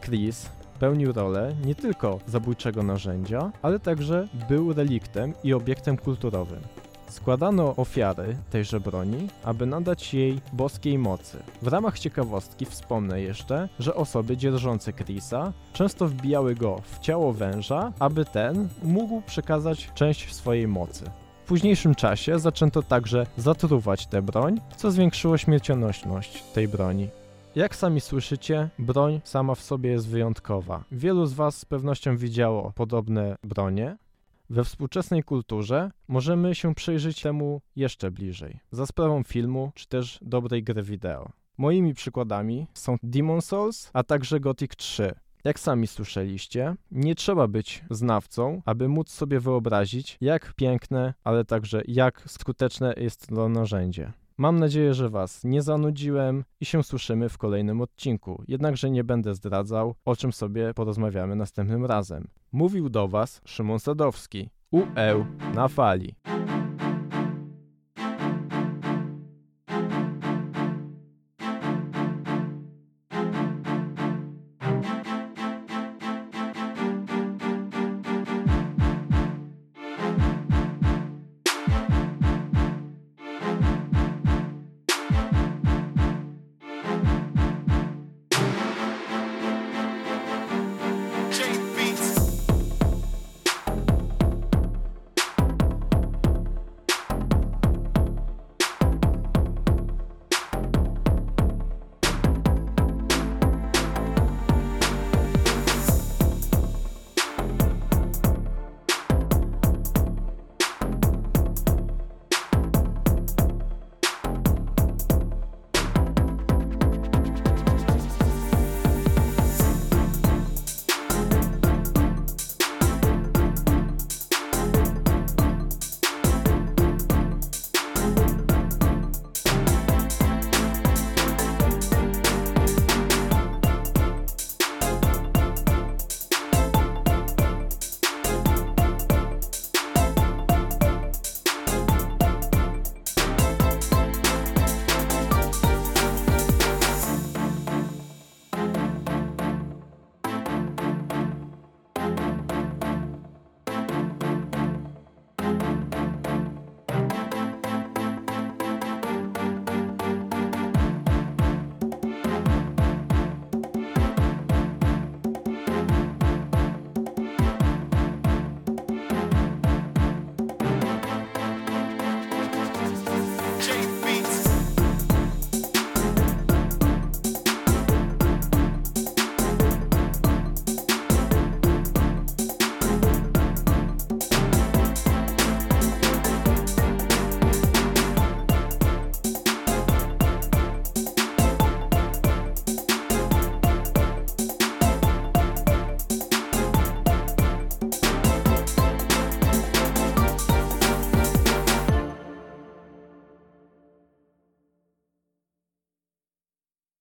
Chris 0.00 0.50
pełnił 0.78 1.12
rolę 1.12 1.54
nie 1.64 1.74
tylko 1.74 2.18
zabójczego 2.26 2.82
narzędzia, 2.82 3.52
ale 3.62 3.78
także 3.78 4.28
był 4.48 4.72
reliktem 4.72 5.34
i 5.44 5.52
obiektem 5.54 5.96
kulturowym. 5.96 6.60
Składano 7.12 7.76
ofiary 7.76 8.36
tejże 8.50 8.80
broni, 8.80 9.28
aby 9.44 9.66
nadać 9.66 10.14
jej 10.14 10.40
boskiej 10.52 10.98
mocy. 10.98 11.42
W 11.62 11.66
ramach 11.66 11.98
ciekawostki 11.98 12.66
wspomnę 12.66 13.20
jeszcze, 13.20 13.68
że 13.78 13.94
osoby 13.94 14.36
dzierżące 14.36 14.92
Chrisa 14.92 15.52
często 15.72 16.08
wbijały 16.08 16.54
go 16.54 16.80
w 16.84 16.98
ciało 16.98 17.32
węża, 17.32 17.92
aby 17.98 18.24
ten 18.24 18.68
mógł 18.82 19.20
przekazać 19.20 19.90
część 19.94 20.34
swojej 20.34 20.68
mocy. 20.68 21.04
W 21.44 21.48
późniejszym 21.48 21.94
czasie 21.94 22.38
zaczęto 22.38 22.82
także 22.82 23.26
zatruwać 23.36 24.06
tę 24.06 24.22
broń, 24.22 24.60
co 24.76 24.90
zwiększyło 24.90 25.38
śmiercionośność 25.38 26.42
tej 26.42 26.68
broni. 26.68 27.08
Jak 27.54 27.76
sami 27.76 28.00
słyszycie, 28.00 28.68
broń 28.78 29.20
sama 29.24 29.54
w 29.54 29.60
sobie 29.60 29.90
jest 29.90 30.08
wyjątkowa. 30.08 30.84
Wielu 30.92 31.26
z 31.26 31.32
Was 31.32 31.56
z 31.56 31.64
pewnością 31.64 32.16
widziało 32.16 32.72
podobne 32.74 33.36
bronie, 33.44 33.96
we 34.52 34.64
współczesnej 34.64 35.22
kulturze 35.22 35.90
możemy 36.08 36.54
się 36.54 36.74
przyjrzeć 36.74 37.22
temu 37.22 37.60
jeszcze 37.76 38.10
bliżej, 38.10 38.60
za 38.70 38.86
sprawą 38.86 39.22
filmu 39.22 39.72
czy 39.74 39.88
też 39.88 40.18
dobrej 40.22 40.62
gry 40.62 40.82
wideo. 40.82 41.32
Moimi 41.58 41.94
przykładami 41.94 42.66
są 42.74 42.96
Demon 43.02 43.42
Souls, 43.42 43.90
a 43.92 44.02
także 44.02 44.40
Gothic 44.40 44.76
3. 44.76 45.14
Jak 45.44 45.60
sami 45.60 45.86
słyszeliście, 45.86 46.74
nie 46.90 47.14
trzeba 47.14 47.48
być 47.48 47.84
znawcą, 47.90 48.62
aby 48.64 48.88
móc 48.88 49.10
sobie 49.10 49.40
wyobrazić, 49.40 50.18
jak 50.20 50.54
piękne, 50.54 51.14
ale 51.24 51.44
także 51.44 51.82
jak 51.88 52.22
skuteczne 52.26 52.94
jest 52.96 53.26
to 53.26 53.48
narzędzie. 53.48 54.12
Mam 54.38 54.58
nadzieję, 54.58 54.94
że 54.94 55.08
Was 55.08 55.44
nie 55.44 55.62
zanudziłem 55.62 56.44
i 56.60 56.64
się 56.64 56.82
słyszymy 56.82 57.28
w 57.28 57.38
kolejnym 57.38 57.80
odcinku. 57.80 58.42
Jednakże 58.48 58.90
nie 58.90 59.04
będę 59.04 59.34
zdradzał, 59.34 59.94
o 60.04 60.16
czym 60.16 60.32
sobie 60.32 60.74
porozmawiamy 60.74 61.36
następnym 61.36 61.86
razem. 61.86 62.28
Mówił 62.52 62.88
do 62.88 63.08
Was 63.08 63.40
Szymon 63.44 63.78
Sadowski. 63.78 64.48
UE 64.70 65.24
na 65.54 65.68
fali. 65.68 66.14